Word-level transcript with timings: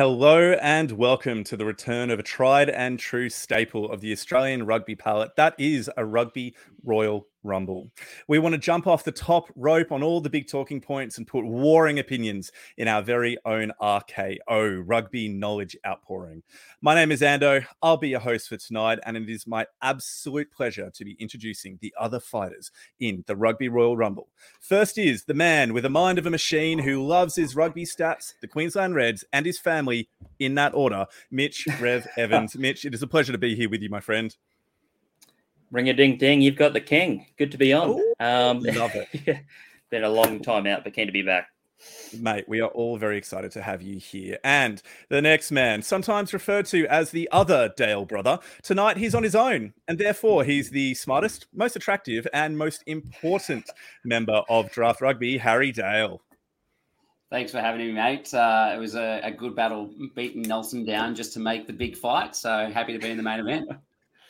Hello 0.00 0.52
and 0.62 0.92
welcome 0.92 1.44
to 1.44 1.58
the 1.58 1.66
return 1.66 2.08
of 2.08 2.18
a 2.18 2.22
tried 2.22 2.70
and 2.70 2.98
true 2.98 3.28
staple 3.28 3.92
of 3.92 4.00
the 4.00 4.12
Australian 4.12 4.64
rugby 4.64 4.94
palette. 4.94 5.36
That 5.36 5.54
is 5.58 5.90
a 5.94 6.06
rugby 6.06 6.54
royal 6.82 7.26
rumble. 7.42 7.90
We 8.28 8.38
want 8.38 8.54
to 8.54 8.58
jump 8.58 8.86
off 8.86 9.04
the 9.04 9.12
top 9.12 9.50
rope 9.56 9.92
on 9.92 10.02
all 10.02 10.20
the 10.20 10.30
big 10.30 10.48
talking 10.48 10.80
points 10.80 11.18
and 11.18 11.26
put 11.26 11.44
warring 11.44 11.98
opinions 11.98 12.50
in 12.76 12.88
our 12.88 13.02
very 13.02 13.36
own 13.44 13.72
RKO, 13.80 14.82
rugby 14.84 15.28
knowledge 15.28 15.76
outpouring. 15.86 16.42
My 16.80 16.94
name 16.94 17.12
is 17.12 17.20
Ando. 17.20 17.64
I'll 17.82 17.96
be 17.96 18.10
your 18.10 18.20
host 18.20 18.48
for 18.48 18.56
tonight, 18.56 18.98
and 19.04 19.16
it 19.16 19.28
is 19.28 19.46
my 19.46 19.66
absolute 19.82 20.50
pleasure 20.52 20.90
to 20.90 21.04
be 21.04 21.16
introducing 21.20 21.78
the 21.80 21.94
other 21.98 22.20
fighters 22.20 22.70
in 22.98 23.24
the 23.26 23.36
Rugby 23.36 23.68
Royal 23.68 23.96
Rumble. 23.96 24.28
First 24.60 24.98
is 24.98 25.24
the 25.24 25.34
man 25.34 25.72
with 25.72 25.82
the 25.82 25.90
mind 25.90 26.18
of 26.18 26.26
a 26.26 26.30
machine 26.30 26.78
who 26.78 27.06
loves 27.06 27.36
his 27.36 27.56
rugby 27.56 27.84
stats, 27.84 28.34
the 28.40 28.48
Queensland 28.48 28.94
Reds, 28.94 29.24
and 29.32 29.46
his 29.46 29.58
family 29.58 30.08
in 30.38 30.54
that 30.54 30.74
order, 30.74 31.06
Mitch 31.30 31.66
Rev 31.80 32.06
Evans. 32.16 32.56
Mitch, 32.58 32.84
it 32.84 32.94
is 32.94 33.02
a 33.02 33.06
pleasure 33.06 33.32
to 33.32 33.38
be 33.38 33.54
here 33.54 33.68
with 33.68 33.82
you, 33.82 33.90
my 33.90 34.00
friend. 34.00 34.36
Ring 35.70 35.88
a 35.88 35.92
ding 35.92 36.16
ding, 36.16 36.40
you've 36.40 36.56
got 36.56 36.72
the 36.72 36.80
king. 36.80 37.26
Good 37.38 37.52
to 37.52 37.58
be 37.58 37.72
on. 37.72 37.90
Ooh, 37.90 38.14
um, 38.18 38.60
love 38.60 38.92
it. 38.94 39.44
been 39.90 40.04
a 40.04 40.08
long 40.08 40.40
time 40.40 40.66
out, 40.66 40.84
but 40.84 40.94
keen 40.94 41.06
to 41.06 41.12
be 41.12 41.22
back. 41.22 41.48
Mate, 42.18 42.44
we 42.48 42.60
are 42.60 42.68
all 42.68 42.98
very 42.98 43.16
excited 43.16 43.50
to 43.52 43.62
have 43.62 43.80
you 43.80 43.98
here. 43.98 44.38
And 44.44 44.82
the 45.08 45.22
next 45.22 45.50
man, 45.50 45.82
sometimes 45.82 46.32
referred 46.32 46.66
to 46.66 46.86
as 46.86 47.10
the 47.10 47.28
other 47.32 47.72
Dale 47.76 48.04
brother, 48.04 48.38
tonight 48.62 48.96
he's 48.96 49.14
on 49.14 49.22
his 49.22 49.34
own. 49.34 49.72
And 49.88 49.98
therefore, 49.98 50.44
he's 50.44 50.70
the 50.70 50.94
smartest, 50.94 51.46
most 51.54 51.76
attractive, 51.76 52.26
and 52.32 52.58
most 52.58 52.82
important 52.86 53.70
member 54.04 54.42
of 54.48 54.70
Draft 54.70 55.00
Rugby, 55.00 55.38
Harry 55.38 55.72
Dale. 55.72 56.20
Thanks 57.30 57.52
for 57.52 57.60
having 57.60 57.86
me, 57.86 57.92
mate. 57.92 58.34
Uh, 58.34 58.72
it 58.74 58.78
was 58.78 58.96
a, 58.96 59.20
a 59.22 59.30
good 59.30 59.54
battle 59.54 59.90
beating 60.16 60.42
Nelson 60.42 60.84
down 60.84 61.14
just 61.14 61.32
to 61.34 61.40
make 61.40 61.66
the 61.68 61.72
big 61.72 61.96
fight. 61.96 62.34
So 62.34 62.70
happy 62.74 62.92
to 62.92 62.98
be 62.98 63.10
in 63.10 63.16
the 63.16 63.22
main 63.22 63.40
event. 63.40 63.70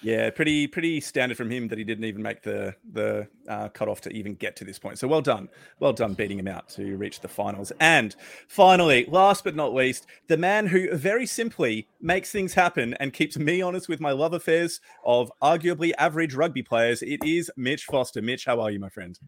Yeah, 0.02 0.30
pretty 0.30 0.66
pretty 0.66 1.00
standard 1.00 1.36
from 1.36 1.50
him 1.50 1.68
that 1.68 1.76
he 1.76 1.84
didn't 1.84 2.04
even 2.04 2.22
make 2.22 2.42
the 2.42 2.74
the 2.92 3.28
uh, 3.48 3.68
cutoff 3.68 4.00
to 4.02 4.10
even 4.10 4.34
get 4.34 4.56
to 4.56 4.64
this 4.64 4.78
point. 4.78 4.98
So 4.98 5.06
well 5.06 5.20
done, 5.20 5.48
well 5.78 5.92
done 5.92 6.14
beating 6.14 6.38
him 6.38 6.48
out 6.48 6.70
to 6.70 6.96
reach 6.96 7.20
the 7.20 7.28
finals. 7.28 7.70
And 7.80 8.16
finally, 8.48 9.04
last 9.06 9.44
but 9.44 9.54
not 9.54 9.74
least, 9.74 10.06
the 10.28 10.38
man 10.38 10.66
who 10.66 10.94
very 10.96 11.26
simply 11.26 11.86
makes 12.00 12.30
things 12.30 12.54
happen 12.54 12.94
and 12.94 13.12
keeps 13.12 13.36
me 13.36 13.60
honest 13.60 13.88
with 13.88 14.00
my 14.00 14.12
love 14.12 14.32
affairs 14.32 14.80
of 15.04 15.30
arguably 15.42 15.92
average 15.98 16.34
rugby 16.34 16.62
players. 16.62 17.02
It 17.02 17.22
is 17.24 17.50
Mitch 17.56 17.84
Foster. 17.84 18.22
Mitch, 18.22 18.46
how 18.46 18.60
are 18.60 18.70
you, 18.70 18.80
my 18.80 18.88
friend? 18.88 19.18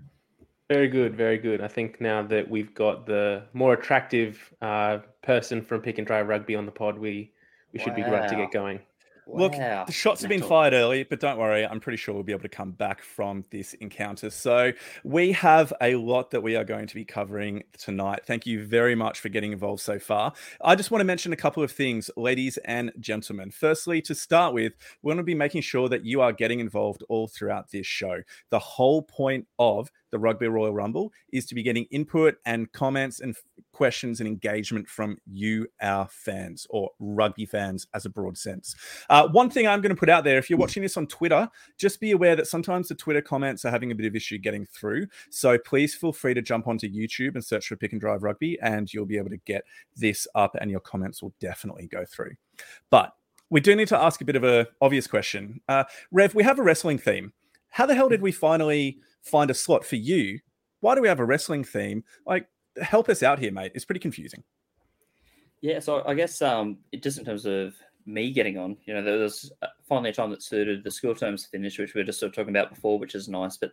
Very 0.71 0.89
good, 0.89 1.15
very 1.15 1.37
good. 1.37 1.61
I 1.61 1.69
think 1.69 2.01
now 2.01 2.23
that 2.23 2.49
we've 2.49 2.73
got 2.73 3.05
the 3.05 3.43
more 3.53 3.75
attractive 3.75 4.55
uh, 4.63 5.01
person 5.23 5.61
from 5.61 5.83
Pick 5.83 5.99
and 5.99 6.07
Drive 6.07 6.29
Rugby 6.29 6.57
on 6.57 6.65
the 6.65 6.73
pod, 6.73 6.99
we 6.99 7.31
we 7.75 7.79
should 7.79 7.91
wow. 7.91 7.97
be 7.97 8.03
great 8.05 8.29
to 8.31 8.37
get 8.37 8.53
going. 8.53 8.81
Look, 9.27 9.53
the 9.53 9.93
shots 9.93 10.21
have 10.23 10.29
been 10.29 10.43
fired 10.43 10.73
early, 10.73 11.05
but 11.05 11.21
don't 11.21 11.39
worry. 11.39 11.65
I'm 11.65 11.81
pretty 11.81 11.97
sure 11.97 12.15
we'll 12.15 12.25
be 12.25 12.33
able 12.33 12.43
to 12.43 12.49
come 12.49 12.73
back 12.73 13.03
from 13.03 13.45
this 13.51 13.73
encounter. 13.75 14.31
So, 14.31 14.73
we 15.05 15.33
have 15.33 15.73
a 15.81 15.95
lot 15.95 16.31
that 16.33 16.43
we 16.43 16.57
are 16.57 16.65
going 16.65 16.87
to 16.87 16.95
be 16.95 17.05
covering 17.05 17.63
tonight. 17.79 18.23
Thank 18.27 18.47
you 18.47 18.65
very 18.65 18.95
much 18.95 19.21
for 19.21 19.29
getting 19.29 19.53
involved 19.53 19.81
so 19.81 19.99
far. 19.99 20.33
I 20.61 20.75
just 20.75 20.91
want 20.91 21.01
to 21.01 21.07
mention 21.07 21.33
a 21.33 21.37
couple 21.37 21.63
of 21.63 21.71
things, 21.71 22.11
ladies 22.17 22.59
and 22.65 22.93
gentlemen. 22.99 23.51
Firstly, 23.51 24.03
to 24.03 24.15
start 24.15 24.55
with, 24.55 24.73
we 25.03 25.09
want 25.09 25.19
to 25.19 25.25
be 25.25 25.35
making 25.35 25.63
sure 25.63 25.89
that 25.89 26.05
you 26.05 26.21
are 26.21 26.33
getting 26.33 26.61
involved 26.61 27.05
all 27.09 27.29
throughout 27.29 27.71
this 27.71 27.87
show. 27.87 28.23
The 28.51 28.59
whole 28.59 29.03
point 29.03 29.47
of 29.59 29.91
the 30.13 30.19
Rugby 30.19 30.47
Royal 30.47 30.73
Rumble 30.73 31.13
is 31.33 31.47
to 31.47 31.55
be 31.57 31.63
getting 31.63 31.87
input 31.91 32.37
and 32.47 32.71
comments 32.73 33.19
and 33.19 33.35
questions 33.73 34.21
and 34.21 34.29
engagement 34.29 34.89
from 34.89 35.19
you, 35.27 35.67
our 35.81 36.07
fans, 36.09 36.67
or 36.71 36.91
rugby 37.01 37.47
fans 37.47 37.89
as 37.95 38.07
a 38.07 38.11
broad 38.11 38.39
sense. 38.39 38.77
Uh, 39.11 39.27
one 39.29 39.51
thing 39.51 39.67
I'm 39.67 39.81
going 39.81 39.95
to 39.95 39.99
put 39.99 40.11
out 40.11 40.23
there 40.23 40.39
if 40.39 40.49
you're 40.49 40.59
watching 40.59 40.83
this 40.83 40.97
on 40.97 41.07
Twitter, 41.07 41.49
just 41.79 41.99
be 41.99 42.13
aware 42.13 42.37
that 42.37 42.47
sometimes 42.47 42.89
the 42.89 42.95
Twitter 42.95 43.23
comments 43.23 43.65
are 43.65 43.71
having 43.71 43.91
a 43.91 43.95
bit 43.95 44.07
of 44.07 44.15
issue 44.15 44.39
getting 44.39 44.67
through. 44.67 45.07
So 45.31 45.59
please 45.59 45.95
feel 45.95 46.13
free 46.13 46.35
to 46.35 46.43
jump 46.43 46.69
onto 46.69 46.89
YouTube 46.89 47.35
and 47.35 47.45
search 47.45 47.67
for 47.67 47.77
Pick 47.77 47.93
and 47.93 48.01
Drive 48.01 48.23
Rugby, 48.23 48.59
and 48.61 48.93
you'll 48.93 49.07
be 49.07 49.19
able 49.19 49.31
to 49.31 49.39
get 49.39 49.65
this 49.97 50.29
up, 50.35 50.55
and 50.61 50.71
your 50.71 50.81
comments 50.81 51.23
will 51.23 51.35
definitely 51.41 51.87
go 51.87 52.05
through. 52.05 52.35
But 52.91 53.15
we 53.51 53.61
do 53.61 53.75
need 53.75 53.89
to 53.89 53.99
ask 53.99 54.21
a 54.21 54.25
bit 54.25 54.37
of 54.37 54.45
a 54.45 54.69
obvious 54.81 55.07
question. 55.07 55.61
Uh, 55.69 55.85
Rev, 56.11 56.35
we 56.35 56.43
have 56.43 56.59
a 56.59 56.63
wrestling 56.63 56.99
theme. 56.99 57.33
How 57.73 57.87
the 57.87 57.95
hell 57.95 58.09
did 58.09 58.23
we 58.23 58.33
finally 58.33 58.99
find 59.23 59.51
a 59.51 59.55
slot 59.55 59.85
for 59.85 59.97
you. 59.97 60.41
Why 60.81 60.95
do 60.95 61.01
we 61.01 61.09
have 61.09 61.21
a 61.21 61.25
wrestling 61.25 61.65
theme? 61.65 62.05
Like, 62.27 62.49
help 62.81 63.09
us 63.09 63.23
out 63.23 63.39
here, 63.39 63.53
mate. 63.53 63.73
It's 63.75 63.85
pretty 63.85 64.01
confusing. 64.01 64.43
Yeah, 65.61 65.79
so 65.79 66.03
I 66.07 66.15
guess 66.15 66.43
um, 66.43 66.79
just 67.01 67.19
in 67.19 67.25
terms 67.25 67.47
of 67.47 67.75
me 68.05 68.33
getting 68.33 68.59
on, 68.59 68.77
you 68.85 68.95
know, 68.95 69.03
there 69.03 69.19
was 69.19 69.53
uh, 69.63 69.69
finally 69.89 70.11
a 70.11 70.13
time 70.13 70.31
that 70.31 70.43
suited 70.43 70.83
the 70.83 70.91
school 70.91 71.15
terms 71.15 71.47
finished, 71.47 71.79
which 71.79 71.95
we 71.95 72.01
were 72.01 72.05
just 72.05 72.19
sort 72.19 72.31
of 72.31 72.35
talking 72.35 72.55
about 72.55 72.75
before, 72.75 72.99
which 72.99 73.15
is 73.15 73.29
nice. 73.29 73.57
But 73.57 73.71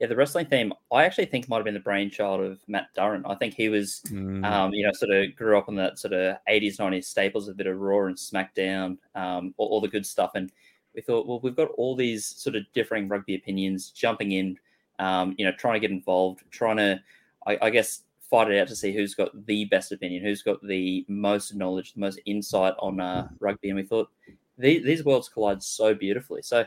yeah, 0.00 0.06
the 0.06 0.16
wrestling 0.16 0.46
theme, 0.46 0.72
I 0.90 1.04
actually 1.04 1.26
think 1.26 1.46
might 1.46 1.56
have 1.56 1.66
been 1.66 1.74
the 1.74 1.80
brainchild 1.80 2.40
of 2.40 2.58
Matt 2.68 2.88
Durrant. 2.94 3.26
I 3.28 3.34
think 3.34 3.52
he 3.52 3.68
was, 3.68 4.00
mm. 4.06 4.44
um, 4.46 4.72
you 4.72 4.86
know, 4.86 4.92
sort 4.94 5.12
of 5.12 5.36
grew 5.36 5.58
up 5.58 5.68
on 5.68 5.74
that 5.76 5.98
sort 5.98 6.14
of 6.14 6.38
80s, 6.48 6.78
90s 6.78 7.04
staples, 7.04 7.48
a 7.48 7.54
bit 7.54 7.66
of 7.66 7.78
Raw 7.78 8.06
and 8.06 8.16
SmackDown, 8.16 8.96
um, 9.14 9.54
all, 9.58 9.68
all 9.68 9.80
the 9.82 9.88
good 9.88 10.06
stuff. 10.06 10.32
And 10.34 10.50
we 10.96 11.02
thought, 11.02 11.26
well, 11.26 11.38
we've 11.40 11.54
got 11.54 11.70
all 11.76 11.94
these 11.94 12.26
sort 12.26 12.56
of 12.56 12.64
differing 12.74 13.06
rugby 13.06 13.36
opinions 13.36 13.90
jumping 13.90 14.32
in 14.32 14.58
um, 14.98 15.34
you 15.38 15.44
know, 15.44 15.52
trying 15.52 15.74
to 15.74 15.80
get 15.80 15.90
involved, 15.90 16.42
trying 16.50 16.78
to, 16.78 17.00
I, 17.46 17.58
I, 17.62 17.70
guess, 17.70 18.02
fight 18.20 18.50
it 18.50 18.58
out 18.58 18.68
to 18.68 18.76
see 18.76 18.92
who's 18.92 19.14
got 19.14 19.46
the 19.46 19.66
best 19.66 19.92
opinion, 19.92 20.22
who's 20.22 20.42
got 20.42 20.66
the 20.66 21.04
most 21.08 21.54
knowledge, 21.54 21.94
the 21.94 22.00
most 22.00 22.18
insight 22.26 22.74
on 22.78 23.00
uh, 23.00 23.28
rugby. 23.38 23.68
And 23.68 23.76
we 23.76 23.84
thought 23.84 24.10
these, 24.58 24.84
these 24.84 25.04
worlds 25.04 25.28
collide 25.28 25.62
so 25.62 25.94
beautifully. 25.94 26.42
So 26.42 26.64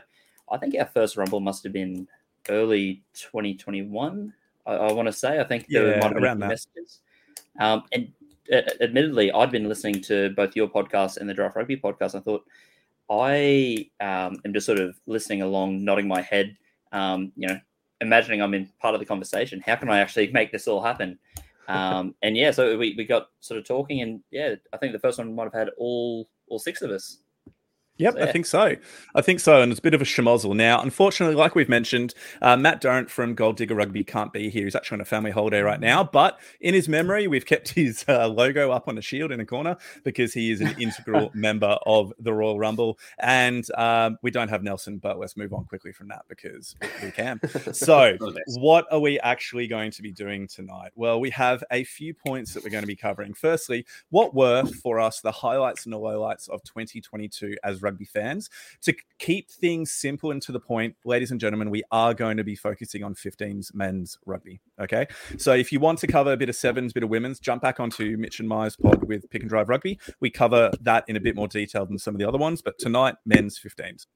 I 0.50 0.58
think 0.58 0.74
our 0.78 0.86
first 0.86 1.16
rumble 1.16 1.40
must 1.40 1.64
have 1.64 1.72
been 1.72 2.06
early 2.48 3.02
2021. 3.14 4.32
I, 4.66 4.72
I 4.72 4.92
want 4.92 5.06
to 5.06 5.12
say. 5.12 5.40
I 5.40 5.44
think 5.44 5.66
yeah, 5.68 5.80
there 5.80 6.00
might 6.00 6.12
have 6.12 6.22
been 6.22 6.38
messages. 6.38 7.00
Um, 7.58 7.82
and 7.92 8.12
uh, 8.52 8.62
admittedly, 8.80 9.32
I'd 9.32 9.50
been 9.50 9.68
listening 9.68 10.00
to 10.02 10.30
both 10.30 10.54
your 10.54 10.68
podcast 10.68 11.16
and 11.16 11.28
the 11.28 11.34
Draft 11.34 11.56
Rugby 11.56 11.76
podcast. 11.76 12.14
I 12.14 12.20
thought 12.20 12.44
I 13.10 13.90
um, 14.00 14.40
am 14.44 14.52
just 14.52 14.66
sort 14.66 14.78
of 14.78 14.96
listening 15.06 15.42
along, 15.42 15.84
nodding 15.84 16.06
my 16.06 16.22
head. 16.22 16.56
Um, 16.92 17.32
you 17.36 17.48
know, 17.48 17.58
imagining 18.00 18.40
I'm 18.40 18.54
in 18.54 18.68
part 18.80 18.94
of 18.94 19.00
the 19.00 19.06
conversation. 19.06 19.62
How 19.64 19.76
can 19.76 19.90
I 19.90 19.98
actually 19.98 20.30
make 20.32 20.52
this 20.52 20.68
all 20.68 20.82
happen? 20.82 21.18
Um, 21.68 22.14
and 22.22 22.36
yeah, 22.36 22.50
so 22.50 22.76
we, 22.78 22.94
we 22.96 23.04
got 23.04 23.28
sort 23.40 23.58
of 23.58 23.66
talking, 23.66 24.00
and 24.00 24.20
yeah, 24.30 24.54
I 24.72 24.76
think 24.76 24.92
the 24.92 24.98
first 24.98 25.18
one 25.18 25.34
might 25.34 25.44
have 25.44 25.52
had 25.52 25.70
all 25.78 26.28
all 26.48 26.58
six 26.58 26.82
of 26.82 26.90
us 26.90 27.18
Yep, 28.00 28.16
I 28.16 28.32
think 28.32 28.46
so. 28.46 28.76
I 29.14 29.20
think 29.20 29.40
so. 29.40 29.60
And 29.60 29.70
it's 29.70 29.78
a 29.78 29.82
bit 29.82 29.92
of 29.92 30.00
a 30.00 30.06
schmozzle. 30.06 30.56
Now, 30.56 30.80
unfortunately, 30.80 31.36
like 31.36 31.54
we've 31.54 31.68
mentioned, 31.68 32.14
uh, 32.40 32.56
Matt 32.56 32.80
Durrant 32.80 33.10
from 33.10 33.34
Gold 33.34 33.56
Digger 33.56 33.74
Rugby 33.74 34.02
can't 34.04 34.32
be 34.32 34.48
here. 34.48 34.64
He's 34.64 34.74
actually 34.74 34.96
on 34.96 35.00
a 35.02 35.04
family 35.04 35.30
holiday 35.30 35.60
right 35.60 35.78
now. 35.78 36.02
But 36.02 36.40
in 36.60 36.72
his 36.72 36.88
memory, 36.88 37.26
we've 37.26 37.44
kept 37.44 37.68
his 37.74 38.04
uh, 38.08 38.26
logo 38.28 38.70
up 38.70 38.88
on 38.88 38.96
a 38.96 39.02
shield 39.02 39.32
in 39.32 39.40
a 39.40 39.44
corner 39.44 39.76
because 40.02 40.32
he 40.32 40.50
is 40.50 40.62
an 40.62 40.74
integral 40.80 41.30
member 41.34 41.76
of 41.84 42.12
the 42.18 42.32
Royal 42.32 42.58
Rumble. 42.58 42.98
And 43.18 43.66
um, 43.76 44.18
we 44.22 44.30
don't 44.30 44.48
have 44.48 44.62
Nelson, 44.62 44.96
but 44.96 45.18
let's 45.18 45.36
move 45.36 45.52
on 45.52 45.66
quickly 45.66 45.92
from 45.92 46.08
that 46.08 46.22
because 46.28 46.74
we 47.02 47.10
can. 47.10 47.38
So, 47.74 48.16
what 48.58 48.86
are 48.90 49.00
we 49.00 49.20
actually 49.20 49.66
going 49.66 49.90
to 49.90 50.02
be 50.02 50.10
doing 50.10 50.48
tonight? 50.48 50.92
Well, 50.94 51.20
we 51.20 51.28
have 51.30 51.62
a 51.70 51.84
few 51.84 52.14
points 52.14 52.54
that 52.54 52.64
we're 52.64 52.70
going 52.70 52.82
to 52.82 52.88
be 52.88 52.96
covering. 52.96 53.34
Firstly, 53.34 53.84
what 54.08 54.34
were 54.34 54.64
for 54.64 54.98
us 54.98 55.20
the 55.20 55.32
highlights 55.32 55.84
and 55.84 55.92
the 55.92 55.98
lowlights 55.98 56.48
of 56.48 56.62
2022 56.64 57.56
as 57.62 57.82
rugby 57.82 57.89
fans. 57.98 58.50
To 58.82 58.94
keep 59.18 59.50
things 59.50 59.90
simple 59.90 60.30
and 60.30 60.40
to 60.42 60.52
the 60.52 60.60
point, 60.60 60.96
ladies 61.04 61.30
and 61.30 61.40
gentlemen, 61.40 61.70
we 61.70 61.82
are 61.90 62.14
going 62.14 62.36
to 62.36 62.44
be 62.44 62.54
focusing 62.54 63.02
on 63.02 63.14
15s 63.14 63.74
men's 63.74 64.18
rugby. 64.26 64.60
Okay. 64.80 65.06
So 65.36 65.52
if 65.52 65.72
you 65.72 65.80
want 65.80 65.98
to 66.00 66.06
cover 66.06 66.32
a 66.32 66.36
bit 66.36 66.48
of 66.48 66.56
sevens, 66.56 66.92
a 66.92 66.94
bit 66.94 67.02
of 67.02 67.10
women's, 67.10 67.40
jump 67.40 67.62
back 67.62 67.80
onto 67.80 68.16
Mitch 68.16 68.40
and 68.40 68.48
Myers 68.48 68.76
pod 68.76 69.04
with 69.04 69.28
Pick 69.30 69.42
and 69.42 69.48
Drive 69.48 69.68
Rugby. 69.68 69.98
We 70.20 70.30
cover 70.30 70.70
that 70.80 71.04
in 71.08 71.16
a 71.16 71.20
bit 71.20 71.36
more 71.36 71.48
detail 71.48 71.86
than 71.86 71.98
some 71.98 72.14
of 72.14 72.18
the 72.18 72.26
other 72.26 72.38
ones, 72.38 72.62
but 72.62 72.78
tonight, 72.78 73.16
men's 73.24 73.58
15s. 73.58 74.06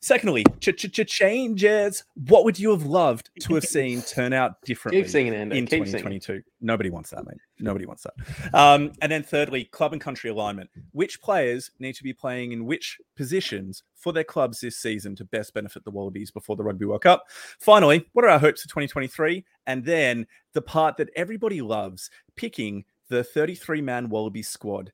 Secondly, 0.00 0.44
changes. 0.60 2.04
What 2.28 2.44
would 2.44 2.58
you 2.58 2.70
have 2.70 2.84
loved 2.84 3.30
to 3.40 3.54
have 3.54 3.64
seen 3.78 4.02
turn 4.02 4.32
out 4.32 4.60
differently 4.62 5.02
Keep 5.02 5.10
singing, 5.10 5.34
in 5.34 5.66
2022? 5.66 6.42
Nobody 6.60 6.90
wants 6.90 7.10
that, 7.10 7.26
mate. 7.26 7.38
Nobody 7.58 7.86
wants 7.86 8.04
that. 8.04 8.54
Um, 8.54 8.92
and 9.02 9.10
then 9.12 9.22
thirdly, 9.22 9.64
club 9.64 9.92
and 9.92 10.00
country 10.00 10.30
alignment. 10.30 10.70
Which 10.92 11.20
players 11.20 11.70
need 11.78 11.94
to 11.94 12.02
be 12.02 12.12
playing 12.12 12.52
in 12.52 12.64
which 12.64 12.98
positions 13.16 13.82
for 13.94 14.12
their 14.12 14.24
clubs 14.24 14.60
this 14.60 14.78
season 14.78 15.14
to 15.16 15.24
best 15.24 15.52
benefit 15.54 15.84
the 15.84 15.90
Wallabies 15.90 16.30
before 16.30 16.56
the 16.56 16.64
Rugby 16.64 16.86
World 16.86 17.02
Cup? 17.02 17.24
Finally, 17.58 18.06
what 18.12 18.24
are 18.24 18.30
our 18.30 18.38
hopes 18.38 18.62
for 18.62 18.68
2023? 18.68 19.44
And 19.66 19.84
then 19.84 20.26
the 20.52 20.62
part 20.62 20.96
that 20.96 21.10
everybody 21.16 21.60
loves, 21.60 22.10
picking 22.36 22.84
the 23.08 23.24
33 23.24 23.82
man 23.82 24.08
Wallaby 24.08 24.42
squad 24.42 24.92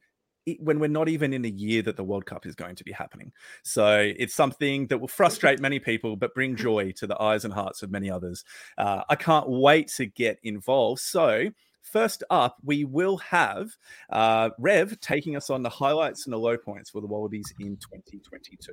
when 0.60 0.78
we're 0.78 0.88
not 0.88 1.08
even 1.08 1.32
in 1.32 1.44
a 1.44 1.48
year 1.48 1.82
that 1.82 1.96
the 1.96 2.04
World 2.04 2.26
Cup 2.26 2.46
is 2.46 2.54
going 2.54 2.76
to 2.76 2.84
be 2.84 2.92
happening. 2.92 3.32
So 3.62 4.12
it's 4.16 4.34
something 4.34 4.86
that 4.88 4.98
will 4.98 5.08
frustrate 5.08 5.60
many 5.60 5.78
people, 5.78 6.16
but 6.16 6.34
bring 6.34 6.56
joy 6.56 6.92
to 6.92 7.06
the 7.06 7.20
eyes 7.20 7.44
and 7.44 7.52
hearts 7.52 7.82
of 7.82 7.90
many 7.90 8.10
others. 8.10 8.44
Uh, 8.78 9.02
I 9.08 9.16
can't 9.16 9.48
wait 9.48 9.88
to 9.96 10.06
get 10.06 10.38
involved. 10.42 11.00
So 11.00 11.50
first 11.82 12.22
up, 12.30 12.58
we 12.64 12.84
will 12.84 13.16
have 13.18 13.70
uh, 14.10 14.50
Rev 14.58 14.98
taking 15.00 15.36
us 15.36 15.50
on 15.50 15.62
the 15.62 15.70
highlights 15.70 16.26
and 16.26 16.32
the 16.32 16.38
low 16.38 16.56
points 16.56 16.90
for 16.90 17.00
the 17.00 17.06
Wallabies 17.06 17.52
in 17.58 17.76
2022. 17.76 18.72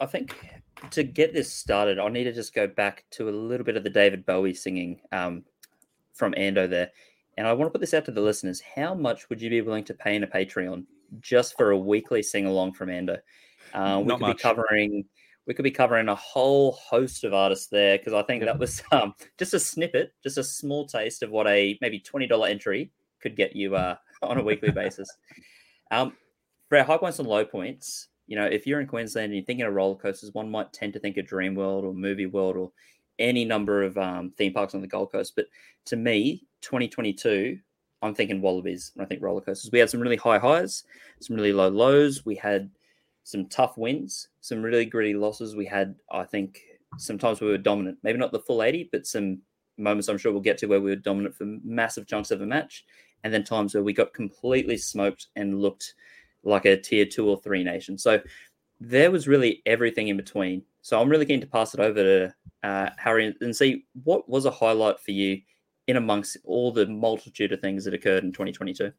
I 0.00 0.06
think 0.06 0.36
to 0.90 1.02
get 1.02 1.32
this 1.32 1.52
started, 1.52 1.98
I 1.98 2.08
need 2.08 2.24
to 2.24 2.32
just 2.32 2.54
go 2.54 2.66
back 2.66 3.04
to 3.12 3.28
a 3.28 3.30
little 3.30 3.64
bit 3.64 3.76
of 3.76 3.84
the 3.84 3.90
David 3.90 4.26
Bowie 4.26 4.54
singing 4.54 5.00
um, 5.12 5.44
from 6.12 6.32
Ando 6.32 6.68
there. 6.68 6.90
And 7.36 7.46
I 7.46 7.52
want 7.52 7.68
to 7.68 7.72
put 7.72 7.80
this 7.80 7.94
out 7.94 8.04
to 8.06 8.10
the 8.10 8.20
listeners. 8.20 8.60
How 8.60 8.94
much 8.94 9.28
would 9.28 9.40
you 9.42 9.50
be 9.50 9.60
willing 9.60 9.84
to 9.84 9.94
pay 9.94 10.14
in 10.16 10.22
a 10.22 10.26
Patreon 10.26 10.84
just 11.20 11.56
for 11.56 11.70
a 11.72 11.78
weekly 11.78 12.22
sing 12.22 12.46
along 12.46 12.74
from 12.74 12.88
Ando? 12.88 13.18
Uh, 13.72 13.98
we 14.00 14.04
Not 14.06 14.18
could 14.18 14.26
much. 14.28 14.36
be 14.36 14.42
covering 14.42 15.04
we 15.46 15.52
could 15.52 15.62
be 15.64 15.70
covering 15.70 16.08
a 16.08 16.14
whole 16.14 16.72
host 16.72 17.22
of 17.22 17.34
artists 17.34 17.66
there 17.66 17.98
because 17.98 18.14
I 18.14 18.22
think 18.22 18.40
Yeah. 18.42 18.52
that 18.52 18.58
was 18.58 18.82
um, 18.92 19.14
just 19.38 19.52
a 19.52 19.60
snippet, 19.60 20.12
just 20.22 20.38
a 20.38 20.44
small 20.44 20.86
taste 20.86 21.22
of 21.22 21.30
what 21.30 21.46
a 21.46 21.76
maybe 21.80 21.98
twenty 22.00 22.26
dollar 22.26 22.48
entry 22.48 22.90
could 23.20 23.36
get 23.36 23.54
you 23.54 23.76
uh, 23.76 23.96
on 24.22 24.38
a 24.38 24.42
weekly 24.42 24.70
basis. 24.70 25.08
Um, 25.90 26.16
for 26.68 26.78
our 26.78 26.84
high 26.84 26.96
points 26.96 27.18
and 27.18 27.28
low 27.28 27.44
points, 27.44 28.08
you 28.26 28.36
know, 28.36 28.46
if 28.46 28.66
you're 28.66 28.80
in 28.80 28.86
Queensland 28.86 29.26
and 29.26 29.34
you're 29.34 29.44
thinking 29.44 29.66
of 29.66 29.74
roller 29.74 29.96
coasters, 29.96 30.32
one 30.32 30.50
might 30.50 30.72
tend 30.72 30.94
to 30.94 30.98
think 30.98 31.18
of 31.18 31.26
Dream 31.26 31.54
World 31.54 31.84
or 31.84 31.92
Movie 31.92 32.26
World 32.26 32.56
or 32.56 32.72
any 33.18 33.44
number 33.44 33.82
of 33.82 33.96
um, 33.98 34.32
theme 34.36 34.52
parks 34.52 34.74
on 34.74 34.80
the 34.80 34.86
Gold 34.86 35.12
Coast. 35.12 35.34
But 35.36 35.46
to 35.86 35.96
me, 35.96 36.46
2022, 36.62 37.58
I'm 38.02 38.14
thinking 38.14 38.40
Wallabies 38.40 38.92
and 38.94 39.02
I 39.04 39.06
think 39.06 39.22
roller 39.22 39.40
coasters. 39.40 39.70
We 39.72 39.78
had 39.78 39.88
some 39.88 40.00
really 40.00 40.16
high 40.16 40.38
highs, 40.38 40.84
some 41.20 41.36
really 41.36 41.52
low 41.52 41.68
lows. 41.68 42.24
We 42.26 42.34
had 42.34 42.70
some 43.24 43.46
tough 43.46 43.78
wins, 43.78 44.28
some 44.40 44.62
really 44.62 44.84
gritty 44.84 45.14
losses. 45.14 45.56
We 45.56 45.64
had, 45.64 45.94
I 46.12 46.24
think, 46.24 46.60
sometimes 46.98 47.40
we 47.40 47.48
were 47.48 47.58
dominant. 47.58 47.98
Maybe 48.02 48.18
not 48.18 48.32
the 48.32 48.40
full 48.40 48.62
80, 48.62 48.90
but 48.92 49.06
some 49.06 49.40
moments 49.78 50.08
I'm 50.08 50.18
sure 50.18 50.32
we'll 50.32 50.42
get 50.42 50.58
to 50.58 50.66
where 50.66 50.80
we 50.80 50.90
were 50.90 50.96
dominant 50.96 51.34
for 51.34 51.46
massive 51.64 52.06
chunks 52.06 52.30
of 52.30 52.42
a 52.42 52.46
match. 52.46 52.84
And 53.24 53.32
then 53.32 53.42
times 53.42 53.74
where 53.74 53.82
we 53.82 53.94
got 53.94 54.12
completely 54.12 54.76
smoked 54.76 55.28
and 55.34 55.60
looked 55.60 55.94
like 56.44 56.66
a 56.66 56.76
tier 56.76 57.06
two 57.06 57.26
or 57.26 57.40
three 57.40 57.64
nation. 57.64 57.96
So 57.96 58.20
there 58.88 59.10
was 59.10 59.28
really 59.28 59.62
everything 59.66 60.08
in 60.08 60.16
between. 60.16 60.62
So 60.82 61.00
I'm 61.00 61.08
really 61.08 61.26
keen 61.26 61.40
to 61.40 61.46
pass 61.46 61.74
it 61.74 61.80
over 61.80 62.02
to 62.02 62.34
uh, 62.62 62.90
Harry 62.98 63.34
and 63.40 63.56
see 63.56 63.84
what 64.04 64.28
was 64.28 64.44
a 64.44 64.50
highlight 64.50 65.00
for 65.00 65.12
you 65.12 65.40
in 65.86 65.96
amongst 65.96 66.36
all 66.44 66.72
the 66.72 66.86
multitude 66.86 67.52
of 67.52 67.60
things 67.60 67.84
that 67.84 67.94
occurred 67.94 68.24
in 68.24 68.32
2022. 68.32 68.92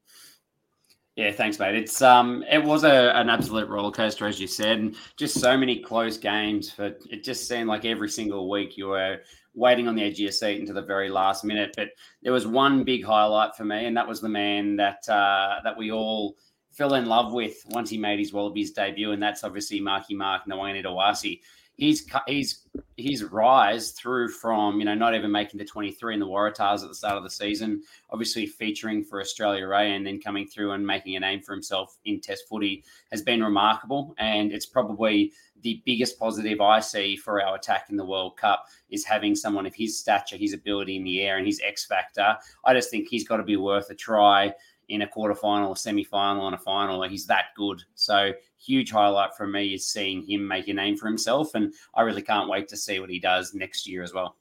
Yeah, 1.16 1.32
thanks, 1.32 1.60
mate. 1.60 1.76
It's 1.76 2.02
um, 2.02 2.44
it 2.52 2.62
was 2.62 2.84
a, 2.84 3.16
an 3.16 3.30
absolute 3.30 3.70
roller 3.70 3.92
coaster, 3.92 4.28
as 4.28 4.40
you 4.40 4.48
said, 4.48 4.80
and 4.80 4.96
just 5.16 5.40
so 5.40 5.56
many 5.56 5.80
close 5.80 6.18
games. 6.18 6.70
For 6.70 6.94
it 7.10 7.24
just 7.24 7.48
seemed 7.48 7.70
like 7.70 7.86
every 7.86 8.10
single 8.10 8.50
week 8.50 8.76
you 8.76 8.88
were 8.88 9.20
waiting 9.54 9.88
on 9.88 9.96
the 9.96 10.04
edge 10.04 10.14
of 10.14 10.20
your 10.20 10.32
seat 10.34 10.60
until 10.60 10.76
the 10.76 10.82
very 10.82 11.10
last 11.10 11.46
minute. 11.46 11.74
But 11.78 11.92
there 12.22 12.34
was 12.34 12.46
one 12.46 12.84
big 12.84 13.06
highlight 13.06 13.56
for 13.56 13.64
me, 13.64 13.86
and 13.86 13.96
that 13.96 14.06
was 14.06 14.20
the 14.20 14.28
man 14.28 14.76
that 14.76 15.08
uh, 15.08 15.62
that 15.64 15.78
we 15.78 15.90
all 15.90 16.36
fell 16.76 16.96
in 16.96 17.06
love 17.06 17.32
with 17.32 17.64
once 17.70 17.90
he 17.90 17.98
made 17.98 18.20
his 18.20 18.34
Wallabies 18.34 18.72
debut, 18.72 19.12
and 19.12 19.24
that's 19.24 19.44
obviously 19.44 19.80
Marky 19.80 20.14
Mark 20.14 20.44
Nawaqanitawase. 20.46 21.40
He's 21.78 22.02
cu- 22.02 22.20
he's 22.28 22.64
his 22.96 23.24
rise 23.24 23.92
through 23.92 24.30
from 24.30 24.80
you 24.80 24.86
know 24.86 24.94
not 24.94 25.16
even 25.16 25.32
making 25.32 25.58
the 25.58 25.66
23 25.66 26.14
in 26.14 26.20
the 26.20 26.26
Waratahs 26.26 26.84
at 26.84 26.90
the 26.90 26.96
start 26.96 27.18
of 27.18 27.24
the 27.24 27.30
season, 27.30 27.82
obviously 28.10 28.46
featuring 28.46 29.04
for 29.04 29.20
Australia 29.20 29.70
A 29.70 29.82
and 29.82 30.06
then 30.06 30.22
coming 30.22 30.48
through 30.48 30.72
and 30.72 30.86
making 30.86 31.16
a 31.16 31.20
name 31.20 31.42
for 31.42 31.54
himself 31.54 31.98
in 32.06 32.22
Test 32.22 32.48
footy 32.48 32.84
has 33.12 33.22
been 33.22 33.44
remarkable, 33.44 34.14
and 34.18 34.52
it's 34.52 34.66
probably 34.66 35.32
the 35.62 35.82
biggest 35.86 36.20
positive 36.20 36.62
I 36.62 36.80
see 36.80 37.16
for 37.16 37.42
our 37.42 37.56
attack 37.56 37.88
in 37.90 37.98
the 37.98 38.06
World 38.06 38.38
Cup 38.38 38.66
is 38.90 39.04
having 39.04 39.36
someone 39.36 39.66
of 39.66 39.74
his 39.74 39.98
stature, 39.98 40.38
his 40.38 40.54
ability 40.54 40.96
in 40.96 41.04
the 41.04 41.22
air, 41.22 41.38
and 41.38 41.48
his 41.48 41.60
X 41.66 41.86
factor. 41.86 42.38
I 42.64 42.74
just 42.74 42.92
think 42.92 43.08
he's 43.08 43.28
got 43.28 43.38
to 43.38 43.44
be 43.44 43.58
worth 43.58 43.90
a 43.90 43.96
try 43.96 44.54
in 44.90 45.02
a 45.02 45.08
quarterfinal, 45.08 45.74
a 45.74 45.76
semi-final, 45.76 46.46
and 46.46 46.56
a 46.56 46.60
final. 46.60 47.02
He's 47.04 47.26
that 47.28 47.46
good. 47.56 47.84
So 47.96 48.34
huge 48.58 48.92
highlight 48.92 49.36
for 49.36 49.48
me 49.48 49.74
is 49.74 49.88
seeing 49.88 50.24
him 50.24 50.48
make 50.48 50.68
a 50.68 50.74
name 50.74 50.98
for 50.98 51.08
himself, 51.08 51.56
and 51.56 51.74
I 51.94 52.02
really 52.02 52.22
can't 52.22 52.50
wait 52.50 52.68
to 52.70 52.78
see 52.78 53.00
what 53.00 53.10
he 53.10 53.20
does 53.20 53.54
next 53.54 53.88
year 53.88 54.04
as 54.04 54.14
well. 54.14 54.36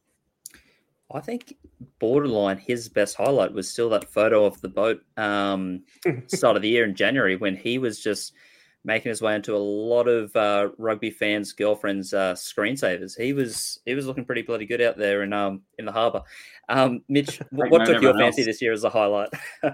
I 1.13 1.21
think 1.21 1.57
borderline 1.99 2.59
his 2.59 2.89
best 2.89 3.17
highlight 3.17 3.53
was 3.53 3.71
still 3.71 3.89
that 3.91 4.11
photo 4.11 4.45
of 4.45 4.61
the 4.61 4.69
boat 4.69 5.03
um, 5.17 5.83
start 6.27 6.57
of 6.57 6.63
the 6.63 6.69
year 6.69 6.85
in 6.85 6.95
January 6.95 7.37
when 7.37 7.57
he 7.57 7.79
was 7.79 8.01
just 8.01 8.33
making 8.85 9.11
his 9.11 9.23
way 9.23 9.35
into 9.35 9.55
a 9.55 9.59
lot 9.59 10.07
of 10.09 10.35
uh, 10.37 10.69
rugby 10.79 11.11
fans' 11.11 11.53
girlfriends' 11.53 12.13
uh, 12.13 12.35
screensavers. 12.35 13.19
He 13.19 13.33
was 13.33 13.81
he 13.85 13.95
was 13.95 14.07
looking 14.07 14.25
pretty 14.25 14.43
bloody 14.43 14.67
good 14.67 14.83
out 14.83 14.99
there 14.99 15.23
in 15.23 15.33
um 15.33 15.63
in 15.79 15.85
the 15.85 15.93
harbour. 15.93 16.23
Um, 16.69 17.03
Mitch, 17.09 17.41
what, 17.51 17.71
what 17.71 17.87
took 17.87 18.03
your 18.03 18.19
fancy 18.19 18.43
else. 18.43 18.47
this 18.47 18.63
year 18.63 18.73
as 18.73 18.85
a 18.85 18.91
highlight? 18.91 19.31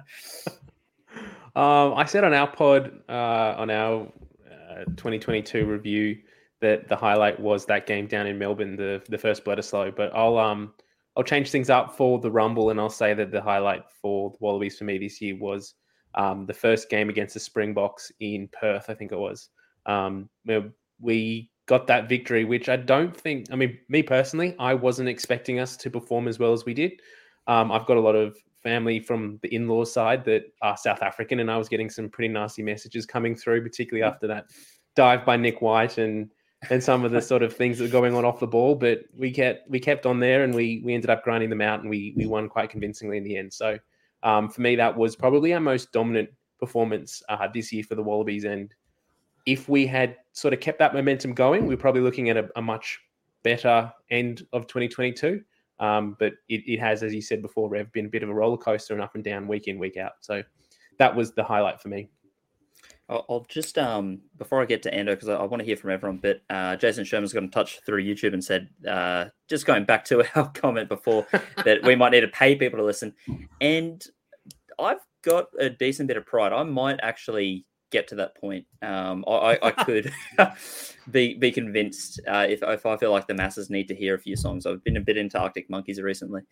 Um, 1.56 1.94
I 1.94 2.04
said 2.04 2.22
on 2.22 2.32
our 2.32 2.46
pod, 2.46 2.92
uh, 3.08 3.54
on 3.58 3.70
our 3.70 4.06
uh, 4.48 4.84
2022 4.96 5.66
review, 5.66 6.18
that 6.60 6.88
the 6.88 6.94
highlight 6.94 7.40
was 7.40 7.66
that 7.66 7.86
game 7.86 8.06
down 8.06 8.26
in 8.26 8.38
Melbourne, 8.38 8.76
the 8.76 9.02
the 9.08 9.18
first 9.18 9.44
Bledisloe. 9.44 9.94
But 9.94 10.14
I'll 10.14 10.38
um 10.38 10.72
I'll 11.16 11.24
change 11.24 11.50
things 11.50 11.68
up 11.68 11.96
for 11.96 12.20
the 12.20 12.30
Rumble, 12.30 12.70
and 12.70 12.78
I'll 12.78 12.88
say 12.88 13.14
that 13.14 13.32
the 13.32 13.42
highlight 13.42 13.82
for 14.00 14.30
the 14.30 14.36
Wallabies 14.40 14.78
for 14.78 14.84
me 14.84 14.98
this 14.98 15.20
year 15.20 15.36
was 15.36 15.74
um, 16.14 16.46
the 16.46 16.54
first 16.54 16.88
game 16.90 17.08
against 17.08 17.34
the 17.34 17.40
Springboks 17.40 18.12
in 18.20 18.48
Perth. 18.48 18.86
I 18.88 18.94
think 18.94 19.12
it 19.12 19.18
was. 19.18 19.48
Um, 19.86 20.28
we 21.00 21.50
got 21.66 21.86
that 21.86 22.08
victory, 22.08 22.44
which 22.44 22.68
I 22.68 22.76
don't 22.76 23.16
think. 23.16 23.46
I 23.52 23.56
mean, 23.56 23.78
me 23.88 24.02
personally, 24.02 24.56
I 24.58 24.74
wasn't 24.74 25.08
expecting 25.08 25.60
us 25.60 25.76
to 25.78 25.90
perform 25.90 26.28
as 26.28 26.38
well 26.38 26.52
as 26.52 26.64
we 26.64 26.74
did. 26.74 27.00
Um, 27.46 27.72
I've 27.72 27.86
got 27.86 27.96
a 27.96 28.00
lot 28.00 28.14
of 28.16 28.36
family 28.62 29.00
from 29.00 29.38
the 29.42 29.54
in-law 29.54 29.84
side 29.84 30.24
that 30.24 30.52
are 30.62 30.76
South 30.76 31.02
African, 31.02 31.40
and 31.40 31.50
I 31.50 31.56
was 31.56 31.68
getting 31.68 31.88
some 31.88 32.08
pretty 32.08 32.32
nasty 32.32 32.62
messages 32.62 33.06
coming 33.06 33.34
through, 33.34 33.62
particularly 33.62 34.02
after 34.02 34.26
that 34.26 34.46
dive 34.96 35.24
by 35.24 35.36
Nick 35.36 35.62
White 35.62 35.98
and 35.98 36.30
and 36.68 36.82
some 36.82 37.06
of 37.06 37.10
the 37.10 37.22
sort 37.22 37.42
of 37.42 37.56
things 37.56 37.78
that 37.78 37.84
were 37.84 37.90
going 37.90 38.14
on 38.14 38.24
off 38.24 38.38
the 38.38 38.46
ball. 38.46 38.74
But 38.74 39.04
we 39.16 39.30
kept 39.30 39.70
we 39.70 39.80
kept 39.80 40.06
on 40.06 40.20
there, 40.20 40.44
and 40.44 40.54
we 40.54 40.82
we 40.84 40.94
ended 40.94 41.10
up 41.10 41.24
grinding 41.24 41.50
them 41.50 41.62
out, 41.62 41.80
and 41.80 41.88
we 41.88 42.12
we 42.16 42.26
won 42.26 42.48
quite 42.48 42.70
convincingly 42.70 43.16
in 43.16 43.24
the 43.24 43.36
end. 43.36 43.52
So 43.52 43.78
um, 44.22 44.48
for 44.48 44.60
me, 44.60 44.76
that 44.76 44.96
was 44.96 45.16
probably 45.16 45.52
our 45.54 45.60
most 45.60 45.92
dominant 45.92 46.30
performance 46.58 47.22
uh, 47.28 47.48
this 47.52 47.72
year 47.72 47.82
for 47.82 47.94
the 47.94 48.02
Wallabies. 48.02 48.44
And 48.44 48.74
if 49.46 49.68
we 49.68 49.86
had 49.86 50.16
sort 50.32 50.54
of 50.54 50.60
kept 50.60 50.78
that 50.78 50.94
momentum 50.94 51.32
going, 51.32 51.66
we're 51.66 51.76
probably 51.76 52.02
looking 52.02 52.30
at 52.30 52.36
a, 52.36 52.48
a 52.56 52.62
much 52.62 53.00
better 53.42 53.92
end 54.10 54.46
of 54.52 54.66
2022. 54.66 55.42
Um, 55.78 56.16
but 56.18 56.34
it, 56.48 56.62
it 56.66 56.78
has, 56.78 57.02
as 57.02 57.14
you 57.14 57.22
said 57.22 57.40
before, 57.40 57.70
Rev, 57.70 57.90
been 57.92 58.06
a 58.06 58.10
bit 58.10 58.22
of 58.22 58.28
a 58.28 58.34
roller 58.34 58.58
coaster 58.58 58.92
and 58.92 59.02
up 59.02 59.14
and 59.14 59.24
down 59.24 59.48
week 59.48 59.66
in, 59.66 59.78
week 59.78 59.96
out. 59.96 60.12
So 60.20 60.42
that 60.98 61.14
was 61.14 61.32
the 61.32 61.42
highlight 61.42 61.80
for 61.80 61.88
me. 61.88 62.10
I'll, 63.10 63.26
I'll 63.28 63.46
just 63.48 63.76
um 63.76 64.20
before 64.38 64.62
I 64.62 64.64
get 64.64 64.82
to 64.84 64.90
Ando 64.90 65.06
because 65.06 65.28
I, 65.28 65.34
I 65.34 65.44
want 65.44 65.60
to 65.60 65.66
hear 65.66 65.76
from 65.76 65.90
everyone. 65.90 66.18
But 66.18 66.40
uh, 66.48 66.76
Jason 66.76 67.04
Sherman's 67.04 67.32
got 67.32 67.42
in 67.42 67.50
touch 67.50 67.80
through 67.84 68.04
YouTube 68.04 68.32
and 68.32 68.42
said, 68.42 68.68
uh, 68.88 69.26
just 69.48 69.66
going 69.66 69.84
back 69.84 70.04
to 70.06 70.24
our 70.38 70.50
comment 70.52 70.88
before 70.88 71.26
that 71.64 71.82
we 71.82 71.96
might 71.96 72.12
need 72.12 72.20
to 72.20 72.28
pay 72.28 72.54
people 72.54 72.78
to 72.78 72.84
listen, 72.84 73.14
and 73.60 74.02
I've 74.78 75.04
got 75.22 75.46
a 75.58 75.68
decent 75.68 76.08
bit 76.08 76.16
of 76.16 76.24
pride. 76.24 76.52
I 76.52 76.62
might 76.62 77.00
actually 77.02 77.66
get 77.90 78.08
to 78.08 78.14
that 78.16 78.36
point. 78.36 78.66
Um, 78.82 79.24
I, 79.26 79.30
I, 79.30 79.58
I 79.68 79.70
could 79.84 80.12
be 81.10 81.34
be 81.34 81.50
convinced 81.52 82.20
uh, 82.26 82.46
if 82.48 82.62
if 82.62 82.86
I 82.86 82.96
feel 82.96 83.10
like 83.10 83.26
the 83.26 83.34
masses 83.34 83.70
need 83.70 83.88
to 83.88 83.94
hear 83.94 84.14
a 84.14 84.18
few 84.18 84.36
songs. 84.36 84.66
I've 84.66 84.82
been 84.84 84.96
a 84.96 85.00
bit 85.00 85.16
into 85.16 85.38
Arctic 85.38 85.68
Monkeys 85.68 86.00
recently, 86.00 86.42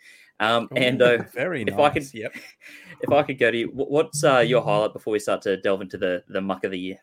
um, 0.40 0.68
and 0.76 1.00
uh, 1.00 1.18
very 1.34 1.62
if 1.62 1.76
nice. 1.76 1.80
I 1.80 1.90
could- 1.90 2.14
yep. 2.14 2.34
if 3.00 3.10
I 3.10 3.22
could 3.22 3.38
go 3.38 3.50
to 3.50 3.56
you, 3.56 3.70
what's 3.74 4.24
uh, 4.24 4.38
your 4.38 4.62
highlight 4.62 4.92
before 4.92 5.12
we 5.12 5.18
start 5.18 5.42
to 5.42 5.56
delve 5.60 5.82
into 5.82 5.98
the 5.98 6.22
the 6.28 6.40
muck 6.40 6.64
of 6.64 6.70
the 6.70 6.78
year? 6.78 6.98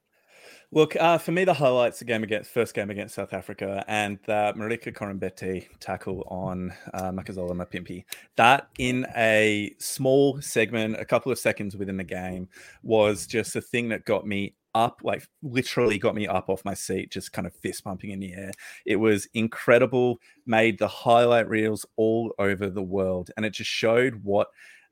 Look, 0.76 0.98
uh, 0.98 1.18
for 1.18 1.32
me, 1.32 1.46
the 1.46 1.54
highlights 1.54 2.00
the 2.00 2.06
game 2.06 2.22
against 2.22 2.52
first 2.52 2.74
game 2.74 2.90
against 2.90 3.16
South 3.16 3.32
Africa 3.32 3.86
and 3.88 4.20
the 4.26 4.54
Marika 4.58 4.94
Koroibete 4.94 5.68
tackle 5.80 6.28
on 6.28 6.74
uh, 6.94 7.12
Makazole 7.12 7.52
Mapimpi. 7.52 8.04
That 8.36 8.68
in 8.78 9.08
a 9.16 9.74
small 9.80 10.42
segment, 10.42 11.00
a 11.00 11.06
couple 11.06 11.32
of 11.32 11.40
seconds 11.40 11.78
within 11.78 11.96
the 11.96 12.04
game, 12.04 12.50
was 12.84 13.26
just 13.26 13.56
a 13.56 13.62
thing 13.62 13.88
that 13.88 14.04
got 14.04 14.28
me 14.28 14.54
up, 14.74 15.00
like 15.02 15.26
literally 15.42 15.98
got 15.98 16.14
me 16.14 16.28
up 16.28 16.50
off 16.50 16.66
my 16.66 16.74
seat, 16.74 17.10
just 17.10 17.32
kind 17.32 17.48
of 17.48 17.56
fist 17.56 17.86
pumping 17.86 18.10
in 18.10 18.20
the 18.20 18.34
air. 18.34 18.52
It 18.86 18.98
was 18.98 19.30
incredible, 19.34 20.20
made 20.46 20.78
the 20.78 20.90
highlight 20.90 21.48
reels 21.48 21.86
all 21.96 22.34
over 22.38 22.70
the 22.70 22.84
world, 22.84 23.32
and 23.38 23.46
it 23.46 23.52
just 23.52 23.72
showed 23.72 24.26
what 24.26 24.50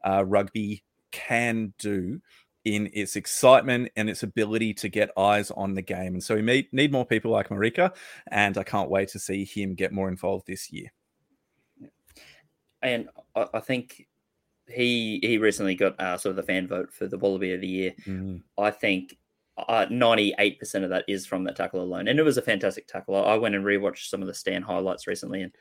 uh, 0.08 0.24
rugby 0.26 0.82
can 1.12 1.74
do 1.78 2.22
in 2.66 2.90
its 2.94 3.16
excitement 3.16 3.92
and 3.96 4.10
its 4.10 4.24
ability 4.24 4.74
to 4.74 4.90
get 4.90 5.12
eyes 5.18 5.52
on 5.52 5.74
the 5.74 5.82
game. 5.82 6.14
And 6.14 6.24
so 6.24 6.36
we 6.36 6.42
need, 6.42 6.68
need 6.72 6.92
more 6.92 7.06
people 7.06 7.32
like 7.32 7.50
Marika, 7.50 7.94
and 8.32 8.58
I 8.58 8.64
can't 8.64 8.90
wait 8.90 9.10
to 9.10 9.20
see 9.20 9.44
him 9.44 9.76
get 9.76 9.92
more 9.92 10.08
involved 10.08 10.48
this 10.48 10.72
year. 10.72 10.92
And 12.82 13.10
I, 13.36 13.62
think 13.62 14.08
he 14.68 15.20
he 15.24 15.38
recently 15.38 15.76
got 15.76 16.00
uh, 16.02 16.18
sort 16.18 16.32
of 16.32 16.36
the 16.36 16.44
fan 16.44 16.68
vote 16.68 16.94
for 16.94 17.08
the 17.08 17.18
Wallaby 17.18 17.54
of 17.54 17.62
the 17.62 17.68
Year. 17.68 17.94
I 18.58 18.72
think 18.72 19.18
ninety 19.90 20.36
eight 20.38 20.60
percent 20.60 20.84
of 20.84 20.90
that 20.90 21.06
is 21.08 21.26
from 21.26 21.46
that 21.46 21.56
tackle 21.56 21.82
alone, 21.82 22.10
and 22.10 22.20
it 22.20 22.24
was 22.24 22.38
a 22.38 22.42
fantastic 22.42 22.88
tackle. 22.88 23.16
I, 23.16 23.36
I 23.36 23.38
went 23.38 23.56
and 23.56 23.64
rewatched 23.64 24.10
some 24.10 24.22
of 24.22 24.28
the 24.28 24.34
Stan 24.34 24.62
highlights 24.62 25.08
recently, 25.08 25.44
and 25.44 25.52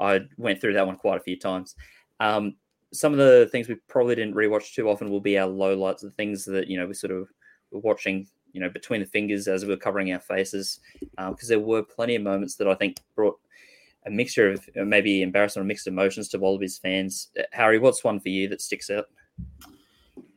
I 0.00 0.22
went 0.36 0.60
through 0.60 0.74
that 0.74 0.86
one 0.86 0.96
quite 0.96 1.18
a 1.18 1.22
few 1.22 1.38
times. 1.38 1.76
Um, 2.18 2.56
some 2.92 3.12
of 3.12 3.18
the 3.18 3.48
things 3.50 3.68
we 3.68 3.76
probably 3.88 4.14
didn't 4.14 4.34
rewatch 4.34 4.74
too 4.74 4.88
often 4.88 5.10
will 5.10 5.20
be 5.20 5.38
our 5.38 5.46
low 5.46 5.76
lights, 5.76 6.02
the 6.02 6.10
things 6.10 6.44
that 6.44 6.68
you 6.68 6.78
know 6.78 6.86
we 6.86 6.94
sort 6.94 7.12
of 7.12 7.28
were 7.70 7.80
watching, 7.80 8.26
you 8.52 8.60
know, 8.60 8.68
between 8.68 9.00
the 9.00 9.06
fingers 9.06 9.48
as 9.48 9.64
we 9.64 9.70
were 9.70 9.76
covering 9.76 10.12
our 10.12 10.20
faces, 10.20 10.80
because 11.00 11.28
um, 11.28 11.48
there 11.48 11.60
were 11.60 11.82
plenty 11.82 12.14
of 12.14 12.22
moments 12.22 12.56
that 12.56 12.68
I 12.68 12.74
think 12.74 12.98
brought 13.14 13.38
a 14.06 14.10
mixture 14.10 14.52
of 14.52 14.68
uh, 14.80 14.84
maybe 14.84 15.22
embarrassment 15.22 15.64
or 15.64 15.66
mixed 15.66 15.86
emotions 15.86 16.28
to 16.28 16.38
Wallabies 16.38 16.78
fans. 16.78 17.28
Uh, 17.38 17.42
Harry, 17.52 17.78
what's 17.78 18.04
one 18.04 18.20
for 18.20 18.28
you 18.28 18.48
that 18.48 18.62
sticks 18.62 18.88
out? 18.88 19.06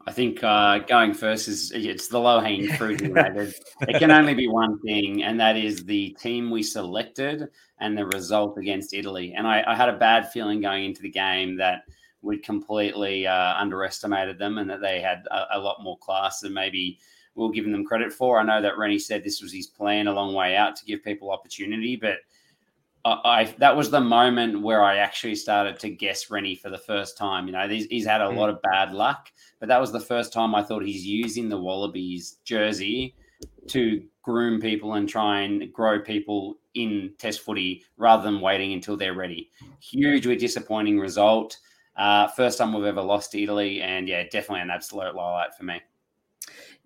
I 0.07 0.11
think 0.11 0.43
uh, 0.43 0.79
going 0.79 1.13
first 1.13 1.47
is 1.47 1.71
it's 1.71 2.07
the 2.07 2.19
low 2.19 2.39
hanging 2.39 2.73
fruit. 2.73 2.99
it 3.01 3.99
can 3.99 4.09
only 4.09 4.33
be 4.33 4.47
one 4.47 4.79
thing, 4.81 5.23
and 5.23 5.39
that 5.39 5.55
is 5.55 5.85
the 5.85 6.17
team 6.19 6.49
we 6.49 6.63
selected 6.63 7.47
and 7.79 7.95
the 7.95 8.07
result 8.07 8.57
against 8.57 8.93
Italy. 8.93 9.33
And 9.37 9.45
I, 9.45 9.63
I 9.67 9.75
had 9.75 9.87
a 9.87 9.97
bad 9.97 10.31
feeling 10.31 10.61
going 10.61 10.85
into 10.85 11.03
the 11.03 11.11
game 11.11 11.57
that 11.57 11.83
we'd 12.21 12.43
completely 12.43 13.25
uh, 13.25 13.53
underestimated 13.57 14.37
them 14.37 14.57
and 14.57 14.69
that 14.69 14.81
they 14.81 14.99
had 14.99 15.23
a, 15.31 15.57
a, 15.57 15.59
lot 15.59 15.81
more 15.81 15.97
class 15.99 16.41
than 16.41 16.53
maybe 16.53 16.99
we 17.35 17.45
are 17.45 17.51
giving 17.51 17.71
them 17.71 17.85
credit 17.85 18.11
for. 18.11 18.39
I 18.39 18.43
know 18.43 18.61
that 18.61 18.77
Rennie 18.77 18.99
said 18.99 19.23
this 19.23 19.41
was 19.41 19.53
his 19.53 19.67
plan 19.67 20.07
a 20.07 20.13
long 20.13 20.33
way 20.33 20.55
out 20.55 20.75
to 20.75 20.85
give 20.85 21.03
people 21.03 21.31
opportunity, 21.31 21.95
but 21.95 22.17
I, 23.05 23.53
that 23.59 23.77
was 23.77 23.89
the 23.89 24.01
moment 24.01 24.61
where 24.61 24.83
I 24.83 24.97
actually 24.97 25.35
started 25.35 25.79
to 25.79 25.89
guess 25.89 26.29
Rennie 26.29 26.55
for 26.55 26.69
the 26.69 26.77
first 26.77 27.17
time. 27.17 27.47
You 27.47 27.53
know, 27.53 27.67
he's, 27.67 27.85
he's 27.85 28.05
had 28.05 28.21
a 28.21 28.25
mm. 28.25 28.35
lot 28.35 28.49
of 28.49 28.61
bad 28.61 28.91
luck, 28.91 29.31
but 29.59 29.69
that 29.69 29.79
was 29.79 29.93
the 29.93 30.01
first 30.01 30.33
time 30.33 30.53
I 30.53 30.63
thought 30.63 30.83
he's 30.83 31.05
using 31.05 31.47
the 31.47 31.57
Wallabies 31.57 32.37
jersey 32.43 33.15
to 33.67 34.03
groom 34.21 34.59
people 34.59 34.95
and 34.95 35.07
try 35.07 35.41
and 35.41 35.71
grow 35.71 35.99
people 35.99 36.59
in 36.73 37.13
Test 37.17 37.39
footy 37.41 37.83
rather 37.97 38.23
than 38.23 38.41
waiting 38.41 38.73
until 38.73 38.97
they're 38.97 39.13
ready. 39.13 39.49
Hugely 39.79 40.35
disappointing 40.35 40.99
result. 40.99 41.57
Uh, 41.99 42.27
first 42.29 42.57
time 42.57 42.73
we've 42.73 42.85
ever 42.85 43.01
lost 43.01 43.33
to 43.33 43.43
Italy, 43.43 43.81
and 43.81 44.07
yeah, 44.07 44.23
definitely 44.23 44.61
an 44.61 44.71
absolute 44.71 45.13
highlight 45.13 45.53
for 45.53 45.65
me. 45.65 45.81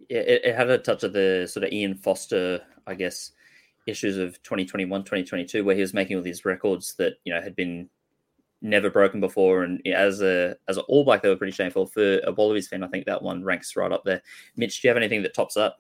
Yeah, 0.10 0.22
it, 0.22 0.42
it 0.44 0.56
had 0.56 0.72
a 0.72 0.80
touch 0.80 1.04
of 1.04 1.14
the 1.14 1.48
sort 1.50 1.64
of 1.66 1.72
Ian 1.72 1.94
Foster, 1.94 2.62
I 2.88 2.96
guess 2.96 3.32
issues 3.86 4.18
of 4.18 4.42
2021 4.44 5.02
2022 5.02 5.66
where 5.66 5.76
he 5.76 5.82
was 5.82 5.94
making 5.94 6.16
all 6.16 6.24
these 6.24 6.46
records 6.46 6.94
that 6.96 7.16
you 7.26 7.34
know 7.34 7.42
had 7.42 7.54
been 7.54 7.90
never 8.62 8.90
broken 8.90 9.20
before. 9.20 9.64
And 9.64 9.86
as 9.88 10.22
a 10.22 10.56
as 10.68 10.78
an 10.78 10.84
all 10.88 11.04
black 11.04 11.22
they 11.22 11.30
were 11.30 11.36
pretty 11.36 11.54
shameful. 11.54 11.86
For 11.86 12.20
a 12.26 12.32
wallabies 12.32 12.68
fan 12.68 12.84
i 12.84 12.88
think 12.88 13.06
that 13.06 13.22
one 13.22 13.44
ranks 13.44 13.76
right 13.76 13.92
up 13.92 14.04
there. 14.04 14.22
Mitch 14.56 14.82
do 14.82 14.88
you 14.88 14.90
have 14.90 14.98
anything 14.98 15.22
that 15.22 15.36
tops 15.36 15.58
up? 15.58 15.80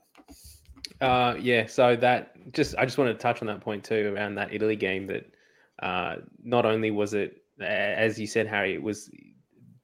Uh 1.01 1.35
yeah 1.39 1.65
so 1.65 1.95
that 1.95 2.51
just 2.53 2.75
i 2.77 2.85
just 2.85 2.99
wanted 2.99 3.13
to 3.13 3.19
touch 3.19 3.41
on 3.41 3.47
that 3.47 3.61
point 3.61 3.83
too 3.83 4.13
around 4.15 4.35
that 4.35 4.53
italy 4.53 4.75
game 4.75 5.07
that 5.07 5.25
uh 5.81 6.17
not 6.43 6.65
only 6.65 6.91
was 6.91 7.13
it 7.13 7.42
as 7.62 8.19
you 8.19 8.27
said 8.27 8.48
harry 8.48 8.74
it 8.74 8.81
was 8.81 9.10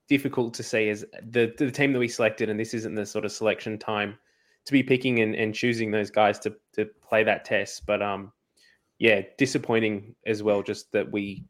difficult 0.07 0.53
to 0.53 0.63
see 0.63 0.89
as 0.89 1.05
the 1.29 1.53
the 1.57 1.69
team 1.69 1.93
that 1.93 1.99
we 1.99 2.07
selected 2.07 2.49
and 2.49 2.59
this 2.59 2.73
isn't 2.73 2.95
the 2.95 3.05
sort 3.05 3.25
of 3.25 3.31
selection 3.31 3.77
time 3.77 4.17
to 4.69 4.73
be 4.73 4.83
picking 4.83 5.19
and, 5.19 5.35
and 5.35 5.55
choosing 5.55 5.89
those 5.89 6.11
guys 6.11 6.37
to 6.39 6.55
to 6.73 6.85
play 7.07 7.23
that 7.23 7.43
test. 7.43 7.85
But 7.85 8.01
um, 8.01 8.31
yeah, 8.97 9.21
disappointing 9.37 10.15
as 10.25 10.43
well. 10.43 10.61
Just 10.61 10.91
that 10.91 11.11
we 11.11 11.43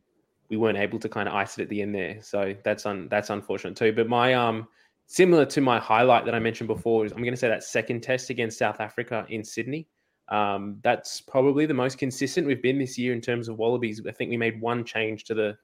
we 0.49 0.57
weren't 0.57 0.77
able 0.77 0.99
to 0.99 1.09
kind 1.09 1.27
of 1.27 1.35
ice 1.35 1.57
it 1.59 1.63
at 1.63 1.69
the 1.69 1.81
end 1.81 1.93
there. 1.93 2.21
So 2.21 2.55
that's 2.63 2.85
un, 2.85 3.07
that's 3.09 3.29
unfortunate 3.29 3.75
too. 3.75 3.91
But 3.91 4.07
my 4.07 4.33
um 4.33 4.67
similar 5.07 5.45
to 5.47 5.59
my 5.59 5.79
highlight 5.79 6.23
that 6.25 6.35
I 6.35 6.39
mentioned 6.39 6.67
before 6.67 7.05
is 7.05 7.11
I'm 7.11 7.21
going 7.21 7.33
to 7.33 7.37
say 7.37 7.49
that 7.49 7.63
second 7.63 8.01
test 8.01 8.29
against 8.29 8.57
South 8.57 8.79
Africa 8.79 9.25
in 9.29 9.43
Sydney. 9.43 9.87
Um, 10.29 10.77
that's 10.83 11.19
probably 11.19 11.65
the 11.65 11.73
most 11.73 11.97
consistent 11.97 12.45
we've 12.45 12.61
been 12.61 12.77
this 12.77 12.97
year 12.97 13.13
in 13.13 13.19
terms 13.19 13.49
of 13.49 13.57
Wallabies. 13.57 14.01
I 14.07 14.11
think 14.11 14.29
we 14.29 14.37
made 14.37 14.61
one 14.61 14.85
change 14.85 15.23
to 15.25 15.33
the 15.33 15.57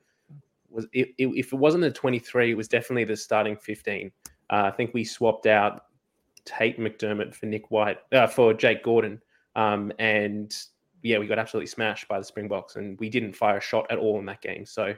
was 0.76 0.86
it, 0.94 1.10
it, 1.18 1.28
if 1.28 1.54
it 1.54 1.56
wasn't 1.56 1.82
the 1.82 1.92
23, 1.92 2.52
it 2.52 2.58
was 2.58 2.68
definitely 2.68 3.06
the 3.06 3.18
starting 3.18 3.56
15. 3.56 4.12
Uh, 4.50 4.54
I 4.66 4.72
think 4.72 4.94
we 4.94 5.04
swapped 5.04 5.48
out 5.48 5.86
Tate 6.46 6.80
McDermott 6.80 7.34
for 7.34 7.48
Nick 7.48 7.72
White 7.72 7.98
uh, 8.12 8.28
for 8.28 8.54
Jake 8.54 8.84
Gordon, 8.84 9.22
um, 9.56 9.92
and 10.00 10.56
yeah, 11.02 11.18
we 11.18 11.28
got 11.28 11.40
absolutely 11.40 11.68
smashed 11.68 12.08
by 12.08 12.20
the 12.20 12.26
Springboks, 12.26 12.76
and 12.76 13.00
we 13.00 13.10
didn't 13.10 13.34
fire 13.34 13.58
a 13.58 13.62
shot 13.62 13.86
at 13.90 13.98
all 13.98 14.20
in 14.20 14.26
that 14.26 14.42
game. 14.42 14.66
So 14.66 14.94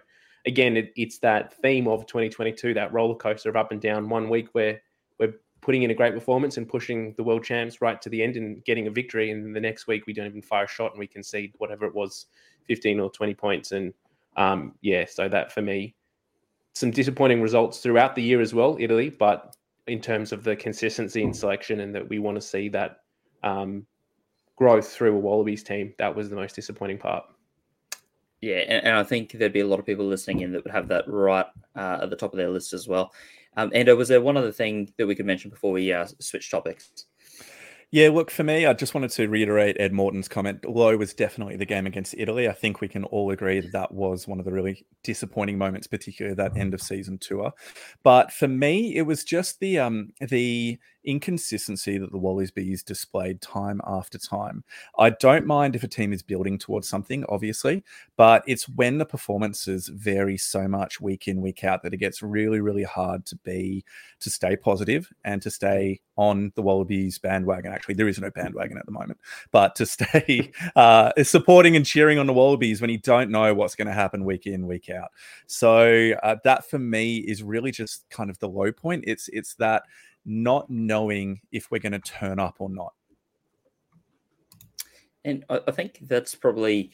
again, 0.46 0.78
it, 0.78 0.94
it's 0.96 1.20
that 1.20 1.54
theme 1.62 1.88
of 1.88 2.06
2022, 2.08 2.74
that 2.74 2.94
roller 2.94 3.16
coaster 3.16 3.50
of 3.50 3.56
up 3.56 3.72
and 3.72 3.82
down. 3.82 4.10
One 4.10 4.30
week 4.30 4.48
where 4.54 4.82
we're 5.20 5.34
putting 5.62 5.84
in 5.84 5.92
a 5.92 5.96
great 5.96 6.14
performance 6.14 6.58
and 6.58 6.68
pushing 6.68 7.14
the 7.18 7.24
world 7.24 7.44
champs 7.44 7.82
right 7.82 8.02
to 8.02 8.10
the 8.10 8.24
end 8.24 8.38
and 8.38 8.64
getting 8.64 8.88
a 8.88 8.92
victory, 8.92 9.32
and 9.32 9.56
the 9.56 9.60
next 9.60 9.88
week 9.88 10.08
we 10.08 10.14
don't 10.14 10.28
even 10.28 10.42
fire 10.42 10.64
a 10.64 10.68
shot 10.68 10.92
and 10.92 11.00
we 11.00 11.08
concede 11.08 11.54
whatever 11.58 11.86
it 11.86 11.94
was, 11.94 12.28
15 12.68 13.00
or 13.00 13.12
20 13.12 13.34
points, 13.36 13.72
and 13.74 13.94
um, 14.38 14.74
yeah, 14.82 15.06
so 15.06 15.28
that 15.28 15.52
for 15.52 15.62
me, 15.62 15.96
some 16.74 16.92
disappointing 16.92 17.42
results 17.42 17.80
throughout 17.80 18.16
the 18.16 18.22
year 18.22 18.40
as 18.40 18.54
well, 18.54 18.78
Italy, 18.80 19.10
but 19.10 19.56
in 19.88 20.00
terms 20.00 20.32
of 20.32 20.44
the 20.44 20.56
consistency 20.56 21.24
in 21.24 21.34
selection 21.34 21.80
and 21.80 21.96
that 21.96 22.08
we 22.08 22.20
want 22.20 22.36
to 22.36 22.42
see 22.42 22.70
that 22.70 23.00
um, 23.44 23.86
growth 24.56 24.90
through 24.90 25.16
a 25.16 25.20
Wallabies 25.20 25.64
team. 25.64 25.94
That 25.98 26.16
was 26.16 26.30
the 26.30 26.36
most 26.36 26.56
disappointing 26.56 26.98
part. 26.98 27.26
Yeah, 28.42 28.58
and, 28.58 28.86
and, 28.86 28.96
I 28.96 29.04
think 29.04 29.32
there'd 29.32 29.54
be 29.54 29.62
a 29.62 29.68
lot 29.68 29.80
of 29.80 29.86
people 29.86 30.06
listening 30.06 30.42
in 30.42 30.52
that 30.52 30.64
would 30.64 30.74
have 30.74 30.88
that 30.90 31.06
right 31.08 31.48
uh, 31.76 32.00
at 32.04 32.12
the 32.12 32.16
top 32.16 32.34
of 32.34 32.38
their 32.38 32.50
list 32.50 32.72
as 32.74 32.88
well. 32.88 33.12
Um, 33.56 33.72
and 33.74 33.88
was 33.98 34.10
there 34.10 34.22
one 34.22 34.38
other 34.38 34.52
thing 34.52 34.94
that 34.98 35.08
we 35.08 35.16
could 35.16 35.26
mention 35.26 35.50
before 35.50 35.72
we 35.72 35.92
uh, 35.92 36.06
switch 36.20 36.52
topics? 36.52 37.06
Yeah, 37.92 38.10
look, 38.10 38.30
for 38.30 38.44
me, 38.44 38.66
I 38.66 38.74
just 38.74 38.94
wanted 38.94 39.12
to 39.12 39.30
reiterate 39.30 39.78
Ed 39.80 39.94
Morton's 39.94 40.28
comment. 40.28 40.66
Low 40.70 40.98
was 40.98 41.14
definitely 41.14 41.56
the 41.56 41.66
game 41.66 41.88
against 41.88 42.16
Italy. 42.18 42.50
I 42.50 42.52
think 42.52 42.82
we 42.82 42.90
can 42.90 43.06
all 43.06 43.32
agree 43.32 43.62
that 43.62 43.72
that 43.72 43.94
was 43.94 44.28
one 44.28 44.40
of 44.40 44.46
the 44.46 44.52
really 44.52 44.86
disappointing 45.04 45.58
moments, 45.58 45.88
particularly 45.88 46.36
that 46.36 46.52
end 46.58 46.74
of 46.74 46.82
season 46.82 47.18
tour. 47.18 47.54
But 48.04 48.34
for 48.34 48.50
me, 48.50 48.94
it 48.98 49.04
was 49.04 49.24
just 49.24 49.62
the 49.62 49.80
um 49.80 50.10
the 50.20 50.78
inconsistency 51.08 51.98
that 51.98 52.12
the 52.12 52.18
Wallabies 52.18 52.84
displayed 52.84 53.42
time 53.42 53.82
after 53.88 54.18
time. 54.18 54.64
I 55.00 55.12
don't 55.12 55.48
mind 55.48 55.76
if 55.76 55.84
a 55.84 55.88
team 55.88 56.12
is 56.14 56.22
building 56.22 56.58
towards 56.58 56.88
something, 56.88 57.24
obviously, 57.30 57.84
but 58.18 58.44
it's 58.46 58.68
when 58.70 58.98
the 58.98 59.06
performances 59.06 59.88
vary 59.88 60.38
so 60.38 60.68
much 60.68 61.00
week 61.00 61.28
in, 61.28 61.42
week 61.42 61.64
out 61.64 61.82
that 61.84 61.94
it 61.94 61.98
gets 61.98 62.22
really, 62.22 62.60
really 62.60 62.84
hard 62.84 63.26
to 63.28 63.36
be 63.38 63.84
to 64.20 64.30
stay 64.30 64.56
positive 64.56 65.12
and 65.24 65.42
to 65.42 65.50
stay 65.50 66.02
on 66.18 66.52
the 66.56 66.62
Wallabies 66.62 67.18
bandwagon. 67.18 67.72
Actually, 67.72 67.96
there 67.96 68.08
is 68.08 68.20
no 68.20 68.30
bandwagon 68.32 68.78
at 68.78 68.86
the 68.86 68.92
moment, 68.92 69.20
but 69.52 69.76
to 69.76 69.86
stay 69.98 70.52
uh, 70.76 71.12
supporting 71.24 71.76
and 71.76 71.86
cheering 71.86 72.20
on 72.20 72.28
the 72.28 72.34
Wallabies 72.34 72.82
when 72.82 72.90
you 72.90 73.00
don't 73.00 73.32
know 73.32 73.54
what's 73.54 73.76
going 73.76 73.88
to 73.88 73.94
happen 73.94 74.26
week 74.26 74.46
in, 74.46 74.68
week 74.68 74.90
out. 74.90 75.12
So 75.46 76.12
uh, 76.24 76.36
that 76.44 76.70
for 76.70 76.80
me 76.80 77.18
is 77.18 77.44
really 77.44 77.72
just 77.72 78.10
kind 78.10 78.30
of 78.30 78.38
the 78.40 78.50
low 78.50 78.72
point. 78.72 79.06
It's 79.08 79.30
it's 79.30 79.56
that 79.56 79.84
not 80.28 80.70
knowing 80.70 81.40
if 81.52 81.72
we're 81.72 81.80
going 81.80 81.94
to 81.94 82.00
turn 82.00 82.38
up 82.38 82.58
or 82.60 82.70
not. 82.70 82.94
And 85.24 85.44
I 85.50 85.72
think 85.72 86.00
that's 86.02 86.36
probably 86.36 86.92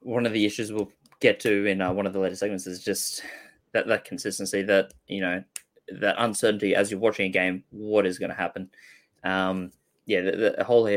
one 0.00 0.26
of 0.26 0.32
the 0.32 0.44
issues 0.44 0.72
we'll 0.72 0.90
get 1.20 1.40
to 1.40 1.66
in 1.66 1.80
uh, 1.80 1.92
one 1.92 2.06
of 2.06 2.12
the 2.12 2.18
later 2.18 2.34
segments 2.34 2.66
is 2.66 2.82
just 2.82 3.22
that 3.72 3.86
that 3.86 4.04
consistency, 4.04 4.62
that 4.62 4.92
you 5.06 5.20
know, 5.20 5.44
that 6.00 6.16
uncertainty 6.18 6.74
as 6.74 6.90
you're 6.90 7.00
watching 7.00 7.26
a 7.26 7.30
game, 7.30 7.62
what 7.70 8.06
is 8.06 8.18
going 8.18 8.30
to 8.30 8.36
happen. 8.36 8.70
Um, 9.24 9.70
yeah, 10.06 10.22
the, 10.22 10.54
the 10.58 10.64
whole 10.64 10.88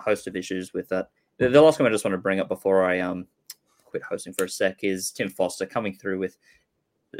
host 0.00 0.26
of 0.26 0.36
issues 0.36 0.72
with 0.72 0.88
that. 0.88 1.10
The, 1.38 1.48
the 1.48 1.60
last 1.60 1.78
one 1.78 1.88
I 1.88 1.92
just 1.92 2.04
want 2.04 2.14
to 2.14 2.18
bring 2.18 2.40
up 2.40 2.48
before 2.48 2.84
I 2.84 3.00
um 3.00 3.26
quit 3.84 4.02
hosting 4.02 4.32
for 4.32 4.44
a 4.44 4.48
sec 4.48 4.82
is 4.82 5.10
Tim 5.10 5.28
Foster 5.28 5.66
coming 5.66 5.94
through 5.94 6.18
with 6.18 6.38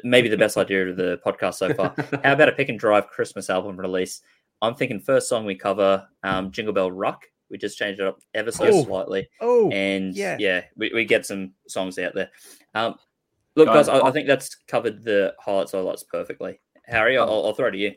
maybe 0.04 0.28
the 0.28 0.36
best 0.36 0.56
idea 0.56 0.88
of 0.88 0.96
the 0.96 1.20
podcast 1.26 1.54
so 1.54 1.72
far. 1.74 1.94
How 2.24 2.32
about 2.32 2.48
a 2.48 2.52
pick 2.52 2.68
and 2.68 2.78
drive 2.78 3.08
Christmas 3.08 3.50
album 3.50 3.76
release? 3.76 4.22
I'm 4.60 4.74
thinking 4.74 5.00
first 5.00 5.28
song 5.28 5.44
we 5.44 5.54
cover, 5.54 6.06
um, 6.22 6.50
Jingle 6.50 6.72
Bell 6.72 6.90
Rock. 6.90 7.24
We 7.50 7.58
just 7.58 7.76
changed 7.76 8.00
it 8.00 8.06
up 8.06 8.18
ever 8.32 8.50
so 8.50 8.64
oh. 8.64 8.84
slightly. 8.84 9.28
Oh, 9.40 9.70
and 9.70 10.14
yeah, 10.14 10.36
yeah, 10.38 10.62
we, 10.76 10.90
we 10.94 11.04
get 11.04 11.26
some 11.26 11.52
songs 11.68 11.98
out 11.98 12.14
there. 12.14 12.30
Um, 12.74 12.94
look, 13.56 13.66
guys, 13.66 13.88
I, 13.88 14.00
I, 14.00 14.10
think 14.10 14.26
that's 14.26 14.54
covered 14.54 15.02
the 15.02 15.34
highlights, 15.38 15.72
highlights 15.72 16.04
perfectly. 16.04 16.60
Harry, 16.86 17.18
I'll, 17.18 17.28
I'll 17.28 17.52
throw 17.52 17.68
it 17.68 17.72
to 17.72 17.78
you. 17.78 17.92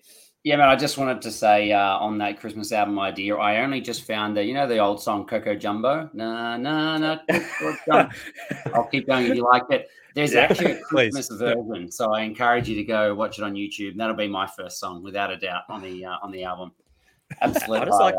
Yeah, 0.46 0.58
man. 0.58 0.70
I 0.70 0.76
just 0.76 1.00
wanted 1.00 1.24
to 1.24 1.32
say 1.32 1.72
uh, 1.72 1.98
on 1.98 2.20
that 2.20 2.40
Christmas 2.40 2.72
album 2.72 3.00
idea, 3.00 3.36
I 3.36 3.64
only 3.64 3.82
just 3.82 4.04
found 4.04 4.38
the 4.38 4.44
you 4.44 4.54
know 4.54 4.68
the 4.68 4.78
old 4.78 5.02
song 5.02 5.26
Coco 5.26 5.56
Jumbo. 5.56 6.08
Na 6.14 6.56
na 6.56 7.00
na. 7.00 7.18
I'll 8.76 8.86
keep 8.92 9.08
going 9.08 9.26
if 9.26 9.36
you 9.36 9.44
like 9.44 9.64
it. 9.72 9.90
There's 10.14 10.36
yeah, 10.36 10.42
actually 10.42 10.74
a 10.74 10.82
Christmas 10.84 11.30
please. 11.30 11.40
version, 11.40 11.92
so 11.92 12.14
I 12.14 12.22
encourage 12.22 12.70
you 12.70 12.76
to 12.76 12.84
go 12.84 13.16
watch 13.16 13.40
it 13.40 13.44
on 13.44 13.56
YouTube. 13.56 13.98
That'll 13.98 14.16
be 14.16 14.28
my 14.28 14.46
first 14.46 14.80
song, 14.80 15.02
without 15.02 15.32
a 15.32 15.38
doubt, 15.38 15.64
on 15.68 15.82
the 15.82 16.06
uh, 16.06 16.18
on 16.22 16.32
the 16.32 16.44
album. 16.44 16.74
Absolutely 17.42 17.90
like, 18.00 18.14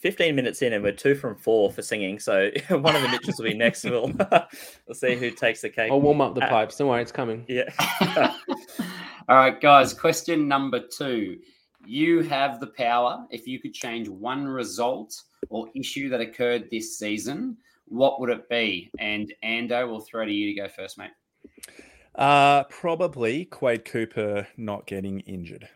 15 0.00 0.34
minutes 0.34 0.62
in, 0.62 0.72
and 0.72 0.82
we're 0.82 0.90
two 0.90 1.14
from 1.14 1.36
four 1.36 1.70
for 1.70 1.80
singing. 1.80 2.18
So 2.18 2.50
one 2.70 2.96
of 2.96 3.02
the 3.02 3.08
Mitchells 3.08 3.38
will 3.38 3.44
be 3.44 3.54
next. 3.54 3.84
We'll, 3.84 4.12
we'll 4.88 4.94
see 4.94 5.14
who 5.14 5.30
takes 5.30 5.60
the 5.60 5.70
cake. 5.70 5.92
I'll 5.92 6.00
warm 6.00 6.20
up 6.20 6.34
the 6.34 6.44
uh, 6.44 6.48
pipes. 6.48 6.76
Don't 6.76 6.88
worry, 6.88 7.02
it's 7.02 7.12
coming. 7.12 7.44
Yeah. 7.46 7.70
All 9.26 9.36
right, 9.36 9.58
guys. 9.58 9.94
Question 9.94 10.46
number 10.46 10.80
two. 10.80 11.38
You 11.86 12.22
have 12.24 12.60
the 12.60 12.66
power. 12.66 13.26
If 13.30 13.46
you 13.46 13.58
could 13.58 13.72
change 13.72 14.06
one 14.06 14.46
result 14.46 15.18
or 15.48 15.68
issue 15.74 16.10
that 16.10 16.20
occurred 16.20 16.68
this 16.70 16.98
season, 16.98 17.56
what 17.86 18.20
would 18.20 18.28
it 18.28 18.48
be? 18.50 18.90
And 18.98 19.32
Ando, 19.42 19.88
we'll 19.88 20.00
throw 20.00 20.26
to 20.26 20.32
you 20.32 20.54
to 20.54 20.60
go 20.60 20.68
first, 20.68 20.98
mate. 20.98 21.10
Uh, 22.14 22.64
probably 22.64 23.46
Quade 23.46 23.86
Cooper 23.86 24.46
not 24.58 24.86
getting 24.86 25.20
injured 25.20 25.68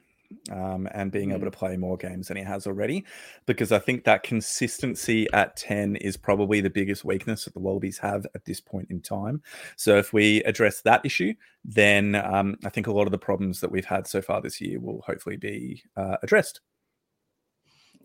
um, 0.50 0.88
and 0.92 1.11
being 1.11 1.30
mm. 1.30 1.32
able 1.32 1.47
hmm. 1.47 1.50
to 1.50 1.58
play 1.58 1.76
more 1.76 1.97
games 1.97 2.28
than 2.28 2.37
he 2.37 2.42
has 2.42 2.66
already. 2.66 3.04
Because 3.47 3.73
I 3.73 3.78
think 3.78 4.04
that 4.04 4.23
consistency 4.23 5.26
at 5.32 5.56
10 5.56 5.97
is 5.97 6.16
probably 6.16 6.61
the 6.61 6.70
biggest 6.70 7.04
weakness 7.04 7.44
that 7.44 7.54
the 7.54 7.61
Wallabies 7.61 7.99
have 7.99 8.26
at 8.35 8.44
this 8.44 8.61
point 8.61 8.88
in 8.90 9.00
time. 9.00 9.42
So 9.76 9.97
if 9.97 10.12
we 10.12 10.42
address 10.44 10.82
that 10.82 11.04
issue, 11.04 11.35
then 11.64 12.14
um, 12.14 12.56
I 12.64 12.68
think 12.68 12.87
a 12.87 12.92
lot 12.92 13.06
of 13.06 13.12
the 13.12 13.18
problems 13.18 13.61
that 13.61 13.70
we've 13.70 13.85
had 13.85 14.06
so 14.06 14.23
far 14.23 14.40
this 14.40 14.61
year 14.61 14.80
will 14.80 15.02
hopefully 15.06 15.37
be 15.37 15.82
uh, 15.97 16.16
addressed. 16.23 16.61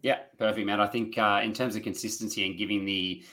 Yeah, 0.01 0.19
perfect, 0.37 0.65
Matt. 0.65 0.81
I 0.81 0.87
think 0.87 1.17
uh, 1.17 1.41
in 1.43 1.53
terms 1.53 1.75
of 1.75 1.83
consistency 1.83 2.45
and 2.45 2.57
giving 2.57 2.85
the 2.85 3.23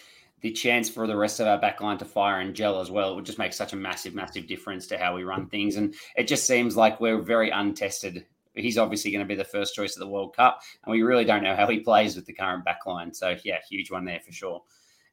the 0.41 0.51
chance 0.51 0.89
for 0.89 1.07
the 1.07 1.17
rest 1.17 1.41
of 1.41 1.47
our 1.47 1.61
backline 1.61 1.99
to 1.99 2.05
fire 2.05 2.41
and 2.41 2.55
gel 2.55 2.81
as 2.81 2.91
well. 2.91 3.13
It 3.13 3.17
would 3.17 3.27
just 3.27 3.39
make 3.39 3.53
such 3.53 3.73
a 3.73 3.77
massive, 3.77 4.15
massive 4.15 4.47
difference 4.47 4.87
to 4.87 4.99
how 4.99 5.15
we 5.15 5.23
run 5.23 5.47
things. 5.47 5.77
And 5.77 5.95
it 6.17 6.29
just 6.29 6.47
seems 6.47 6.77
like 6.77 7.01
we're 7.01 7.21
very 7.21 7.51
untested 7.51 8.25
he's 8.55 8.79
obviously 8.79 9.11
going 9.11 9.25
to 9.25 9.29
be 9.29 9.35
the 9.35 9.45
first 9.45 9.75
choice 9.75 9.97
at 9.97 10.01
the 10.01 10.09
World 10.09 10.37
Cup, 10.37 10.61
and 10.85 10.93
we 10.93 11.03
really 11.03 11.25
don't 11.25 11.43
know 11.43 11.57
how 11.57 11.67
he 11.67 11.81
plays 11.81 12.17
with 12.17 12.27
the 12.27 12.33
current 12.33 12.65
backline. 12.65 13.15
So 13.15 13.37
yeah, 13.45 13.59
huge 13.69 13.91
one 13.91 14.05
there 14.05 14.21
for 14.21 14.33
sure. 14.33 14.63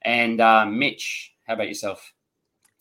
And 0.04 0.42
uh, 0.42 0.66
Mitch, 0.66 1.34
how 1.46 1.54
about 1.56 1.68
yourself? 1.68 2.14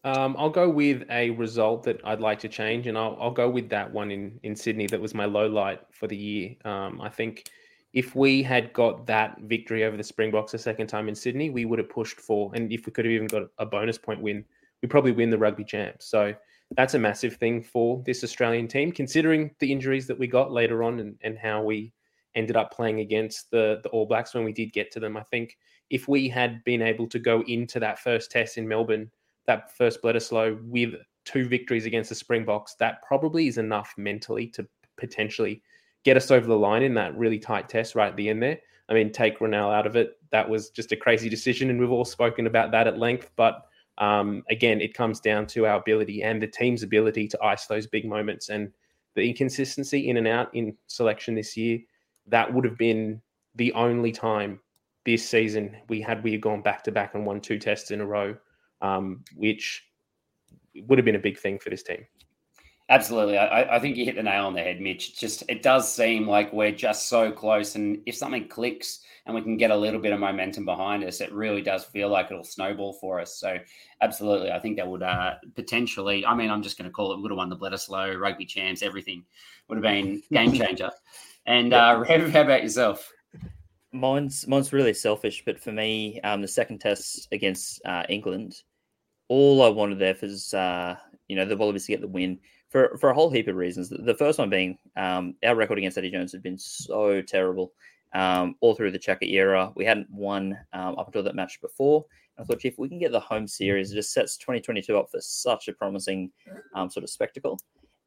Um, 0.04 0.36
I'll 0.38 0.50
go 0.50 0.70
with 0.70 1.02
a 1.10 1.30
result 1.30 1.82
that 1.84 2.00
I'd 2.04 2.20
like 2.20 2.38
to 2.40 2.48
change, 2.48 2.86
and 2.86 2.96
I'll, 2.96 3.16
I'll 3.20 3.30
go 3.32 3.50
with 3.50 3.68
that 3.70 3.92
one 3.92 4.10
in, 4.10 4.38
in 4.44 4.54
Sydney 4.54 4.86
that 4.86 5.00
was 5.00 5.14
my 5.14 5.24
low 5.24 5.48
light 5.48 5.80
for 5.90 6.06
the 6.06 6.16
year. 6.16 6.54
Um, 6.64 7.00
I 7.00 7.08
think 7.08 7.50
if 7.92 8.14
we 8.14 8.42
had 8.42 8.72
got 8.72 9.06
that 9.06 9.38
victory 9.40 9.84
over 9.84 9.96
the 9.96 10.04
Springboks 10.04 10.54
a 10.54 10.58
second 10.58 10.86
time 10.86 11.08
in 11.08 11.14
Sydney, 11.14 11.50
we 11.50 11.64
would 11.64 11.78
have 11.78 11.88
pushed 11.88 12.20
for, 12.20 12.52
and 12.54 12.70
if 12.70 12.86
we 12.86 12.92
could 12.92 13.04
have 13.04 13.12
even 13.12 13.26
got 13.26 13.44
a 13.58 13.66
bonus 13.66 13.98
point 13.98 14.20
win, 14.20 14.44
we 14.82 14.88
probably 14.88 15.12
win 15.12 15.30
the 15.30 15.38
rugby 15.38 15.64
champs. 15.64 16.06
So 16.06 16.34
that's 16.74 16.94
a 16.94 16.98
massive 16.98 17.36
thing 17.36 17.62
for 17.62 18.02
this 18.04 18.24
Australian 18.24 18.66
team, 18.66 18.90
considering 18.90 19.50
the 19.60 19.70
injuries 19.70 20.06
that 20.06 20.18
we 20.18 20.26
got 20.26 20.52
later 20.52 20.82
on 20.82 20.98
and, 20.98 21.16
and 21.22 21.38
how 21.38 21.62
we 21.62 21.92
ended 22.34 22.56
up 22.56 22.72
playing 22.72 23.00
against 23.00 23.50
the, 23.50 23.80
the 23.82 23.88
All 23.90 24.06
Blacks 24.06 24.34
when 24.34 24.44
we 24.44 24.52
did 24.52 24.72
get 24.72 24.90
to 24.92 25.00
them. 25.00 25.16
I 25.16 25.22
think 25.22 25.56
if 25.90 26.08
we 26.08 26.28
had 26.28 26.62
been 26.64 26.82
able 26.82 27.08
to 27.08 27.18
go 27.18 27.42
into 27.46 27.80
that 27.80 27.98
first 27.98 28.30
test 28.30 28.58
in 28.58 28.66
Melbourne, 28.66 29.10
that 29.46 29.74
first 29.76 30.02
Bledisloe 30.02 30.60
with 30.64 30.94
two 31.24 31.48
victories 31.48 31.86
against 31.86 32.08
the 32.08 32.14
Springboks, 32.14 32.74
that 32.74 33.02
probably 33.02 33.46
is 33.46 33.58
enough 33.58 33.94
mentally 33.96 34.48
to 34.48 34.66
potentially 34.96 35.62
get 36.04 36.16
us 36.16 36.30
over 36.30 36.46
the 36.46 36.56
line 36.56 36.82
in 36.82 36.94
that 36.94 37.16
really 37.16 37.38
tight 37.38 37.68
test 37.68 37.94
right 37.94 38.08
at 38.08 38.16
the 38.16 38.28
end 38.28 38.42
there. 38.42 38.58
I 38.88 38.94
mean, 38.94 39.12
take 39.12 39.40
Raynal 39.40 39.70
out 39.70 39.86
of 39.86 39.96
it. 39.96 40.18
That 40.30 40.48
was 40.48 40.70
just 40.70 40.92
a 40.92 40.96
crazy 40.96 41.28
decision, 41.28 41.70
and 41.70 41.80
we've 41.80 41.90
all 41.90 42.04
spoken 42.04 42.46
about 42.46 42.70
that 42.72 42.86
at 42.86 42.98
length. 42.98 43.30
But 43.36 43.66
um, 43.98 44.42
again, 44.50 44.80
it 44.80 44.94
comes 44.94 45.20
down 45.20 45.46
to 45.48 45.66
our 45.66 45.78
ability 45.78 46.22
and 46.22 46.40
the 46.40 46.46
team's 46.46 46.82
ability 46.82 47.28
to 47.28 47.42
ice 47.42 47.66
those 47.66 47.86
big 47.86 48.04
moments 48.04 48.50
and 48.50 48.70
the 49.14 49.22
inconsistency 49.22 50.08
in 50.08 50.18
and 50.18 50.28
out 50.28 50.54
in 50.54 50.76
selection 50.86 51.34
this 51.34 51.56
year. 51.56 51.78
That 52.26 52.52
would 52.52 52.64
have 52.64 52.76
been 52.76 53.20
the 53.54 53.72
only 53.72 54.12
time 54.12 54.60
this 55.04 55.26
season 55.26 55.76
we 55.88 56.00
had 56.00 56.22
we 56.22 56.32
had 56.32 56.40
gone 56.40 56.60
back 56.60 56.82
to 56.84 56.92
back 56.92 57.14
and 57.14 57.24
won 57.24 57.40
two 57.40 57.58
tests 57.58 57.90
in 57.90 58.00
a 58.00 58.06
row, 58.06 58.36
um, 58.82 59.24
which 59.34 59.84
would 60.86 60.98
have 60.98 61.06
been 61.06 61.16
a 61.16 61.20
big 61.20 61.38
thing 61.38 61.58
for 61.58 61.70
this 61.70 61.82
team. 61.82 62.04
Absolutely. 62.88 63.36
I, 63.36 63.76
I, 63.76 63.80
think 63.80 63.96
you 63.96 64.04
hit 64.04 64.14
the 64.14 64.22
nail 64.22 64.46
on 64.46 64.54
the 64.54 64.62
head, 64.62 64.80
Mitch. 64.80 65.08
It 65.08 65.16
just 65.16 65.42
it 65.48 65.60
does 65.60 65.92
seem 65.92 66.28
like 66.28 66.52
we're 66.52 66.70
just 66.70 67.08
so 67.08 67.32
close. 67.32 67.74
And 67.74 68.00
if 68.06 68.14
something 68.14 68.46
clicks 68.46 69.00
and 69.26 69.34
we 69.34 69.42
can 69.42 69.56
get 69.56 69.72
a 69.72 69.76
little 69.76 69.98
bit 70.00 70.12
of 70.12 70.20
momentum 70.20 70.64
behind 70.64 71.02
us, 71.02 71.20
it 71.20 71.32
really 71.32 71.62
does 71.62 71.82
feel 71.84 72.08
like 72.08 72.30
it'll 72.30 72.44
snowball 72.44 72.92
for 72.92 73.20
us. 73.20 73.34
So 73.40 73.58
absolutely. 74.02 74.52
I 74.52 74.60
think 74.60 74.76
that 74.76 74.86
would 74.86 75.02
uh, 75.02 75.34
potentially, 75.56 76.24
I 76.24 76.36
mean, 76.36 76.48
I'm 76.48 76.62
just 76.62 76.78
going 76.78 76.88
to 76.88 76.94
call 76.94 77.12
it, 77.12 77.20
would 77.20 77.32
have 77.32 77.38
won 77.38 77.48
the 77.48 77.56
Bledisloe, 77.56 78.20
rugby 78.20 78.44
champs, 78.44 78.82
everything 78.82 79.24
would 79.66 79.78
have 79.78 79.82
been 79.82 80.22
game 80.30 80.52
changer. 80.52 80.90
and 81.44 81.74
uh, 81.74 82.04
Rev, 82.08 82.30
how 82.30 82.42
about 82.42 82.62
yourself? 82.62 83.12
Mine's 83.92 84.46
mine's 84.46 84.72
really 84.72 84.94
selfish, 84.94 85.42
but 85.44 85.58
for 85.58 85.72
me, 85.72 86.20
um, 86.20 86.40
the 86.40 86.48
second 86.48 86.78
test 86.78 87.26
against 87.32 87.84
uh, 87.84 88.04
England, 88.08 88.62
all 89.28 89.62
I 89.62 89.68
wanted 89.70 89.98
there 89.98 90.14
was, 90.20 90.54
uh, 90.54 90.96
you 91.26 91.34
know, 91.34 91.44
the 91.44 91.56
Wallabies 91.56 91.86
to 91.86 91.92
get 91.92 92.00
the 92.00 92.06
win 92.06 92.38
for 92.76 92.98
for 92.98 93.08
a 93.08 93.14
whole 93.14 93.30
heap 93.30 93.48
of 93.48 93.56
reasons. 93.56 93.88
The 93.88 94.14
first 94.14 94.38
one 94.38 94.50
being 94.50 94.76
um, 94.96 95.34
our 95.42 95.54
record 95.54 95.78
against 95.78 95.96
Eddie 95.96 96.10
Jones 96.10 96.32
had 96.32 96.42
been 96.42 96.58
so 96.58 97.22
terrible 97.22 97.72
um, 98.14 98.54
all 98.60 98.74
through 98.74 98.90
the 98.90 98.98
Cheika 98.98 99.32
era. 99.32 99.72
We 99.74 99.86
hadn't 99.86 100.10
won 100.10 100.58
um, 100.74 100.98
up 100.98 101.06
until 101.06 101.22
that 101.22 101.34
match 101.34 101.58
before. 101.62 102.04
I 102.38 102.44
thought, 102.44 102.62
if 102.66 102.78
we 102.78 102.90
can 102.90 102.98
get 102.98 103.12
the 103.12 103.20
home 103.20 103.46
series, 103.46 103.92
it 103.92 103.94
just 103.94 104.12
sets 104.12 104.36
2022 104.36 104.94
up 104.98 105.10
for 105.10 105.20
such 105.22 105.68
a 105.68 105.72
promising 105.72 106.30
um, 106.74 106.90
sort 106.90 107.04
of 107.04 107.08
spectacle. 107.08 107.58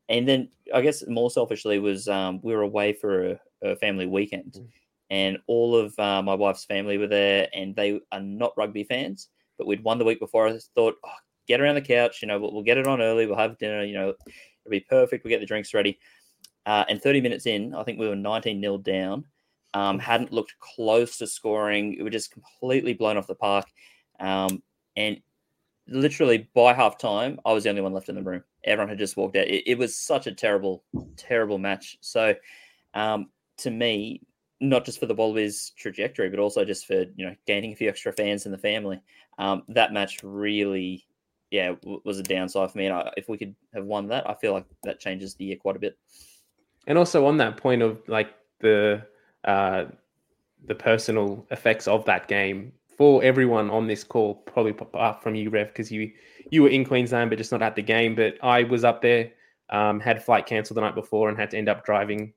And 0.08 0.28
then 0.28 0.50
I 0.72 0.82
guess 0.82 1.04
more 1.08 1.32
selfishly 1.32 1.80
was 1.80 2.08
um, 2.08 2.40
we 2.44 2.54
were 2.54 2.62
away 2.62 2.94
for 2.94 3.32
a, 3.32 3.40
a 3.64 3.76
family 3.78 4.06
weekend, 4.06 4.60
mm. 4.60 4.68
and 5.10 5.40
all 5.48 5.76
of 5.76 5.98
uh, 5.98 6.22
my 6.22 6.36
wife's 6.36 6.66
family 6.66 7.00
were 7.00 7.08
there, 7.08 7.48
and 7.56 7.76
they 7.76 8.02
are 8.12 8.22
not 8.22 8.54
rugby 8.56 8.84
fans. 8.84 9.30
But 9.58 9.66
we'd 9.66 9.84
won 9.84 9.98
the 9.98 10.06
week 10.06 10.20
before. 10.20 10.48
I 10.48 10.60
thought, 10.76 10.96
oh, 11.04 11.10
get 11.50 11.60
around 11.60 11.76
the 11.76 11.82
couch, 11.82 12.22
you 12.22 12.28
know, 12.28 12.40
we'll, 12.40 12.54
we'll 12.54 12.64
get 12.64 12.78
it 12.78 12.88
on 12.88 13.02
early. 13.02 13.26
We'll 13.26 13.36
have 13.36 13.58
dinner, 13.58 13.84
you 13.84 13.96
know, 13.96 14.14
It'll 14.70 14.80
be 14.80 14.86
perfect. 14.90 15.24
We 15.24 15.30
get 15.30 15.40
the 15.40 15.46
drinks 15.46 15.74
ready. 15.74 16.00
Uh, 16.66 16.86
and 16.90 17.02
30 17.02 17.22
minutes 17.22 17.46
in, 17.46 17.74
I 17.74 17.84
think 17.84 18.00
we 18.00 18.08
were 18.08 18.16
19 18.16 18.60
nil 18.60 18.78
down. 18.78 19.26
Um, 19.74 20.00
hadn't 20.00 20.34
looked 20.34 20.56
close 20.60 21.18
to 21.18 21.28
scoring. 21.28 21.96
We 21.98 22.04
were 22.04 22.10
just 22.10 22.32
completely 22.32 22.94
blown 22.94 23.18
off 23.18 23.28
the 23.28 23.36
park. 23.36 23.66
Um, 24.20 24.62
and 24.96 25.22
literally 25.88 26.50
by 26.54 26.74
half 26.74 26.98
time, 26.98 27.40
I 27.46 27.54
was 27.54 27.64
the 27.64 27.70
only 27.70 27.82
one 27.82 27.94
left 27.94 28.10
in 28.10 28.16
the 28.16 28.24
room. 28.24 28.44
Everyone 28.64 28.90
had 28.90 28.98
just 28.98 29.18
walked 29.18 29.38
out. 29.38 29.48
It, 29.48 29.64
it 29.66 29.78
was 29.78 29.96
such 29.96 30.28
a 30.28 30.34
terrible, 30.34 30.84
terrible 31.18 31.58
match. 31.58 31.98
So, 32.02 32.36
um, 32.94 33.30
to 33.58 33.72
me, 33.72 34.22
not 34.60 34.86
just 34.86 35.00
for 35.00 35.06
the 35.06 35.16
Wallabies 35.16 35.72
trajectory, 35.78 36.30
but 36.30 36.40
also 36.40 36.66
just 36.66 36.86
for 36.86 37.06
you 37.16 37.26
know 37.26 37.36
gaining 37.48 37.72
a 37.72 37.76
few 37.76 37.90
extra 37.90 38.12
fans 38.12 38.46
in 38.46 38.52
the 38.52 38.58
family, 38.58 39.02
um, 39.38 39.64
that 39.70 39.94
match 39.94 40.20
really 40.24 41.06
yeah, 41.52 41.74
was 41.84 42.20
a 42.20 42.24
downside 42.24 42.72
for 42.72 42.78
me. 42.78 42.86
And 42.86 42.96
I, 42.96 43.12
if 43.18 43.30
we 43.30 43.38
could 43.38 43.56
have 43.74 43.86
won 43.86 44.08
that, 44.08 44.30
I 44.30 44.34
feel 44.36 44.54
like 44.54 44.66
that 44.84 45.00
changes 45.00 45.36
the 45.36 45.46
year 45.46 45.58
quite 45.58 45.76
a 45.76 45.80
bit. 45.80 45.98
And 46.88 46.98
also 46.98 47.26
on 47.26 47.38
that 47.38 47.58
point 47.58 47.82
of 47.82 48.02
like 48.08 48.34
the 48.60 49.06
uh, 49.44 49.86
the 50.66 50.76
personal 50.76 51.46
effects 51.52 51.88
of 51.88 52.06
that 52.06 52.28
game 52.28 52.72
for 52.98 53.24
everyone 53.24 53.70
on 53.70 53.88
this 53.88 54.04
call, 54.04 54.36
probably 54.36 54.72
apart 54.72 55.24
from 55.24 55.34
you, 55.36 55.50
Rev, 55.50 55.68
because 55.68 55.92
you 55.92 56.12
you 56.52 56.64
were 56.64 56.70
in 56.70 56.86
Queensland 56.86 57.30
but 57.30 57.38
just 57.38 57.52
not 57.52 57.62
at 57.62 57.76
the 57.76 57.82
game. 57.82 58.16
But 58.16 58.36
I 58.44 58.64
was 58.64 58.84
up 58.84 59.02
there, 59.02 59.32
um, 59.70 60.00
had 60.00 60.24
flight 60.24 60.46
cancelled 60.46 60.78
the 60.78 60.82
night 60.82 60.96
before, 60.96 61.30
and 61.30 61.38
had 61.38 61.52
to 61.52 61.58
end 61.58 61.70
up 61.70 61.86
driving 61.86 62.34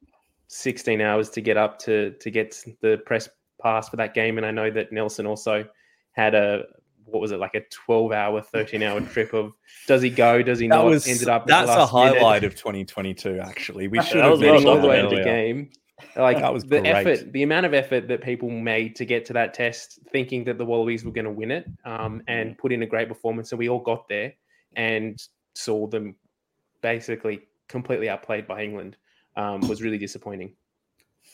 16 0.49 1.01
hours 1.01 1.31
to 1.31 1.41
get 1.41 1.57
up 1.57 1.79
to 1.81 2.13
to 2.13 2.31
get 2.31 2.57
the 2.81 3.03
press 3.05 3.29
pass 3.61 3.89
for 3.89 3.97
that 3.97 4.15
game. 4.15 4.39
And 4.39 4.47
I 4.47 4.51
know 4.51 4.71
that 4.71 4.93
Nelson 4.93 5.27
also 5.27 5.67
had 6.13 6.35
a 6.35 6.65
what 7.13 7.21
was 7.21 7.33
it 7.33 7.39
like 7.39 7.55
a 7.55 7.61
12 7.71 8.13
hour 8.13 8.43
13 8.43 8.83
hour 8.83 9.01
trip 9.01 9.33
of 9.33 9.53
does 9.87 10.03
he 10.03 10.11
go 10.11 10.43
does 10.43 10.59
he 10.59 10.69
that 10.69 10.77
not? 10.77 10.87
was, 10.87 11.07
ended 11.07 11.29
up 11.29 11.47
that's 11.47 11.71
a 11.71 11.87
highlight 11.87 12.43
minute. 12.43 12.45
of 12.45 12.55
2022 12.57 13.39
actually. 13.39 13.89
We 13.89 14.03
should 14.03 14.19
have 14.19 14.41
been 14.41 14.67
all 14.67 14.81
the 14.81 14.89
way 14.89 15.01
into 15.01 15.17
the 15.17 15.25
game. 15.25 15.71
Like 16.17 16.39
that 16.39 16.53
was 16.53 16.65
the 16.65 16.81
great. 16.81 16.87
effort 16.87 17.33
the 17.33 17.43
amount 17.43 17.67
of 17.67 17.75
effort 17.75 18.09
that 18.09 18.23
people 18.23 18.51
made 18.51 18.97
to 18.97 19.05
get 19.05 19.25
to 19.27 19.33
that 19.35 19.55
test 19.55 20.01
thinking 20.11 20.45
that 20.45 20.59
the 20.59 20.65
wallabies 20.65 21.05
were 21.05 21.13
going 21.13 21.27
to 21.27 21.31
win 21.31 21.51
it 21.51 21.67
um, 21.85 22.23
and 22.27 22.59
put 22.59 22.73
in 22.73 22.83
a 22.83 22.87
great 22.87 23.09
performance 23.09 23.51
so 23.51 23.57
we 23.57 23.69
all 23.69 23.79
got 23.79 24.09
there 24.09 24.35
and 24.75 25.23
saw 25.55 25.87
them 25.87 26.17
basically 26.81 27.43
completely 27.69 28.09
outplayed 28.09 28.49
by 28.49 28.63
england 28.63 28.97
um, 29.37 29.61
was 29.69 29.83
really 29.83 29.99
disappointing. 29.99 30.55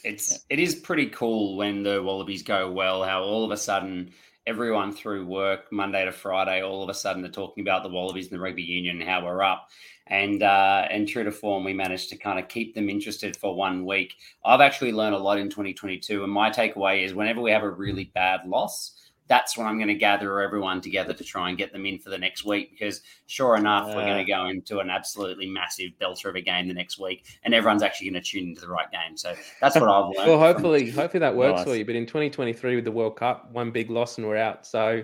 It's 0.05 0.45
it 0.49 0.61
is 0.61 0.75
pretty 0.77 1.07
cool 1.07 1.57
when 1.57 1.83
the 1.83 2.03
wallabies 2.03 2.43
go 2.43 2.71
well 2.71 3.03
how 3.03 3.23
all 3.23 3.45
of 3.45 3.51
a 3.51 3.57
sudden 3.57 4.13
everyone 4.49 4.91
through 4.91 5.27
work 5.27 5.71
Monday 5.71 6.07
to 6.07 6.11
Friday, 6.11 6.63
all 6.63 6.83
of 6.83 6.89
a 6.89 6.95
sudden 6.95 7.23
are 7.23 7.29
talking 7.29 7.61
about 7.61 7.83
the 7.83 7.91
Wallabies 7.91 8.31
and 8.31 8.39
the 8.39 8.43
rugby 8.43 8.63
union 8.63 8.99
and 8.99 9.09
how 9.09 9.23
we're 9.23 9.43
up. 9.43 9.69
And 10.07 10.43
uh, 10.43 10.87
and 10.91 11.07
true 11.07 11.23
to 11.23 11.31
form, 11.31 11.65
we 11.65 11.75
managed 11.75 12.09
to 12.09 12.17
kind 12.17 12.39
of 12.39 12.49
keep 12.49 12.75
them 12.75 12.89
interested 12.89 13.37
for 13.37 13.55
one 13.55 13.85
week. 13.85 14.15
I've 14.47 14.63
actually 14.63 14.93
learned 14.93 15.15
a 15.15 15.19
lot 15.19 15.37
in 15.37 15.51
2022, 15.51 16.25
and 16.25 16.33
my 16.33 16.49
takeaway 16.49 17.05
is 17.05 17.13
whenever 17.13 17.43
we 17.43 17.51
have 17.51 17.63
a 17.63 17.69
really 17.69 18.11
bad 18.15 18.41
loss, 18.47 19.08
that's 19.29 19.57
when 19.57 19.67
I'm 19.67 19.77
going 19.77 19.89
to 19.89 19.95
gather 19.95 20.41
everyone 20.41 20.81
together 20.81 21.13
to 21.13 21.25
try 21.25 21.49
and 21.49 21.59
get 21.59 21.73
them 21.73 21.87
in 21.87 21.99
for 21.99 22.11
the 22.11 22.19
next 22.19 22.45
week. 22.45 22.71
Because 22.73 23.03
sure 23.27 23.57
enough, 23.57 23.89
uh, 23.89 23.93
we're 23.95 24.05
going 24.05 24.25
to 24.25 24.31
go 24.31 24.47
into 24.47 24.79
an 24.79 24.91
absolutely 24.91 25.49
massive 25.49 25.93
belter 26.01 26.27
of 26.27 26.37
a 26.37 26.41
game 26.41 26.69
the 26.69 26.75
next 26.75 26.99
week, 26.99 27.25
and 27.45 27.55
everyone's 27.55 27.83
actually 27.83 28.11
going 28.11 28.23
to 28.23 28.29
tune 28.29 28.49
into 28.49 28.63
the 28.63 28.69
right 28.69 28.91
game. 28.91 29.17
So 29.17 29.35
that's 29.61 29.75
what 29.75 29.89
I've 29.89 30.17
learned. 30.17 30.29
well, 30.29 30.39
hopefully, 30.39 30.91
hopefully 30.91 31.21
that 31.21 31.37
works 31.37 31.59
nice. 31.59 31.67
for 31.67 31.77
you. 31.77 31.85
But 31.85 31.95
in 31.95 32.07
2023 32.07 32.77
with 32.77 32.85
the 32.85 32.93
World 32.93 33.17
Cup, 33.17 33.53
one 33.53 33.71
big 33.71 33.91
loss 33.91 34.19
and 34.19 34.27
we're 34.27 34.37
out. 34.37 34.67
So 34.67 35.03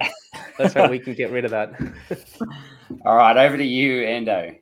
let's 0.59 0.75
hope 0.75 0.91
we 0.91 0.99
can 0.99 1.15
get 1.15 1.31
rid 1.31 1.45
of 1.45 1.51
that. 1.51 1.73
All 3.05 3.17
right, 3.17 3.37
over 3.37 3.57
to 3.57 3.65
you, 3.65 4.03
Ando. 4.03 4.57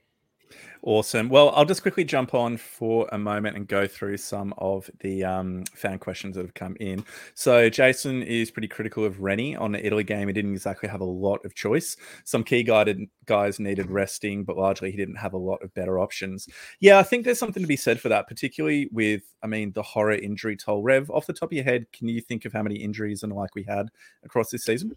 Awesome. 0.85 1.29
Well, 1.29 1.51
I'll 1.55 1.65
just 1.65 1.83
quickly 1.83 2.03
jump 2.03 2.35
on 2.35 2.57
for 2.57 3.09
a 3.13 3.19
moment 3.19 3.57
and 3.57 3.69
go 3.69 3.87
through 3.87 4.17
some 4.17 4.53
of 4.59 4.91
the 4.99 5.23
um, 5.23 5.63
fan 5.75 6.01
questions 6.01 6.35
that 6.35 6.43
have 6.43 6.55
come 6.55 6.77
in. 6.81 7.05
So, 7.35 7.71
Jason 7.71 8.25
is 8.25 8.51
pretty 8.51 8.67
critical 8.67 9.05
of 9.05 9.21
Rennie 9.21 9.55
on 9.55 9.71
the 9.71 9.87
Italy 9.87 10.03
game. 10.03 10.27
He 10.27 10.35
didn't 10.35 10.55
exactly 10.55 10.89
have 10.89 11.01
a 11.01 11.05
lot 11.05 11.45
of 11.45 11.55
choice. 11.55 11.97
Some 12.25 12.43
key 12.43 12.65
guided 12.65 12.99
guys 13.27 13.61
needed 13.61 13.93
resting, 13.93 14.43
but 14.43 14.57
largely 14.57 14.91
he 14.91 14.97
didn't 14.97 15.15
have 15.15 15.35
a 15.35 15.39
lot 15.39 15.63
of 15.63 15.73
better 15.73 16.01
options. 16.01 16.49
Yeah, 16.81 16.99
I 16.99 17.05
think 17.05 17.25
there's 17.25 17.39
something 17.39 17.63
to 17.63 17.69
be 17.69 17.77
said 17.77 18.01
for 18.01 18.09
that, 18.09 18.27
particularly 18.27 18.89
with, 18.91 19.23
I 19.41 19.47
mean, 19.47 19.71
the 19.71 19.85
horror 19.85 20.15
injury 20.15 20.57
toll. 20.57 20.83
Rev, 20.83 21.09
off 21.11 21.29
the 21.29 21.33
top 21.33 21.51
of 21.51 21.53
your 21.53 21.65
head, 21.65 21.87
can 21.93 22.09
you 22.09 22.21
think 22.21 22.45
of 22.45 22.53
how 22.53 22.63
many 22.65 22.75
injuries 22.75 23.23
and 23.23 23.33
like 23.33 23.55
we 23.55 23.63
had 23.63 23.89
across 24.25 24.51
this 24.51 24.65
season? 24.65 24.97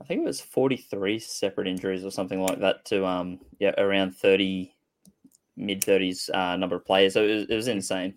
I 0.00 0.04
think 0.04 0.22
it 0.22 0.26
was 0.26 0.40
43 0.40 1.18
separate 1.18 1.68
injuries 1.68 2.06
or 2.06 2.10
something 2.10 2.40
like 2.40 2.60
that 2.60 2.84
to 2.86 3.04
um 3.04 3.40
yeah 3.58 3.74
around 3.76 4.12
30 4.16 4.72
mid 5.60 5.82
30s 5.82 6.30
uh, 6.34 6.56
number 6.56 6.76
of 6.76 6.84
players. 6.84 7.14
So 7.14 7.24
it 7.24 7.34
was, 7.34 7.46
it 7.48 7.54
was, 7.54 7.68
insane. 7.68 8.14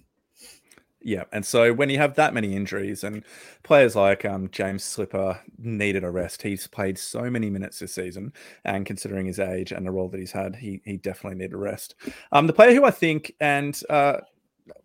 Yeah, 1.05 1.25
and 1.33 1.45
so 1.45 1.73
when 1.73 1.89
you 1.89 1.97
have 1.97 2.15
that 2.15 2.33
many 2.33 2.55
injuries 2.55 3.03
and 3.03 3.25
players 3.63 3.93
like 3.93 4.23
um, 4.23 4.49
James 4.51 4.85
Slipper 4.85 5.39
needed 5.57 6.05
a 6.05 6.09
rest, 6.09 6.41
he's 6.41 6.65
played 6.65 6.97
so 6.97 7.29
many 7.29 7.49
minutes 7.49 7.79
this 7.79 7.93
season, 7.93 8.31
and 8.63 8.85
considering 8.85 9.25
his 9.25 9.39
age 9.39 9.73
and 9.73 9.85
the 9.85 9.91
role 9.91 10.07
that 10.09 10.19
he's 10.19 10.31
had, 10.31 10.55
he 10.55 10.81
he 10.85 10.95
definitely 10.95 11.39
needed 11.39 11.55
a 11.55 11.57
rest. 11.57 11.95
Um, 12.31 12.47
the 12.47 12.53
player 12.53 12.73
who 12.73 12.85
I 12.85 12.91
think 12.91 13.33
and 13.41 13.77
uh, 13.89 14.19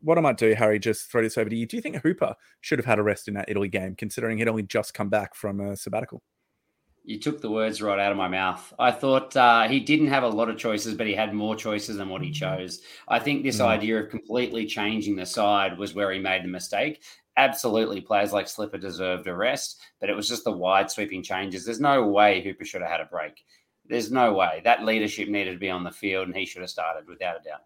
what 0.00 0.18
I 0.18 0.20
might 0.20 0.38
do, 0.38 0.54
Harry, 0.54 0.80
just 0.80 1.10
throw 1.10 1.22
this 1.22 1.38
over 1.38 1.50
to 1.50 1.56
you. 1.56 1.66
Do 1.66 1.76
you 1.76 1.82
think 1.82 1.96
Hooper 1.96 2.34
should 2.62 2.80
have 2.80 2.86
had 2.86 2.98
a 2.98 3.02
rest 3.02 3.28
in 3.28 3.34
that 3.34 3.48
Italy 3.48 3.68
game, 3.68 3.94
considering 3.94 4.38
he'd 4.38 4.48
only 4.48 4.64
just 4.64 4.94
come 4.94 5.08
back 5.08 5.34
from 5.34 5.60
a 5.60 5.76
sabbatical? 5.76 6.22
You 7.08 7.18
took 7.18 7.40
the 7.40 7.50
words 7.50 7.80
right 7.80 7.98
out 7.98 8.12
of 8.12 8.18
my 8.18 8.28
mouth. 8.28 8.70
I 8.78 8.90
thought 8.90 9.34
uh, 9.34 9.66
he 9.66 9.80
didn't 9.80 10.08
have 10.08 10.24
a 10.24 10.28
lot 10.28 10.50
of 10.50 10.58
choices, 10.58 10.92
but 10.92 11.06
he 11.06 11.14
had 11.14 11.32
more 11.32 11.56
choices 11.56 11.96
than 11.96 12.10
what 12.10 12.20
he 12.20 12.30
chose. 12.30 12.82
I 13.08 13.18
think 13.18 13.42
this 13.42 13.60
mm. 13.60 13.64
idea 13.64 13.98
of 14.02 14.10
completely 14.10 14.66
changing 14.66 15.16
the 15.16 15.24
side 15.24 15.78
was 15.78 15.94
where 15.94 16.12
he 16.12 16.18
made 16.18 16.44
the 16.44 16.48
mistake. 16.48 17.02
Absolutely, 17.38 18.02
players 18.02 18.34
like 18.34 18.46
Slipper 18.46 18.76
deserved 18.76 19.26
a 19.26 19.34
rest, 19.34 19.80
but 20.00 20.10
it 20.10 20.16
was 20.16 20.28
just 20.28 20.44
the 20.44 20.52
wide 20.52 20.90
sweeping 20.90 21.22
changes. 21.22 21.64
There's 21.64 21.80
no 21.80 22.06
way 22.06 22.42
Hooper 22.42 22.66
should 22.66 22.82
have 22.82 22.90
had 22.90 23.00
a 23.00 23.06
break. 23.06 23.42
There's 23.86 24.12
no 24.12 24.34
way. 24.34 24.60
That 24.64 24.84
leadership 24.84 25.30
needed 25.30 25.52
to 25.52 25.58
be 25.58 25.70
on 25.70 25.84
the 25.84 25.90
field, 25.90 26.26
and 26.26 26.36
he 26.36 26.44
should 26.44 26.60
have 26.60 26.68
started 26.68 27.08
without 27.08 27.40
a 27.40 27.42
doubt. 27.42 27.62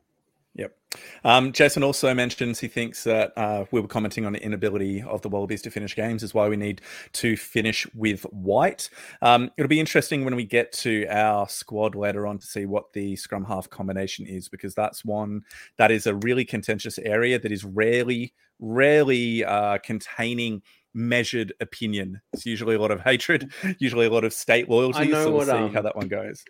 Um, 1.25 1.53
Jason 1.53 1.83
also 1.83 2.13
mentions 2.15 2.59
he 2.59 2.69
thinks 2.69 3.05
that 3.05 3.33
uh, 3.37 3.65
we 3.71 3.81
were 3.81 3.89
commenting 3.89 4.27
on 4.27 4.33
the 4.33 4.43
inability 4.43 5.03
of 5.03 5.23
the 5.23 5.29
Wallabies 5.29 5.63
to 5.63 5.71
finish 5.71 5.95
games 5.95 6.23
is 6.23 6.35
why 6.35 6.49
we 6.49 6.57
need 6.57 6.81
to 7.15 7.37
finish 7.37 7.87
with 7.95 8.23
White. 8.25 8.91
Um, 9.21 9.51
it'll 9.57 9.69
be 9.69 9.81
interesting 9.81 10.25
when 10.25 10.35
we 10.35 10.45
get 10.45 10.73
to 10.73 11.07
our 11.09 11.49
squad 11.49 11.95
later 11.95 12.27
on 12.27 12.39
to 12.39 12.47
see 12.47 12.67
what 12.67 12.93
the 12.93 13.17
scrum 13.17 13.45
half 13.45 13.71
combination 13.71 14.27
is 14.27 14.49
because 14.49 14.75
that's 14.75 15.05
one 15.05 15.43
that 15.77 15.91
is 15.91 16.07
a 16.07 16.15
really 16.17 16.45
contentious 16.45 16.99
area 16.99 17.39
that 17.39 17.53
is 17.53 17.65
rarely, 17.65 18.35
rarely 18.59 19.45
uh, 19.45 19.79
containing 19.79 20.63
measured 20.95 21.53
opinion. 21.61 22.21
It's 22.33 22.45
usually 22.45 22.75
a 22.75 22.81
lot 22.81 22.91
of 22.91 23.01
hatred, 23.01 23.53
usually 23.79 24.07
a 24.07 24.11
lot 24.11 24.25
of 24.25 24.33
state 24.33 24.69
loyalty. 24.69 25.11
so 25.11 25.29
we'll 25.29 25.39
what, 25.39 25.47
see 25.47 25.53
um, 25.53 25.73
how 25.73 25.83
that 25.83 25.97
one 25.97 26.09
goes. 26.09 26.45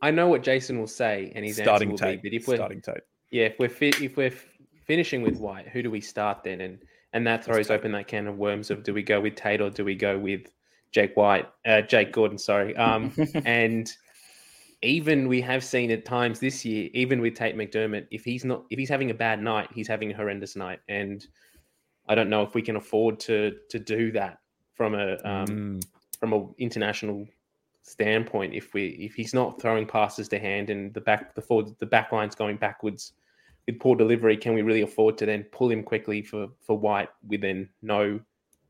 I 0.00 0.12
know 0.12 0.28
what 0.28 0.44
Jason 0.44 0.78
will 0.78 0.86
say, 0.86 1.32
and 1.34 1.44
his 1.44 1.56
starting 1.56 1.90
answer 1.90 2.04
will 2.04 2.12
Tate, 2.12 2.22
be, 2.22 2.30
but 2.30 2.36
if 2.36 2.46
we're 2.46 2.56
starting 2.56 2.80
Tate 2.80 3.02
yeah, 3.30 3.44
if 3.44 3.58
we're 3.58 3.68
fi- 3.68 3.92
if 4.00 4.16
we're 4.16 4.34
finishing 4.86 5.22
with 5.22 5.38
White, 5.38 5.68
who 5.68 5.82
do 5.82 5.90
we 5.90 6.00
start 6.00 6.44
then? 6.44 6.60
And 6.60 6.78
and 7.12 7.26
that 7.26 7.44
throws 7.44 7.70
open 7.70 7.92
that 7.92 8.06
can 8.06 8.26
of 8.26 8.36
worms 8.36 8.70
of 8.70 8.82
do 8.82 8.92
we 8.92 9.02
go 9.02 9.20
with 9.20 9.34
Tate 9.34 9.60
or 9.60 9.70
do 9.70 9.84
we 9.84 9.94
go 9.94 10.18
with 10.18 10.52
Jake 10.92 11.16
White, 11.16 11.46
uh, 11.66 11.82
Jake 11.82 12.12
Gordon? 12.12 12.38
Sorry, 12.38 12.76
um, 12.76 13.12
and 13.44 13.90
even 14.82 15.28
we 15.28 15.40
have 15.40 15.64
seen 15.64 15.90
at 15.90 16.04
times 16.04 16.38
this 16.38 16.64
year, 16.64 16.88
even 16.94 17.20
with 17.20 17.34
Tate 17.34 17.56
McDermott, 17.56 18.06
if 18.10 18.24
he's 18.24 18.44
not 18.44 18.64
if 18.70 18.78
he's 18.78 18.88
having 18.88 19.10
a 19.10 19.14
bad 19.14 19.42
night, 19.42 19.68
he's 19.74 19.88
having 19.88 20.12
a 20.12 20.16
horrendous 20.16 20.56
night, 20.56 20.80
and 20.88 21.26
I 22.08 22.14
don't 22.14 22.30
know 22.30 22.42
if 22.42 22.54
we 22.54 22.62
can 22.62 22.76
afford 22.76 23.20
to 23.20 23.54
to 23.70 23.78
do 23.78 24.12
that 24.12 24.38
from 24.74 24.94
a 24.94 25.12
um, 25.24 25.46
mm. 25.46 25.84
from 26.18 26.32
a 26.32 26.46
international 26.58 27.26
standpoint 27.88 28.54
if 28.54 28.74
we 28.74 28.88
if 28.88 29.14
he's 29.14 29.34
not 29.34 29.60
throwing 29.60 29.86
passes 29.86 30.28
to 30.28 30.38
hand 30.38 30.70
and 30.70 30.92
the 30.94 31.00
back 31.00 31.34
the 31.34 31.42
forward 31.42 31.74
the 31.78 31.86
back 31.86 32.12
line's 32.12 32.34
going 32.34 32.56
backwards 32.56 33.12
with 33.66 33.78
poor 33.78 33.94
delivery, 33.96 34.36
can 34.36 34.54
we 34.54 34.62
really 34.62 34.82
afford 34.82 35.18
to 35.18 35.26
then 35.26 35.44
pull 35.44 35.70
him 35.70 35.82
quickly 35.82 36.22
for 36.22 36.48
for 36.60 36.78
White 36.78 37.10
with 37.26 37.42
then 37.42 37.68
no 37.82 38.20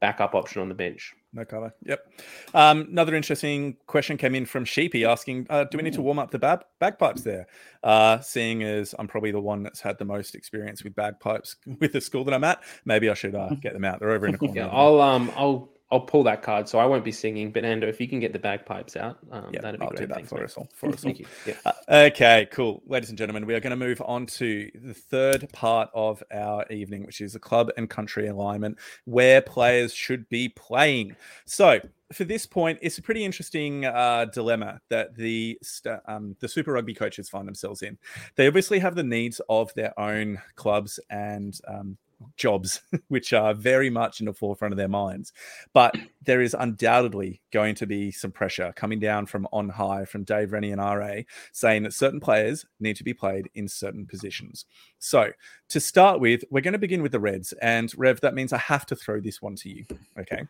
backup 0.00 0.34
option 0.34 0.62
on 0.62 0.68
the 0.68 0.74
bench? 0.74 1.14
No 1.32 1.44
cover. 1.44 1.74
Yep. 1.84 2.12
Um, 2.54 2.86
another 2.90 3.14
interesting 3.14 3.76
question 3.86 4.16
came 4.16 4.34
in 4.34 4.46
from 4.46 4.64
Sheepy 4.64 5.04
asking, 5.04 5.46
uh, 5.50 5.64
"Do 5.64 5.76
we 5.76 5.84
need 5.84 5.92
to 5.92 6.02
warm 6.02 6.18
up 6.18 6.30
the 6.30 6.38
bag- 6.38 6.64
bagpipes 6.78 7.22
there?" 7.22 7.46
Uh, 7.82 8.18
seeing 8.20 8.62
as 8.62 8.94
I'm 8.98 9.06
probably 9.06 9.30
the 9.30 9.40
one 9.40 9.62
that's 9.62 9.80
had 9.80 9.98
the 9.98 10.04
most 10.06 10.34
experience 10.34 10.82
with 10.82 10.94
bagpipes 10.96 11.56
with 11.80 11.92
the 11.92 12.00
school 12.00 12.24
that 12.24 12.34
I'm 12.34 12.44
at, 12.44 12.62
maybe 12.84 13.10
I 13.10 13.14
should 13.14 13.34
uh, 13.34 13.50
get 13.60 13.74
them 13.74 13.84
out. 13.84 14.00
They're 14.00 14.10
over 14.10 14.26
in 14.26 14.32
the 14.32 14.38
corner. 14.46 14.54
yeah, 14.62 14.68
I'll 14.68 15.00
um, 15.00 15.30
I'll 15.36 15.68
I'll 15.90 16.00
pull 16.00 16.22
that 16.24 16.42
card, 16.42 16.68
so 16.68 16.78
I 16.78 16.84
won't 16.84 17.04
be 17.04 17.12
singing. 17.12 17.50
But 17.50 17.64
Ando, 17.64 17.84
if 17.84 17.98
you 17.98 18.06
can 18.08 18.20
get 18.20 18.34
the 18.34 18.38
bagpipes 18.38 18.94
out, 18.94 19.18
um, 19.32 19.46
yeah, 19.52 19.60
that'd 19.62 19.80
be 19.80 19.84
I'll 19.84 19.90
great. 19.90 20.00
do 20.00 20.06
that 20.08 20.14
Thanks, 20.16 20.28
for 20.28 20.34
mate. 20.36 20.44
us 20.44 20.56
all. 20.56 20.68
For 20.74 20.88
us 20.88 20.96
all. 20.96 20.98
Thank 20.98 21.20
you. 21.20 21.26
Yeah. 21.46 21.54
Uh, 21.64 21.72
okay, 22.12 22.46
cool, 22.52 22.82
ladies 22.86 23.08
and 23.08 23.16
gentlemen, 23.16 23.46
we 23.46 23.54
are 23.54 23.60
going 23.60 23.70
to 23.70 23.76
move 23.76 24.02
on 24.04 24.26
to 24.26 24.70
the 24.74 24.92
third 24.92 25.48
part 25.52 25.88
of 25.94 26.22
our 26.30 26.66
evening, 26.70 27.06
which 27.06 27.22
is 27.22 27.32
the 27.32 27.38
club 27.38 27.70
and 27.78 27.88
country 27.88 28.28
alignment, 28.28 28.76
where 29.06 29.40
players 29.40 29.94
should 29.94 30.28
be 30.28 30.48
playing. 30.50 31.16
So. 31.46 31.80
For 32.10 32.24
this 32.24 32.46
point, 32.46 32.78
it's 32.80 32.96
a 32.96 33.02
pretty 33.02 33.22
interesting 33.22 33.84
uh, 33.84 34.24
dilemma 34.32 34.80
that 34.88 35.14
the 35.14 35.58
um, 36.06 36.36
the 36.40 36.48
Super 36.48 36.72
Rugby 36.72 36.94
coaches 36.94 37.28
find 37.28 37.46
themselves 37.46 37.82
in. 37.82 37.98
They 38.34 38.46
obviously 38.46 38.78
have 38.78 38.94
the 38.94 39.02
needs 39.02 39.42
of 39.50 39.74
their 39.74 39.92
own 40.00 40.38
clubs 40.56 40.98
and 41.10 41.60
um, 41.68 41.98
jobs, 42.36 42.82
which 43.08 43.32
are 43.32 43.54
very 43.54 43.90
much 43.90 44.20
in 44.20 44.26
the 44.26 44.32
forefront 44.32 44.72
of 44.72 44.78
their 44.78 44.88
minds. 44.88 45.32
But 45.72 45.96
there 46.22 46.40
is 46.40 46.54
undoubtedly 46.58 47.40
going 47.52 47.74
to 47.76 47.86
be 47.86 48.10
some 48.10 48.30
pressure 48.30 48.72
coming 48.76 48.98
down 48.98 49.26
from 49.26 49.46
on 49.52 49.68
high 49.68 50.04
from 50.04 50.24
Dave 50.24 50.52
Rennie 50.52 50.72
and 50.72 50.80
RA 50.80 51.22
saying 51.52 51.84
that 51.84 51.92
certain 51.92 52.20
players 52.20 52.66
need 52.80 52.96
to 52.96 53.04
be 53.04 53.14
played 53.14 53.48
in 53.54 53.68
certain 53.68 54.06
positions. 54.06 54.66
So 54.98 55.30
to 55.68 55.80
start 55.80 56.20
with, 56.20 56.44
we're 56.50 56.60
going 56.60 56.72
to 56.72 56.78
begin 56.78 57.02
with 57.02 57.12
the 57.12 57.20
Reds. 57.20 57.52
And 57.62 57.92
Rev, 57.96 58.20
that 58.20 58.34
means 58.34 58.52
I 58.52 58.58
have 58.58 58.86
to 58.86 58.96
throw 58.96 59.20
this 59.20 59.40
one 59.40 59.54
to 59.56 59.68
you. 59.68 59.84
Okay. 60.18 60.42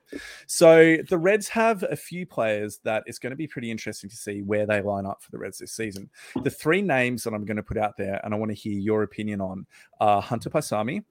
So 0.46 0.96
the 1.09 1.18
Reds 1.18 1.48
have 1.48 1.83
a 1.85 1.96
few 1.96 2.26
players 2.26 2.78
that 2.85 3.04
it's 3.07 3.18
going 3.18 3.31
to 3.31 3.37
be 3.37 3.46
pretty 3.46 3.70
interesting 3.70 4.11
to 4.11 4.16
see 4.16 4.42
where 4.42 4.66
they 4.66 4.81
line 4.81 5.07
up 5.07 5.22
for 5.22 5.31
the 5.31 5.38
Reds 5.38 5.59
this 5.59 5.72
season. 5.72 6.11
The 6.42 6.50
three 6.50 6.83
names 6.83 7.24
that 7.24 7.35
I'm 7.35 7.44
going 7.44 7.57
to 7.57 7.62
put 7.62 7.78
out 7.78 7.96
there 7.96 8.20
and 8.24 8.35
I 8.35 8.37
want 8.37 8.50
to 8.50 8.57
hear 8.57 8.78
your 8.78 9.02
opinion 9.02 9.40
on 9.40 9.66
are 10.00 10.22
Hunter 10.22 10.50
Paisami, 10.50 11.04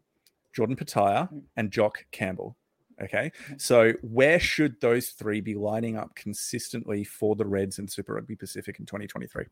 Jordan 0.58 0.76
Petaia, 0.76 1.30
mm. 1.32 1.43
and 1.56 1.70
Jock 1.70 2.04
Campbell. 2.12 2.58
Okay. 3.00 3.32
Mm. 3.52 3.62
So 3.62 3.93
where 4.02 4.39
should 4.39 4.82
those 4.82 5.10
three 5.10 5.39
be 5.39 5.54
lining 5.54 5.98
up 5.98 6.15
consistently 6.15 7.04
for 7.04 7.36
the 7.36 7.46
Reds 7.46 7.78
and 7.78 7.89
Super 7.89 8.15
Rugby 8.15 8.36
Pacific 8.36 8.80
in 8.80 8.88
2023? 8.88 9.46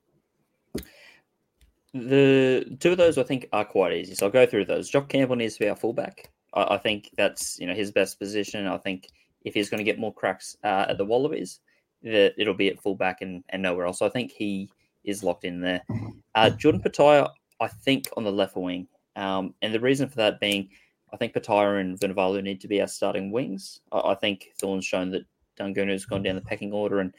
The 1.93 2.75
two 2.79 2.91
of 2.91 2.97
those 2.97 3.19
I 3.19 3.23
think 3.23 3.47
are 3.53 3.63
quite 3.63 3.93
easy. 3.93 4.15
So 4.15 4.25
I'll 4.25 4.31
go 4.31 4.47
through 4.47 4.65
those. 4.65 4.89
Jock 4.89 5.07
Campbell 5.07 5.35
needs 5.35 5.53
to 5.53 5.59
be 5.59 5.69
our 5.69 5.75
fullback. 5.75 6.31
I, 6.55 6.73
I 6.73 6.77
think 6.79 7.11
that's 7.15 7.59
you 7.59 7.67
know 7.67 7.75
his 7.75 7.91
best 7.91 8.17
position. 8.17 8.65
I 8.65 8.79
think 8.79 9.07
if 9.43 9.53
he's 9.53 9.69
going 9.69 9.77
to 9.77 9.83
get 9.83 9.99
more 9.99 10.11
cracks 10.11 10.57
uh, 10.63 10.87
at 10.89 10.97
the 10.97 11.05
Wallabies, 11.05 11.59
that 12.01 12.33
it'll 12.39 12.55
be 12.55 12.69
at 12.69 12.81
fullback 12.81 13.21
and, 13.21 13.43
and 13.49 13.61
nowhere 13.61 13.85
else. 13.85 13.99
So 13.99 14.07
I 14.07 14.09
think 14.09 14.31
he 14.31 14.71
is 15.03 15.23
locked 15.23 15.45
in 15.45 15.61
there. 15.61 15.83
Uh, 16.33 16.49
Jordan 16.49 16.81
Petaia, 16.81 17.29
I 17.61 17.67
think 17.67 18.09
on 18.17 18.23
the 18.23 18.31
left 18.31 18.57
wing. 18.57 18.87
Um, 19.15 19.53
and 19.61 19.73
the 19.73 19.79
reason 19.79 20.09
for 20.09 20.15
that 20.17 20.39
being 20.39 20.69
I 21.13 21.17
think 21.17 21.33
Petaia 21.33 21.79
and 21.79 21.99
Vunivalu 21.99 22.43
need 22.43 22.61
to 22.61 22.67
be 22.67 22.81
our 22.81 22.87
starting 22.87 23.31
wings. 23.31 23.79
I, 23.91 23.99
I 23.99 24.15
think 24.15 24.49
Thorn's 24.59 24.85
shown 24.85 25.11
that 25.11 25.25
Daugunu 25.59 25.91
has 25.91 26.05
gone 26.05 26.23
down 26.23 26.35
the 26.35 26.41
pecking 26.41 26.73
order, 26.73 26.99
and 26.99 27.13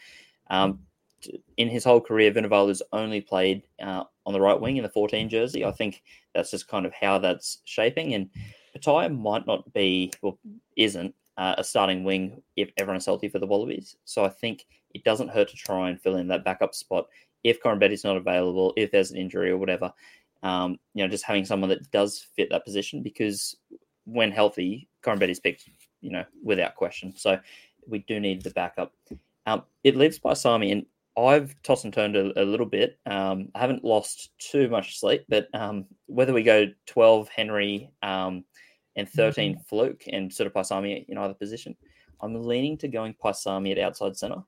um, 0.50 0.80
in 1.56 1.68
his 1.68 1.84
whole 1.84 2.00
career, 2.00 2.32
Vunivalu's 2.32 2.82
only 2.92 3.20
played 3.20 3.62
uh, 3.82 4.04
on 4.24 4.32
the 4.32 4.40
right 4.40 4.60
wing 4.60 4.76
in 4.76 4.82
the 4.82 4.88
14 4.88 5.28
jersey. 5.28 5.64
I 5.64 5.72
think 5.72 6.02
that's 6.34 6.50
just 6.50 6.68
kind 6.68 6.86
of 6.86 6.92
how 6.92 7.18
that's 7.18 7.58
shaping. 7.64 8.14
And 8.14 8.30
Petaia 8.74 9.08
might 9.08 9.46
not 9.46 9.72
be, 9.72 10.12
well, 10.22 10.38
isn't 10.76 11.14
uh, 11.36 11.54
a 11.58 11.64
starting 11.64 12.04
wing 12.04 12.42
if 12.56 12.70
everyone's 12.76 13.06
healthy 13.06 13.28
for 13.28 13.38
the 13.38 13.46
Wallabies. 13.46 13.96
So 14.04 14.24
I 14.24 14.28
think 14.28 14.66
it 14.94 15.04
doesn't 15.04 15.30
hurt 15.30 15.48
to 15.50 15.56
try 15.56 15.88
and 15.90 16.00
fill 16.00 16.16
in 16.16 16.28
that 16.28 16.44
backup 16.44 16.74
spot 16.74 17.06
if 17.44 17.62
Betty's 17.62 18.04
not 18.04 18.16
available, 18.16 18.72
if 18.76 18.90
there's 18.90 19.10
an 19.10 19.18
injury 19.18 19.50
or 19.50 19.56
whatever. 19.56 19.92
Um, 20.42 20.78
you 20.94 21.02
know, 21.02 21.08
just 21.08 21.24
having 21.24 21.44
someone 21.44 21.70
that 21.70 21.90
does 21.90 22.26
fit 22.36 22.48
that 22.50 22.64
position 22.64 23.02
because 23.02 23.56
when 24.04 24.30
healthy, 24.30 24.88
Koroibete's 25.02 25.40
picked, 25.40 25.68
you 26.00 26.10
know, 26.10 26.24
without 26.42 26.76
question. 26.76 27.12
So 27.16 27.38
we 27.86 28.00
do 28.00 28.20
need 28.20 28.42
the 28.42 28.50
backup. 28.50 28.92
Um, 29.46 29.62
it 29.84 29.96
leaves 29.96 30.18
Paisami, 30.18 30.72
and 30.72 30.86
I've 31.16 31.54
tossed 31.62 31.84
and 31.84 31.92
turned 31.92 32.16
a, 32.16 32.40
a 32.40 32.44
little 32.44 32.66
bit. 32.66 32.98
Um, 33.06 33.48
I 33.54 33.60
haven't 33.60 33.84
lost 33.84 34.30
too 34.38 34.68
much 34.68 34.98
sleep, 34.98 35.24
but 35.28 35.48
um, 35.54 35.86
whether 36.06 36.32
we 36.32 36.42
go 36.42 36.66
12 36.86 37.28
Henry 37.28 37.90
um, 38.02 38.44
and 38.96 39.08
13 39.08 39.54
mm-hmm. 39.54 39.62
Flook 39.62 40.02
and 40.12 40.32
sort 40.32 40.46
of 40.46 40.52
Paisami 40.52 41.06
in 41.08 41.18
either 41.18 41.34
position, 41.34 41.76
I'm 42.20 42.42
leaning 42.42 42.76
to 42.78 42.88
going 42.88 43.14
Paisami 43.14 43.72
at 43.72 43.78
outside 43.78 44.16
centre. 44.16 44.42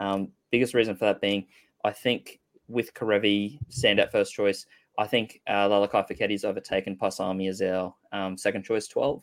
Um, 0.00 0.28
biggest 0.50 0.74
reason 0.74 0.96
for 0.96 1.06
that 1.06 1.20
being, 1.20 1.46
I 1.84 1.90
think 1.90 2.40
with 2.68 2.94
Kerevi 2.94 3.58
stand 3.68 4.04
first 4.10 4.32
choice, 4.32 4.66
I 4.98 5.06
think 5.06 5.40
uh, 5.46 5.68
Lalakai 5.68 6.08
Foketi's 6.08 6.44
overtaken 6.44 6.96
Paisami 6.96 7.48
as 7.48 7.60
our 7.60 7.94
um, 8.12 8.36
second 8.36 8.64
choice 8.64 8.88
12. 8.88 9.22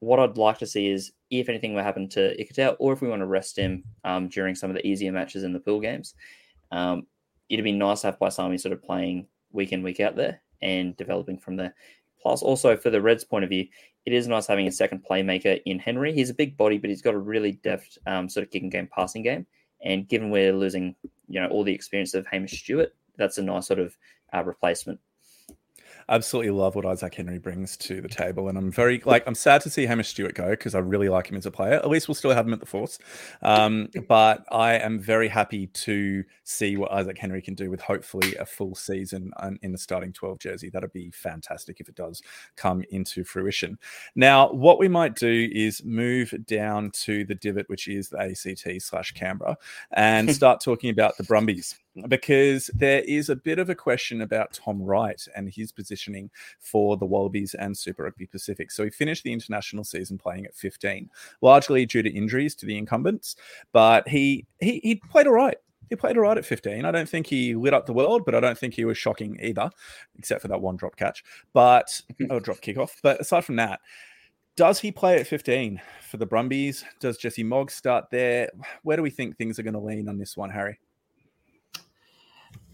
What 0.00 0.18
I'd 0.18 0.36
like 0.36 0.58
to 0.58 0.66
see 0.66 0.88
is 0.88 1.12
if 1.30 1.48
anything 1.48 1.74
were 1.74 1.82
happen 1.82 2.08
to 2.10 2.36
Ikitau, 2.36 2.76
or 2.78 2.92
if 2.92 3.00
we 3.00 3.08
want 3.08 3.20
to 3.20 3.26
rest 3.26 3.56
him 3.56 3.84
um, 4.04 4.28
during 4.28 4.54
some 4.54 4.70
of 4.70 4.76
the 4.76 4.86
easier 4.86 5.12
matches 5.12 5.44
in 5.44 5.52
the 5.52 5.60
pool 5.60 5.80
games, 5.80 6.14
um, 6.72 7.06
it'd 7.48 7.64
be 7.64 7.72
nice 7.72 8.00
to 8.00 8.08
have 8.08 8.18
Paisami 8.18 8.60
sort 8.60 8.72
of 8.72 8.82
playing 8.82 9.26
week 9.52 9.72
in, 9.72 9.82
week 9.82 10.00
out 10.00 10.16
there 10.16 10.42
and 10.60 10.96
developing 10.96 11.38
from 11.38 11.56
there. 11.56 11.74
Plus, 12.20 12.42
also 12.42 12.76
for 12.76 12.90
the 12.90 13.00
Reds' 13.00 13.24
point 13.24 13.44
of 13.44 13.50
view, 13.50 13.66
it 14.04 14.12
is 14.12 14.28
nice 14.28 14.46
having 14.46 14.66
a 14.66 14.72
second 14.72 15.04
playmaker 15.08 15.60
in 15.64 15.78
Henry. 15.78 16.12
He's 16.12 16.30
a 16.30 16.34
big 16.34 16.56
body, 16.56 16.78
but 16.78 16.90
he's 16.90 17.02
got 17.02 17.14
a 17.14 17.18
really 17.18 17.52
deft 17.64 17.98
um, 18.06 18.28
sort 18.28 18.44
of 18.44 18.50
kicking 18.50 18.70
game, 18.70 18.88
passing 18.94 19.22
game. 19.22 19.46
And 19.84 20.08
given 20.08 20.30
we're 20.30 20.52
losing, 20.52 20.94
you 21.28 21.40
know, 21.40 21.48
all 21.48 21.64
the 21.64 21.74
experience 21.74 22.14
of 22.14 22.26
Hamish 22.26 22.62
Stewart, 22.62 22.94
that's 23.16 23.38
a 23.38 23.42
nice 23.42 23.66
sort 23.66 23.80
of 23.80 23.96
uh, 24.32 24.42
replacement 24.44 25.00
absolutely 26.08 26.50
love 26.50 26.74
what 26.74 26.86
Isaac 26.86 27.14
Henry 27.14 27.38
brings 27.38 27.76
to 27.78 28.00
the 28.00 28.08
table, 28.08 28.48
and 28.48 28.58
I'm 28.58 28.70
very 28.70 29.02
like 29.04 29.24
I'm 29.26 29.34
sad 29.34 29.60
to 29.62 29.70
see 29.70 29.86
Hamish 29.86 30.08
Stewart 30.08 30.34
go 30.34 30.50
because 30.50 30.74
I 30.74 30.78
really 30.78 31.08
like 31.08 31.30
him 31.30 31.36
as 31.36 31.46
a 31.46 31.50
player. 31.50 31.74
At 31.74 31.88
least 31.88 32.08
we'll 32.08 32.14
still 32.14 32.32
have 32.32 32.46
him 32.46 32.52
at 32.52 32.60
the 32.60 32.66
Force, 32.66 32.98
um, 33.42 33.88
but 34.08 34.44
I 34.50 34.74
am 34.74 35.00
very 35.00 35.28
happy 35.28 35.68
to 35.68 36.24
see 36.44 36.76
what 36.76 36.92
Isaac 36.92 37.18
Henry 37.18 37.42
can 37.42 37.54
do 37.54 37.70
with 37.70 37.80
hopefully 37.80 38.34
a 38.36 38.44
full 38.44 38.74
season 38.74 39.30
in 39.62 39.72
the 39.72 39.78
starting 39.78 40.12
12 40.12 40.38
jersey. 40.38 40.70
That'd 40.70 40.92
be 40.92 41.10
fantastic 41.10 41.80
if 41.80 41.88
it 41.88 41.94
does 41.94 42.22
come 42.56 42.84
into 42.90 43.24
fruition. 43.24 43.78
Now, 44.14 44.50
what 44.52 44.78
we 44.78 44.88
might 44.88 45.14
do 45.14 45.48
is 45.52 45.84
move 45.84 46.34
down 46.46 46.90
to 47.02 47.24
the 47.24 47.34
divot, 47.34 47.68
which 47.68 47.88
is 47.88 48.08
the 48.08 48.20
ACT 48.20 48.82
slash 48.82 49.12
Canberra, 49.12 49.56
and 49.92 50.32
start 50.34 50.60
talking 50.60 50.90
about 50.90 51.16
the 51.16 51.24
Brumbies 51.24 51.78
because 52.08 52.70
there 52.74 53.02
is 53.02 53.28
a 53.28 53.36
bit 53.36 53.58
of 53.58 53.68
a 53.68 53.74
question 53.74 54.22
about 54.22 54.52
Tom 54.52 54.82
Wright 54.82 55.20
and 55.36 55.48
his 55.48 55.72
positioning 55.72 56.30
for 56.58 56.96
the 56.96 57.06
Wallabies 57.06 57.54
and 57.54 57.76
Super 57.76 58.04
Rugby 58.04 58.26
Pacific. 58.26 58.70
So 58.70 58.84
he 58.84 58.90
finished 58.90 59.24
the 59.24 59.32
international 59.32 59.84
season 59.84 60.18
playing 60.18 60.46
at 60.46 60.54
15, 60.54 61.10
largely 61.40 61.86
due 61.86 62.02
to 62.02 62.10
injuries 62.10 62.54
to 62.56 62.66
the 62.66 62.78
incumbents, 62.78 63.36
but 63.72 64.08
he 64.08 64.46
he, 64.60 64.80
he 64.82 64.96
played 64.96 65.26
all 65.26 65.34
right. 65.34 65.56
He 65.90 65.96
played 65.96 66.16
all 66.16 66.22
right 66.22 66.38
at 66.38 66.46
15. 66.46 66.86
I 66.86 66.90
don't 66.90 67.08
think 67.08 67.26
he 67.26 67.54
lit 67.54 67.74
up 67.74 67.84
the 67.84 67.92
world, 67.92 68.24
but 68.24 68.34
I 68.34 68.40
don't 68.40 68.56
think 68.56 68.72
he 68.72 68.86
was 68.86 68.96
shocking 68.96 69.38
either, 69.42 69.70
except 70.16 70.40
for 70.40 70.48
that 70.48 70.62
one 70.62 70.76
drop 70.76 70.96
catch, 70.96 71.22
but 71.52 72.00
oh, 72.30 72.40
drop 72.40 72.58
kickoff. 72.58 72.92
But 73.02 73.20
aside 73.20 73.44
from 73.44 73.56
that, 73.56 73.80
does 74.56 74.78
he 74.78 74.92
play 74.92 75.18
at 75.18 75.26
15 75.26 75.80
for 76.10 76.16
the 76.16 76.26
Brumbies? 76.26 76.84
Does 77.00 77.18
Jesse 77.18 77.42
Mogg 77.42 77.70
start 77.70 78.06
there? 78.10 78.50
Where 78.82 78.96
do 78.96 79.02
we 79.02 79.10
think 79.10 79.36
things 79.36 79.58
are 79.58 79.62
going 79.62 79.74
to 79.74 79.80
lean 79.80 80.08
on 80.08 80.18
this 80.18 80.36
one, 80.36 80.50
Harry? 80.50 80.78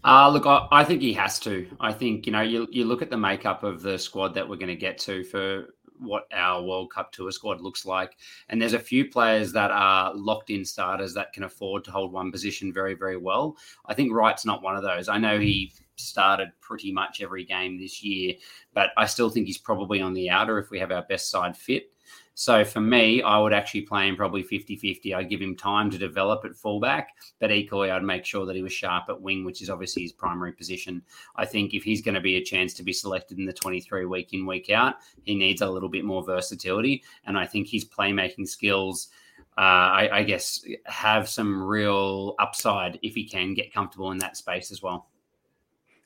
Uh, 0.03 0.29
look, 0.29 0.45
I, 0.45 0.67
I, 0.71 0.83
think 0.83 1.01
he 1.01 1.13
has 1.13 1.39
to. 1.39 1.67
I 1.79 1.91
think, 1.91 2.25
you 2.25 2.31
know, 2.31 2.41
you, 2.41 2.67
you 2.71 2.85
look 2.85 3.01
at 3.01 3.09
the 3.09 3.17
makeup 3.17 3.63
of 3.63 3.81
the 3.81 3.97
squad 3.97 4.33
that 4.35 4.47
we're 4.47 4.55
going 4.55 4.67
to 4.67 4.75
get 4.75 4.97
to 4.99 5.23
for 5.25 5.67
what 5.99 6.23
our 6.31 6.63
World 6.63 6.91
Cup 6.91 7.11
Tour 7.11 7.31
squad 7.31 7.61
looks 7.61 7.85
like. 7.85 8.17
And 8.47 8.61
there's 8.61 8.73
a 8.73 8.79
few 8.79 9.09
players 9.09 9.51
that 9.53 9.71
are 9.71 10.13
locked 10.15 10.49
in 10.49 10.63
starters 10.63 11.13
that 11.13 11.33
can 11.33 11.43
afford 11.43 11.83
to 11.83 11.91
hold 11.91 12.13
one 12.13 12.31
position 12.31 12.73
very, 12.73 12.93
very 12.93 13.17
well. 13.17 13.57
I 13.85 13.93
think 13.93 14.13
Wright's 14.13 14.45
not 14.45 14.63
one 14.63 14.75
of 14.75 14.83
those. 14.83 15.09
I 15.09 15.17
know 15.17 15.39
he 15.39 15.73
started 15.97 16.49
pretty 16.61 16.91
much 16.91 17.21
every 17.21 17.43
game 17.43 17.77
this 17.77 18.01
year, 18.01 18.35
but 18.73 18.91
I 18.97 19.05
still 19.05 19.29
think 19.29 19.47
he's 19.47 19.57
probably 19.57 20.01
on 20.01 20.13
the 20.13 20.29
outer 20.29 20.57
if 20.59 20.69
we 20.69 20.79
have 20.79 20.91
our 20.91 21.03
best 21.03 21.29
side 21.29 21.57
fit. 21.57 21.91
So 22.39 22.63
for 22.63 22.79
me, 22.79 23.21
I 23.21 23.37
would 23.37 23.51
actually 23.51 23.81
play 23.81 24.07
him 24.07 24.15
probably 24.15 24.43
50 24.43 24.77
50. 24.77 25.13
I'd 25.13 25.29
give 25.29 25.41
him 25.41 25.57
time 25.57 25.91
to 25.91 25.97
develop 25.97 26.45
at 26.45 26.55
fullback, 26.55 27.09
but 27.37 27.51
equally, 27.51 27.91
I'd 27.91 28.01
make 28.01 28.23
sure 28.23 28.45
that 28.45 28.55
he 28.55 28.61
was 28.61 28.71
sharp 28.71 29.09
at 29.09 29.21
wing, 29.21 29.43
which 29.43 29.61
is 29.61 29.69
obviously 29.69 30.03
his 30.03 30.13
primary 30.13 30.53
position. 30.53 31.01
I 31.35 31.45
think 31.45 31.73
if 31.73 31.83
he's 31.83 32.01
going 32.01 32.15
to 32.15 32.21
be 32.21 32.37
a 32.37 32.41
chance 32.41 32.73
to 32.75 32.83
be 32.83 32.93
selected 32.93 33.39
in 33.39 33.45
the 33.45 33.51
23 33.51 34.05
week 34.05 34.31
in, 34.31 34.45
week 34.45 34.69
out, 34.69 34.95
he 35.23 35.35
needs 35.35 35.61
a 35.61 35.69
little 35.69 35.89
bit 35.89 36.05
more 36.05 36.23
versatility. 36.23 37.03
And 37.25 37.37
I 37.37 37.45
think 37.45 37.67
his 37.67 37.83
playmaking 37.83 38.47
skills. 38.47 39.09
Uh, 39.57 40.07
I, 40.07 40.09
I 40.19 40.23
guess 40.23 40.63
have 40.85 41.27
some 41.27 41.61
real 41.61 42.35
upside 42.39 42.99
if 43.03 43.15
he 43.15 43.27
can 43.27 43.53
get 43.53 43.73
comfortable 43.73 44.11
in 44.11 44.17
that 44.19 44.37
space 44.37 44.71
as 44.71 44.81
well. 44.81 45.09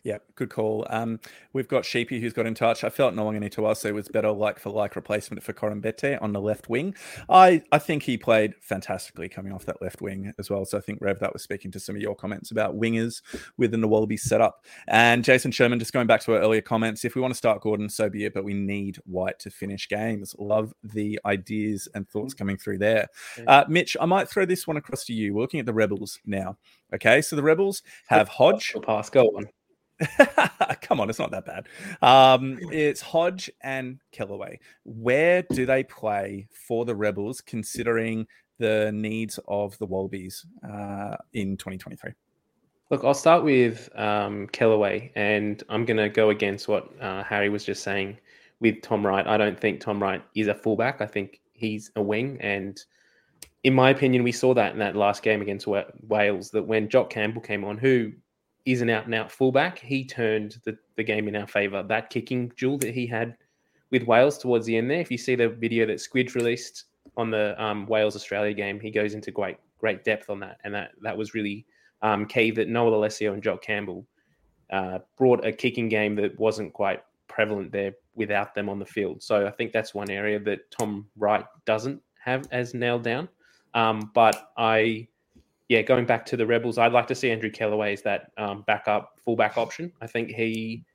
Yeah, 0.04 0.18
good 0.36 0.50
call. 0.50 0.86
Um, 0.90 1.22
we've 1.54 1.70
got 1.70 1.86
Sheepy 1.86 2.20
who's 2.20 2.34
got 2.34 2.46
in 2.46 2.54
touch. 2.54 2.84
I 2.84 2.90
felt 2.90 3.14
Nawaqanitawase 3.14 3.94
was 3.94 4.10
better 4.10 4.32
like 4.32 4.60
for 4.60 4.70
like 4.70 4.98
replacement 4.98 5.42
for 5.42 5.54
Koroibete 5.54 6.22
on 6.22 6.34
the 6.34 6.42
left 6.42 6.68
wing. 6.68 6.94
I, 7.30 7.62
I 7.72 7.80
think 7.80 8.04
he 8.04 8.18
played 8.18 8.54
fantastically 8.60 9.30
coming 9.30 9.54
off 9.54 9.66
that 9.66 9.82
left 9.82 10.02
wing 10.02 10.34
as 10.38 10.50
well. 10.50 10.66
So 10.66 10.78
I 10.78 10.82
think 10.82 11.00
Rev 11.02 11.20
that 11.20 11.32
was 11.32 11.42
speaking 11.42 11.72
to 11.72 11.80
some 11.80 11.96
of 11.96 12.02
your 12.02 12.16
comments 12.16 12.52
about 12.52 12.78
wingers 12.78 13.22
within 13.56 13.80
the 13.80 13.88
Wallaby 13.88 14.18
setup. 14.18 14.66
And 14.88 15.24
Jason 15.24 15.52
Sherman, 15.52 15.80
just 15.80 15.94
going 15.94 16.08
back 16.08 16.20
to 16.22 16.34
our 16.34 16.40
earlier 16.40 16.62
comments, 16.62 17.06
if 17.06 17.16
we 17.16 17.22
want 17.22 17.34
to 17.34 17.38
start 17.38 17.62
Gordon, 17.62 17.88
so 17.88 18.10
be 18.10 18.26
it, 18.26 18.34
but 18.34 18.44
we 18.44 18.54
need 18.54 18.98
White 19.06 19.40
to 19.40 19.50
finish 19.50 19.88
games. 19.88 20.36
Love 20.38 20.74
the 20.84 21.18
ideas 21.26 21.88
and 21.96 22.10
thoughts 22.10 22.34
coming 22.34 22.58
through 22.58 22.80
there. 22.80 23.08
Uh, 23.48 23.64
Mitch, 23.70 23.96
I 24.02 24.06
might 24.06 24.28
throw 24.28 24.46
this 24.46 24.68
one 24.68 24.76
across 24.76 25.06
to 25.06 25.14
you. 25.14 25.34
We're 25.34 25.42
looking 25.42 25.62
at 25.62 25.66
the 25.66 25.74
Rebels 25.74 26.20
now. 26.26 26.58
Okay, 26.94 27.22
so 27.22 27.38
the 27.38 27.44
Rebels 27.44 27.84
have 28.08 28.28
Hodge. 28.28 28.76
Pass, 28.84 29.10
go 29.10 29.24
on. 29.38 29.48
Come 30.82 31.00
on, 31.00 31.10
it's 31.10 31.20
not 31.20 31.32
that 31.32 31.46
bad. 31.46 31.68
Um, 32.02 32.60
it's 32.72 33.02
Hodge 33.02 33.50
and 33.62 34.00
Kellaway. 34.12 34.60
Where 34.84 35.44
do 35.44 35.66
they 35.66 35.84
play 35.84 36.48
for 36.68 36.86
the 36.86 36.96
Rebels, 36.96 37.42
considering 37.42 38.28
the 38.60 38.92
needs 38.94 39.40
of 39.48 39.78
the 39.80 39.86
Wallabies 39.86 40.46
uh, 40.64 41.18
in 41.34 41.58
2023? 41.58 42.12
Look, 42.90 43.04
I'll 43.04 43.14
start 43.14 43.44
with 43.44 43.90
um, 43.96 44.48
Kellaway, 44.48 45.12
and 45.16 45.64
I'm 45.70 45.86
going 45.86 45.98
to 45.98 46.10
go 46.10 46.30
against 46.30 46.68
what 46.68 46.90
uh, 47.02 47.24
Harry 47.24 47.50
was 47.50 47.64
just 47.64 47.84
saying 47.84 48.18
with 48.60 48.82
Tom 48.82 49.06
Wright. 49.06 49.26
I 49.26 49.38
don't 49.38 49.60
think 49.60 49.80
Tom 49.80 50.02
Wright 50.02 50.24
is 50.36 50.48
a 50.48 50.54
fullback. 50.54 51.02
I 51.02 51.06
think 51.08 51.42
he's 51.54 51.92
a 51.96 52.02
wing, 52.02 52.38
and 52.42 52.80
in 53.64 53.74
my 53.74 53.90
opinion, 53.90 54.24
we 54.24 54.32
saw 54.32 54.54
that 54.54 54.74
in 54.74 54.80
that 54.80 54.96
last 54.96 55.24
game 55.24 55.42
against 55.42 55.68
Wales. 55.68 56.52
That 56.52 56.64
when 56.64 56.90
Jock 56.90 57.10
Campbell 57.10 57.42
came 57.42 57.64
on, 57.64 57.78
who 57.78 58.12
is 58.66 58.82
an 58.82 58.90
out 58.90 59.06
and 59.06 59.16
out 59.16 59.32
fullback. 59.32 59.80
He 59.80 60.06
turned 60.06 60.58
the, 60.64 60.78
the 60.96 61.04
game 61.04 61.28
in 61.28 61.36
our 61.36 61.48
favour. 61.48 61.84
That 61.84 62.10
kicking 62.10 62.52
duel 62.58 62.78
that 62.80 62.94
he 62.94 63.06
had 63.06 63.36
with 63.92 64.04
Wales 64.04 64.38
towards 64.38 64.66
the 64.66 64.78
end 64.78 64.90
there, 64.90 65.00
if 65.00 65.12
you 65.12 65.18
see 65.18 65.36
the 65.36 65.50
video 65.50 65.86
that 65.86 66.00
Squid 66.00 66.36
released 66.36 66.86
on 67.18 67.30
the 67.30 67.62
um, 67.62 67.86
Wales 67.86 68.16
Australia 68.16 68.54
game, 68.54 68.80
he 68.80 68.90
goes 68.90 69.14
into 69.14 69.32
great 69.32 69.58
great 69.78 70.06
depth 70.06 70.30
on 70.30 70.40
that, 70.40 70.60
and 70.64 70.74
that 70.74 70.92
that 71.02 71.18
was 71.18 71.34
really 71.34 71.66
um, 72.02 72.26
key. 72.26 72.52
That 72.52 72.70
Noah 72.70 72.92
Lolesio 72.92 73.34
and 73.34 73.44
Jock 73.44 73.62
Campbell 73.62 74.06
uh, 74.72 75.00
brought 75.18 75.46
a 75.46 75.52
kicking 75.52 75.90
game 75.90 76.16
that 76.16 76.40
wasn't 76.40 76.74
quite 76.74 77.04
prevalent 77.28 77.72
there 77.72 77.94
without 78.16 78.56
them 78.56 78.70
on 78.70 78.80
the 78.80 78.86
field. 78.86 79.22
So 79.22 79.46
I 79.46 79.52
think 79.52 79.74
that's 79.74 79.94
one 79.94 80.10
area 80.10 80.40
that 80.40 80.72
Tom 80.72 81.08
Wright 81.18 81.46
doesn't 81.66 82.02
have 82.24 82.48
as 82.52 82.74
nailed 82.74 83.04
down. 83.04 83.28
Um, 83.74 84.12
but 84.14 84.52
I 84.56 85.08
yeah, 85.74 85.82
going 85.82 86.06
back 86.06 86.24
to 86.28 86.38
the 86.38 86.46
Rebels, 86.46 86.78
I'd 86.78 86.94
like 86.94 87.08
to 87.08 87.16
see 87.16 87.32
Andrew 87.32 87.50
Kellaway 87.50 87.94
as 87.94 88.04
that 88.04 88.30
um, 88.38 88.64
backup 88.68 89.14
fullback 89.26 89.58
option. 89.58 89.92
I 90.02 90.06
think 90.06 90.30
he 90.30 90.86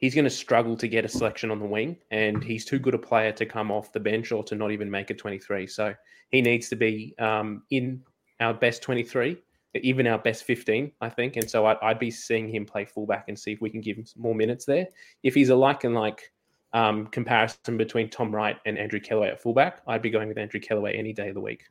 he's 0.00 0.14
going 0.14 0.26
to 0.26 0.30
struggle 0.30 0.76
to 0.76 0.86
get 0.86 1.06
a 1.06 1.08
selection 1.08 1.50
on 1.50 1.58
the 1.58 1.64
wing, 1.64 1.96
and 2.10 2.44
he's 2.44 2.66
too 2.66 2.78
good 2.78 2.92
a 2.92 2.98
player 2.98 3.32
to 3.32 3.46
come 3.46 3.70
off 3.70 3.90
the 3.90 4.00
bench 4.00 4.30
or 4.30 4.44
to 4.44 4.54
not 4.54 4.70
even 4.70 4.90
make 4.90 5.08
a 5.08 5.14
23. 5.14 5.66
So 5.66 5.94
he 6.28 6.42
needs 6.42 6.68
to 6.68 6.76
be 6.76 7.14
um, 7.18 7.62
in 7.70 8.02
our 8.38 8.52
best 8.52 8.82
23, 8.82 9.38
even 9.76 10.06
our 10.06 10.18
best 10.18 10.44
15, 10.44 10.92
I 11.00 11.08
think. 11.08 11.36
And 11.36 11.48
so 11.48 11.64
I'd, 11.64 11.78
I'd, 11.80 11.98
be 11.98 12.10
seeing 12.10 12.50
him 12.50 12.66
play 12.66 12.84
fullback 12.84 13.28
and 13.28 13.38
see 13.38 13.52
if 13.52 13.62
we 13.62 13.70
can 13.70 13.80
give 13.80 13.96
him 13.96 14.04
more 14.14 14.34
minutes 14.34 14.66
there. 14.66 14.88
If 15.22 15.34
he's 15.34 15.48
a 15.48 15.56
like 15.56 15.84
and 15.84 15.94
like 15.94 16.30
um, 16.74 17.06
comparison 17.06 17.78
between 17.78 18.10
Tom 18.10 18.34
Wright 18.34 18.58
and 18.66 18.76
Andrew 18.76 19.00
Kellaway 19.00 19.30
at 19.30 19.40
fullback, 19.40 19.80
I'd 19.86 20.02
be 20.02 20.10
going 20.10 20.28
with 20.28 20.36
Andrew 20.36 20.60
Kellaway 20.60 20.98
any 20.98 21.14
day 21.14 21.28
of 21.28 21.34
the 21.34 21.40
week. 21.40 21.64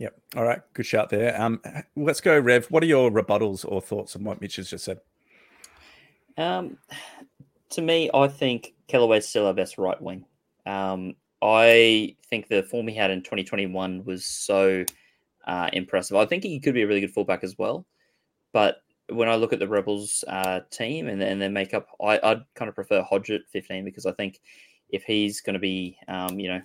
Yep. 0.00 0.18
All 0.34 0.44
right. 0.44 0.60
Good 0.72 0.86
shout 0.86 1.10
there. 1.10 1.38
Um, 1.38 1.60
let's 1.94 2.22
go, 2.22 2.38
Rev. 2.38 2.66
What 2.70 2.82
are 2.82 2.86
your 2.86 3.10
rebuttals 3.10 3.66
or 3.68 3.82
thoughts 3.82 4.16
on 4.16 4.24
what 4.24 4.40
Mitch 4.40 4.56
has 4.56 4.70
just 4.70 4.86
said? 4.86 4.98
Um, 6.38 6.78
to 7.68 7.82
me, 7.82 8.10
I 8.14 8.26
think 8.26 8.72
Kellaway's 8.88 9.28
still 9.28 9.46
our 9.46 9.52
best 9.52 9.76
right 9.76 10.00
wing. 10.00 10.24
Um, 10.64 11.16
I 11.42 12.16
think 12.30 12.48
the 12.48 12.62
form 12.62 12.88
he 12.88 12.96
had 12.96 13.10
in 13.10 13.20
2021 13.20 14.02
was 14.06 14.24
so 14.24 14.86
uh, 15.46 15.68
impressive. 15.74 16.16
I 16.16 16.24
think 16.24 16.44
he 16.44 16.60
could 16.60 16.74
be 16.74 16.82
a 16.82 16.86
really 16.86 17.02
good 17.02 17.12
fullback 17.12 17.44
as 17.44 17.58
well. 17.58 17.84
But 18.54 18.76
when 19.10 19.28
I 19.28 19.34
look 19.34 19.52
at 19.52 19.58
the 19.58 19.68
Rebels 19.68 20.24
uh, 20.28 20.60
team 20.70 21.08
and, 21.08 21.22
and 21.22 21.42
their 21.42 21.50
makeup, 21.50 21.88
I, 22.02 22.18
would 22.24 22.44
kind 22.54 22.70
of 22.70 22.74
prefer 22.74 23.02
Hodge 23.02 23.30
at 23.30 23.42
15 23.52 23.84
because 23.84 24.06
I 24.06 24.12
think 24.12 24.40
if 24.88 25.04
he's 25.04 25.42
going 25.42 25.54
to 25.54 25.60
be, 25.60 25.98
um, 26.08 26.40
you 26.40 26.48
know, 26.48 26.62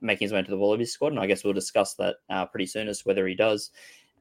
making 0.00 0.26
his 0.26 0.32
way 0.32 0.38
into 0.38 0.50
the 0.50 0.58
Wallabies 0.58 0.92
squad, 0.92 1.12
and 1.12 1.20
I 1.20 1.26
guess 1.26 1.44
we'll 1.44 1.52
discuss 1.52 1.94
that 1.94 2.16
uh, 2.30 2.46
pretty 2.46 2.66
soon 2.66 2.88
as 2.88 2.98
to 2.98 3.04
whether 3.04 3.26
he 3.26 3.34
does. 3.34 3.70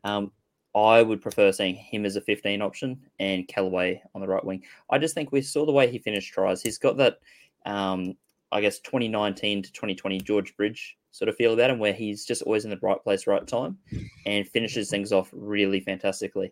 Um, 0.04 0.32
I 0.76 1.02
would 1.02 1.22
prefer 1.22 1.52
seeing 1.52 1.76
him 1.76 2.06
as 2.06 2.18
a 2.18 2.22
15 2.22 2.62
option 2.62 3.00
and 3.20 3.48
Kellaway 3.48 4.02
on 4.14 4.22
the 4.22 4.28
right 4.28 4.44
wing. 4.44 4.64
I 4.90 4.98
just 4.98 5.16
think 5.16 5.32
we 5.32 5.42
saw 5.42 5.66
the 5.66 5.72
way 5.72 5.90
he 5.90 6.00
finished 6.00 6.34
tries. 6.34 6.62
He's 6.62 6.78
got 6.78 6.98
that, 6.98 7.20
um, 7.66 8.16
I 8.52 8.60
guess, 8.60 8.80
2019 8.80 9.64
to 9.64 9.72
2020 9.72 10.20
George 10.20 10.56
Bridge 10.58 10.98
sort 11.12 11.30
of 11.30 11.38
feel 11.38 11.54
about 11.54 11.70
him, 11.70 11.80
where 11.80 11.94
he's 11.94 12.26
just 12.26 12.42
always 12.42 12.66
in 12.66 12.72
the 12.72 12.80
right 12.82 13.02
place, 13.02 13.26
right 13.26 13.48
time, 13.48 13.78
and 14.26 14.48
finishes 14.48 14.90
things 14.90 15.14
off 15.14 15.30
really 15.32 15.80
fantastically. 15.80 16.52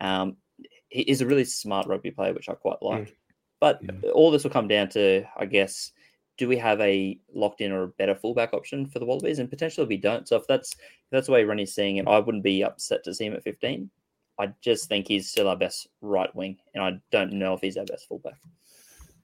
Um, 0.00 0.36
he 0.88 1.02
is 1.02 1.20
a 1.20 1.26
really 1.26 1.44
smart 1.44 1.86
rugby 1.86 2.10
player, 2.10 2.34
which 2.34 2.48
I 2.48 2.54
quite 2.54 2.82
like. 2.82 3.08
Mm. 3.08 3.14
But 3.60 3.80
yeah. 3.82 4.10
all 4.10 4.32
this 4.32 4.42
will 4.42 4.50
come 4.50 4.66
down 4.66 4.88
to, 4.90 5.24
I 5.36 5.46
guess, 5.46 5.92
do 6.40 6.48
we 6.48 6.56
have 6.56 6.80
a 6.80 7.20
locked 7.34 7.60
in 7.60 7.70
or 7.70 7.82
a 7.82 7.88
better 7.88 8.14
fullback 8.14 8.54
option 8.54 8.86
for 8.86 8.98
the 8.98 9.04
Wallabies? 9.04 9.40
And 9.40 9.50
potentially 9.50 9.86
we 9.86 9.98
don't. 9.98 10.26
So 10.26 10.36
if 10.36 10.46
that's 10.46 10.72
if 10.72 11.10
that's 11.10 11.26
the 11.26 11.34
way 11.34 11.44
Rennie's 11.44 11.74
seeing 11.74 11.98
it, 11.98 12.08
I 12.08 12.18
wouldn't 12.18 12.42
be 12.42 12.64
upset 12.64 13.04
to 13.04 13.14
see 13.14 13.26
him 13.26 13.34
at 13.34 13.44
15. 13.44 13.90
I 14.38 14.54
just 14.62 14.88
think 14.88 15.06
he's 15.06 15.28
still 15.28 15.48
our 15.48 15.56
best 15.56 15.88
right 16.00 16.34
wing, 16.34 16.56
and 16.72 16.82
I 16.82 16.98
don't 17.10 17.34
know 17.34 17.52
if 17.52 17.60
he's 17.60 17.76
our 17.76 17.84
best 17.84 18.08
fullback. 18.08 18.40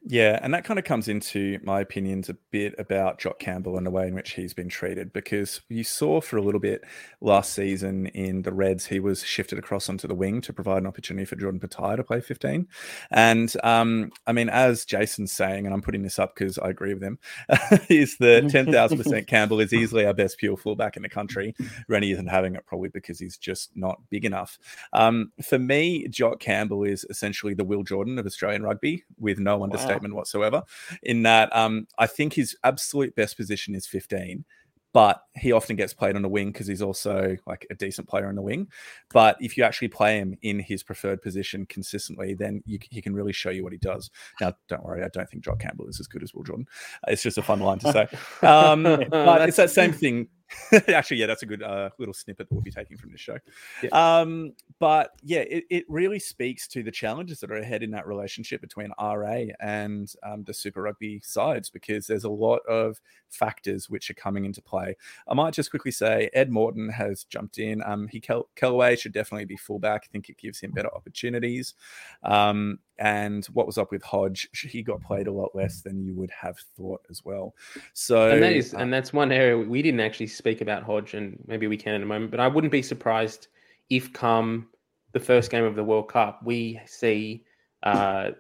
Yeah, 0.09 0.39
and 0.41 0.55
that 0.55 0.63
kind 0.63 0.79
of 0.79 0.85
comes 0.85 1.09
into 1.09 1.59
my 1.65 1.81
opinions 1.81 2.29
a 2.29 2.35
bit 2.53 2.77
about 2.79 3.19
Jock 3.19 3.41
Campbell 3.41 3.77
and 3.77 3.85
the 3.85 3.91
way 3.91 4.07
in 4.07 4.15
which 4.15 4.35
he's 4.35 4.55
been 4.55 4.69
treated 4.69 5.13
because 5.13 5.63
you 5.69 5.83
saw 5.83 6.21
for 6.21 6.37
a 6.37 6.43
little 6.43 6.61
bit 6.61 6.85
last 7.21 7.53
season 7.53 8.07
in 8.07 8.43
the 8.43 8.53
Reds, 8.53 8.87
he 8.87 9.01
was 9.01 9.25
shifted 9.25 9.59
across 9.59 9.89
onto 9.89 10.07
the 10.07 10.15
wing 10.15 10.41
to 10.43 10.53
provide 10.53 10.79
an 10.79 10.87
opportunity 10.87 11.25
for 11.25 11.35
Jordan 11.35 11.59
Petaia 11.59 11.97
to 11.97 12.05
play 12.05 12.21
15. 12.21 12.69
And 13.11 13.53
um, 13.65 14.13
I 14.29 14.33
mean, 14.33 14.49
as 14.49 14.85
Jason's 14.85 15.33
saying, 15.33 15.67
and 15.67 15.75
I'm 15.75 15.83
putting 15.83 16.05
this 16.05 16.21
up 16.21 16.37
because 16.37 16.57
I 16.57 16.69
agree 16.69 16.95
with 16.95 17.03
him, 17.03 17.19
is 17.89 18.17
that 18.19 18.45
10,000% 18.45 19.27
Campbell 19.27 19.59
is 19.59 19.73
easily 19.73 20.07
our 20.07 20.15
best 20.15 20.39
pure 20.39 20.57
fullback 20.57 20.97
in 20.97 21.03
the 21.03 21.09
country. 21.09 21.53
Rennie 21.89 22.13
isn't 22.13 22.29
having 22.29 22.55
it 22.55 22.65
probably 22.65 22.91
because 22.91 23.19
he's 23.19 23.39
just 23.39 23.77
not 23.77 24.01
big 24.11 24.25
enough. 24.25 24.57
Um, 24.93 25.33
for 25.43 25.59
me, 25.59 26.07
Jock 26.07 26.39
Campbell 26.39 26.85
is 26.85 27.05
essentially 27.11 27.55
the 27.55 27.65
Will 27.65 27.83
Jordan 27.83 28.21
of 28.21 28.27
Australian 28.27 28.63
rugby 28.63 29.03
with 29.19 29.41
no 29.41 29.65
understanding. 29.65 29.95
Wow 29.95 29.96
statement 29.97 30.15
whatsoever. 30.15 30.63
In 31.03 31.23
that, 31.23 31.55
um, 31.55 31.87
I 31.99 32.07
think 32.07 32.35
his 32.35 32.57
absolute 32.65 33.15
best 33.15 33.37
position 33.37 33.75
is 33.75 33.87
15, 33.87 34.45
but 34.93 35.25
he 35.35 35.53
often 35.53 35.77
gets 35.77 35.93
played 35.93 36.17
on 36.17 36.23
the 36.23 36.29
wing 36.29 36.53
because 36.53 36.67
he's 36.67 36.81
also 36.81 37.37
like 37.47 37.67
a 37.71 37.75
decent 37.75 38.09
player 38.09 38.29
on 38.29 38.35
the 38.35 38.41
wing. 38.41 38.67
But 39.11 39.37
if 39.41 39.57
you 39.57 39.63
actually 39.63 39.89
play 39.89 40.17
him 40.17 40.39
in 40.41 40.59
his 40.59 40.83
preferred 40.83 41.21
position 41.21 41.67
consistently, 41.67 42.33
then 42.33 42.63
you, 42.65 42.79
he 42.91 43.03
can 43.03 43.15
really 43.15 43.35
show 43.35 43.51
you 43.51 43.63
what 43.63 43.73
he 43.75 43.79
does. 43.79 44.11
Now, 44.41 44.55
don't 44.69 44.83
worry, 44.83 45.05
I 45.05 45.09
don't 45.09 45.29
think 45.29 45.45
Jock 45.45 45.61
Campbell 45.61 45.87
is 45.89 46.01
as 46.01 46.07
good 46.07 46.23
as 46.23 46.33
Will 46.33 46.45
Jordan. 46.45 46.67
It's 47.09 47.23
just 47.23 47.37
a 47.37 47.43
fun 47.43 47.61
line 47.61 47.79
to 47.81 47.93
say. 47.93 48.09
Um, 48.43 48.85
but 48.85 49.49
it's 49.49 49.57
that 49.57 49.71
same 49.71 49.93
thing 49.93 50.29
Actually, 50.89 51.19
yeah, 51.19 51.27
that's 51.27 51.43
a 51.43 51.47
good 51.47 51.63
uh, 51.63 51.91
little 51.99 52.15
snippet 52.15 52.49
that 52.49 52.55
we'll 52.55 52.63
be 52.63 52.71
taking 52.71 52.97
from 52.97 53.11
this 53.11 53.21
show. 53.21 53.39
Yeah. 53.83 53.91
Um, 54.21 54.53
but 54.79 55.11
yeah, 55.23 55.41
it, 55.41 55.65
it 55.71 55.85
really 55.89 56.19
speaks 56.19 56.69
to 56.69 56.83
the 56.83 56.91
challenges 56.91 57.41
that 57.41 57.51
are 57.51 57.57
ahead 57.57 57.83
in 57.83 57.91
that 57.93 58.07
relationship 58.07 58.61
between 58.61 58.93
RA 59.01 59.45
and 59.61 60.13
um, 60.23 60.45
the 60.45 60.55
Super 60.55 60.83
Rugby 60.83 61.21
sides 61.25 61.71
because 61.71 62.07
there's 62.07 62.25
a 62.25 62.31
lot 62.31 62.61
of 62.69 63.01
factors 63.29 63.91
which 63.91 64.11
are 64.11 64.15
coming 64.15 64.45
into 64.45 64.63
play. 64.63 64.97
I 65.29 65.35
might 65.35 65.55
just 65.55 65.71
quickly 65.71 65.91
say 65.91 66.31
Ed 66.33 66.51
Morton 66.51 66.89
has 66.91 67.25
jumped 67.25 67.59
in. 67.59 67.83
Um, 67.85 68.09
he 68.09 68.21
Kel- 68.21 68.49
Kellaway 68.57 68.97
should 68.97 69.13
definitely 69.13 69.47
be 69.47 69.57
fullback. 69.57 70.05
I 70.05 70.09
think 70.13 70.29
it 70.29 70.39
gives 70.39 70.61
him 70.61 70.71
better 70.71 70.95
opportunities. 70.95 71.75
Um, 72.23 72.79
and 72.99 73.45
what 73.47 73.67
was 73.67 73.79
up 73.79 73.91
with 73.91 74.03
Hodge? 74.03 74.49
He 74.53 74.83
got 74.83 75.03
played 75.03 75.27
a 75.27 75.33
lot 75.33 75.55
less 75.55 75.83
than 75.83 76.03
you 76.03 76.15
would 76.15 76.31
have 76.31 76.59
thought 76.77 77.03
as 77.11 77.25
well. 77.25 77.55
So 77.93 78.31
and 78.31 78.43
that 78.43 78.53
is 78.53 78.75
uh, 78.75 78.79
and 78.79 78.93
that's 78.93 79.13
one 79.13 79.33
area 79.33 79.57
we 79.57 79.83
didn't 79.83 80.01
actually 80.01 80.29
speak 80.29 80.61
about 80.61 80.83
Hodge, 80.83 81.15
and 81.15 81.39
maybe 81.47 81.67
we 81.67 81.77
can 81.77 81.95
in 81.95 82.03
a 82.03 82.07
moment. 82.07 82.31
But 82.31 82.41
I 82.41 82.49
wouldn't 82.49 82.73
be 82.73 82.83
surprised 82.83 83.49
if 83.91 84.13
come 84.13 84.69
the 85.13 85.21
first 85.21 85.51
game 85.51 85.65
of 85.65 85.77
the 85.77 85.85
World 85.85 86.09
Cup, 86.09 86.43
we 86.45 86.81
see 86.85 87.45
uh, 87.83 88.33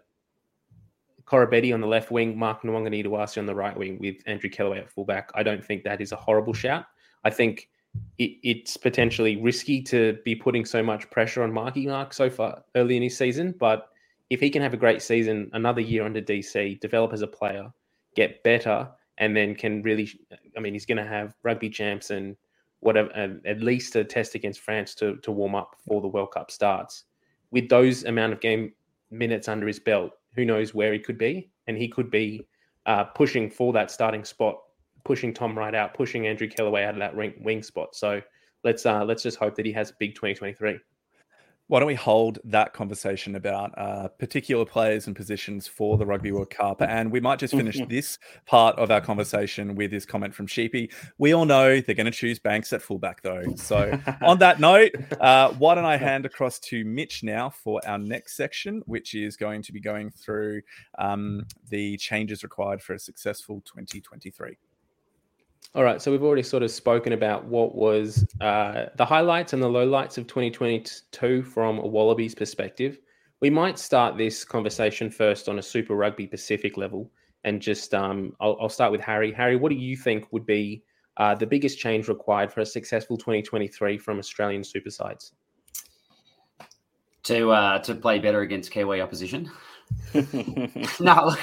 Koroibete 1.24 1.72
on 1.72 1.80
the 1.80 1.86
left 1.86 2.10
wing, 2.10 2.38
Mark 2.38 2.62
Nawaqanitawase 2.62 3.38
on 3.38 3.46
the 3.46 3.54
right 3.54 3.76
wing 3.76 3.98
with 3.98 4.16
Andrew 4.26 4.50
Kellaway 4.50 4.78
at 4.78 4.90
fullback. 4.90 5.30
I 5.34 5.42
don't 5.42 5.64
think 5.64 5.84
that 5.84 6.00
is 6.00 6.12
a 6.12 6.16
horrible 6.16 6.52
shout. 6.52 6.84
I 7.24 7.30
think 7.30 7.68
it, 8.18 8.32
it's 8.42 8.76
potentially 8.76 9.36
risky 9.36 9.80
to 9.82 10.18
be 10.24 10.34
putting 10.34 10.64
so 10.64 10.82
much 10.82 11.08
pressure 11.10 11.42
on 11.42 11.52
Marky 11.52 11.86
Mark 11.86 12.12
so 12.12 12.28
far 12.28 12.62
early 12.74 12.96
in 12.96 13.02
his 13.02 13.16
season, 13.16 13.54
but 13.58 13.90
if 14.30 14.40
he 14.40 14.50
can 14.50 14.62
have 14.62 14.74
a 14.74 14.78
great 14.78 15.02
season, 15.02 15.50
another 15.52 15.80
year 15.80 16.04
under 16.04 16.20
DC, 16.20 16.80
develop 16.80 17.12
as 17.12 17.22
a 17.22 17.26
player, 17.26 17.72
get 18.14 18.42
better, 18.42 18.88
and 19.18 19.36
then 19.36 19.54
can 19.54 19.82
really, 19.82 20.08
I 20.56 20.60
mean, 20.60 20.72
he's 20.72 20.86
going 20.86 20.98
to 20.98 21.06
have 21.06 21.34
rugby 21.42 21.70
champs 21.70 22.10
and 22.10 22.36
whatever, 22.80 23.10
at 23.44 23.60
least 23.60 23.96
a 23.96 24.04
test 24.04 24.34
against 24.34 24.60
France 24.60 24.94
to, 24.96 25.16
to 25.18 25.32
warm 25.32 25.54
up 25.54 25.76
before 25.76 26.00
the 26.00 26.08
World 26.08 26.32
Cup 26.32 26.50
starts. 26.50 27.04
With 27.50 27.68
those 27.68 28.04
amount 28.04 28.32
of 28.32 28.40
game 28.40 28.72
minutes 29.10 29.48
under 29.48 29.66
his 29.66 29.78
belt, 29.78 30.12
who 30.34 30.44
knows 30.44 30.74
where 30.74 30.92
he 30.92 30.98
could 30.98 31.18
be? 31.18 31.50
And 31.66 31.76
he 31.76 31.88
could 31.88 32.10
be 32.10 32.46
uh, 32.84 33.04
pushing 33.04 33.50
for 33.50 33.72
that 33.72 33.90
starting 33.90 34.24
spot, 34.24 34.58
pushing 35.04 35.32
Tom 35.32 35.56
Wright 35.56 35.74
out, 35.74 35.94
pushing 35.94 36.26
Andrew 36.26 36.48
Kellaway 36.48 36.84
out 36.84 36.94
of 36.94 37.00
that 37.00 37.14
wing, 37.14 37.34
wing 37.40 37.62
spot. 37.62 37.94
So 37.94 38.20
let's 38.64 38.84
uh, 38.84 39.04
let's 39.04 39.22
just 39.22 39.38
hope 39.38 39.54
that 39.56 39.66
he 39.66 39.72
has 39.72 39.90
a 39.90 39.94
big 39.98 40.14
2023 40.14 40.78
why 41.68 41.80
don't 41.80 41.88
we 41.88 41.94
hold 41.94 42.38
that 42.44 42.72
conversation 42.72 43.34
about 43.34 43.76
uh, 43.76 44.08
particular 44.08 44.64
players 44.64 45.06
and 45.06 45.16
positions 45.16 45.66
for 45.66 45.98
the 45.98 46.06
Rugby 46.06 46.30
World 46.30 46.50
Cup? 46.50 46.80
And 46.80 47.10
we 47.10 47.18
might 47.18 47.40
just 47.40 47.54
finish 47.54 47.80
this 47.88 48.18
part 48.46 48.78
of 48.78 48.90
our 48.90 49.00
conversation 49.00 49.74
with 49.74 49.90
this 49.90 50.04
comment 50.04 50.34
from 50.34 50.46
Sheepy. 50.46 50.90
We 51.18 51.34
all 51.34 51.44
know 51.44 51.80
they're 51.80 51.94
going 51.96 52.06
to 52.06 52.12
choose 52.12 52.38
Banks 52.38 52.72
at 52.72 52.82
fullback, 52.82 53.22
though. 53.22 53.42
So, 53.56 53.98
on 54.22 54.38
that 54.38 54.60
note, 54.60 54.92
uh, 55.20 55.52
why 55.54 55.74
don't 55.74 55.84
I 55.84 55.96
hand 55.96 56.24
across 56.24 56.60
to 56.60 56.84
Mitch 56.84 57.24
now 57.24 57.50
for 57.50 57.80
our 57.86 57.98
next 57.98 58.36
section, 58.36 58.82
which 58.86 59.14
is 59.14 59.36
going 59.36 59.62
to 59.62 59.72
be 59.72 59.80
going 59.80 60.10
through 60.10 60.62
um, 60.98 61.46
the 61.68 61.96
changes 61.96 62.44
required 62.44 62.80
for 62.80 62.94
a 62.94 62.98
successful 62.98 63.62
2023. 63.66 64.56
All 65.74 65.82
right, 65.82 66.00
so 66.00 66.10
we've 66.10 66.22
already 66.22 66.42
sort 66.42 66.62
of 66.62 66.70
spoken 66.70 67.12
about 67.12 67.44
what 67.44 67.74
was 67.74 68.26
uh, 68.40 68.86
the 68.96 69.04
highlights 69.04 69.52
and 69.52 69.62
the 69.62 69.68
lowlights 69.68 70.16
of 70.16 70.26
2022 70.26 71.42
from 71.42 71.78
a 71.78 71.86
Wallabies 71.86 72.34
perspective. 72.34 72.98
We 73.40 73.50
might 73.50 73.78
start 73.78 74.16
this 74.16 74.44
conversation 74.44 75.10
first 75.10 75.48
on 75.48 75.58
a 75.58 75.62
Super 75.62 75.94
Rugby 75.94 76.26
Pacific 76.26 76.78
level, 76.78 77.10
and 77.44 77.60
just 77.60 77.92
um, 77.92 78.32
I'll, 78.40 78.56
I'll, 78.60 78.70
start 78.70 78.90
with 78.90 79.02
Harry. 79.02 79.32
Harry, 79.32 79.56
what 79.56 79.68
do 79.68 79.76
you 79.76 79.96
think 79.96 80.32
would 80.32 80.46
be 80.46 80.82
uh, 81.18 81.34
the 81.34 81.46
biggest 81.46 81.78
change 81.78 82.08
required 82.08 82.50
for 82.50 82.60
a 82.60 82.66
successful 82.66 83.18
2023 83.18 83.98
from 83.98 84.18
Australian 84.18 84.64
super 84.64 84.90
sides? 84.90 85.32
To 87.24 87.50
uh, 87.50 87.78
to 87.80 87.94
play 87.94 88.18
better 88.18 88.40
against 88.40 88.70
Kiwi 88.70 89.00
opposition. 89.02 89.50
no, 91.00 91.34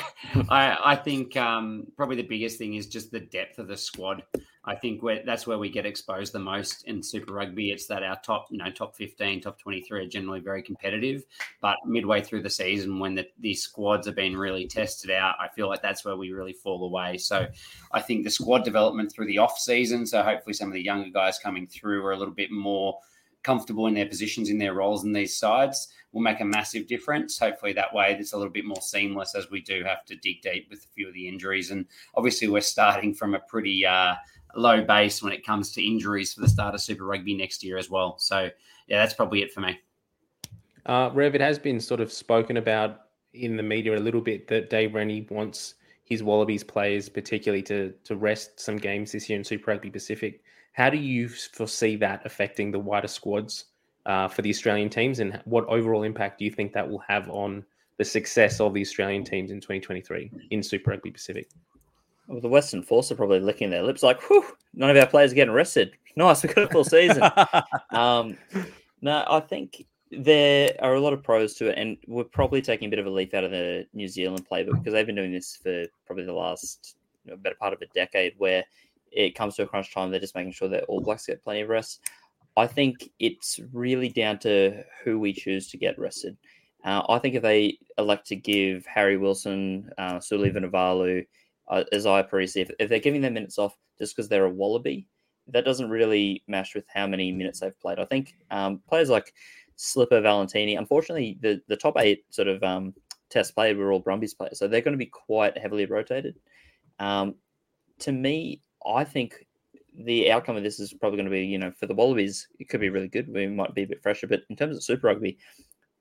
I, 0.50 0.78
I 0.84 0.96
think 0.96 1.38
um, 1.38 1.88
probably 1.96 2.16
the 2.16 2.24
biggest 2.24 2.58
thing 2.58 2.76
is 2.76 2.88
just 2.88 3.12
the 3.12 3.20
depth 3.20 3.60
of 3.60 3.68
the 3.68 3.78
squad. 3.78 4.24
I 4.66 4.76
think 4.76 5.02
that's 5.26 5.46
where 5.46 5.60
we 5.60 5.70
get 5.70 5.86
exposed 5.86 6.32
the 6.32 6.40
most 6.40 6.88
in 6.88 7.04
Super 7.04 7.34
Rugby. 7.34 7.72
It's 7.72 7.86
that 7.88 8.02
our 8.02 8.18
top, 8.22 8.48
you 8.50 8.58
know, 8.58 8.72
top 8.72 8.96
fifteen, 8.96 9.42
top 9.42 9.60
twenty-three 9.60 10.06
are 10.06 10.08
generally 10.08 10.40
very 10.40 10.64
competitive, 10.64 11.26
but 11.62 11.78
midway 11.86 12.22
through 12.22 12.44
the 12.44 12.50
season, 12.50 12.98
when 12.98 13.14
the, 13.14 13.28
these 13.40 13.62
squads 13.62 14.08
have 14.08 14.16
been 14.16 14.38
really 14.38 14.66
tested 14.66 15.12
out, 15.12 15.36
I 15.40 15.50
feel 15.50 15.68
like 15.68 15.82
that's 15.82 16.06
where 16.06 16.16
we 16.16 16.32
really 16.32 16.54
fall 16.54 16.86
away. 16.86 17.18
So, 17.18 17.46
I 17.92 18.02
think 18.02 18.24
the 18.24 18.30
squad 18.30 18.64
development 18.64 19.12
through 19.12 19.28
the 19.28 19.40
off 19.40 19.60
season. 19.60 20.06
So 20.06 20.24
hopefully, 20.24 20.54
some 20.54 20.70
of 20.70 20.74
the 20.74 20.84
younger 20.84 21.10
guys 21.10 21.40
coming 21.40 21.68
through 21.68 22.06
are 22.06 22.14
a 22.14 22.18
little 22.18 22.34
bit 22.34 22.50
more 22.50 22.98
comfortable 23.44 23.88
in 23.88 23.94
their 23.94 24.06
positions 24.06 24.50
in 24.50 24.58
their 24.58 24.74
roles 24.74 25.04
in 25.04 25.14
these 25.14 25.38
sides 25.38 25.90
will 26.12 26.22
make 26.22 26.42
a 26.42 26.46
massive 26.46 26.88
difference. 26.88 27.38
Hopefully, 27.38 27.74
that 27.74 27.94
way 27.94 28.16
it's 28.18 28.34
a 28.34 28.38
little 28.38 28.52
bit 28.52 28.66
more 28.66 28.82
seamless 28.82 29.36
as 29.36 29.50
we 29.50 29.62
do 29.62 29.84
have 29.84 30.06
to 30.06 30.16
dig 30.16 30.42
deep 30.42 30.68
with 30.70 30.80
a 30.80 30.88
few 30.94 31.08
of 31.08 31.14
the 31.14 31.28
injuries. 31.28 31.72
And 31.72 31.86
obviously, 32.16 32.48
we're 32.48 32.62
starting 32.62 33.14
from 33.14 33.36
a 33.36 33.40
pretty 33.40 33.86
uh, 33.86 34.16
low 34.56 34.84
base 34.84 35.22
when 35.22 35.34
it 35.34 35.46
comes 35.46 35.72
to 35.74 35.86
injuries 35.86 36.34
for 36.34 36.42
the 36.42 36.50
start 36.50 36.74
of 36.74 36.82
Super 36.82 37.06
Rugby 37.06 37.36
next 37.36 37.64
year 37.64 37.78
as 37.78 37.90
well. 37.90 38.18
So, 38.20 38.50
yeah, 38.88 39.00
that's 39.00 39.14
probably 39.14 39.42
it 39.42 39.52
for 39.52 39.62
me. 39.62 39.80
Uh, 40.86 41.10
Rev, 41.14 41.36
it 41.36 41.42
has 41.42 41.58
been 41.58 41.80
sort 41.80 42.02
of 42.02 42.12
spoken 42.12 42.58
about 42.58 43.02
in 43.34 43.58
the 43.58 43.64
media 43.64 43.98
a 43.98 44.00
little 44.00 44.22
bit 44.22 44.48
that 44.48 44.70
Dave 44.70 44.94
Rennie 44.94 45.26
wants 45.30 45.76
his 46.06 46.22
Wallabies 46.22 46.64
players, 46.64 47.10
particularly 47.10 47.64
to 47.64 47.94
to 48.04 48.16
rest 48.16 48.60
some 48.60 48.78
games 48.78 49.12
this 49.12 49.30
year 49.30 49.40
in 49.40 49.44
Super 49.44 49.72
Rugby 49.72 49.90
Pacific. 49.90 50.43
How 50.74 50.90
do 50.90 50.98
you 50.98 51.30
foresee 51.30 51.96
that 51.98 52.26
affecting 52.26 52.72
the 52.72 52.80
wider 52.80 53.08
squads 53.08 53.66
uh, 54.06 54.28
for 54.28 54.42
the 54.42 54.50
Australian 54.50 54.90
teams, 54.90 55.20
and 55.20 55.40
what 55.46 55.66
overall 55.68 56.04
impact 56.04 56.40
do 56.40 56.46
you 56.46 56.52
think 56.52 56.74
that 56.74 56.90
will 56.90 57.04
have 57.08 57.30
on 57.30 57.64
the 57.98 58.04
success 58.06 58.60
of 58.60 58.74
the 58.74 58.82
Australian 58.82 59.24
teams 59.24 59.52
in 59.52 59.62
2023 59.62 60.32
in 60.50 60.64
Super 60.64 60.92
Rugby 60.92 61.12
Pacific? 61.12 61.48
Well, 62.28 62.42
the 62.42 62.50
Western 62.50 62.82
Force 62.82 63.12
are 63.12 63.16
probably 63.16 63.40
licking 63.40 63.70
their 63.70 63.84
lips, 63.84 64.02
like, 64.04 64.22
"Whew, 64.30 64.46
none 64.74 64.90
of 64.90 64.98
our 64.98 65.08
players 65.08 65.32
are 65.32 65.36
getting 65.36 65.54
arrested. 65.54 65.94
Nice, 66.16 66.44
we've 66.44 66.54
got 66.54 66.66
a 66.66 66.68
full 66.68 66.84
season." 66.84 67.24
um, 67.90 68.38
no, 69.02 69.26
I 69.28 69.40
think 69.40 69.84
there 70.12 70.76
are 70.80 70.94
a 70.94 71.00
lot 71.00 71.12
of 71.12 71.24
pros 71.24 71.56
to 71.56 71.70
it, 71.70 71.78
and 71.78 71.98
we're 72.08 72.24
probably 72.24 72.62
taking 72.62 72.88
a 72.88 72.90
bit 72.90 73.00
of 73.00 73.08
a 73.08 73.10
leaf 73.10 73.34
out 73.34 73.44
of 73.44 73.50
the 73.50 73.88
New 73.94 74.08
Zealand 74.08 74.48
playbook 74.50 74.74
because 74.74 74.94
they've 74.94 75.08
been 75.08 75.16
doing 75.16 75.32
this 75.32 75.58
for 75.62 75.86
probably 76.06 76.26
the 76.26 76.34
last 76.34 76.98
you 77.26 77.32
know, 77.32 77.38
better 77.38 77.56
part 77.60 77.74
of 77.74 77.82
a 77.82 77.88
decade, 77.96 78.34
where 78.38 78.64
it 79.14 79.36
comes 79.36 79.56
to 79.56 79.64
a 79.64 79.68
crunch 79.68 79.94
time, 79.94 80.12
they're 80.12 80.20
just 80.20 80.36
making 80.36 80.54
sure 80.54 80.70
that 80.70 80.84
all 80.86 81.02
blacks 81.02 81.26
get 81.26 81.44
plenty 81.44 81.62
of 81.62 81.70
rest. 81.70 82.02
I 82.56 82.68
think 82.68 83.10
it's 83.20 83.60
really 83.72 84.10
down 84.10 84.40
to 84.40 84.84
who 85.04 85.20
we 85.20 85.34
choose 85.34 85.70
to 85.70 85.78
get 85.78 85.98
rested. 85.98 86.38
Uh, 86.84 87.02
I 87.10 87.18
think 87.20 87.36
if 87.36 87.42
they 87.42 87.78
elect 87.98 88.28
to 88.28 88.36
give 88.36 88.86
Harry 88.86 89.18
Wilson, 89.18 89.90
uh, 89.98 90.20
Suli 90.20 90.52
Vunivalu, 90.52 91.26
uh, 91.70 91.84
Izaia 91.94 92.30
Perese, 92.30 92.58
if, 92.58 92.72
if 92.80 92.90
they're 92.90 93.00
giving 93.00 93.22
their 93.22 93.32
minutes 93.32 93.58
off 93.58 93.76
just 93.98 94.16
because 94.16 94.28
they're 94.28 94.46
a 94.46 94.50
Wallaby, 94.50 95.08
that 95.48 95.66
doesn't 95.66 95.90
really 95.90 96.44
match 96.48 96.76
with 96.76 96.86
how 96.94 97.08
many 97.08 97.32
minutes 97.32 97.60
they've 97.60 97.80
played. 97.80 98.00
I 98.00 98.06
think 98.06 98.36
um, 98.52 98.82
players 98.88 99.10
like 99.10 99.34
Slipper, 99.76 100.22
Valetini. 100.22 100.78
Unfortunately, 100.78 101.38
the, 101.42 101.62
the 101.68 101.76
top 101.76 101.96
eight 101.98 102.26
sort 102.30 102.48
of 102.48 102.62
um, 102.64 102.94
test 103.30 103.56
played 103.56 103.78
were 103.78 103.92
all 103.92 104.00
Brumbies 104.00 104.34
players, 104.34 104.60
so 104.60 104.68
they're 104.68 104.82
going 104.82 104.94
to 104.94 104.98
be 104.98 105.08
quite 105.08 105.58
heavily 105.58 105.86
rotated. 105.86 106.36
Um, 107.00 107.36
to 108.00 108.12
me, 108.12 108.62
I 108.86 109.04
think 109.04 109.46
the 109.98 110.32
outcome 110.32 110.56
of 110.56 110.64
this 110.64 110.80
is 110.80 110.94
probably 110.94 111.18
going 111.18 111.30
to 111.30 111.32
be, 111.32 111.46
you 111.46 111.58
know, 111.58 111.72
for 111.72 111.86
the 111.86 111.94
Wallabies, 111.94 112.48
it 112.60 112.70
could 112.70 112.82
be 112.82 112.90
really 112.90 113.08
good. 113.08 113.32
We 113.32 113.48
might 113.48 113.76
be 113.76 113.84
a 113.84 113.88
bit 113.88 114.02
fresher, 114.02 114.28
but 114.28 114.42
in 114.50 114.56
terms 114.56 114.76
of 114.76 114.84
Super 114.84 115.08
Rugby, 115.08 115.38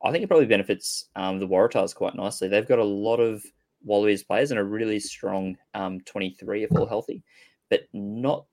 I 0.02 0.10
think 0.10 0.24
it 0.24 0.28
probably 0.28 0.46
benefits 0.46 1.08
um, 1.14 1.38
the 1.38 1.46
Waratahs 1.46 1.94
quite 1.94 2.14
nicely. 2.14 2.48
They've 2.48 2.66
got 2.66 2.78
a 2.78 2.84
lot 2.84 3.20
of 3.20 3.44
Wallabies 3.84 4.24
players 4.24 4.50
and 4.50 4.60
a 4.60 4.64
really 4.64 4.98
strong 4.98 5.56
um, 5.74 6.00
23 6.00 6.64
if 6.64 6.72
all 6.72 6.86
healthy, 6.86 7.22
but 7.70 7.82
not 7.92 8.46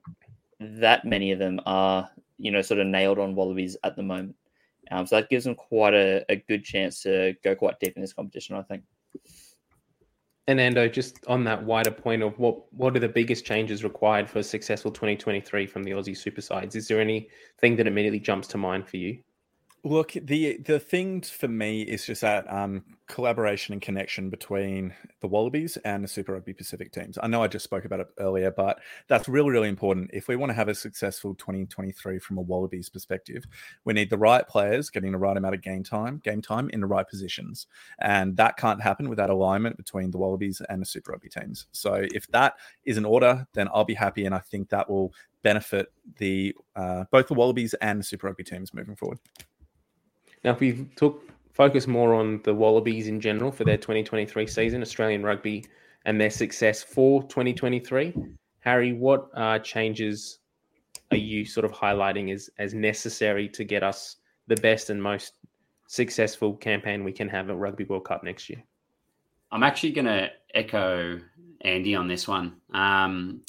that 0.60 1.04
many 1.04 1.32
of 1.32 1.38
them 1.38 1.60
are, 1.66 2.08
you 2.38 2.50
know, 2.50 2.62
sort 2.62 2.80
of 2.80 2.86
nailed 2.86 3.18
on 3.18 3.34
Wallabies 3.34 3.76
at 3.82 3.96
the 3.96 4.02
moment. 4.02 4.36
Um, 4.90 5.06
so 5.06 5.16
that 5.16 5.30
gives 5.30 5.44
them 5.44 5.54
quite 5.54 5.94
a, 5.94 6.24
a 6.28 6.36
good 6.36 6.64
chance 6.64 7.02
to 7.02 7.34
go 7.44 7.54
quite 7.54 7.78
deep 7.80 7.94
in 7.96 8.02
this 8.02 8.12
competition, 8.12 8.56
I 8.56 8.62
think. 8.62 8.82
And 10.50 10.58
Ando, 10.58 10.92
just 10.92 11.24
on 11.28 11.44
that 11.44 11.62
wider 11.62 11.92
point 11.92 12.24
of 12.24 12.36
what 12.40 12.72
what 12.72 12.96
are 12.96 12.98
the 12.98 13.08
biggest 13.08 13.44
changes 13.44 13.84
required 13.84 14.28
for 14.28 14.40
a 14.40 14.42
successful 14.42 14.90
2023 14.90 15.64
from 15.64 15.84
the 15.84 15.92
Aussie 15.92 16.16
Super 16.16 16.40
Sides? 16.40 16.74
Is 16.74 16.88
there 16.88 17.00
anything 17.00 17.76
that 17.76 17.86
immediately 17.86 18.18
jumps 18.18 18.48
to 18.48 18.58
mind 18.58 18.88
for 18.88 18.96
you? 18.96 19.20
Look, 19.82 20.12
the 20.12 20.58
the 20.58 20.78
thing 20.78 21.22
for 21.22 21.48
me 21.48 21.80
is 21.80 22.04
just 22.04 22.20
that 22.20 22.52
um, 22.52 22.84
collaboration 23.06 23.72
and 23.72 23.80
connection 23.80 24.28
between 24.28 24.94
the 25.20 25.26
Wallabies 25.26 25.78
and 25.86 26.04
the 26.04 26.08
Super 26.08 26.34
Rugby 26.34 26.52
Pacific 26.52 26.92
teams. 26.92 27.16
I 27.22 27.28
know 27.28 27.42
I 27.42 27.48
just 27.48 27.64
spoke 27.64 27.86
about 27.86 28.00
it 28.00 28.08
earlier, 28.18 28.50
but 28.50 28.78
that's 29.08 29.26
really, 29.26 29.48
really 29.48 29.70
important. 29.70 30.10
If 30.12 30.28
we 30.28 30.36
want 30.36 30.50
to 30.50 30.54
have 30.54 30.68
a 30.68 30.74
successful 30.74 31.34
2023 31.34 32.18
from 32.18 32.36
a 32.36 32.42
Wallabies 32.42 32.90
perspective, 32.90 33.44
we 33.86 33.94
need 33.94 34.10
the 34.10 34.18
right 34.18 34.46
players 34.46 34.90
getting 34.90 35.12
the 35.12 35.18
right 35.18 35.36
amount 35.36 35.54
of 35.54 35.62
game 35.62 35.82
time, 35.82 36.20
game 36.22 36.42
time 36.42 36.68
in 36.74 36.80
the 36.80 36.86
right 36.86 37.08
positions, 37.08 37.66
and 38.00 38.36
that 38.36 38.58
can't 38.58 38.82
happen 38.82 39.08
without 39.08 39.30
alignment 39.30 39.78
between 39.78 40.10
the 40.10 40.18
Wallabies 40.18 40.60
and 40.68 40.82
the 40.82 40.86
Super 40.86 41.12
Rugby 41.12 41.30
teams. 41.30 41.68
So 41.72 42.06
if 42.12 42.26
that 42.28 42.56
is 42.84 42.98
in 42.98 43.06
order, 43.06 43.46
then 43.54 43.68
I'll 43.72 43.84
be 43.84 43.94
happy, 43.94 44.26
and 44.26 44.34
I 44.34 44.40
think 44.40 44.68
that 44.68 44.90
will 44.90 45.14
benefit 45.42 45.90
the 46.18 46.54
uh, 46.76 47.04
both 47.10 47.28
the 47.28 47.34
Wallabies 47.34 47.74
and 47.80 48.00
the 48.00 48.04
Super 48.04 48.26
Rugby 48.26 48.44
teams 48.44 48.74
moving 48.74 48.94
forward. 48.94 49.18
Now, 50.44 50.52
if 50.52 50.60
we 50.60 50.86
took 50.96 51.30
focus 51.52 51.86
more 51.86 52.14
on 52.14 52.40
the 52.44 52.54
Wallabies 52.54 53.08
in 53.08 53.20
general 53.20 53.52
for 53.52 53.64
their 53.64 53.76
2023 53.76 54.46
season, 54.46 54.82
Australian 54.82 55.22
rugby, 55.22 55.66
and 56.06 56.20
their 56.20 56.30
success 56.30 56.82
for 56.82 57.22
2023, 57.24 58.14
Harry, 58.60 58.92
what 58.92 59.28
uh, 59.34 59.58
changes 59.58 60.38
are 61.10 61.16
you 61.16 61.44
sort 61.44 61.64
of 61.64 61.72
highlighting 61.72 62.32
as 62.32 62.48
as 62.58 62.72
necessary 62.72 63.48
to 63.48 63.64
get 63.64 63.82
us 63.82 64.16
the 64.46 64.56
best 64.56 64.90
and 64.90 65.02
most 65.02 65.34
successful 65.88 66.54
campaign 66.54 67.02
we 67.04 67.12
can 67.12 67.28
have 67.28 67.50
at 67.50 67.56
Rugby 67.56 67.84
World 67.84 68.04
Cup 68.04 68.22
next 68.22 68.48
year? 68.48 68.62
I'm 69.50 69.62
actually 69.62 69.92
going 69.92 70.06
to 70.06 70.28
echo 70.54 71.20
Andy 71.62 71.94
on 71.94 72.06
this 72.06 72.28
one. 72.28 72.54
Um, 72.72 73.42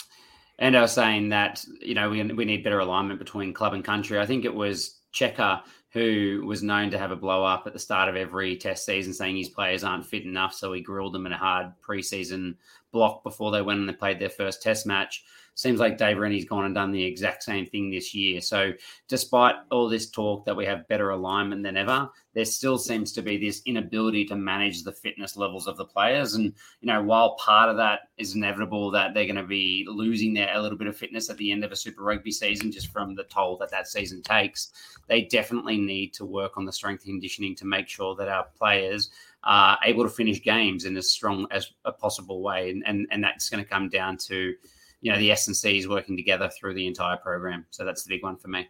and 0.57 0.75
I 0.75 0.81
was 0.81 0.91
saying 0.91 1.29
that 1.29 1.63
you 1.81 1.93
know 1.93 2.09
we, 2.09 2.23
we 2.23 2.45
need 2.45 2.63
better 2.63 2.79
alignment 2.79 3.19
between 3.19 3.53
club 3.53 3.73
and 3.73 3.83
country. 3.83 4.19
I 4.19 4.25
think 4.25 4.45
it 4.45 4.53
was 4.53 4.99
Cheika 5.13 5.61
who 5.91 6.43
was 6.45 6.63
known 6.63 6.89
to 6.91 6.97
have 6.97 7.11
a 7.11 7.15
blow 7.15 7.43
up 7.43 7.67
at 7.67 7.73
the 7.73 7.79
start 7.79 8.07
of 8.07 8.15
every 8.15 8.55
test 8.55 8.85
season, 8.85 9.13
saying 9.13 9.35
his 9.37 9.49
players 9.49 9.83
aren't 9.83 10.05
fit 10.05 10.23
enough. 10.23 10.53
So 10.53 10.71
he 10.71 10.81
grilled 10.81 11.13
them 11.13 11.25
in 11.25 11.33
a 11.33 11.37
hard 11.37 11.73
preseason 11.85 12.55
block 12.91 13.23
before 13.23 13.51
they 13.51 13.61
went 13.61 13.79
and 13.79 13.89
they 13.89 13.93
played 13.93 14.19
their 14.19 14.29
first 14.29 14.61
test 14.61 14.85
match 14.85 15.23
seems 15.61 15.79
like 15.79 15.97
Dave 15.97 16.17
Rennie's 16.17 16.45
gone 16.45 16.65
and 16.65 16.75
done 16.75 16.91
the 16.91 17.03
exact 17.03 17.43
same 17.43 17.65
thing 17.65 17.89
this 17.89 18.13
year. 18.13 18.41
So, 18.41 18.73
despite 19.07 19.55
all 19.69 19.87
this 19.87 20.09
talk 20.09 20.45
that 20.45 20.55
we 20.55 20.65
have 20.65 20.87
better 20.87 21.11
alignment 21.11 21.63
than 21.63 21.77
ever, 21.77 22.09
there 22.33 22.45
still 22.45 22.77
seems 22.77 23.11
to 23.13 23.21
be 23.21 23.37
this 23.37 23.61
inability 23.65 24.25
to 24.25 24.35
manage 24.35 24.83
the 24.83 24.91
fitness 24.91 25.35
levels 25.35 25.67
of 25.67 25.77
the 25.77 25.85
players. 25.85 26.33
And, 26.33 26.53
you 26.79 26.87
know, 26.87 27.01
while 27.01 27.35
part 27.35 27.69
of 27.69 27.77
that 27.77 28.01
is 28.17 28.35
inevitable 28.35 28.91
that 28.91 29.13
they're 29.13 29.25
going 29.25 29.35
to 29.35 29.43
be 29.43 29.85
losing 29.87 30.33
their 30.33 30.55
a 30.55 30.61
little 30.61 30.77
bit 30.77 30.87
of 30.87 30.95
fitness 30.95 31.29
at 31.29 31.37
the 31.37 31.51
end 31.51 31.63
of 31.63 31.71
a 31.71 31.75
Super 31.75 32.03
Rugby 32.03 32.31
season, 32.31 32.71
just 32.71 32.91
from 32.91 33.15
the 33.15 33.23
toll 33.25 33.57
that 33.57 33.71
that 33.71 33.87
season 33.87 34.21
takes, 34.21 34.71
they 35.07 35.23
definitely 35.23 35.77
need 35.77 36.13
to 36.13 36.25
work 36.25 36.57
on 36.57 36.65
the 36.65 36.71
strength 36.71 37.03
conditioning 37.03 37.55
to 37.55 37.65
make 37.65 37.87
sure 37.87 38.15
that 38.15 38.29
our 38.29 38.47
players 38.57 39.11
are 39.43 39.77
able 39.83 40.03
to 40.03 40.09
finish 40.09 40.41
games 40.41 40.85
in 40.85 40.95
as 40.95 41.11
strong 41.11 41.47
as 41.51 41.71
a 41.85 41.91
possible 41.91 42.41
way. 42.41 42.69
And, 42.69 42.83
and, 42.85 43.07
and 43.11 43.23
that's 43.23 43.49
going 43.49 43.63
to 43.63 43.69
come 43.69 43.89
down 43.89 44.17
to, 44.17 44.53
you 45.01 45.11
know 45.11 45.17
the 45.17 45.31
S 45.31 45.47
and 45.47 45.55
C's 45.55 45.87
working 45.87 46.15
together 46.15 46.49
through 46.49 46.75
the 46.75 46.87
entire 46.87 47.17
program. 47.17 47.65
So 47.69 47.83
that's 47.83 48.03
the 48.03 48.15
big 48.15 48.23
one 48.23 48.37
for 48.37 48.47
me. 48.47 48.69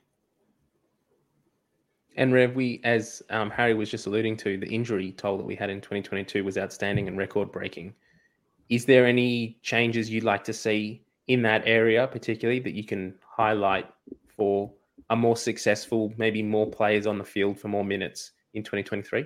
And 2.18 2.34
Rev, 2.34 2.56
we, 2.56 2.82
as 2.84 3.24
um, 3.30 3.50
Harry 3.50 3.74
was 3.74 3.90
just 3.90 4.06
alluding 4.06 4.36
to, 4.38 4.58
the 4.58 4.68
injury 4.68 5.14
toll 5.14 5.38
that 5.38 5.46
we 5.46 5.56
had 5.56 5.70
in 5.70 5.80
2022 5.80 6.44
was 6.44 6.58
outstanding 6.58 7.08
and 7.08 7.18
record 7.18 7.52
breaking. 7.52 7.94
Is 8.70 8.86
there 8.86 9.06
any 9.06 9.60
changes 9.62 10.10
you'd 10.10 10.26
like 10.26 10.44
to 10.46 10.54
see 10.54 11.04
in 11.28 11.42
that 11.44 11.64
area, 11.66 12.08
particularly 12.08 12.60
that 12.60 12.74
you 12.74 12.84
can 12.84 13.16
highlight 13.26 13.88
for 14.36 14.72
a 15.10 15.16
more 15.16 15.38
successful, 15.38 16.14
maybe 16.18 16.44
more 16.44 16.70
players 16.70 17.08
on 17.08 17.18
the 17.18 17.24
field 17.24 17.60
for 17.60 17.70
more 17.70 17.86
minutes 17.86 18.32
in 18.54 18.64
2023? 18.64 19.26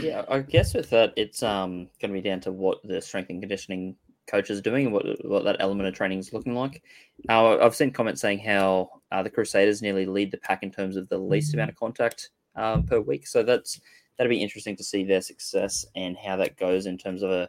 Yeah, 0.00 0.24
I 0.28 0.40
guess 0.40 0.74
with 0.74 0.90
that, 0.90 1.12
it's 1.16 1.42
um, 1.42 1.88
going 2.00 2.12
to 2.12 2.20
be 2.20 2.20
down 2.20 2.40
to 2.40 2.52
what 2.52 2.78
the 2.82 3.00
strength 3.00 3.30
and 3.30 3.40
conditioning 3.40 3.96
coach 4.30 4.50
is 4.50 4.60
doing 4.60 4.86
and 4.86 4.94
what, 4.94 5.04
what 5.24 5.44
that 5.44 5.56
element 5.60 5.88
of 5.88 5.94
training 5.94 6.18
is 6.18 6.32
looking 6.32 6.54
like. 6.54 6.82
Uh, 7.28 7.58
I've 7.58 7.74
seen 7.74 7.90
comments 7.90 8.20
saying 8.20 8.40
how 8.40 8.90
uh, 9.12 9.22
the 9.22 9.30
Crusaders 9.30 9.82
nearly 9.82 10.06
lead 10.06 10.30
the 10.30 10.38
pack 10.38 10.62
in 10.62 10.70
terms 10.70 10.96
of 10.96 11.08
the 11.08 11.18
least 11.18 11.54
amount 11.54 11.70
of 11.70 11.76
contact 11.76 12.30
um, 12.56 12.84
per 12.84 13.00
week. 13.00 13.26
So 13.26 13.42
that's 13.42 13.80
that'd 14.16 14.30
be 14.30 14.42
interesting 14.42 14.76
to 14.76 14.84
see 14.84 15.02
their 15.02 15.22
success 15.22 15.86
and 15.96 16.16
how 16.16 16.36
that 16.36 16.58
goes 16.58 16.86
in 16.86 16.98
terms 16.98 17.22
of 17.22 17.30
a, 17.30 17.48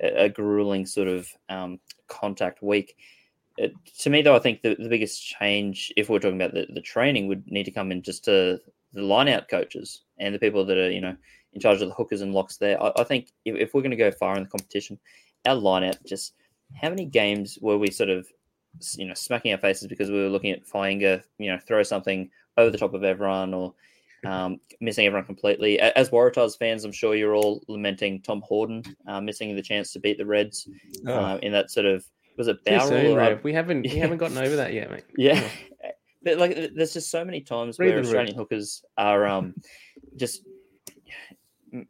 a 0.00 0.28
grueling 0.28 0.84
sort 0.84 1.08
of 1.08 1.28
um, 1.48 1.78
contact 2.08 2.62
week. 2.62 2.96
It, 3.56 3.72
to 4.00 4.10
me, 4.10 4.22
though, 4.22 4.36
I 4.36 4.40
think 4.40 4.62
the, 4.62 4.76
the 4.76 4.88
biggest 4.88 5.24
change, 5.24 5.92
if 5.96 6.08
we're 6.08 6.18
talking 6.18 6.40
about 6.40 6.54
the, 6.54 6.66
the 6.74 6.80
training, 6.80 7.28
would 7.28 7.46
need 7.46 7.64
to 7.64 7.70
come 7.70 7.92
in 7.92 8.02
just 8.02 8.24
to 8.24 8.60
the 8.92 9.02
line 9.02 9.28
out 9.28 9.48
coaches 9.48 10.02
and 10.18 10.34
the 10.34 10.38
people 10.38 10.64
that 10.64 10.76
are, 10.76 10.90
you 10.90 11.00
know, 11.00 11.16
in 11.52 11.60
charge 11.60 11.80
of 11.82 11.88
the 11.88 11.94
hookers 11.94 12.20
and 12.20 12.34
locks 12.34 12.56
there. 12.56 12.82
I, 12.82 12.92
I 12.96 13.04
think 13.04 13.28
if, 13.44 13.56
if, 13.56 13.74
we're 13.74 13.82
going 13.82 13.90
to 13.90 13.96
go 13.96 14.10
far 14.10 14.36
in 14.36 14.44
the 14.44 14.48
competition, 14.48 14.98
our 15.48 15.56
lineup 15.56 15.96
just 16.06 16.34
how 16.80 16.88
many 16.90 17.04
games 17.04 17.58
were 17.60 17.78
we 17.78 17.90
sort 17.90 18.10
of 18.10 18.26
you 18.96 19.06
know 19.06 19.14
smacking 19.14 19.52
our 19.52 19.58
faces 19.58 19.88
because 19.88 20.10
we 20.10 20.22
were 20.22 20.28
looking 20.28 20.50
at 20.50 20.66
Fainga'a, 20.66 21.22
you 21.38 21.50
know, 21.50 21.58
throw 21.58 21.82
something 21.82 22.30
over 22.56 22.70
the 22.70 22.78
top 22.78 22.94
of 22.94 23.04
everyone 23.04 23.54
or 23.54 23.74
um, 24.26 24.60
missing 24.80 25.06
everyone 25.06 25.26
completely. 25.26 25.78
As 25.80 26.10
Waratahs 26.10 26.58
fans, 26.58 26.84
I'm 26.84 26.92
sure 26.92 27.14
you're 27.14 27.36
all 27.36 27.62
lamenting 27.68 28.20
Tom 28.20 28.42
Horton 28.44 28.82
uh, 29.06 29.20
missing 29.20 29.54
the 29.54 29.62
chance 29.62 29.92
to 29.92 30.00
beat 30.00 30.18
the 30.18 30.26
Reds 30.26 30.68
oh. 31.06 31.12
uh, 31.12 31.38
in 31.42 31.52
that 31.52 31.70
sort 31.70 31.86
of 31.86 32.04
was 32.36 32.48
it 32.48 32.64
Bowral? 32.64 33.38
we 33.42 33.52
haven't 33.52 33.84
yeah. 33.84 33.94
we 33.94 33.98
haven't 33.98 34.18
gotten 34.18 34.38
over 34.38 34.56
that 34.56 34.72
yet, 34.72 34.90
mate. 34.90 35.04
Yeah. 35.16 35.42
But 36.22 36.38
like, 36.38 36.72
there's 36.74 36.92
just 36.92 37.10
so 37.10 37.24
many 37.24 37.40
times 37.40 37.78
Read 37.78 37.94
where 37.94 38.00
Australian 38.00 38.36
hookers 38.36 38.84
are 38.96 39.24
um, 39.26 39.54
just 40.16 40.42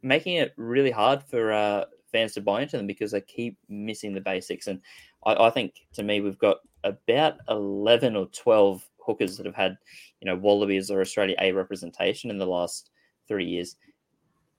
making 0.02 0.36
it 0.36 0.52
really 0.59 0.90
hard 0.90 1.22
for 1.22 1.50
uh, 1.50 1.84
fans 2.11 2.32
to 2.34 2.40
buy 2.40 2.62
into 2.62 2.76
them 2.76 2.86
because 2.86 3.12
they 3.12 3.20
keep 3.20 3.59
missing 3.68 4.12
the 4.14 4.20
basics. 4.20 4.66
And 4.66 4.80
I, 5.24 5.34
I, 5.34 5.50
think 5.50 5.74
to 5.94 6.02
me, 6.02 6.20
we've 6.20 6.38
got 6.38 6.59
about 6.84 7.34
11 7.48 8.16
or 8.16 8.26
12 8.26 8.86
hookers 8.98 9.36
that 9.36 9.46
have 9.46 9.54
had, 9.54 9.76
you 10.20 10.26
know, 10.26 10.36
Wallabies 10.36 10.90
or 10.90 11.00
Australia 11.00 11.36
A 11.40 11.52
representation 11.52 12.30
in 12.30 12.38
the 12.38 12.46
last 12.46 12.90
three 13.26 13.46
years. 13.46 13.76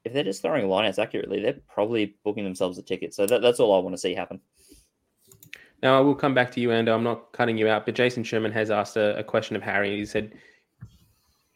If 0.06 0.14
they're 0.14 0.24
just 0.24 0.42
throwing 0.42 0.66
lineouts 0.66 1.00
accurately, 1.00 1.42
they're 1.42 1.60
probably 1.68 2.16
booking 2.24 2.44
themselves 2.44 2.78
a 2.78 2.82
ticket. 2.82 3.14
So 3.14 3.26
that, 3.26 3.42
that's 3.42 3.60
all 3.60 3.76
I 3.76 3.80
want 3.80 3.94
to 3.94 3.98
see 3.98 4.14
happen. 4.14 4.40
Now, 5.82 5.98
I 5.98 6.02
will 6.02 6.16
come 6.16 6.34
back 6.34 6.52
to 6.52 6.60
you, 6.60 6.72
and 6.72 6.90
I'm 6.90 7.04
not 7.04 7.32
cutting 7.32 7.58
you 7.58 7.70
out, 7.70 7.86
but 7.86 7.96
Jason 7.96 8.24
Sherman 8.24 8.52
has 8.52 8.70
asked 8.70 8.98
a, 8.98 9.18
a 9.18 9.24
question 9.24 9.56
of 9.56 9.62
Harry. 9.62 9.98
He 9.98 10.06
said, 10.06 10.34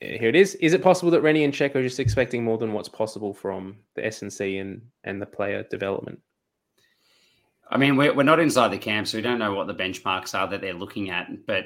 here 0.03 0.29
it 0.29 0.35
is. 0.35 0.55
Is 0.55 0.73
it 0.73 0.83
possible 0.83 1.11
that 1.11 1.21
Rennie 1.21 1.43
and 1.43 1.53
Cheika 1.53 1.75
are 1.75 1.83
just 1.83 1.99
expecting 1.99 2.43
more 2.43 2.57
than 2.57 2.73
what's 2.73 2.89
possible 2.89 3.33
from 3.33 3.77
the 3.95 4.05
S&C 4.05 4.57
and, 4.57 4.81
and 5.03 5.21
the 5.21 5.25
player 5.25 5.63
development? 5.63 6.19
I 7.69 7.77
mean, 7.77 7.95
we're, 7.95 8.13
we're 8.13 8.23
not 8.23 8.39
inside 8.39 8.69
the 8.69 8.77
camp, 8.77 9.07
so 9.07 9.17
we 9.17 9.21
don't 9.21 9.39
know 9.39 9.53
what 9.53 9.67
the 9.67 9.73
benchmarks 9.73 10.37
are 10.37 10.47
that 10.47 10.61
they're 10.61 10.73
looking 10.73 11.09
at. 11.09 11.45
But 11.47 11.65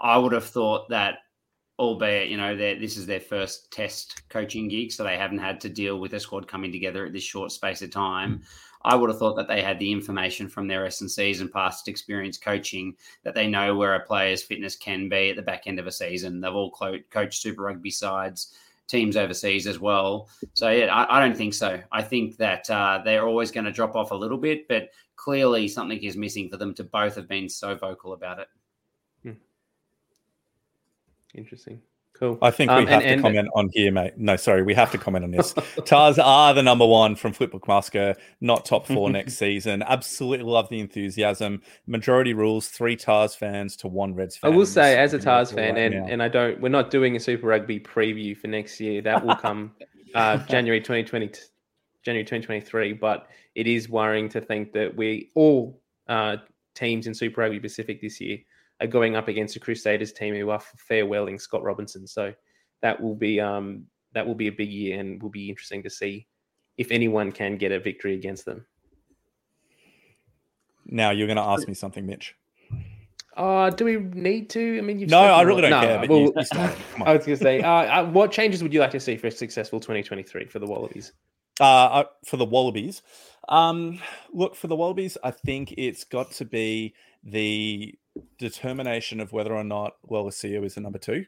I 0.00 0.18
would 0.18 0.32
have 0.32 0.44
thought 0.44 0.88
that, 0.90 1.18
albeit, 1.78 2.28
you 2.28 2.36
know, 2.36 2.56
this 2.56 2.96
is 2.96 3.06
their 3.06 3.20
first 3.20 3.70
test 3.72 4.28
coaching 4.28 4.68
gig, 4.68 4.92
so 4.92 5.04
they 5.04 5.16
haven't 5.16 5.38
had 5.38 5.60
to 5.62 5.68
deal 5.68 5.98
with 5.98 6.14
a 6.14 6.20
squad 6.20 6.48
coming 6.48 6.72
together 6.72 7.06
at 7.06 7.12
this 7.12 7.22
short 7.22 7.52
space 7.52 7.82
of 7.82 7.90
time. 7.90 8.42
I 8.84 8.94
would 8.94 9.08
have 9.08 9.18
thought 9.18 9.36
that 9.36 9.48
they 9.48 9.62
had 9.62 9.78
the 9.78 9.90
information 9.90 10.48
from 10.48 10.68
their 10.68 10.84
S&Cs 10.86 11.40
and 11.40 11.50
past 11.50 11.88
experience 11.88 12.36
coaching 12.36 12.94
that 13.22 13.34
they 13.34 13.46
know 13.46 13.74
where 13.74 13.94
a 13.94 14.00
player's 14.00 14.42
fitness 14.42 14.76
can 14.76 15.08
be 15.08 15.30
at 15.30 15.36
the 15.36 15.42
back 15.42 15.62
end 15.66 15.78
of 15.78 15.86
a 15.86 15.92
season. 15.92 16.40
They've 16.40 16.54
all 16.54 16.70
coached 16.70 17.40
Super 17.40 17.62
Rugby 17.62 17.90
sides, 17.90 18.54
teams 18.86 19.16
overseas 19.16 19.66
as 19.66 19.78
well. 19.78 20.28
So 20.52 20.68
yeah, 20.68 20.94
I, 20.94 21.16
I 21.16 21.20
don't 21.20 21.36
think 21.36 21.54
so. 21.54 21.80
I 21.92 22.02
think 22.02 22.36
that 22.36 22.68
uh, 22.68 23.00
they're 23.04 23.26
always 23.26 23.50
going 23.50 23.64
to 23.64 23.72
drop 23.72 23.96
off 23.96 24.10
a 24.10 24.14
little 24.14 24.38
bit, 24.38 24.68
but 24.68 24.90
clearly 25.16 25.66
something 25.66 25.98
is 26.02 26.16
missing 26.16 26.50
for 26.50 26.58
them 26.58 26.74
to 26.74 26.84
both 26.84 27.14
have 27.16 27.28
been 27.28 27.48
so 27.48 27.74
vocal 27.74 28.12
about 28.12 28.40
it. 28.40 28.48
Hmm. 29.22 29.32
Interesting. 31.34 31.80
Cool. 32.14 32.38
I 32.40 32.52
think 32.52 32.70
we 32.70 32.76
Um, 32.76 32.86
have 32.86 33.00
and- 33.02 33.08
to 33.08 33.12
and- 33.14 33.22
comment 33.22 33.48
on 33.56 33.70
here, 33.72 33.90
mate. 33.90 34.12
No, 34.16 34.36
sorry, 34.36 34.62
we 34.62 34.72
have 34.74 34.92
to 34.92 34.98
comment 34.98 35.24
on 35.24 35.32
this. 35.32 35.52
Tars 35.84 36.16
are 36.18 36.54
the 36.54 36.62
number 36.62 36.86
one 36.86 37.16
from 37.16 37.32
Flipbook 37.32 37.66
Masker, 37.66 38.14
not 38.40 38.64
top 38.64 38.86
four 38.86 39.10
next 39.18 39.34
season. 39.34 39.82
Absolutely 39.82 40.46
love 40.46 40.68
the 40.68 40.78
enthusiasm. 40.78 41.60
Majority 41.88 42.32
rules, 42.32 42.68
three 42.68 42.94
Tars 42.94 43.34
fans 43.34 43.76
to 43.78 43.88
one 43.88 44.14
Reds 44.14 44.36
fan. 44.36 44.52
I 44.52 44.56
will 44.56 44.64
say, 44.64 44.96
as 44.96 45.12
a 45.12 45.18
Tars 45.18 45.50
fan, 45.50 45.74
right 45.74 45.92
and, 45.92 45.94
now. 45.94 46.06
and 46.08 46.22
I 46.22 46.28
don't, 46.28 46.60
we're 46.60 46.68
not 46.68 46.92
doing 46.92 47.16
a 47.16 47.20
Super 47.20 47.48
Rugby 47.48 47.80
preview 47.80 48.36
for 48.36 48.46
next 48.46 48.78
year. 48.80 49.02
That 49.02 49.26
will 49.26 49.34
come 49.34 49.72
uh, 50.14 50.36
January 50.46 50.80
2020, 50.80 51.32
January 52.04 52.24
2023. 52.24 52.92
But 52.92 53.26
it 53.56 53.66
is 53.66 53.88
worrying 53.88 54.28
to 54.28 54.40
think 54.40 54.72
that 54.74 54.94
we 54.96 55.30
all 55.34 55.80
uh, 56.08 56.36
teams 56.76 57.08
in 57.08 57.14
Super 57.14 57.40
Rugby 57.40 57.58
Pacific 57.58 58.00
this 58.00 58.20
year 58.20 58.38
are 58.80 58.86
going 58.86 59.16
up 59.16 59.28
against 59.28 59.56
a 59.56 59.60
Crusaders 59.60 60.12
team 60.12 60.34
who 60.34 60.50
are 60.50 60.62
farewelling 60.90 61.40
Scott 61.40 61.62
Robertson. 61.62 62.06
So 62.06 62.34
that 62.82 63.00
will 63.00 63.14
be 63.14 63.40
um, 63.40 63.86
that 64.12 64.26
will 64.26 64.34
be 64.34 64.48
a 64.48 64.52
big 64.52 64.70
year, 64.70 65.00
and 65.00 65.22
will 65.22 65.30
be 65.30 65.48
interesting 65.48 65.82
to 65.82 65.90
see 65.90 66.26
if 66.76 66.90
anyone 66.90 67.32
can 67.32 67.56
get 67.56 67.72
a 67.72 67.78
victory 67.80 68.14
against 68.14 68.44
them. 68.44 68.66
now 70.86 71.10
you're 71.10 71.26
going 71.26 71.36
to 71.36 71.42
ask 71.42 71.66
me 71.66 71.74
something, 71.74 72.04
Mitch. 72.06 72.34
Uh, 73.36 73.70
do 73.70 73.84
we 73.84 73.96
need 73.96 74.48
to? 74.50 74.78
I 74.78 74.80
mean, 74.80 74.98
you've 74.98 75.10
No, 75.10 75.20
I 75.22 75.42
really 75.42 75.62
don't 75.62 75.70
No, 75.70 75.80
care. 75.80 75.98
But 75.98 76.08
well, 76.08 76.20
you, 76.20 76.32
you. 76.36 76.42
I 77.04 77.16
was 77.16 77.26
going 77.26 77.36
to 77.36 77.42
say, 77.42 77.60
uh, 77.62 77.68
uh, 77.70 78.06
what 78.10 78.30
changes 78.30 78.62
would 78.62 78.72
you 78.72 78.80
like 78.80 78.92
to 78.92 79.00
see 79.00 79.16
for 79.16 79.26
a 79.26 79.30
successful 79.30 79.80
2023 79.80 80.46
for 80.46 80.58
the 80.60 80.66
Wallabies? 80.66 81.12
uh, 81.60 81.64
uh, 81.64 82.04
for 82.24 82.36
the 82.36 82.44
Wallabies. 82.44 83.02
Um, 83.48 83.98
look, 84.32 84.54
for 84.54 84.68
the 84.68 84.76
Wallabies, 84.76 85.18
I 85.24 85.30
think 85.32 85.74
it's 85.76 86.04
got 86.04 86.30
to 86.32 86.44
be 86.44 86.94
the 87.24 87.94
determination 88.38 89.20
of 89.20 89.32
whether 89.32 89.54
or 89.54 89.64
not 89.64 89.94
Lolesio 90.08 90.64
is 90.64 90.74
the 90.74 90.80
number 90.80 90.98
two 90.98 91.26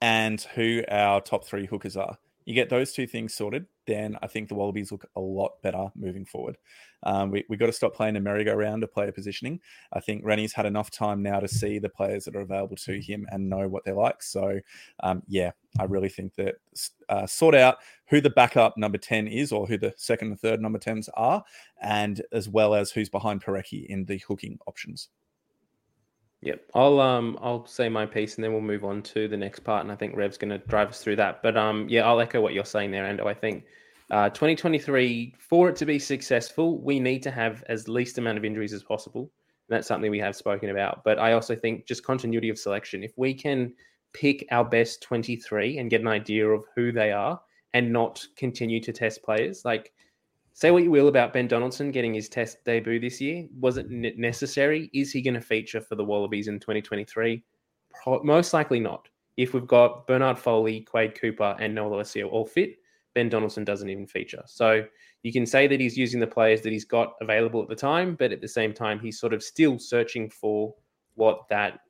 and 0.00 0.40
who 0.54 0.82
our 0.88 1.20
top 1.20 1.44
three 1.44 1.66
hookers 1.66 1.96
are. 1.96 2.16
You 2.46 2.54
get 2.54 2.70
those 2.70 2.92
two 2.92 3.06
things 3.06 3.34
sorted, 3.34 3.66
then 3.86 4.16
I 4.22 4.26
think 4.26 4.48
the 4.48 4.54
Wallabies 4.54 4.90
look 4.90 5.04
a 5.14 5.20
lot 5.20 5.62
better 5.62 5.88
moving 5.94 6.24
forward. 6.24 6.56
Um, 7.02 7.30
we 7.30 7.44
we 7.48 7.56
got 7.56 7.66
to 7.66 7.72
stop 7.72 7.94
playing 7.94 8.16
a 8.16 8.20
merry-go-round 8.20 8.82
of 8.82 8.92
player 8.92 9.12
positioning. 9.12 9.60
I 9.92 10.00
think 10.00 10.24
Rennie's 10.24 10.54
had 10.54 10.66
enough 10.66 10.90
time 10.90 11.22
now 11.22 11.38
to 11.38 11.46
see 11.46 11.78
the 11.78 11.88
players 11.88 12.24
that 12.24 12.34
are 12.34 12.40
available 12.40 12.76
to 12.76 13.00
him 13.00 13.26
and 13.30 13.48
know 13.48 13.68
what 13.68 13.84
they're 13.84 13.94
like. 13.94 14.22
So, 14.22 14.58
um, 15.02 15.22
yeah, 15.28 15.52
I 15.78 15.84
really 15.84 16.08
think 16.08 16.34
that 16.36 16.56
uh, 17.08 17.26
sort 17.26 17.54
out 17.54 17.76
who 18.08 18.20
the 18.20 18.30
backup 18.30 18.76
number 18.76 18.98
10 18.98 19.28
is 19.28 19.52
or 19.52 19.66
who 19.66 19.78
the 19.78 19.94
second 19.96 20.28
and 20.28 20.40
third 20.40 20.60
number 20.60 20.78
10s 20.78 21.08
are, 21.14 21.44
and 21.82 22.22
as 22.32 22.48
well 22.48 22.74
as 22.74 22.90
who's 22.90 23.10
behind 23.10 23.44
Porecki 23.44 23.86
in 23.86 24.06
the 24.06 24.18
hooking 24.26 24.58
options. 24.66 25.08
Yep, 26.42 26.70
I'll 26.74 27.00
um 27.00 27.38
I'll 27.42 27.66
say 27.66 27.88
my 27.88 28.06
piece 28.06 28.36
and 28.36 28.44
then 28.44 28.52
we'll 28.52 28.62
move 28.62 28.84
on 28.84 29.02
to 29.02 29.28
the 29.28 29.36
next 29.36 29.60
part, 29.60 29.82
and 29.82 29.92
I 29.92 29.96
think 29.96 30.16
Rev's 30.16 30.38
to 30.38 30.58
drive 30.58 30.88
us 30.88 31.02
through 31.02 31.16
that. 31.16 31.42
But 31.42 31.56
um 31.56 31.86
yeah, 31.88 32.06
I'll 32.08 32.20
echo 32.20 32.40
what 32.40 32.54
you're 32.54 32.64
saying 32.64 32.90
there, 32.90 33.04
Ando. 33.04 33.26
I 33.26 33.34
think 33.34 33.64
uh 34.10 34.30
2023 34.30 35.34
for 35.38 35.68
it 35.68 35.76
to 35.76 35.86
be 35.86 35.98
successful, 35.98 36.78
we 36.78 36.98
need 36.98 37.22
to 37.24 37.30
have 37.30 37.62
as 37.68 37.88
least 37.88 38.16
amount 38.18 38.38
of 38.38 38.44
injuries 38.44 38.72
as 38.72 38.82
possible. 38.82 39.30
And 39.68 39.76
that's 39.76 39.88
something 39.88 40.10
we 40.10 40.18
have 40.20 40.34
spoken 40.34 40.70
about. 40.70 41.04
But 41.04 41.18
I 41.18 41.32
also 41.34 41.54
think 41.54 41.86
just 41.86 42.04
continuity 42.04 42.48
of 42.48 42.58
selection. 42.58 43.04
If 43.04 43.12
we 43.16 43.34
can 43.34 43.74
pick 44.14 44.46
our 44.50 44.64
best 44.64 45.02
23 45.02 45.78
and 45.78 45.90
get 45.90 46.00
an 46.00 46.08
idea 46.08 46.48
of 46.48 46.64
who 46.74 46.90
they 46.90 47.12
are, 47.12 47.40
and 47.74 47.92
not 47.92 48.26
continue 48.36 48.80
to 48.80 48.92
test 48.92 49.22
players, 49.22 49.64
like 49.64 49.92
say 50.60 50.70
what 50.70 50.82
you 50.82 50.90
will 50.90 51.08
about 51.08 51.32
Ben 51.32 51.48
Donaldson 51.48 51.90
getting 51.90 52.12
his 52.12 52.28
test 52.28 52.62
debut 52.66 53.00
this 53.00 53.18
year. 53.18 53.48
Was 53.58 53.78
it 53.78 53.88
necessary? 53.88 54.90
Is 54.92 55.10
he 55.10 55.22
going 55.22 55.32
to 55.34 55.40
feature 55.40 55.80
for 55.80 55.94
the 55.94 56.04
Wallabies 56.04 56.48
in 56.48 56.60
2023? 56.60 57.42
Pro- 58.02 58.22
most 58.22 58.52
likely 58.52 58.78
not. 58.78 59.08
If 59.38 59.54
we've 59.54 59.66
got 59.66 60.06
Bernard 60.06 60.38
Foley, 60.38 60.82
Quade 60.82 61.18
Cooper, 61.18 61.56
and 61.58 61.74
Noah 61.74 61.96
Lolesio 61.96 62.30
all 62.30 62.44
fit, 62.44 62.76
Ben 63.14 63.30
Donaldson 63.30 63.64
doesn't 63.64 63.88
even 63.88 64.06
feature. 64.06 64.42
So 64.44 64.84
you 65.22 65.32
can 65.32 65.46
say 65.46 65.66
that 65.66 65.80
he's 65.80 65.96
using 65.96 66.20
the 66.20 66.26
players 66.26 66.60
that 66.60 66.72
he's 66.72 66.84
got 66.84 67.14
available 67.22 67.62
at 67.62 67.68
the 67.70 67.74
time, 67.74 68.14
but 68.14 68.30
at 68.30 68.42
the 68.42 68.48
same 68.48 68.74
time, 68.74 69.00
he's 69.00 69.18
sort 69.18 69.32
of 69.32 69.42
still 69.42 69.78
searching 69.78 70.28
for 70.28 70.74
what 71.14 71.48
that 71.48 71.80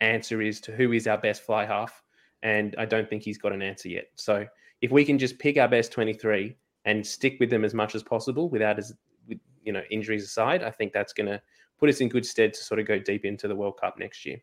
answer 0.00 0.40
is 0.40 0.58
to 0.62 0.72
who 0.72 0.92
is 0.92 1.06
our 1.06 1.18
best 1.18 1.42
fly 1.42 1.66
half. 1.66 2.02
And 2.42 2.74
I 2.78 2.86
don't 2.86 3.10
think 3.10 3.22
he's 3.22 3.36
got 3.36 3.52
an 3.52 3.60
answer 3.60 3.90
yet. 3.90 4.06
So 4.14 4.46
if 4.80 4.90
we 4.90 5.04
can 5.04 5.18
just 5.18 5.38
pick 5.38 5.58
our 5.58 5.68
best 5.68 5.92
23 5.92 6.56
and 6.86 7.06
stick 7.06 7.36
with 7.38 7.50
them 7.50 7.64
as 7.64 7.74
much 7.74 7.94
as 7.94 8.02
possible 8.02 8.48
without 8.48 8.78
as 8.78 8.94
with, 9.28 9.38
you 9.64 9.72
know 9.72 9.82
injuries 9.90 10.24
aside, 10.24 10.62
I 10.62 10.70
think 10.70 10.92
that's 10.92 11.12
going 11.12 11.26
to 11.26 11.40
put 11.78 11.90
us 11.90 12.00
in 12.00 12.08
good 12.08 12.24
stead 12.24 12.54
to 12.54 12.62
sort 12.62 12.80
of 12.80 12.86
go 12.86 12.98
deep 12.98 13.24
into 13.24 13.48
the 13.48 13.54
World 13.54 13.78
Cup 13.78 13.98
next 13.98 14.24
year. 14.24 14.38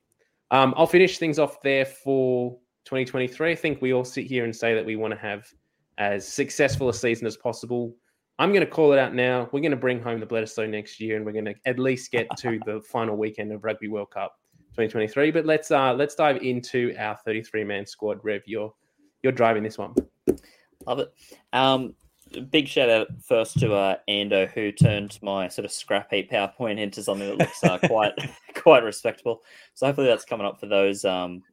Um, 0.51 0.73
I'll 0.77 0.85
finish 0.85 1.17
things 1.17 1.39
off 1.39 1.61
there 1.61 1.85
for 1.85 2.51
2023. 2.85 3.51
I 3.51 3.55
think 3.55 3.81
we 3.81 3.93
all 3.93 4.03
sit 4.03 4.27
here 4.27 4.43
and 4.43 4.55
say 4.55 4.75
that 4.75 4.85
we 4.85 4.95
want 4.95 5.13
to 5.13 5.19
have 5.19 5.51
as 5.97 6.27
successful 6.27 6.89
a 6.89 6.93
season 6.93 7.25
as 7.25 7.37
possible. 7.37 7.95
I'm 8.39 8.49
going 8.49 8.65
to 8.65 8.69
call 8.69 8.93
it 8.93 8.99
out 8.99 9.15
now. 9.15 9.49
We're 9.51 9.61
going 9.61 9.71
to 9.71 9.77
bring 9.77 10.01
home 10.01 10.19
the 10.19 10.25
Bledisloe 10.25 10.69
next 10.69 10.99
year, 10.99 11.15
and 11.15 11.25
we're 11.25 11.31
going 11.31 11.45
to 11.45 11.55
at 11.65 11.79
least 11.79 12.11
get 12.11 12.27
to 12.37 12.59
the 12.65 12.81
final 12.81 13.15
weekend 13.15 13.51
of 13.51 13.63
Rugby 13.63 13.87
World 13.87 14.11
Cup 14.11 14.35
2023. 14.71 15.31
But 15.31 15.45
let's 15.45 15.71
uh, 15.71 15.93
let's 15.93 16.15
dive 16.15 16.41
into 16.41 16.95
our 16.97 17.15
33 17.15 17.63
man 17.63 17.85
squad. 17.85 18.19
Rev, 18.23 18.41
you're 18.45 18.73
you're 19.21 19.31
driving 19.31 19.63
this 19.63 19.77
one. 19.77 19.93
Love 20.85 20.99
it. 20.99 21.13
Um, 21.53 21.95
big 22.41 22.67
shout 22.67 22.89
out 22.89 23.07
first 23.23 23.59
to 23.59 23.73
uh, 23.73 23.97
Ando, 24.09 24.49
who 24.51 24.71
turned 24.71 25.19
my 25.21 25.47
sort 25.47 25.65
of 25.65 25.71
scrap 25.71 26.11
heap 26.11 26.31
PowerPoint 26.31 26.79
into 26.79 27.03
something 27.03 27.27
that 27.27 27.37
looks 27.37 27.63
uh, 27.63 27.77
quite 27.79 28.13
quite 28.55 28.83
respectable. 28.83 29.43
So 29.73 29.85
hopefully 29.85 30.07
that's 30.07 30.25
coming 30.25 30.45
up 30.45 30.59
for 30.59 30.67
those 30.67 31.05
um, 31.05 31.43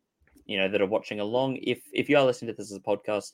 you 0.47 0.59
know 0.59 0.68
that 0.68 0.81
are 0.81 0.87
watching 0.87 1.20
along. 1.20 1.57
If 1.57 1.83
if 1.93 2.09
you 2.09 2.16
are 2.16 2.24
listening 2.24 2.53
to 2.53 2.57
this 2.57 2.70
as 2.70 2.76
a 2.76 2.81
podcast, 2.81 3.33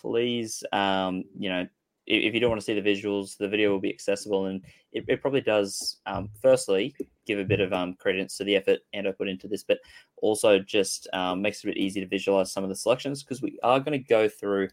please 0.00 0.62
um, 0.72 1.24
you 1.38 1.48
know 1.48 1.66
if, 2.06 2.24
if 2.24 2.34
you 2.34 2.40
don't 2.40 2.50
want 2.50 2.60
to 2.60 2.64
see 2.64 2.78
the 2.78 2.88
visuals, 2.88 3.36
the 3.36 3.48
video 3.48 3.70
will 3.70 3.80
be 3.80 3.92
accessible, 3.92 4.46
and 4.46 4.62
it, 4.92 5.04
it 5.08 5.22
probably 5.22 5.40
does. 5.40 6.00
Um, 6.06 6.28
firstly, 6.42 6.94
give 7.26 7.38
a 7.38 7.44
bit 7.44 7.60
of 7.60 7.72
um, 7.72 7.94
credence 7.94 8.36
to 8.36 8.44
the 8.44 8.56
effort 8.56 8.80
Ando 8.94 9.16
put 9.16 9.28
into 9.28 9.48
this, 9.48 9.62
but 9.62 9.78
also 10.20 10.58
just 10.58 11.08
um, 11.12 11.40
makes 11.40 11.58
it 11.58 11.68
a 11.68 11.70
bit 11.72 11.78
easy 11.78 12.00
to 12.00 12.06
visualize 12.06 12.52
some 12.52 12.64
of 12.64 12.68
the 12.68 12.76
selections 12.76 13.22
because 13.22 13.40
we 13.40 13.58
are 13.62 13.80
going 13.80 13.98
to 13.98 14.08
go 14.08 14.28
through 14.28 14.68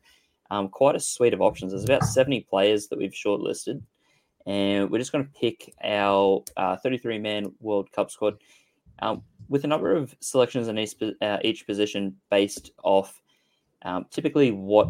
um, 0.51 0.69
quite 0.69 0.95
a 0.95 0.99
suite 0.99 1.33
of 1.33 1.41
options. 1.41 1.71
There's 1.71 1.83
about 1.83 2.03
70 2.03 2.41
players 2.41 2.87
that 2.87 2.99
we've 2.99 3.11
shortlisted, 3.11 3.81
and 4.45 4.89
we're 4.89 4.99
just 4.99 5.11
going 5.11 5.25
to 5.25 5.39
pick 5.39 5.73
our 5.83 6.43
33 6.83 7.17
uh, 7.17 7.19
man 7.19 7.51
World 7.59 7.91
Cup 7.91 8.11
squad 8.11 8.37
um, 8.99 9.23
with 9.49 9.63
a 9.63 9.67
number 9.67 9.95
of 9.95 10.15
selections 10.19 10.67
in 10.67 10.77
each, 10.77 10.95
uh, 11.21 11.37
each 11.43 11.65
position 11.65 12.15
based 12.29 12.71
off 12.83 13.21
um, 13.83 14.05
typically 14.09 14.51
what 14.51 14.89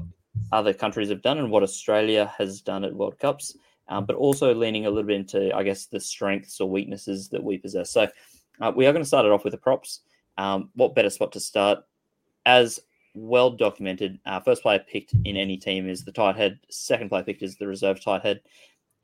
other 0.52 0.74
countries 0.74 1.10
have 1.10 1.22
done 1.22 1.38
and 1.38 1.52
what 1.52 1.64
Australia 1.64 2.32
has 2.38 2.62
done 2.62 2.84
at 2.84 2.94
World 2.94 3.18
Cups, 3.20 3.58
um, 3.90 4.06
but 4.06 4.16
also 4.16 4.54
leaning 4.54 4.86
a 4.86 4.90
little 4.90 5.08
bit 5.08 5.18
into, 5.18 5.56
I 5.56 5.64
guess, 5.64 5.86
the 5.86 6.00
strengths 6.00 6.62
or 6.62 6.70
weaknesses 6.70 7.30
that 7.30 7.44
we 7.44 7.58
possess. 7.58 7.92
So 7.92 8.08
uh, 8.62 8.72
we 8.76 8.86
are 8.86 8.94
going 8.94 9.04
to 9.04 9.08
start 9.08 9.26
it 9.26 9.32
off 9.32 9.44
with 9.44 9.52
the 9.52 9.58
props. 9.58 10.02
Um, 10.38 10.70
what 10.76 10.96
better 10.96 11.10
spot 11.10 11.32
to 11.34 11.40
start? 11.40 11.80
As 12.46 12.80
well 13.18 13.50
documented. 13.50 14.20
Uh, 14.26 14.40
first 14.40 14.62
player 14.62 14.80
picked 14.80 15.14
in 15.26 15.36
any 15.36 15.58
team 15.58 15.90
is 15.90 16.04
the 16.04 16.12
tight 16.12 16.36
head. 16.36 16.60
Second 16.70 17.10
player 17.10 17.24
picked 17.24 17.42
is 17.42 17.58
the 17.58 17.68
reserve 17.68 18.02
tight 18.02 18.22
head. 18.22 18.42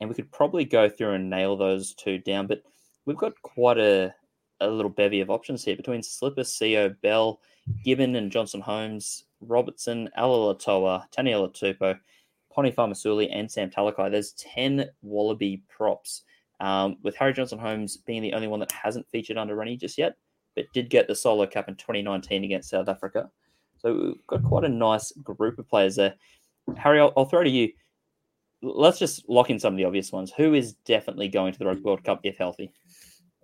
And 0.00 0.08
we 0.08 0.14
could 0.14 0.30
probably 0.32 0.64
go 0.64 0.88
through 0.88 1.12
and 1.12 1.30
nail 1.30 1.56
those 1.56 1.94
two 1.94 2.18
down, 2.18 2.46
but 2.46 2.62
we've 3.06 3.16
got 3.16 3.40
quite 3.42 3.78
a, 3.78 4.14
a 4.60 4.68
little 4.68 4.90
bevy 4.90 5.20
of 5.20 5.30
options 5.30 5.64
here 5.64 5.76
between 5.76 6.02
Slipper, 6.02 6.42
Sio, 6.42 6.94
Bell, 7.00 7.40
Gibbon, 7.84 8.16
and 8.16 8.30
Johnson 8.30 8.60
Holmes, 8.60 9.24
Robertson, 9.40 10.08
Alaalatoa, 10.18 11.04
Taniela 11.16 11.52
Tupou, 11.52 11.98
Pone 12.52 12.72
Fa'amausili, 12.72 13.28
and 13.32 13.50
Sam 13.50 13.70
Talakai. 13.70 14.10
There's 14.10 14.32
10 14.32 14.86
Wallaby 15.02 15.62
props, 15.68 16.22
um, 16.60 16.96
with 17.02 17.16
Harry 17.16 17.32
Johnson 17.32 17.58
Holmes 17.58 17.96
being 17.96 18.22
the 18.22 18.32
only 18.32 18.48
one 18.48 18.60
that 18.60 18.72
hasn't 18.72 19.08
featured 19.10 19.36
under 19.38 19.54
Rennie 19.54 19.76
just 19.76 19.98
yet, 19.98 20.16
but 20.54 20.66
did 20.72 20.90
get 20.90 21.06
the 21.08 21.14
solo 21.14 21.46
cap 21.46 21.68
in 21.68 21.76
2019 21.76 22.44
against 22.44 22.70
South 22.70 22.88
Africa. 22.88 23.30
So 23.84 23.94
we've 23.94 24.26
got 24.26 24.42
quite 24.42 24.64
a 24.64 24.68
nice 24.68 25.12
group 25.12 25.58
of 25.58 25.68
players 25.68 25.96
there. 25.96 26.14
Harry, 26.78 27.00
I'll, 27.00 27.12
I'll, 27.18 27.26
throw 27.26 27.44
to 27.44 27.50
you. 27.50 27.70
Let's 28.62 28.98
just 28.98 29.28
lock 29.28 29.50
in 29.50 29.58
some 29.58 29.74
of 29.74 29.76
the 29.76 29.84
obvious 29.84 30.10
ones. 30.10 30.32
Who 30.38 30.54
is 30.54 30.72
definitely 30.86 31.28
going 31.28 31.52
to 31.52 31.58
the 31.58 31.66
Rugby 31.66 31.82
World 31.82 32.02
Cup 32.02 32.20
if 32.22 32.38
healthy? 32.38 32.72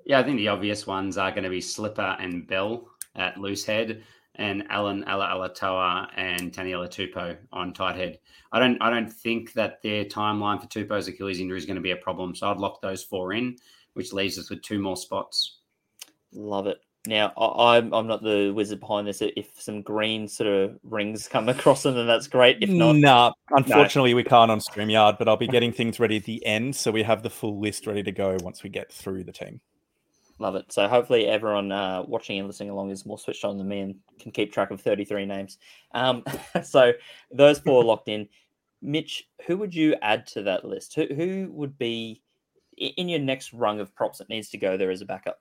Yeah, 0.06 0.18
I 0.18 0.22
think 0.22 0.38
the 0.38 0.48
obvious 0.48 0.86
ones 0.86 1.18
are 1.18 1.30
going 1.30 1.44
to 1.44 1.50
be 1.50 1.60
Slipper 1.60 2.16
and 2.18 2.46
Bell 2.46 2.88
at 3.16 3.36
loose 3.36 3.66
head, 3.66 4.02
and 4.36 4.64
Alan 4.70 5.04
Ala 5.06 5.26
Alatoa 5.26 6.08
and 6.16 6.52
Taniela 6.52 6.88
Tupou 6.88 7.36
on 7.52 7.74
tight 7.74 7.96
head. 7.96 8.18
I 8.50 8.60
don't 8.60 8.80
I 8.80 8.88
don't 8.88 9.12
think 9.12 9.52
that 9.52 9.82
their 9.82 10.06
timeline 10.06 10.58
for 10.58 10.68
Tupou's 10.68 11.06
Achilles 11.06 11.38
injury 11.38 11.58
is 11.58 11.66
going 11.66 11.76
to 11.76 11.82
be 11.82 11.90
a 11.90 11.96
problem. 11.96 12.34
So 12.34 12.50
I'd 12.50 12.56
lock 12.56 12.80
those 12.80 13.04
four 13.04 13.34
in, 13.34 13.56
which 13.92 14.14
leaves 14.14 14.38
us 14.38 14.48
with 14.48 14.62
two 14.62 14.78
more 14.78 14.96
spots. 14.96 15.58
Love 16.32 16.66
it. 16.66 16.78
Now, 17.06 17.32
I, 17.36 17.78
I'm 17.78 17.94
I'm 17.94 18.06
not 18.06 18.22
the 18.22 18.52
wizard 18.54 18.80
behind 18.80 19.06
this. 19.06 19.22
If 19.22 19.58
some 19.58 19.80
green 19.80 20.28
sort 20.28 20.48
of 20.48 20.78
rings 20.82 21.28
come 21.28 21.48
across 21.48 21.82
them, 21.82 21.94
then 21.94 22.06
that's 22.06 22.26
great. 22.26 22.58
If 22.60 22.68
not, 22.68 22.96
nah, 22.96 23.32
unfortunately, 23.50 24.10
no. 24.10 24.16
we 24.16 24.24
can't 24.24 24.50
on 24.50 24.60
StreamYard, 24.60 25.18
but 25.18 25.26
I'll 25.26 25.38
be 25.38 25.46
getting 25.46 25.72
things 25.72 25.98
ready 25.98 26.16
at 26.16 26.24
the 26.24 26.44
end, 26.44 26.76
so 26.76 26.90
we 26.90 27.02
have 27.02 27.22
the 27.22 27.30
full 27.30 27.58
list 27.58 27.86
ready 27.86 28.02
to 28.02 28.12
go 28.12 28.36
once 28.42 28.62
we 28.62 28.68
get 28.68 28.92
through 28.92 29.24
the 29.24 29.32
team. 29.32 29.60
Love 30.38 30.54
it. 30.56 30.72
So 30.72 30.88
hopefully 30.88 31.26
everyone 31.26 31.70
uh, 31.70 32.02
watching 32.06 32.38
and 32.38 32.46
listening 32.46 32.70
along 32.70 32.90
is 32.90 33.04
more 33.04 33.18
switched 33.18 33.44
on 33.44 33.58
than 33.58 33.68
me 33.68 33.80
and 33.80 33.94
can 34.18 34.30
keep 34.32 34.52
track 34.52 34.70
of 34.70 34.80
33 34.80 35.26
names. 35.26 35.58
Um, 35.92 36.24
so 36.62 36.92
those 37.30 37.58
four 37.58 37.84
locked 37.84 38.08
in. 38.08 38.26
Mitch, 38.82 39.28
who 39.46 39.58
would 39.58 39.74
you 39.74 39.96
add 40.00 40.26
to 40.28 40.42
that 40.44 40.64
list? 40.64 40.94
Who, 40.94 41.06
who 41.14 41.50
would 41.52 41.76
be 41.76 42.22
in 42.78 43.10
your 43.10 43.20
next 43.20 43.52
rung 43.52 43.80
of 43.80 43.94
props 43.94 44.18
that 44.18 44.30
needs 44.30 44.48
to 44.50 44.58
go 44.58 44.78
there 44.78 44.90
as 44.90 45.02
a 45.02 45.06
backup? 45.06 45.40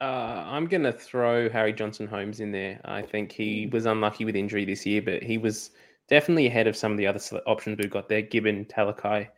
Uh, 0.00 0.44
I'm 0.46 0.66
going 0.66 0.82
to 0.84 0.92
throw 0.92 1.50
Harry 1.50 1.74
Johnson 1.74 2.06
Holmes 2.06 2.40
in 2.40 2.52
there. 2.52 2.80
I 2.84 3.02
think 3.02 3.32
he 3.32 3.68
was 3.70 3.84
unlucky 3.84 4.24
with 4.24 4.34
injury 4.34 4.64
this 4.64 4.86
year, 4.86 5.02
but 5.02 5.22
he 5.22 5.36
was 5.36 5.72
definitely 6.08 6.46
ahead 6.46 6.66
of 6.66 6.76
some 6.76 6.90
of 6.92 6.98
the 6.98 7.06
other 7.06 7.20
options 7.46 7.76
we've 7.78 7.90
got 7.90 8.08
there. 8.08 8.22
Gibbon, 8.22 8.64
Talakai. 8.64 9.28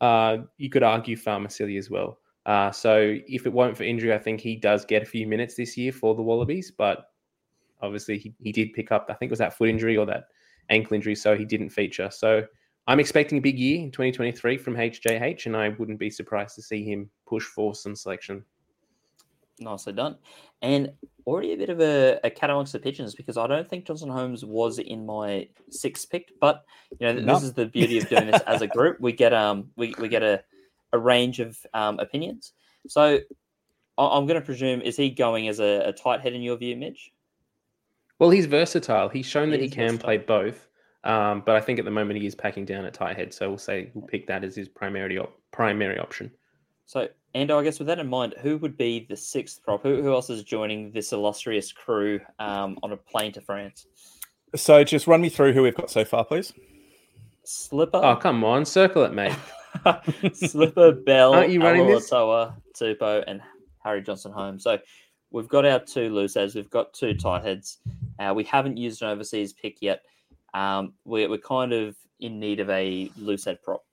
Uh, 0.00 0.38
you 0.56 0.70
could 0.70 0.82
argue 0.82 1.16
Fa'amausili 1.16 1.78
as 1.78 1.90
well. 1.90 2.18
Uh, 2.46 2.70
so 2.70 3.16
if 3.26 3.44
it 3.44 3.52
weren't 3.52 3.76
for 3.76 3.82
injury, 3.82 4.14
I 4.14 4.18
think 4.18 4.40
he 4.40 4.56
does 4.56 4.84
get 4.84 5.02
a 5.02 5.06
few 5.06 5.26
minutes 5.26 5.54
this 5.54 5.76
year 5.76 5.92
for 5.92 6.14
the 6.14 6.22
Wallabies. 6.22 6.70
But 6.70 7.10
obviously, 7.82 8.18
he, 8.18 8.34
he 8.40 8.52
did 8.52 8.72
pick 8.72 8.92
up, 8.92 9.06
I 9.10 9.14
think 9.14 9.28
it 9.28 9.32
was 9.32 9.38
that 9.40 9.56
foot 9.56 9.68
injury 9.68 9.98
or 9.98 10.06
that 10.06 10.28
ankle 10.70 10.94
injury, 10.94 11.14
so 11.14 11.36
he 11.36 11.44
didn't 11.44 11.70
feature. 11.70 12.10
So 12.10 12.42
I'm 12.86 13.00
expecting 13.00 13.38
a 13.38 13.42
big 13.42 13.58
year 13.58 13.82
in 13.82 13.90
2023 13.90 14.56
from 14.56 14.76
HJH, 14.76 15.44
and 15.44 15.56
I 15.56 15.70
wouldn't 15.70 15.98
be 15.98 16.08
surprised 16.08 16.54
to 16.54 16.62
see 16.62 16.84
him 16.84 17.10
push 17.26 17.44
for 17.44 17.74
some 17.74 17.94
selection. 17.94 18.44
Nicely 19.58 19.92
done. 19.92 20.16
And 20.62 20.92
already 21.26 21.52
a 21.52 21.56
bit 21.56 21.70
of 21.70 21.80
a, 21.80 22.20
a 22.24 22.30
cat 22.30 22.50
amongst 22.50 22.72
the 22.72 22.78
pigeons 22.78 23.14
because 23.14 23.36
I 23.36 23.46
don't 23.46 23.68
think 23.68 23.86
Johnson 23.86 24.10
Holmes 24.10 24.44
was 24.44 24.78
in 24.78 25.06
my 25.06 25.48
sixth 25.70 26.10
pick, 26.10 26.32
but 26.40 26.64
you 26.98 27.06
know 27.06 27.20
no. 27.20 27.34
this 27.34 27.42
is 27.42 27.52
the 27.54 27.66
beauty 27.66 27.98
of 27.98 28.08
doing 28.08 28.30
this 28.30 28.42
as 28.46 28.62
a 28.62 28.66
group. 28.66 29.00
We 29.00 29.12
get 29.12 29.32
um 29.32 29.70
we, 29.76 29.94
we 29.98 30.08
get 30.08 30.22
a, 30.22 30.42
a 30.92 30.98
range 30.98 31.40
of 31.40 31.58
um, 31.74 31.98
opinions. 31.98 32.52
So 32.88 33.18
I'm 33.98 34.26
going 34.26 34.40
to 34.40 34.44
presume 34.44 34.80
is 34.82 34.96
he 34.96 35.10
going 35.10 35.48
as 35.48 35.58
a, 35.58 35.88
a 35.88 35.92
tight 35.92 36.20
head 36.20 36.34
in 36.34 36.42
your 36.42 36.56
view, 36.56 36.76
Mitch? 36.76 37.12
Well, 38.18 38.30
he's 38.30 38.46
versatile. 38.46 39.08
He's 39.08 39.26
shown 39.26 39.50
that 39.50 39.60
he, 39.60 39.66
he 39.66 39.70
can 39.70 39.92
versatile. 39.92 40.04
play 40.04 40.18
both. 40.18 40.68
Um, 41.04 41.42
but 41.46 41.54
I 41.54 41.60
think 41.60 41.78
at 41.78 41.84
the 41.84 41.90
moment 41.90 42.20
he 42.20 42.26
is 42.26 42.34
packing 42.34 42.64
down 42.64 42.84
at 42.84 42.92
tight 42.92 43.16
head, 43.16 43.32
so 43.32 43.48
we'll 43.48 43.58
say 43.58 43.90
we'll 43.94 44.08
pick 44.08 44.26
that 44.26 44.42
as 44.42 44.56
his 44.56 44.68
primary 44.68 45.18
op- 45.18 45.38
primary 45.52 45.98
option. 45.98 46.32
So, 46.86 47.08
Ando, 47.36 47.60
I 47.60 47.64
guess 47.64 47.78
with 47.78 47.88
that 47.88 47.98
in 47.98 48.08
mind, 48.08 48.34
who 48.40 48.56
would 48.58 48.78
be 48.78 49.06
the 49.06 49.16
sixth 49.16 49.62
prop? 49.62 49.82
Who, 49.82 50.02
who 50.02 50.12
else 50.14 50.30
is 50.30 50.42
joining 50.42 50.90
this 50.90 51.12
illustrious 51.12 51.70
crew 51.70 52.18
um, 52.38 52.78
on 52.82 52.92
a 52.92 52.96
plane 52.96 53.30
to 53.32 53.42
France? 53.42 53.86
So, 54.54 54.82
just 54.84 55.06
run 55.06 55.20
me 55.20 55.28
through 55.28 55.52
who 55.52 55.62
we've 55.62 55.74
got 55.74 55.90
so 55.90 56.02
far, 56.02 56.24
please. 56.24 56.54
Slipper. 57.44 58.00
Oh, 58.02 58.16
come 58.16 58.42
on, 58.42 58.64
circle 58.64 59.04
it, 59.04 59.12
mate. 59.12 59.34
Slipper, 60.32 60.92
Bell, 60.92 61.34
Aren't 61.34 61.50
you 61.50 61.60
running 61.60 61.86
this? 61.86 62.10
Tupou, 62.10 63.22
and 63.26 63.42
Harry 63.84 64.00
Johnson 64.00 64.32
home. 64.32 64.58
So, 64.58 64.78
we've 65.30 65.48
got 65.48 65.66
our 65.66 65.80
two 65.80 66.08
loose 66.14 66.34
heads. 66.34 66.54
We've 66.54 66.70
got 66.70 66.94
two 66.94 67.12
tight 67.12 67.44
heads. 67.44 67.78
Uh, 68.18 68.32
we 68.34 68.44
haven't 68.44 68.78
used 68.78 69.02
an 69.02 69.08
overseas 69.08 69.52
pick 69.52 69.82
yet. 69.82 70.00
Um, 70.54 70.94
we're, 71.04 71.28
we're 71.28 71.36
kind 71.36 71.74
of 71.74 71.96
in 72.18 72.40
need 72.40 72.60
of 72.60 72.70
a 72.70 73.10
loose 73.18 73.44
head 73.44 73.62
prop. 73.62 73.85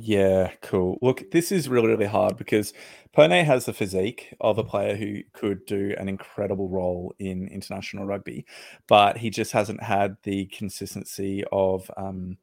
Yeah, 0.00 0.52
cool. 0.62 0.96
Look, 1.02 1.32
this 1.32 1.50
is 1.50 1.68
really, 1.68 1.88
really 1.88 2.06
hard 2.06 2.36
because 2.36 2.72
Pone 3.12 3.44
has 3.44 3.64
the 3.64 3.72
physique 3.72 4.32
of 4.40 4.56
a 4.56 4.62
player 4.62 4.94
who 4.94 5.22
could 5.32 5.66
do 5.66 5.92
an 5.98 6.08
incredible 6.08 6.68
role 6.68 7.12
in 7.18 7.48
international 7.48 8.06
rugby, 8.06 8.46
but 8.86 9.16
he 9.16 9.28
just 9.28 9.50
hasn't 9.50 9.82
had 9.82 10.16
the 10.22 10.46
consistency 10.46 11.42
of 11.50 11.90
um, 11.96 12.38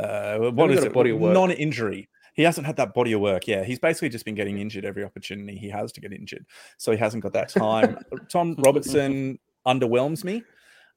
uh, 0.00 0.38
what 0.38 0.72
is 0.72 0.82
it? 0.82 0.92
Body 0.92 1.10
of 1.10 1.20
work. 1.20 1.34
Non-injury. 1.34 2.08
He 2.34 2.42
hasn't 2.42 2.66
had 2.66 2.76
that 2.76 2.94
body 2.94 3.12
of 3.12 3.20
work. 3.20 3.46
Yeah, 3.46 3.62
he's 3.62 3.78
basically 3.78 4.08
just 4.08 4.24
been 4.24 4.34
getting 4.34 4.58
injured 4.58 4.84
every 4.84 5.04
opportunity 5.04 5.56
he 5.56 5.68
has 5.70 5.92
to 5.92 6.00
get 6.00 6.12
injured, 6.12 6.46
so 6.78 6.90
he 6.90 6.98
hasn't 6.98 7.22
got 7.22 7.32
that 7.34 7.50
time. 7.50 7.96
Tom 8.28 8.56
Robertson 8.58 9.38
underwhelms 9.64 10.24
me. 10.24 10.42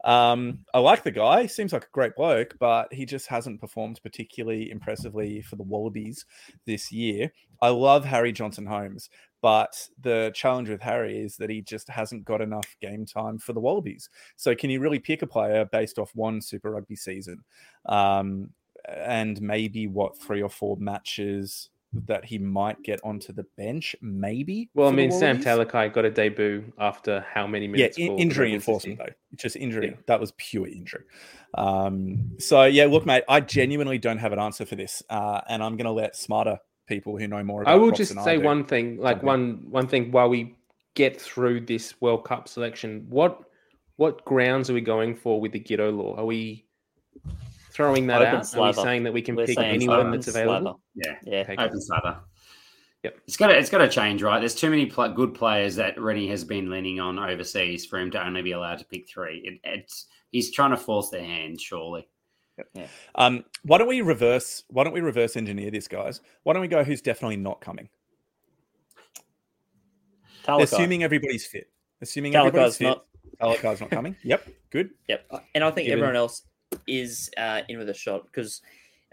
Um, 0.03 0.59
I 0.73 0.79
like 0.79 1.03
the 1.03 1.11
guy. 1.11 1.45
Seems 1.45 1.71
like 1.71 1.85
a 1.85 1.91
great 1.93 2.15
bloke, 2.15 2.55
but 2.59 2.93
he 2.93 3.05
just 3.05 3.27
hasn't 3.27 3.61
performed 3.61 3.99
particularly 4.03 4.69
impressively 4.69 5.41
for 5.41 5.55
the 5.55 5.63
Wallabies 5.63 6.25
this 6.65 6.91
year. 6.91 7.31
I 7.61 7.69
love 7.69 8.03
Harry 8.03 8.33
Johnson 8.33 8.65
Holmes, 8.65 9.09
but 9.41 9.87
the 10.01 10.31
challenge 10.35 10.69
with 10.69 10.81
Harry 10.81 11.21
is 11.21 11.37
that 11.37 11.49
he 11.49 11.61
just 11.61 11.89
hasn't 11.89 12.25
got 12.25 12.41
enough 12.41 12.75
game 12.81 13.05
time 13.05 13.37
for 13.37 13.53
the 13.53 13.61
Wallabies. 13.61 14.09
So, 14.35 14.53
can 14.55 14.69
you 14.69 14.81
really 14.81 14.99
pick 14.99 15.21
a 15.21 15.27
player 15.27 15.65
based 15.71 15.97
off 15.97 16.11
one 16.13 16.41
Super 16.41 16.71
Rugby 16.71 16.97
season? 16.97 17.39
Um, 17.85 18.49
and 18.89 19.41
maybe 19.41 19.87
what 19.87 20.19
three 20.19 20.41
or 20.41 20.49
four 20.49 20.75
matches 20.77 21.69
that 22.07 22.25
he 22.25 22.37
might 22.37 22.81
get 22.83 22.99
onto 23.03 23.33
the 23.33 23.43
bench, 23.57 23.95
maybe. 24.01 24.69
Well, 24.73 24.89
I 24.89 24.91
mean, 24.91 25.11
Sam 25.11 25.41
Talakai 25.41 25.93
got 25.93 26.05
a 26.05 26.09
debut 26.09 26.71
after 26.79 27.25
how 27.31 27.47
many 27.47 27.67
minutes? 27.67 27.97
Yeah, 27.97 28.07
in, 28.07 28.19
injury 28.19 28.53
enforcement 28.53 28.99
though, 28.99 29.13
just 29.35 29.55
injury. 29.55 29.89
Yeah. 29.89 29.97
That 30.07 30.19
was 30.19 30.33
pure 30.37 30.67
injury. 30.67 31.03
Um, 31.55 32.31
so 32.39 32.63
yeah, 32.63 32.85
look, 32.85 33.05
mate, 33.05 33.23
I 33.29 33.39
genuinely 33.39 33.97
don't 33.97 34.17
have 34.17 34.33
an 34.33 34.39
answer 34.39 34.65
for 34.65 34.75
this, 34.75 35.03
uh, 35.09 35.41
and 35.47 35.63
I'm 35.63 35.77
going 35.77 35.85
to 35.85 35.91
let 35.91 36.15
smarter 36.15 36.59
people 36.87 37.17
who 37.17 37.27
know 37.27 37.43
more. 37.43 37.61
About 37.61 37.71
it. 37.71 37.73
I 37.73 37.77
will 37.77 37.91
just 37.91 38.15
say 38.23 38.37
one 38.37 38.65
thing, 38.65 38.97
like 38.97 39.23
one 39.23 39.67
one 39.69 39.87
thing, 39.87 40.11
while 40.11 40.29
we 40.29 40.55
get 40.95 41.19
through 41.19 41.61
this 41.61 41.99
World 42.01 42.25
Cup 42.25 42.47
selection, 42.47 43.05
what 43.09 43.39
what 43.97 44.25
grounds 44.25 44.69
are 44.69 44.73
we 44.73 44.81
going 44.81 45.15
for 45.15 45.39
with 45.39 45.51
the 45.51 45.59
Giteau 45.59 45.95
law? 45.95 46.15
Are 46.17 46.25
we 46.25 46.65
throwing 47.73 48.07
that 48.07 48.21
open 48.21 48.35
out? 48.35 48.47
Slather. 48.47 48.79
Are 48.79 48.83
we 48.83 48.89
saying 48.89 49.03
that 49.03 49.13
we 49.13 49.21
can 49.21 49.35
We're 49.35 49.45
pick 49.45 49.59
anyone 49.59 50.11
that's 50.11 50.27
available? 50.27 50.79
Slather. 51.01 51.19
Yeah, 51.25 51.31
yeah, 51.33 51.41
okay. 51.41 51.55
open 51.57 51.81
slather. 51.81 52.17
Yep. 53.03 53.17
It's 53.27 53.35
got 53.35 53.47
to 53.47 53.57
it's 53.57 53.69
got 53.69 53.79
to 53.79 53.89
change, 53.89 54.23
right? 54.23 54.39
There's 54.39 54.55
too 54.55 54.69
many 54.69 54.85
pl- 54.85 55.11
good 55.13 55.33
players 55.33 55.75
that 55.75 55.99
Rennie 55.99 56.29
has 56.29 56.45
been 56.45 56.69
leaning 56.69 57.01
on 57.01 57.19
overseas 57.19 57.85
for 57.85 57.99
him 57.99 58.09
to 58.11 58.25
only 58.25 58.41
be 58.41 58.53
allowed 58.53 58.79
to 58.79 58.85
pick 58.85 59.09
three. 59.09 59.41
It, 59.43 59.59
it's 59.63 60.05
he's 60.31 60.51
trying 60.51 60.71
to 60.71 60.77
force 60.77 61.09
their 61.09 61.23
hand, 61.23 61.59
surely. 61.59 62.07
Yeah. 62.73 62.87
Um, 63.15 63.43
why 63.63 63.79
don't 63.79 63.87
we 63.87 64.01
reverse? 64.01 64.63
Why 64.69 64.83
don't 64.83 64.93
we 64.93 65.01
reverse 65.01 65.35
engineer 65.35 65.71
this, 65.71 65.87
guys? 65.87 66.21
Why 66.43 66.53
don't 66.53 66.61
we 66.61 66.67
go? 66.67 66.83
Who's 66.83 67.01
definitely 67.01 67.37
not 67.37 67.59
coming? 67.59 67.89
Talakai. 70.45 70.63
Assuming 70.63 71.03
everybody's 71.03 71.45
fit. 71.45 71.69
Assuming 72.01 72.33
Talakai's 72.33 72.47
everybody's 72.47 72.77
fit. 72.77 72.87
Not... 72.87 73.05
Talakai's 73.41 73.81
not 73.81 73.89
coming. 73.89 74.15
Yep. 74.23 74.47
Good. 74.69 74.91
Yep. 75.09 75.31
And 75.55 75.63
I 75.63 75.71
think 75.71 75.87
Given. 75.87 75.99
everyone 75.99 76.15
else 76.15 76.43
is 76.87 77.29
uh, 77.37 77.61
in 77.67 77.77
with 77.77 77.89
a 77.89 77.93
shot 77.93 78.25
because 78.25 78.61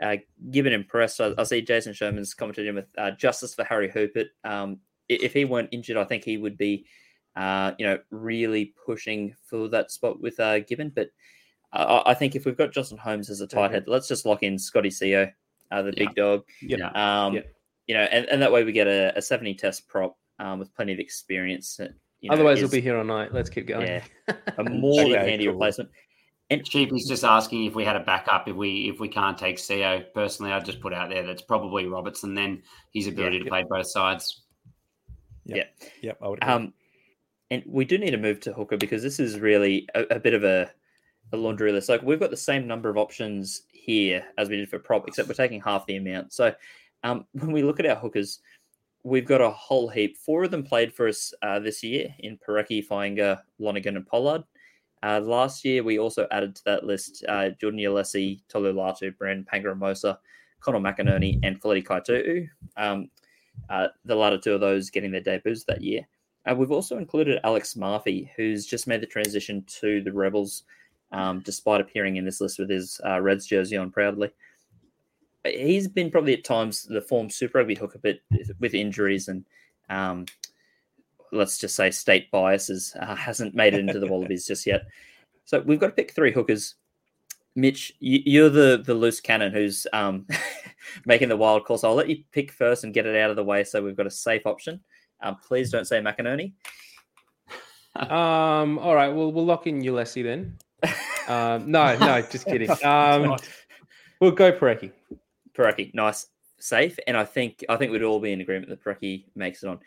uh, 0.03 0.17
given 0.51 0.73
impressed, 0.73 1.21
I, 1.21 1.33
I, 1.37 1.43
see 1.45 1.63
Jason 1.63 1.93
Sherman's 1.93 2.35
commented 2.35 2.67
in 2.67 2.75
with 2.75 2.87
uh, 2.97 3.11
justice 3.13 3.55
for 3.55 3.65
Harry 3.65 3.89
Hoopert. 3.89 4.29
Um, 4.45 4.79
if 5.09 5.33
he 5.33 5.45
weren't 5.45 5.69
injured, 5.73 5.97
I 5.97 6.05
think 6.05 6.25
he 6.25 6.39
would 6.39 6.57
be, 6.57 6.87
uh, 7.37 7.73
you 7.79 7.87
know, 7.87 7.99
really 8.11 8.75
pushing 8.87 9.35
for 9.45 9.69
that 9.69 9.91
spot 9.91 10.21
with 10.21 10.39
uh, 10.41 10.61
Gibbon. 10.61 10.93
But 10.95 11.11
uh, 11.73 12.03
I 12.07 12.15
think 12.15 12.35
if 12.35 12.45
we've 12.45 12.57
got 12.57 12.73
Johnson 12.73 12.97
Holmes 12.97 13.29
as 13.29 13.41
a 13.41 13.47
tight 13.47 13.73
head, 13.73 13.85
let's 13.87 14.09
just 14.09 14.25
lock 14.25 14.43
in 14.43 14.59
Scotty 14.59 14.89
Sio, 14.89 15.31
uh, 15.71 15.83
the 15.83 15.93
yeah. 15.97 16.05
big 16.07 16.15
dog. 16.15 16.43
Yeah. 16.63 16.91
Um, 16.91 17.35
yeah. 17.35 17.43
You 17.87 17.95
know, 17.95 18.03
and, 18.03 18.27
and 18.27 18.41
that 18.41 18.53
way 18.53 18.63
we 18.63 18.73
get 18.73 18.87
a, 18.87 19.17
a 19.19 19.23
70 19.23 19.55
test 19.55 19.89
prop 19.89 20.17
um, 20.39 20.59
with 20.61 20.73
plenty 20.75 20.93
of 20.93 21.01
experience. 21.01 21.79
You 22.21 22.29
know, 22.29 22.35
Otherwise, 22.35 22.59
is, 22.59 22.63
we'll 22.63 22.71
be 22.71 22.81
here 22.81 22.97
all 22.97 23.05
night. 23.05 23.35
Let's 23.35 23.51
keep 23.51 23.67
going. 23.67 23.87
Yeah, 23.87 24.03
a 24.59 24.65
more 24.65 25.03
than 25.09 25.15
handy 25.15 25.45
cool. 25.45 25.55
replacement. 25.55 25.91
And 26.51 26.67
Sheepy's 26.67 27.07
just 27.07 27.23
asking 27.23 27.65
if 27.65 27.77
we 27.77 27.85
had 27.85 27.95
a 27.95 28.01
backup 28.01 28.49
if 28.49 28.57
we 28.57 28.89
if 28.89 28.99
we 28.99 29.09
can't 29.09 29.39
take 29.39 29.57
Sio. 29.57 30.05
Personally, 30.13 30.53
I'd 30.53 30.65
just 30.65 30.81
put 30.81 30.93
out 30.93 31.09
there 31.09 31.23
that's 31.23 31.43
probably 31.43 31.87
Robertson. 31.87 32.35
Then 32.35 32.63
his 32.93 33.07
ability 33.07 33.39
yeah, 33.39 33.45
to 33.45 33.49
play 33.49 33.65
both 33.69 33.87
sides. 33.87 34.43
Yeah, 35.45 35.65
yeah, 36.03 36.13
I 36.21 36.29
would. 36.29 36.43
Agree. 36.43 36.53
Um, 36.53 36.75
and 37.51 37.63
we 37.67 37.85
do 37.85 37.99
need 37.99 38.11
to 38.11 38.17
move 38.17 38.41
to 38.41 38.53
hooker 38.53 38.77
because 38.77 39.03
this 39.03 39.19
is 39.19 39.39
really 39.41 39.89
a, 39.95 40.03
a, 40.11 40.21
bit 40.21 40.35
of 40.35 40.45
a, 40.45 40.71
a 41.33 41.37
laundry 41.37 41.73
list. 41.73 41.89
Like 41.89 42.03
we've 42.03 42.21
got 42.21 42.31
the 42.31 42.37
same 42.37 42.67
number 42.67 42.89
of 42.89 42.97
options 42.97 43.63
here 43.73 44.25
as 44.39 44.49
we 44.49 44.57
did 44.57 44.69
for 44.69 44.79
prop, 44.79 45.09
except 45.09 45.29
we're 45.29 45.35
taking 45.35 45.61
half 45.61 45.87
the 45.87 45.97
amount. 45.97 46.33
So 46.33 46.55
um, 47.03 47.27
when 47.33 47.53
we 47.53 47.63
look 47.63 47.81
at 47.81 47.87
our 47.87 47.97
hookers, 47.97 48.41
we've 49.03 49.27
got 49.27 49.41
a 49.41 49.51
whole 49.51 49.89
heap. 49.89 50.17
Four 50.19 50.45
of 50.45 50.51
them 50.51 50.63
played 50.63 50.95
for 50.95 51.09
us 51.09 51.33
uh, 51.43 51.59
this 51.59 51.83
year 51.83 52.15
in 52.21 52.39
Porecki, 52.39 52.87
Fainga'a, 52.87 53.41
Lonergan, 53.59 53.97
and 53.97 54.07
Pollard. 54.07 54.45
Uh, 55.03 55.21
last 55.21 55.65
year, 55.65 55.83
we 55.83 55.99
also 55.99 56.27
added 56.31 56.55
to 56.55 56.65
that 56.65 56.85
list 56.85 57.25
uh, 57.29 57.51
Jordan 57.61 57.81
Uelese, 57.81 58.41
Tolu 58.49 58.73
Latu, 58.73 59.17
Brand 59.17 59.49
Paenga-Amosa, 59.51 60.19
Conor 60.61 60.81
McInerney, 60.81 61.39
and 61.43 61.61
Feleti 61.61 61.85
Kaitu'u. 61.85 62.49
Um, 62.77 63.11
uh, 63.69 63.89
the 64.05 64.15
latter 64.15 64.39
two 64.39 64.53
of 64.55 64.61
those 64.61 64.91
getting 64.91 65.11
their 65.11 65.21
debuts 65.21 65.65
that 65.65 65.83
year. 65.83 66.07
Uh, 66.47 66.55
we've 66.55 66.71
also 66.71 66.99
included 66.99 67.41
Alex 67.45 67.77
Murphy, 67.77 68.31
who's 68.37 68.67
just 68.67 68.87
made 68.87 69.01
the 69.01 69.07
transition 69.07 69.65
to 69.81 70.03
the 70.03 70.13
Rebels, 70.13 70.65
um, 71.13 71.41
despite 71.41 71.81
appearing 71.81 72.17
in 72.17 72.25
this 72.25 72.41
list 72.41 72.59
with 72.59 72.71
his 72.71 73.01
uh, 73.05 73.21
Reds 73.21 73.47
jersey 73.47 73.77
on 73.77 73.91
proudly. 73.91 74.31
He's 75.45 75.89
been 75.89 76.11
probably 76.11 76.35
at 76.35 76.45
times 76.45 76.83
the 76.83 77.01
form 77.01 77.31
Super 77.31 77.59
Rugby 77.59 77.75
hook 77.75 77.95
a 77.95 77.99
bit 77.99 78.23
with 78.59 78.75
injuries 78.75 79.29
and 79.29 79.45
um, 79.89 80.27
let's 81.33 81.59
just 81.59 81.77
say 81.77 81.91
state 81.91 82.31
biases 82.31 82.95
uh, 83.01 83.15
hasn't 83.15 83.55
made 83.55 83.75
it 83.75 83.81
into 83.81 83.99
the 83.99 84.07
Wallabies 84.07 84.47
just 84.47 84.67
yet. 84.67 84.83
So 85.45 85.61
we've 85.61 85.81
got 85.81 85.89
to 85.89 85.93
pick 85.93 86.13
three 86.13 86.33
hookers. 86.33 86.75
Mitch, 87.57 87.93
you're 87.99 88.49
the 88.49 88.83
the 88.85 88.95
loose 88.95 89.21
cannon 89.21 89.53
who's 89.53 89.87
um, 89.93 90.27
making 91.07 91.29
the 91.29 91.37
wild 91.37 91.65
call. 91.65 91.79
So 91.79 91.89
I'll 91.89 91.97
let 91.97 92.09
you 92.09 92.23
pick 92.31 92.53
first 92.53 92.85
and 92.85 92.95
get 92.95 93.07
it 93.07 93.17
out 93.17 93.31
of 93.31 93.37
the 93.37 93.45
way, 93.45 93.65
so 93.65 93.83
we've 93.83 93.97
got 93.97 94.07
a 94.07 94.11
safe 94.11 94.47
option. 94.47 94.81
Um, 95.21 95.37
please 95.37 95.71
don't 95.71 95.87
say 95.87 96.01
McInerney. 96.01 96.53
um. 97.97 98.79
All 98.79 98.95
right. 98.95 99.09
Well, 99.09 99.33
we'll 99.33 99.45
lock 99.45 99.67
in 99.67 99.83
Uelese 99.83 100.23
then. 100.23 100.57
Um, 101.29 101.71
no, 101.71 101.99
no, 101.99 102.23
just 102.23 102.47
kidding. 102.47 102.71
Um, 102.85 103.37
we'll 104.21 104.31
go 104.31 104.53
Porecki. 104.53 104.93
Porecki, 105.53 105.93
nice, 105.95 106.29
safe, 106.59 106.99
and 107.07 107.17
I 107.17 107.25
think 107.25 107.65
I 107.69 107.77
think 107.77 107.91
we'd 107.91 108.05
all 108.05 108.21
be 108.21 108.33
in 108.33 108.41
agreement 108.41 108.69
that 108.69 108.83
Porecki 108.83 109.25
makes 109.35 109.63
it 109.63 109.69
on. 109.69 109.81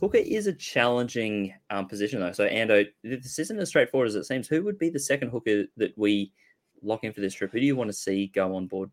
Hooker 0.00 0.18
is 0.18 0.46
a 0.46 0.52
challenging 0.52 1.54
um, 1.70 1.86
position 1.86 2.20
though. 2.20 2.32
So 2.32 2.48
Ando, 2.48 2.86
this 3.02 3.38
isn't 3.38 3.58
as 3.58 3.68
straightforward 3.68 4.08
as 4.08 4.14
it 4.14 4.24
seems. 4.24 4.48
Who 4.48 4.62
would 4.64 4.78
be 4.78 4.90
the 4.90 4.98
second 4.98 5.30
hooker 5.30 5.64
that 5.76 5.96
we 5.96 6.32
lock 6.82 7.04
in 7.04 7.12
for 7.12 7.20
this 7.20 7.34
trip? 7.34 7.52
Who 7.52 7.60
do 7.60 7.66
you 7.66 7.76
want 7.76 7.88
to 7.88 7.94
see 7.94 8.28
go 8.28 8.56
on 8.56 8.66
board? 8.66 8.90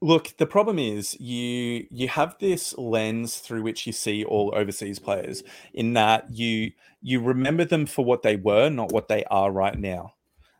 Look, 0.00 0.36
the 0.38 0.46
problem 0.46 0.78
is 0.78 1.18
you 1.20 1.86
you 1.90 2.08
have 2.08 2.36
this 2.38 2.76
lens 2.78 3.38
through 3.38 3.62
which 3.62 3.86
you 3.86 3.92
see 3.92 4.24
all 4.24 4.52
overseas 4.54 4.98
players 4.98 5.42
in 5.74 5.94
that 5.94 6.32
you 6.32 6.72
you 7.02 7.20
remember 7.20 7.64
them 7.64 7.86
for 7.86 8.04
what 8.04 8.22
they 8.22 8.36
were, 8.36 8.70
not 8.70 8.92
what 8.92 9.08
they 9.08 9.24
are 9.24 9.50
right 9.50 9.78
now. 9.78 10.14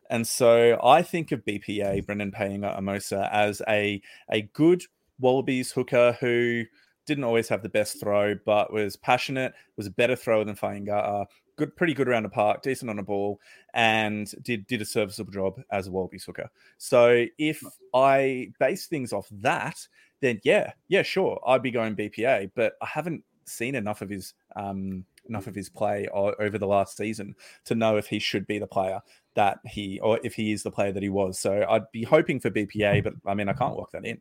And 0.08 0.26
so 0.26 0.78
I 0.82 1.02
think 1.02 1.30
of 1.30 1.44
BPA, 1.44 2.04
Brendan 2.04 2.32
Paenga-Amosa, 2.32 3.30
as 3.30 3.62
a 3.68 4.02
a 4.30 4.42
good 4.42 4.84
Wallabies 5.20 5.72
hooker 5.72 6.16
who 6.20 6.64
didn't 7.10 7.24
always 7.24 7.48
have 7.48 7.64
the 7.64 7.68
best 7.68 7.98
throw, 7.98 8.36
but 8.46 8.72
was 8.72 8.94
passionate, 8.94 9.52
was 9.76 9.88
a 9.88 9.90
better 9.90 10.14
thrower 10.14 10.44
than 10.44 10.54
Fainga'a, 10.54 11.26
good, 11.56 11.74
pretty 11.74 11.92
good 11.92 12.08
around 12.08 12.22
the 12.22 12.28
park, 12.28 12.62
decent 12.62 12.88
on 12.88 12.94
the 12.94 13.02
ball, 13.02 13.40
and 13.74 14.32
did 14.42 14.64
did 14.68 14.80
a 14.80 14.84
serviceable 14.84 15.32
job 15.32 15.60
as 15.72 15.88
a 15.88 15.90
Wallabies 15.90 16.22
hooker. 16.22 16.48
So 16.78 17.26
if 17.36 17.64
I 17.92 18.52
base 18.60 18.86
things 18.86 19.12
off 19.12 19.26
that, 19.32 19.88
then 20.20 20.40
yeah, 20.44 20.72
yeah, 20.86 21.02
sure, 21.02 21.40
I'd 21.44 21.62
be 21.62 21.72
going 21.72 21.96
BPA, 21.96 22.52
but 22.54 22.74
I 22.80 22.86
haven't 22.86 23.24
seen 23.44 23.74
enough 23.74 24.02
of 24.02 24.08
his 24.08 24.34
um, 24.54 25.04
enough 25.28 25.48
of 25.48 25.56
his 25.56 25.68
play 25.68 26.06
over 26.12 26.58
the 26.58 26.66
last 26.66 26.96
season 26.96 27.34
to 27.64 27.74
know 27.74 27.96
if 27.96 28.06
he 28.06 28.20
should 28.20 28.46
be 28.46 28.60
the 28.60 28.68
player 28.68 29.00
that 29.34 29.58
he 29.66 29.98
or 29.98 30.20
if 30.22 30.34
he 30.34 30.52
is 30.52 30.62
the 30.62 30.70
player 30.70 30.92
that 30.92 31.02
he 31.02 31.08
was. 31.08 31.40
So 31.40 31.66
I'd 31.68 31.90
be 31.90 32.04
hoping 32.04 32.38
for 32.38 32.52
BPA, 32.52 33.02
but 33.02 33.14
I 33.26 33.34
mean 33.34 33.48
I 33.48 33.52
can't 33.52 33.76
lock 33.76 33.90
that 33.90 34.04
in. 34.04 34.20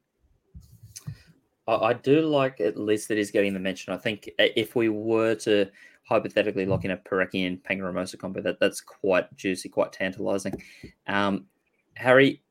I, 1.78 1.94
do 1.94 2.22
like 2.22 2.60
at 2.62 2.78
least 2.78 3.08
that 3.08 3.18
he's 3.18 3.32
getting 3.32 3.54
the 3.54 3.60
mention. 3.60 3.94
I 3.94 3.98
think 3.98 4.30
if 4.38 4.76
we 4.76 4.90
were 4.90 5.36
to 5.36 5.68
hypothetically 6.04 6.66
lock 6.66 6.86
in 6.86 6.92
a 6.92 6.98
Porecki 6.98 7.46
and 7.48 7.64
Paenga-Amosa 7.64 8.18
combo, 8.18 8.42
that, 8.42 8.60
that's 8.60 8.82
quite 8.82 9.36
juicy, 9.36 9.70
quite 9.70 9.92
tantalizing. 9.92 10.62
Um, 11.08 11.46
Harry, 11.96 12.42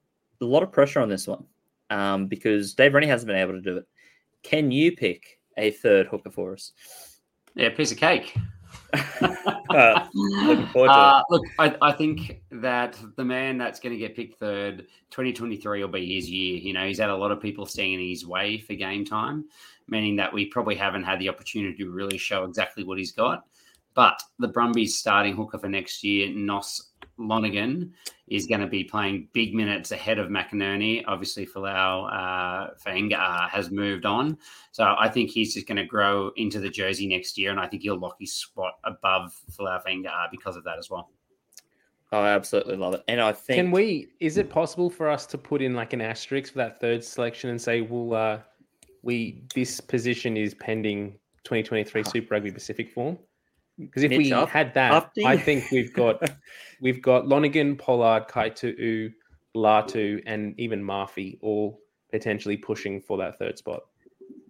a 0.40 0.44
lot 0.44 0.62
of 0.62 0.70
pressure 0.70 1.00
on 1.00 1.08
this 1.08 1.26
one 1.26 1.44
um, 1.90 2.26
because 2.26 2.74
Dave 2.74 2.94
Rennie 2.94 3.06
hasn't 3.06 3.26
been 3.26 3.36
able 3.36 3.54
to 3.54 3.60
do 3.60 3.76
it. 3.76 3.86
Can 4.42 4.70
you 4.70 4.94
pick 4.94 5.40
a 5.56 5.72
third 5.72 6.06
hooker 6.06 6.30
for 6.30 6.52
us? 6.52 6.72
Yeah, 7.54 7.70
piece 7.70 7.90
of 7.90 7.98
cake. 7.98 8.36
Uh, 8.94 10.06
uh, 10.74 11.22
look, 11.28 11.44
I, 11.58 11.76
I, 11.82 11.92
think 11.92 12.40
that 12.50 12.98
the 13.16 13.24
man 13.24 13.58
that's 13.58 13.80
going 13.80 13.92
to 13.92 13.98
get 13.98 14.16
picked 14.16 14.38
third, 14.38 14.86
2023 15.10 15.82
will 15.82 15.88
be 15.88 16.14
his 16.14 16.30
year. 16.30 16.56
You 16.56 16.72
know, 16.72 16.86
he's 16.86 16.98
had 16.98 17.10
a 17.10 17.16
lot 17.16 17.30
of 17.30 17.40
people 17.40 17.66
standing 17.66 18.00
in 18.00 18.08
his 18.08 18.26
way 18.26 18.58
for 18.58 18.74
game 18.74 19.04
time, 19.04 19.44
meaning 19.88 20.16
that 20.16 20.32
we 20.32 20.46
probably 20.46 20.74
haven't 20.74 21.04
had 21.04 21.18
the 21.18 21.28
opportunity 21.28 21.76
to 21.84 21.90
really 21.90 22.18
show 22.18 22.44
exactly 22.44 22.84
what 22.84 22.98
he's 22.98 23.12
got. 23.12 23.44
But 23.94 24.22
the 24.38 24.48
Brumbies 24.48 24.98
starting 24.98 25.36
hooker 25.36 25.58
for 25.58 25.68
next 25.68 26.02
year, 26.04 26.30
Nos 26.32 26.87
Lonergan, 27.18 27.92
is 28.28 28.46
going 28.46 28.60
to 28.60 28.66
be 28.66 28.84
playing 28.84 29.28
big 29.32 29.54
minutes 29.54 29.90
ahead 29.90 30.18
of 30.18 30.28
McInerney. 30.28 31.02
Obviously, 31.06 31.46
Folau 31.46 32.08
uh, 32.12 32.70
Fainga'a 32.84 33.46
uh, 33.46 33.48
has 33.48 33.70
moved 33.70 34.06
on. 34.06 34.38
So 34.72 34.94
I 34.98 35.08
think 35.08 35.30
he's 35.30 35.54
just 35.54 35.66
going 35.66 35.76
to 35.76 35.84
grow 35.84 36.30
into 36.36 36.60
the 36.60 36.68
jersey 36.68 37.06
next 37.06 37.38
year. 37.38 37.50
And 37.50 37.60
I 37.60 37.66
think 37.66 37.82
he'll 37.82 37.98
lock 37.98 38.16
his 38.20 38.32
spot 38.32 38.74
above 38.84 39.34
Folau 39.50 39.82
Fainga'a 39.84 40.06
uh, 40.08 40.28
because 40.30 40.56
of 40.56 40.64
that 40.64 40.78
as 40.78 40.90
well. 40.90 41.10
Oh, 42.10 42.20
I 42.20 42.30
absolutely 42.30 42.76
love 42.76 42.94
it. 42.94 43.04
And 43.08 43.20
I 43.20 43.32
think. 43.32 43.58
Can 43.58 43.70
we, 43.70 44.08
is 44.20 44.38
it 44.38 44.48
possible 44.48 44.88
for 44.88 45.08
us 45.08 45.26
to 45.26 45.38
put 45.38 45.60
in 45.60 45.74
like 45.74 45.92
an 45.92 46.00
asterisk 46.00 46.52
for 46.52 46.58
that 46.58 46.80
third 46.80 47.04
selection 47.04 47.50
and 47.50 47.60
say, 47.60 47.82
well, 47.82 48.14
uh, 48.14 48.38
we, 49.02 49.42
this 49.54 49.80
position 49.80 50.36
is 50.36 50.54
pending 50.54 51.12
2023 51.44 52.04
Super 52.04 52.34
Rugby 52.34 52.50
Pacific 52.50 52.90
form? 52.92 53.18
Because 53.78 54.02
if 54.02 54.10
Mitch 54.10 54.18
we 54.18 54.32
up, 54.32 54.48
had 54.48 54.74
that, 54.74 55.10
I 55.24 55.36
think 55.36 55.70
we've 55.70 55.92
got 55.92 56.30
we've 56.80 57.00
got 57.02 57.26
Lonergan, 57.26 57.76
Pollard, 57.76 58.28
Kaitu'u, 58.28 59.12
Latu, 59.56 60.22
and 60.26 60.58
even 60.58 60.82
Murphy 60.82 61.38
all 61.42 61.80
potentially 62.10 62.56
pushing 62.56 63.00
for 63.00 63.18
that 63.18 63.38
third 63.38 63.58
spot. 63.58 63.82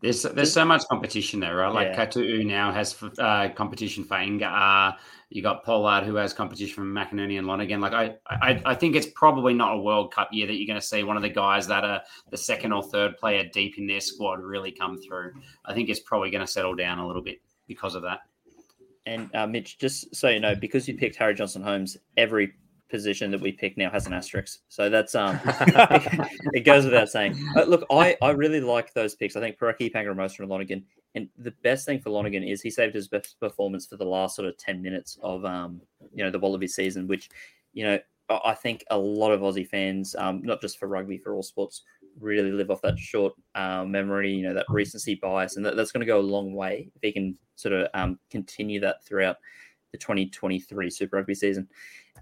There's 0.01 0.23
there's 0.23 0.53
so 0.53 0.65
much 0.65 0.87
competition 0.87 1.41
there, 1.41 1.57
right? 1.57 1.73
Like 1.73 1.89
yeah. 1.89 2.07
Kaitu'u 2.07 2.47
now 2.47 2.73
has 2.73 2.97
uh, 3.19 3.49
competition 3.51 4.05
for 4.05 4.19
Inga. 4.19 4.97
You 5.31 5.43
got 5.43 5.65
Pollard 5.65 6.05
who 6.05 6.15
has 6.15 6.33
competition 6.33 6.75
from 6.75 6.95
McInerney 6.95 7.37
and 7.37 7.47
Lonergan. 7.47 7.81
Like 7.81 7.93
I, 7.93 8.15
I, 8.31 8.63
I 8.65 8.75
think 8.75 8.95
it's 8.95 9.09
probably 9.15 9.55
not 9.55 9.75
a 9.75 9.79
World 9.79 10.15
Cup 10.15 10.29
year 10.33 10.47
that 10.47 10.55
you're 10.55 10.67
going 10.67 10.81
to 10.81 10.87
see 10.87 11.03
one 11.03 11.17
of 11.17 11.23
the 11.23 11.29
guys 11.29 11.67
that 11.67 11.85
are 11.85 12.01
the 12.31 12.37
second 12.37 12.73
or 12.73 12.83
third 12.83 13.19
player 13.19 13.45
deep 13.53 13.77
in 13.77 13.87
their 13.87 14.01
squad 14.01 14.41
really 14.41 14.71
come 14.71 14.99
through. 14.99 15.33
I 15.67 15.75
think 15.75 15.91
it's 15.91 16.01
probably 16.01 16.31
going 16.31 16.47
to 16.47 16.51
settle 16.51 16.75
down 16.75 16.99
a 16.99 17.07
little 17.07 17.23
bit 17.23 17.43
because 17.67 17.95
of 17.95 18.03
that. 18.03 18.21
And 19.07 19.35
uh, 19.35 19.47
Mitch, 19.47 19.79
just 19.79 20.15
so 20.15 20.29
you 20.29 20.41
know, 20.41 20.55
because 20.55 20.87
you 20.87 20.97
picked 20.97 21.17
Harry 21.17 21.35
Johnson 21.35 21.63
Holmes, 21.63 21.97
every 22.17 22.53
position 22.89 23.31
that 23.31 23.41
we 23.41 23.53
pick 23.53 23.77
now 23.77 23.91
has 23.91 24.07
an 24.07 24.13
asterisk. 24.13 24.61
So 24.69 24.89
that's 24.89 25.15
um, 25.15 25.39
it 25.45 26.65
goes 26.65 26.85
without 26.85 27.09
saying. 27.09 27.39
Uh, 27.57 27.65
look, 27.65 27.85
I 27.91 28.17
I 28.23 28.31
really 28.31 28.61
like 28.61 28.93
those 28.95 29.15
picks. 29.15 29.37
I 29.37 29.41
think 29.41 29.59
Porecki, 29.59 29.93
Paenga-Amosa, 29.93 30.41
and 30.41 30.49
Lonergan. 30.49 30.85
And 31.15 31.29
the 31.39 31.53
best 31.63 31.87
thing 31.87 32.01
for 32.01 32.11
Lonergan 32.11 32.45
is 32.45 32.61
he 32.61 32.71
saved 32.71 32.95
his 32.95 33.09
best 33.09 33.41
performance 33.41 33.87
for 33.87 33.97
the 33.97 34.05
last 34.05 34.37
sort 34.37 34.49
of 34.49 34.57
ten 34.59 34.83
minutes 34.83 35.19
of 35.23 35.45
um, 35.45 35.81
you 36.15 36.25
know, 36.25 36.31
the 36.31 36.39
Wallaby 36.39 36.69
season, 36.69 37.07
which 37.07 37.31
you 37.73 37.85
know 37.85 37.99
I 38.31 38.55
think 38.55 38.85
a 38.91 38.99
lot 38.99 39.33
of 39.33 39.41
Aussie 39.41 39.67
fans, 39.67 40.15
um, 40.17 40.43
not 40.43 40.61
just 40.61 40.79
for 40.79 40.87
rugby, 40.87 41.17
for 41.17 41.35
all 41.35 41.43
sports, 41.43 41.83
really 42.21 42.53
live 42.53 42.71
off 42.71 42.83
that 42.83 42.99
short 42.99 43.35
uh, 43.55 43.85
memory, 43.85 44.33
you 44.33 44.43
know, 44.43 44.55
that 44.55 44.67
recency 44.69 45.17
bias, 45.17 45.57
and 45.57 45.65
that, 45.65 45.77
that's 45.77 45.93
going 45.93 46.01
to 46.01 46.07
go 46.07 46.19
a 46.19 46.21
long 46.21 46.55
way 46.55 46.91
if 46.95 47.03
he 47.03 47.13
can 47.13 47.37
sort 47.57 47.73
of 47.73 47.89
um, 47.95 48.19
continue 48.31 48.81
that 48.81 49.05
throughout 49.05 49.37
the 49.93 49.99
2023 49.99 50.91
Super 50.91 51.17
Rugby 51.17 51.35
season. 51.35 51.69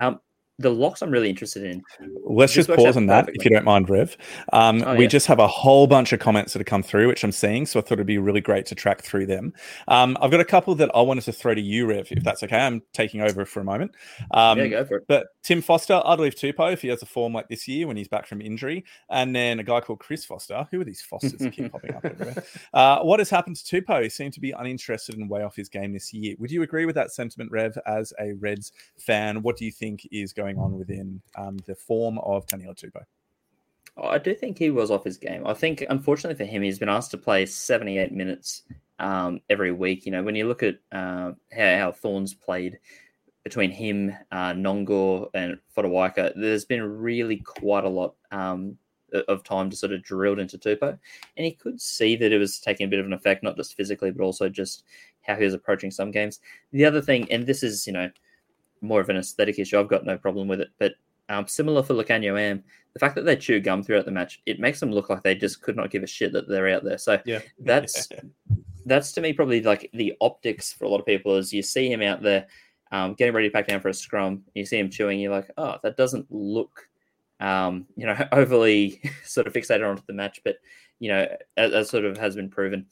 Um, 0.01 0.20
the 0.59 0.70
locks 0.70 1.02
I'm 1.02 1.11
really 1.11 1.28
interested 1.28 1.64
in. 1.64 1.82
Let's 2.24 2.54
just 2.54 2.70
pause 2.70 2.96
on 2.96 3.07
that, 3.07 3.28
if 3.28 3.44
you 3.44 3.50
don't 3.50 3.64
mind, 3.64 3.90
Rev. 3.90 4.16
Um, 4.54 4.82
oh, 4.86 4.94
we 4.94 5.02
yeah. 5.02 5.09
just 5.09 5.26
have 5.26 5.38
a 5.38 5.46
whole 5.46 5.86
bunch 5.86 6.14
of 6.14 6.20
comments 6.20 6.54
that 6.54 6.61
have 6.61 6.66
come 6.66 6.82
through, 6.82 7.09
which 7.09 7.22
I'm 7.22 7.32
seeing. 7.32 7.66
So 7.66 7.78
I 7.78 7.82
thought 7.82 7.94
it'd 7.94 8.07
be 8.07 8.16
really 8.16 8.40
great 8.40 8.64
to 8.66 8.74
track 8.74 9.02
through 9.02 9.26
them. 9.26 9.52
Um, 9.88 10.16
I've 10.20 10.30
got 10.30 10.40
a 10.40 10.46
couple 10.46 10.74
that 10.76 10.90
I 10.94 11.02
wanted 11.02 11.24
to 11.24 11.32
throw 11.32 11.54
to 11.54 11.61
you, 11.61 11.86
Rev, 11.86 12.09
if 12.11 12.22
that's 12.22 12.42
okay. 12.42 12.57
I'm 12.57 12.82
taking 12.94 13.20
over 13.20 13.44
for 13.44 13.61
a 13.61 13.64
moment. 13.64 13.92
Um, 14.30 14.59
yeah, 14.59 14.68
go 14.68 14.84
for 14.86 14.96
it. 14.96 15.04
But 15.09 15.26
Tim 15.42 15.61
Foster, 15.61 16.00
I'd 16.04 16.20
leave 16.20 16.34
Tupou 16.34 16.72
if 16.72 16.80
he 16.80 16.88
has 16.88 17.02
a 17.02 17.07
form 17.07 17.34
like 17.34 17.48
this 17.48 17.68
year 17.68 17.86
when 17.86 17.98
he's 17.98 18.09
back 18.09 18.26
from 18.26 18.40
injury. 18.40 18.84
And 19.11 19.36
then 19.36 19.61
a 19.61 19.62
guy 19.62 19.80
called 19.80 20.00
Chris 20.00 20.24
Foster. 20.24 20.66
Who 20.70 20.80
are 20.80 20.84
these 20.84 21.02
Fosters 21.02 21.32
that 21.34 21.52
keep 21.52 21.70
popping 21.72 21.94
up 21.94 22.04
everywhere? 22.04 22.42
Uh, 22.72 23.00
what 23.00 23.20
has 23.20 23.28
happened 23.28 23.57
to 23.57 23.82
Tupou? 23.82 24.04
He 24.04 24.09
seemed 24.09 24.32
to 24.32 24.40
be 24.40 24.52
uninterested 24.52 25.18
and 25.18 25.28
way 25.28 25.42
off 25.42 25.54
his 25.54 25.68
game 25.68 25.92
this 25.92 26.14
year. 26.14 26.34
Would 26.38 26.50
you 26.50 26.62
agree 26.62 26.86
with 26.86 26.94
that 26.94 27.12
sentiment, 27.12 27.50
Rev, 27.52 27.76
as 27.86 28.14
a 28.18 28.32
Reds 28.32 28.72
fan? 28.98 29.42
What 29.42 29.59
do 29.59 29.66
you 29.66 29.72
think 29.72 30.09
is 30.11 30.32
going 30.32 30.45
on 30.55 30.78
within 30.78 31.20
um, 31.36 31.59
the 31.66 31.74
form 31.74 32.18
of 32.18 32.47
Taniela 32.47 32.76
Tupou. 32.76 33.03
Oh, 33.97 34.09
I 34.09 34.18
do 34.18 34.34
think 34.34 34.59
he 34.59 34.70
was 34.70 34.90
off 34.90 35.05
his 35.05 35.16
game. 35.16 35.47
I 35.47 35.55
think, 35.55 35.84
unfortunately 35.88 36.36
for 36.36 36.51
him, 36.51 36.62
he's 36.62 36.78
been 36.78 36.88
asked 36.88 37.11
to 37.12 37.18
play 37.18 37.47
78 37.47 38.12
minutes 38.12 38.62
um, 38.99 39.40
every 39.49 39.72
week. 39.72 40.05
You 40.05 40.12
know, 40.12 40.22
when 40.22 40.34
you 40.34 40.47
look 40.47 40.62
at 40.62 40.76
uh, 40.92 41.32
how, 41.53 41.76
how 41.78 41.92
Thorn's 41.92 42.34
played 42.34 42.78
between 43.42 43.70
him, 43.70 44.12
uh, 44.32 44.53
Nonggorr, 44.53 45.30
and 45.32 45.59
Fotuaika, 45.74 46.32
there's 46.36 46.64
been 46.64 46.82
really 46.82 47.36
quite 47.38 47.84
a 47.84 47.88
lot 47.88 48.14
um, 48.32 48.76
of 49.28 49.44
time 49.44 49.70
to 49.70 49.76
sort 49.76 49.92
of 49.92 50.03
drilled 50.03 50.40
into 50.40 50.59
Tupou. 50.59 50.99
And 51.36 51.47
he 51.47 51.53
could 51.53 51.80
see 51.80 52.16
that 52.16 52.32
it 52.32 52.38
was 52.38 52.59
taking 52.59 52.86
a 52.86 52.90
bit 52.90 53.01
of 53.01 53.07
an 53.07 53.12
effect, 53.12 53.42
not 53.42 53.57
just 53.57 53.76
physically, 53.76 54.11
but 54.11 54.24
also 54.24 54.49
just 54.49 54.84
how 55.22 55.36
he 55.36 55.44
was 55.44 55.55
approaching 55.55 55.90
some 55.90 56.11
games. 56.11 56.40
The 56.72 56.84
other 56.84 57.01
thing, 57.01 57.30
and 57.30 57.47
this 57.47 57.62
is, 57.62 57.86
you 57.86 57.92
know, 57.92 58.11
more 58.81 59.01
of 59.01 59.09
an 59.09 59.16
aesthetic 59.16 59.59
issue, 59.59 59.79
I've 59.79 59.89
got 59.89 60.05
no 60.05 60.16
problem 60.16 60.49
with 60.49 60.61
it, 60.61 60.68
but 60.79 60.95
um, 61.29 61.47
similar 61.47 61.83
for 61.83 61.95
Lukhanyo 61.95 62.41
Am, 62.41 62.62
the 62.93 62.99
fact 63.01 63.14
that 63.16 63.24
they 63.24 63.37
chew 63.37 63.61
gum 63.61 63.83
throughout 63.83 64.05
the 64.05 64.12
match, 64.12 64.41
it 64.47 64.61
makes 64.61 64.81
them 64.81 64.93
look 64.93 65.11
like 65.11 65.22
they 65.22 65.35
just 65.35 65.61
could 65.61 65.77
not 65.77 65.91
give 65.91 66.03
a 66.03 66.07
shit 66.07 66.33
that 66.33 66.49
they're 66.49 66.68
out 66.68 66.85
there. 66.85 66.99
So 66.99 67.20
yeah. 67.24 67.41
that's 67.59 68.09
that's 68.85 69.12
to 69.12 69.20
me 69.20 69.33
probably 69.33 69.62
like 69.62 69.91
the 69.93 70.14
optics 70.20 70.72
for 70.72 70.85
a 70.85 70.89
lot 70.89 71.01
of 71.01 71.07
people 71.07 71.35
is 71.37 71.53
you 71.53 71.62
see 71.62 71.91
him 71.91 72.03
out 72.03 72.22
there 72.22 72.47
um, 72.93 73.14
getting 73.14 73.35
ready 73.35 73.49
to 73.49 73.53
pack 73.53 73.66
down 73.66 73.81
for 73.81 73.89
a 73.89 73.95
scrum, 73.95 74.45
you 74.55 74.64
see 74.64 74.79
him 74.79 74.91
chewing, 74.91 75.18
you're 75.18 75.33
like, 75.33 75.51
oh, 75.59 75.77
that 75.83 75.97
doesn't 75.97 76.27
look 76.31 76.89
um, 77.41 77.87
you 77.97 78.07
know, 78.07 78.16
overly 78.33 79.01
sort 79.24 79.47
of 79.47 79.53
fixated 79.53 79.89
onto 79.89 80.03
the 80.07 80.12
match, 80.12 80.41
but 80.45 80.57
you 80.99 81.11
know, 81.11 81.27
as, 81.57 81.72
as 81.72 81.91
sort 81.91 82.05
of 82.05 82.16
has 82.16 82.37
been 82.37 82.49
proven, 82.49 82.87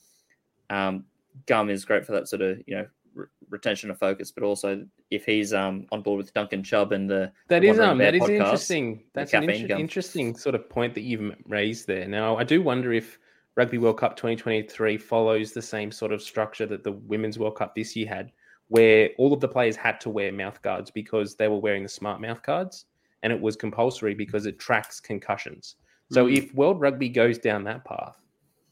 um, 0.71 1.05
gum 1.47 1.71
is 1.71 1.85
great 1.85 2.05
for 2.05 2.13
that 2.13 2.29
sort 2.29 2.43
of 2.43 2.59
you 2.67 2.77
know 2.77 2.87
re- 3.15 3.27
retention 3.51 3.91
of 3.91 3.99
focus, 3.99 4.31
but 4.31 4.43
also 4.45 4.87
if 5.11 5.25
he's 5.25 5.53
um, 5.53 5.87
on 5.93 6.03
board 6.03 6.19
with 6.19 6.33
Duncan 6.35 6.63
Chubb 6.63 6.93
and 6.93 7.09
the 7.09 7.33
that 7.49 7.61
the 7.63 7.69
is 7.69 7.81
um 7.81 7.99
that 7.99 8.15
is 8.15 8.23
podcast, 8.23 8.31
interesting. 8.41 9.03
That's 9.13 9.33
an 9.35 9.49
inter- 9.51 9.77
interesting 9.77 10.37
sort 10.37 10.55
of 10.55 10.69
point 10.69 10.95
that 10.95 11.03
you've 11.03 11.35
raised 11.47 11.87
there. 11.87 12.07
Now, 12.09 12.37
I 12.37 12.45
do 12.45 12.63
wonder 12.63 12.93
if 12.93 13.19
Rugby 13.57 13.79
World 13.79 13.99
Cup 13.99 14.17
2023 14.17 14.97
follows 14.99 15.53
the 15.53 15.63
same 15.63 15.93
sort 15.93 16.13
of 16.13 16.21
structure 16.21 16.67
that 16.67 16.83
the 16.83 16.93
Women's 16.93 17.39
World 17.39 17.57
Cup 17.57 17.75
this 17.75 17.95
year 17.95 18.09
had, 18.09 18.33
where 18.69 19.11
all 19.19 19.33
of 19.33 19.41
the 19.41 19.49
players 19.49 19.77
had 19.77 20.01
to 20.01 20.11
wear 20.11 20.33
mouth 20.33 20.61
guards 20.63 20.91
because 20.91 21.37
they 21.37 21.49
were 21.49 21.59
wearing 21.61 21.83
the 21.85 21.89
smart 21.89 22.21
mouth 22.21 22.43
guards, 22.43 22.87
and 23.23 23.33
it 23.33 23.41
was 23.41 23.55
compulsory 23.57 24.15
because 24.15 24.47
it 24.47 24.59
tracks 24.59 24.99
concussions. 25.01 25.77
So 26.11 26.27
Mm. 26.27 26.37
if 26.37 26.55
World 26.55 26.81
Rugby 26.81 27.09
goes 27.09 27.39
down 27.39 27.65
that 27.65 27.85
path, 27.85 28.21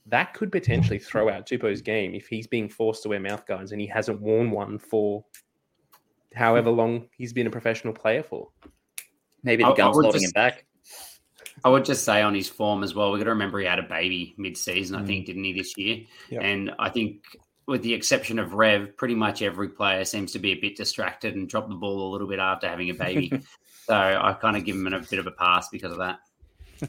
that 0.07 0.34
could 0.34 0.50
potentially 0.50 0.98
throw 0.98 1.28
out 1.28 1.46
Tupou's 1.46 1.80
game 1.80 2.14
if 2.14 2.26
he's 2.26 2.46
being 2.46 2.68
forced 2.68 3.03
to 3.05 3.09
wear 3.09 3.20
mouth 3.20 3.46
guards 3.46 3.72
and 3.72 3.80
he 3.80 3.86
hasn't 3.86 4.20
worn 4.20 4.50
one 4.50 4.78
for 4.78 5.24
however 6.34 6.70
long 6.70 7.09
he's 7.16 7.32
been 7.32 7.46
a 7.46 7.50
professional 7.50 7.92
player 7.92 8.22
for. 8.22 8.48
Maybe 9.42 9.64
I- 9.64 9.68
the 9.68 9.74
I 9.74 9.76
gun's 9.76 9.96
would 9.96 10.05
holding 10.05 10.22
just- 10.22 10.36
him 10.36 10.40
back. 10.40 10.66
I 11.64 11.68
would 11.68 11.84
just 11.84 12.05
say 12.05 12.22
on 12.22 12.34
his 12.34 12.48
form 12.48 12.82
as 12.82 12.94
well, 12.94 13.12
we 13.12 13.18
got 13.18 13.24
to 13.24 13.30
remember 13.30 13.59
he 13.59 13.66
had 13.66 13.78
a 13.78 13.84
baby 13.84 14.34
mid-season, 14.38 14.96
I 14.96 15.03
mm. 15.03 15.07
think, 15.07 15.26
didn't 15.26 15.44
he, 15.44 15.53
this 15.53 15.76
year? 15.76 16.00
Yep. 16.30 16.42
And 16.42 16.70
I 16.78 16.88
think, 16.88 17.24
with 17.66 17.82
the 17.82 17.92
exception 17.92 18.38
of 18.38 18.55
Rev, 18.55 18.96
pretty 18.96 19.14
much 19.14 19.42
every 19.42 19.68
player 19.68 20.05
seems 20.05 20.32
to 20.32 20.38
be 20.38 20.53
a 20.53 20.61
bit 20.61 20.76
distracted 20.76 21.34
and 21.34 21.48
drop 21.48 21.68
the 21.68 21.74
ball 21.74 22.09
a 22.09 22.11
little 22.11 22.26
bit 22.26 22.38
after 22.38 22.68
having 22.68 22.90
a 22.90 22.94
baby. 22.94 23.32
so 23.86 23.94
I 23.94 24.32
kind 24.40 24.57
of 24.57 24.64
give 24.64 24.76
him 24.76 24.86
a 24.86 25.00
bit 25.00 25.18
of 25.18 25.26
a 25.26 25.32
pass 25.32 25.68
because 25.68 25.92
of 25.92 25.98
that. 25.98 26.20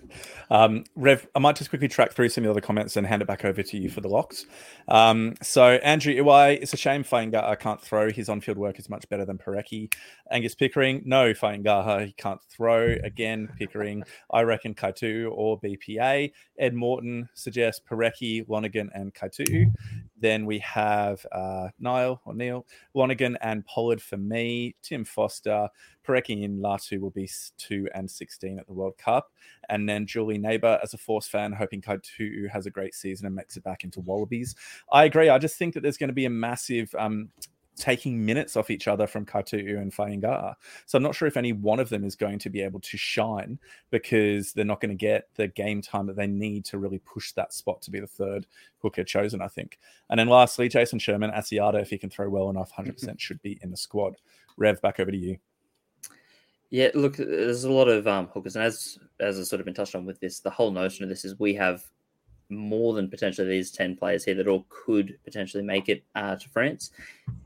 Um, 0.50 0.84
Rev, 0.96 1.26
I 1.34 1.40
might 1.40 1.56
just 1.56 1.72
quickly 1.72 1.88
track 1.88 2.12
through 2.12 2.30
some 2.30 2.44
of 2.44 2.46
the 2.46 2.52
other 2.52 2.62
comments 2.62 2.96
and 2.96 3.08
hand 3.08 3.24
it 3.24 3.28
back 3.28 3.44
over 3.44 3.64
to 3.64 3.78
you 3.78 3.90
for 3.90 4.02
the 4.02 4.08
locks. 4.08 4.46
Um, 4.88 5.34
so 5.42 5.64
Andrew 5.64 6.14
Iwai, 6.14 6.62
it's 6.62 6.74
a 6.74 6.78
shame 6.78 7.04
Fainga'a 7.04 7.58
can't 7.60 7.82
throw. 7.82 8.12
His 8.12 8.30
on-field 8.30 8.58
work 8.58 8.78
is 8.78 8.88
much 8.88 9.08
better 9.10 9.26
than 9.26 9.40
Porecki. 9.40 9.92
Angus 10.30 10.54
Pickering, 10.54 11.02
no 11.06 11.34
Fainga'a, 11.34 12.06
he 12.06 12.12
can't 12.14 12.42
throw. 12.44 12.96
Again, 13.04 13.50
Pickering, 13.58 14.04
I 14.32 14.42
reckon 14.42 14.76
Kaitu 14.76 15.32
or 15.32 15.60
BPA. 15.60 16.32
Ed 16.60 16.74
Morton 16.76 17.28
suggests 17.34 17.82
Porecki, 17.90 18.48
Lonergan, 18.48 18.92
and 18.94 19.12
Kaitu. 19.14 19.72
Then 20.20 20.46
we 20.46 20.60
have 20.60 21.26
uh, 21.32 21.70
Niall 21.80 22.22
or 22.26 22.34
Neil, 22.36 22.66
Lonergan 22.94 23.38
and 23.42 23.66
Pollard 23.66 24.02
for 24.02 24.18
me. 24.18 24.76
Tim 24.84 25.04
Foster, 25.04 25.68
Porecki 26.06 26.44
and 26.46 26.62
Latu 26.62 27.00
will 27.00 27.10
be 27.10 27.30
2 27.58 27.90
and 27.94 28.10
16 28.10 28.60
at 28.60 28.68
the 28.68 28.74
World 28.74 28.98
Cup. 28.98 29.32
And 29.70 29.88
then 29.88 30.06
Julie 30.06 30.38
Neighbor, 30.38 30.80
as 30.84 30.94
a 30.94 30.98
Force 30.98 31.28
fan, 31.28 31.52
hoping 31.54 31.82
Kaitu 31.82 32.50
has 32.50 32.66
a 32.66 32.72
great 32.72 32.94
season 32.94 33.26
and 33.26 33.36
makes 33.36 33.58
it 33.58 33.64
back 33.64 33.84
into 33.84 34.02
Wallabies. 34.02 34.56
I 34.92 35.06
agree. 35.06 35.30
I 35.30 35.38
just 35.38 35.58
think 35.58 35.74
that 35.74 35.82
there's 35.82 35.98
going 35.98 36.10
to 36.10 36.14
be 36.14 36.26
a 36.26 36.30
massive 36.30 36.94
um, 36.98 37.30
taking 37.76 38.24
minutes 38.24 38.56
off 38.56 38.70
each 38.70 38.88
other 38.88 39.08
from 39.08 39.26
Kaitu 39.26 39.80
and 39.80 39.92
Fainga'a. 39.92 40.56
So 40.86 40.98
I'm 40.98 41.04
not 41.04 41.16
sure 41.16 41.28
if 41.28 41.38
any 41.38 41.54
one 41.54 41.80
of 41.80 41.90
them 41.90 42.04
is 42.04 42.16
going 42.16 42.40
to 42.40 42.50
be 42.50 42.62
able 42.62 42.80
to 42.82 42.98
shine 42.98 43.60
because 43.90 44.54
they're 44.54 44.66
not 44.66 44.82
going 44.82 44.96
to 44.96 44.96
get 44.96 45.30
the 45.36 45.48
game 45.48 45.82
time 45.82 46.06
that 46.08 46.16
they 46.16 46.28
need 46.28 46.66
to 46.66 46.78
really 46.78 47.00
push 47.00 47.32
that 47.34 47.54
spot 47.54 47.82
to 47.84 47.92
be 47.92 48.00
the 48.00 48.08
third 48.08 48.46
hooker 48.80 49.04
chosen, 49.04 49.42
I 49.42 49.48
think. 49.48 49.80
And 50.10 50.20
then 50.20 50.28
lastly, 50.28 50.70
Jason 50.70 51.00
Sherman, 51.00 51.32
Asiata, 51.32 51.82
if 51.82 51.90
he 51.90 51.98
can 51.98 52.10
throw 52.10 52.30
well 52.30 52.50
enough, 52.50 52.72
100% 52.74 53.20
should 53.20 53.42
be 53.42 53.60
in 53.62 53.72
the 53.72 53.78
squad. 53.78 54.16
Rev, 54.58 54.82
back 54.82 55.00
over 55.00 55.12
to 55.12 55.18
you. 55.18 55.38
Yeah, 56.74 56.90
look, 56.96 57.18
there's 57.18 57.66
a 57.66 57.72
lot 57.72 57.88
of 57.88 58.08
um, 58.08 58.30
hookers, 58.34 58.56
and 58.56 58.66
as 58.66 58.98
as 59.20 59.38
has 59.38 59.48
sort 59.48 59.60
of 59.60 59.66
been 59.66 59.76
touched 59.76 59.94
on 59.94 60.08
with 60.08 60.20
this, 60.20 60.40
the 60.40 60.50
whole 60.50 60.72
notion 60.72 61.04
of 61.04 61.10
this 61.10 61.24
is 61.24 61.38
we 61.38 61.54
have 61.54 61.84
more 62.50 62.96
than 62.96 63.12
potentially 63.12 63.48
these 63.48 63.70
ten 63.70 63.96
players 63.96 64.24
here 64.24 64.34
that 64.34 64.48
all 64.48 64.66
could 64.70 65.16
potentially 65.24 65.62
make 65.62 65.88
it 65.88 66.04
uh, 66.16 66.36
to 66.36 66.50
France. 66.50 66.90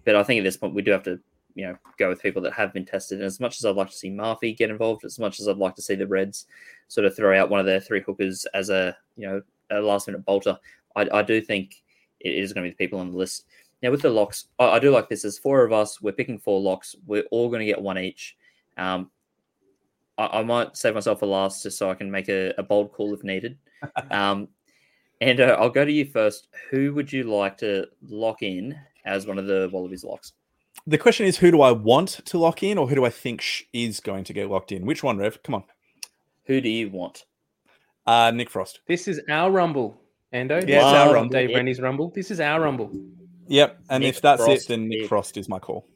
But 0.06 0.16
I 0.16 0.24
think 0.24 0.40
at 0.40 0.46
this 0.46 0.56
point 0.56 0.74
we 0.74 0.82
do 0.82 0.92
have 0.92 1.04
to, 1.04 1.20
you 1.56 1.66
know, 1.66 1.78
go 2.00 2.08
with 2.08 2.22
people 2.22 2.42
that 2.44 2.54
have 2.54 2.72
been 2.72 2.86
tested. 2.86 3.20
And 3.20 3.26
as 3.26 3.42
much 3.42 3.58
as 3.60 3.66
I'd 3.66 3.76
like 3.76 3.90
to 3.90 3.98
see 3.98 4.10
Murphy 4.10 4.54
get 4.54 4.70
involved, 4.70 5.04
as 5.04 5.20
much 5.20 5.42
as 5.42 5.50
I'd 5.50 5.58
like 5.58 5.76
to 5.76 5.82
see 5.82 5.96
the 5.96 6.08
Reds 6.08 6.46
sort 6.88 7.04
of 7.04 7.14
throw 7.14 7.38
out 7.38 7.50
one 7.50 7.60
of 7.60 7.66
their 7.66 7.82
three 7.82 8.00
hookers 8.00 8.46
as 8.54 8.70
a, 8.70 8.96
you 9.18 9.28
know, 9.28 9.42
a 9.72 9.82
last 9.82 10.08
minute 10.08 10.24
bolter, 10.24 10.58
I, 10.96 11.06
I 11.12 11.22
do 11.22 11.42
think 11.42 11.84
it 12.22 12.34
is 12.34 12.54
going 12.54 12.64
to 12.64 12.70
be 12.70 12.74
the 12.74 12.78
people 12.78 13.02
on 13.02 13.12
the 13.12 13.18
list. 13.18 13.44
Now 13.84 13.92
with 13.92 14.04
the 14.04 14.10
locks, 14.10 14.48
I, 14.58 14.70
I 14.70 14.80
do 14.80 14.90
like 14.90 15.10
this. 15.10 15.24
There's 15.24 15.38
four 15.38 15.66
of 15.66 15.74
us. 15.74 16.02
We're 16.02 16.14
picking 16.14 16.40
four 16.40 16.62
locks. 16.62 16.96
We're 17.06 17.28
all 17.30 17.50
going 17.50 17.60
to 17.60 17.66
get 17.66 17.82
one 17.82 17.98
each. 17.98 18.38
Um, 18.78 19.12
I, 20.18 20.40
I 20.40 20.44
might 20.44 20.76
save 20.78 20.94
myself 20.96 21.20
for 21.20 21.26
last 21.28 21.64
just 21.64 21.78
so 21.78 21.90
I 21.90 21.96
can 21.96 22.10
make 22.12 22.30
a, 22.30 22.54
a 22.58 22.64
bold 22.64 22.92
call 22.92 23.14
if 23.14 23.24
needed. 23.24 23.58
Um, 24.12 24.48
and 25.22 25.40
uh, 25.40 25.56
I'll 25.60 25.70
go 25.70 25.84
to 25.86 25.92
you 25.92 26.06
first. 26.06 26.48
Who 26.72 26.94
would 26.94 27.12
you 27.12 27.24
like 27.24 27.58
to 27.60 27.88
lock 28.08 28.42
in 28.44 28.78
as 29.06 29.26
one 29.28 29.38
of 29.40 29.48
the 29.48 29.70
Wallabies 29.72 30.04
locks? 30.04 30.34
The 30.86 30.98
question 30.98 31.26
is, 31.26 31.38
who 31.38 31.50
do 31.52 31.62
I 31.62 31.72
want 31.72 32.10
to 32.26 32.38
lock 32.38 32.62
in, 32.64 32.78
or 32.78 32.88
who 32.88 32.96
do 32.96 33.04
I 33.06 33.10
think 33.10 33.42
sh- 33.42 33.64
is 33.74 34.00
going 34.00 34.24
to 34.26 34.34
get 34.34 34.50
locked 34.50 34.72
in? 34.72 34.86
Which 34.86 35.04
one, 35.04 35.18
Rev? 35.18 35.42
Come 35.44 35.56
on. 35.56 35.64
Who 36.46 36.62
do 36.62 36.70
you 36.70 36.90
want? 36.90 37.26
Uh, 38.06 38.32
Nick 38.32 38.50
Frost. 38.50 38.82
This 38.88 39.08
is 39.08 39.20
our 39.30 39.50
rumble, 39.52 40.00
Ando. 40.34 40.62
This 40.62 40.70
Yeah, 40.70 40.78
is 40.80 40.84
it's 40.84 40.84
our 40.84 40.96
our 40.96 41.06
rumble. 41.06 41.14
rumble. 41.16 41.34
Dave 41.34 41.50
Yeah. 41.50 41.58
Rennie's 41.58 41.82
rumble. 41.82 42.10
This 42.16 42.32
is 42.32 42.40
our 42.40 42.62
rumble. 42.62 42.92
Yep. 43.48 43.80
And 43.90 44.04
Nick 44.04 44.16
if 44.16 44.22
that's 44.22 44.44
Frost, 44.46 44.66
it, 44.66 44.68
then 44.70 44.88
Nick 44.88 45.02
yeah. 45.02 45.08
Frost 45.08 45.36
is 45.38 45.50
my 45.50 45.60
call. 45.60 45.88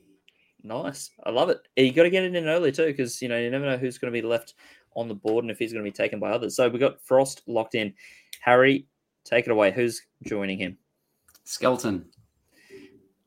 Nice. 0.63 1.09
I 1.23 1.31
love 1.31 1.49
it. 1.49 1.59
You 1.75 1.91
got 1.91 2.03
to 2.03 2.09
get 2.09 2.23
it 2.23 2.35
in 2.35 2.47
early 2.47 2.71
too, 2.71 2.87
because 2.87 3.21
you 3.21 3.27
know 3.27 3.37
you 3.37 3.49
never 3.49 3.65
know 3.65 3.77
who's 3.77 3.97
going 3.97 4.13
to 4.13 4.21
be 4.21 4.25
left 4.25 4.53
on 4.95 5.07
the 5.07 5.15
board 5.15 5.43
and 5.43 5.51
if 5.51 5.57
he's 5.57 5.73
going 5.73 5.83
to 5.83 5.89
be 5.89 5.95
taken 5.95 6.19
by 6.19 6.31
others. 6.31 6.55
So 6.55 6.69
we 6.69 6.79
got 6.79 7.01
Frost 7.01 7.41
locked 7.47 7.75
in. 7.75 7.93
Harry, 8.41 8.87
take 9.23 9.45
it 9.45 9.51
away. 9.51 9.71
Who's 9.71 10.01
joining 10.23 10.57
him? 10.57 10.77
Skelton. 11.43 12.05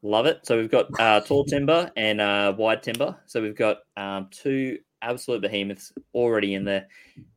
Love 0.03 0.27
it. 0.27 0.41
So 0.45 0.59
we've 0.59 0.71
got 0.71 0.87
uh, 1.01 1.21
tall 1.21 1.45
timber 1.45 1.91
and 1.97 2.21
uh, 2.21 2.55
wide 2.57 2.83
timber. 2.83 3.17
So 3.27 3.41
we've 3.41 3.57
got 3.57 3.79
um, 3.97 4.29
two 4.31 4.79
absolute 5.01 5.41
behemoths 5.41 5.93
already 6.13 6.55
in 6.55 6.65
there. 6.65 6.87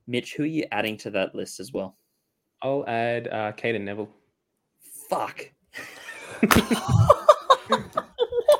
Mitch, 0.05 0.35
who 0.35 0.43
are 0.43 0.47
you 0.47 0.65
adding 0.71 0.97
to 0.97 1.09
that 1.11 1.33
list 1.33 1.59
as 1.59 1.71
well? 1.71 1.97
I'll 2.61 2.85
add 2.87 3.27
uh, 3.27 3.53
Cadeyrn 3.53 3.81
Neville. 3.81 4.09
Fuck. 5.09 5.49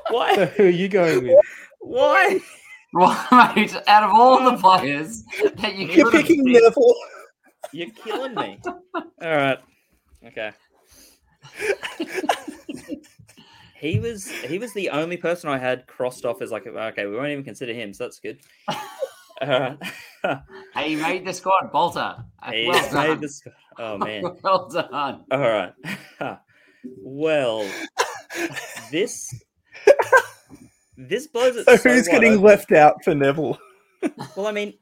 So 0.10 0.46
who 0.46 0.64
are 0.66 0.70
you 0.70 0.88
going 0.90 1.24
with? 1.24 1.38
Why? 1.82 2.40
Well, 2.94 3.28
mate, 3.56 3.76
out 3.88 4.04
of 4.04 4.12
all 4.12 4.50
the 4.52 4.58
players 4.58 5.24
that 5.58 5.76
you 5.76 5.88
You're 5.88 6.12
picking 6.12 6.46
picked- 6.46 6.64
Neville. 6.64 6.96
You're 7.74 7.90
killing 7.92 8.34
me. 8.36 8.60
All 8.96 9.04
right. 9.22 9.60
Okay. 10.26 10.52
he 13.80 14.00
was 14.00 14.30
he 14.32 14.58
was 14.58 14.74
the 14.74 14.90
only 14.90 15.18
person 15.18 15.50
I 15.50 15.58
had 15.58 15.86
crossed 15.88 16.26
off 16.26 16.42
as 16.42 16.52
like 16.52 16.66
okay, 16.66 17.06
we 17.06 17.16
won't 17.16 17.30
even 17.30 17.44
consider 17.44 17.74
him, 17.74 17.94
so 17.94 18.06
that's 18.06 18.20
good. 18.20 18.40
All 19.42 19.48
right. 19.48 19.78
Hey, 20.74 20.90
you 20.92 20.98
made 20.98 21.26
the 21.26 21.34
squad, 21.34 21.72
Bolter. 21.72 22.18
He 22.52 22.68
well 22.68 22.94
made 23.08 23.22
the 23.22 23.30
sc- 23.30 23.48
Oh 23.80 23.98
man. 23.98 24.24
well 24.44 24.68
done. 24.68 25.24
All 25.32 25.40
right. 25.40 25.74
well, 26.98 27.66
this 28.92 29.34
this 30.98 31.28
blows 31.28 31.56
it. 31.56 31.66
So 31.66 31.76
so 31.76 31.90
who's 31.94 32.08
getting 32.08 32.34
open. 32.34 32.44
left 32.44 32.72
out 32.72 33.04
for 33.04 33.16
Neville? 33.16 33.58
Well, 34.36 34.46
I 34.46 34.52
mean, 34.52 34.76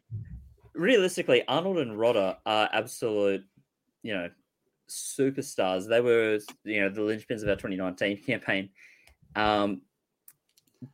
realistically, 0.74 1.48
Arnold 1.48 1.78
and 1.78 1.98
Rodda 1.98 2.36
are 2.46 2.70
absolute, 2.74 3.46
you 4.04 4.14
know, 4.14 4.30
superstars. 4.90 5.88
They 5.88 6.02
were, 6.02 6.40
you 6.66 6.82
know, 6.82 6.90
the 6.90 7.00
linchpins 7.00 7.42
of 7.42 7.48
our 7.48 7.56
2019 7.56 8.24
campaign. 8.24 8.70
Um, 9.38 9.84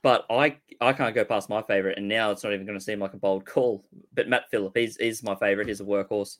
but 0.01 0.25
I 0.29 0.57
I 0.79 0.93
can't 0.93 1.15
go 1.15 1.25
past 1.25 1.49
my 1.49 1.61
favorite, 1.63 1.97
and 1.97 2.07
now 2.07 2.31
it's 2.31 2.43
not 2.43 2.53
even 2.53 2.65
going 2.65 2.77
to 2.77 2.83
seem 2.83 2.99
like 2.99 3.13
a 3.13 3.17
bold 3.17 3.45
call. 3.45 3.83
But 4.13 4.29
Matt 4.29 4.49
Phillip, 4.49 4.77
he's, 4.77 4.97
he's 4.97 5.23
my 5.23 5.35
favorite. 5.35 5.67
He's 5.67 5.81
a 5.81 5.85
workhorse. 5.85 6.37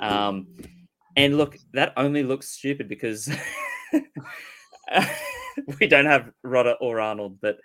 Um, 0.00 0.46
and 1.16 1.36
look, 1.36 1.56
that 1.72 1.92
only 1.96 2.22
looks 2.22 2.48
stupid 2.48 2.88
because 2.88 3.28
we 5.80 5.86
don't 5.86 6.06
have 6.06 6.30
Rodda 6.44 6.76
or 6.80 7.00
Arnold. 7.00 7.40
But 7.40 7.58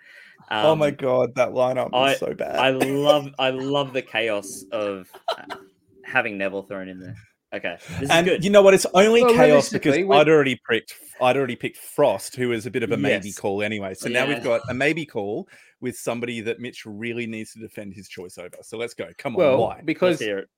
um, 0.52 0.66
oh 0.66 0.76
my 0.76 0.90
god, 0.90 1.34
that 1.36 1.50
lineup 1.50 1.90
I- 1.92 2.12
is 2.12 2.18
so 2.18 2.34
bad. 2.34 2.56
I 2.56 2.70
love 2.70 3.28
I 3.38 3.50
love 3.50 3.92
the 3.92 4.02
chaos 4.02 4.64
of 4.72 5.10
uh, 5.36 5.56
having 6.04 6.38
Neville 6.38 6.62
thrown 6.62 6.88
in 6.88 7.00
there. 7.00 7.16
Okay, 7.54 7.76
this 8.00 8.08
and 8.10 8.26
is 8.26 8.32
good. 8.34 8.44
you 8.44 8.50
know 8.50 8.62
what? 8.62 8.72
It's 8.74 8.86
only 8.94 9.22
Well, 9.22 9.34
chaos 9.34 9.68
because 9.70 9.96
we- 9.96 10.08
I'd 10.10 10.28
already 10.28 10.58
picked. 10.70 10.94
I'd 11.20 11.36
already 11.36 11.56
picked 11.56 11.76
Frost, 11.76 12.34
who 12.34 12.52
is 12.52 12.66
a 12.66 12.70
bit 12.70 12.82
of 12.82 12.90
a 12.92 12.96
maybe 12.96 13.28
Yes. 13.28 13.38
call 13.38 13.62
anyway. 13.62 13.94
So 13.94 14.08
now 14.08 14.26
we've 14.26 14.42
got 14.42 14.60
a 14.68 14.74
maybe 14.74 15.04
call 15.06 15.46
with 15.80 15.96
somebody 15.96 16.40
that 16.40 16.58
Mitch 16.60 16.84
really 16.86 17.26
needs 17.26 17.52
to 17.52 17.58
defend 17.60 17.92
his 17.94 18.08
choice 18.08 18.38
over. 18.38 18.56
So 18.62 18.76
let's 18.78 18.94
go. 18.94 19.08
Come 19.18 19.34
on, 19.36 19.38
Well, 19.38 19.58
why? 19.58 19.74
Let's 19.74 19.84
because 19.86 20.18
hear 20.20 20.38
it. 20.38 20.48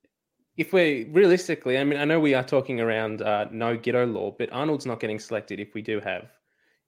if 0.57 0.72
we're 0.72 1.07
realistically, 1.11 1.76
I 1.78 1.84
mean, 1.84 1.99
I 1.99 2.05
know 2.05 2.20
we 2.20 2.32
are 2.34 2.45
talking 2.45 2.80
around 2.80 3.22
uh, 3.22 3.47
no 3.51 3.76
Giteau 3.76 4.11
law, 4.11 4.34
but 4.38 4.51
Arnold's 4.53 4.86
not 4.86 5.01
getting 5.01 5.18
selected 5.18 5.59
if 5.61 5.74
we 5.74 5.82
do 5.82 5.99
have 6.01 6.30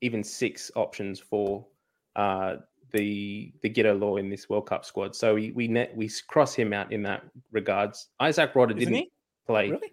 even 0.00 0.22
six 0.22 0.70
options 0.76 1.18
for 1.18 1.66
uh, 2.14 2.56
the 2.92 3.52
the 3.62 3.70
Giteau 3.70 3.98
law 4.00 4.16
in 4.16 4.28
this 4.30 4.48
World 4.48 4.66
Cup 4.68 4.84
squad. 4.84 5.14
So 5.14 5.34
we 5.34 5.52
we 5.52 5.68
net 5.68 5.96
we 5.96 6.10
cross 6.28 6.54
him 6.54 6.72
out 6.72 6.92
in 6.92 7.02
that 7.02 7.22
regards. 7.52 8.08
Izack 8.20 8.52
Rodda 8.52 8.70
Isn't 8.70 8.78
didn't 8.78 8.94
he? 8.94 9.12
play 9.46 9.70
Really? 9.70 9.92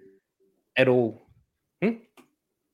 at 0.78 0.88
all. 0.88 1.22
Hmm? 1.82 1.92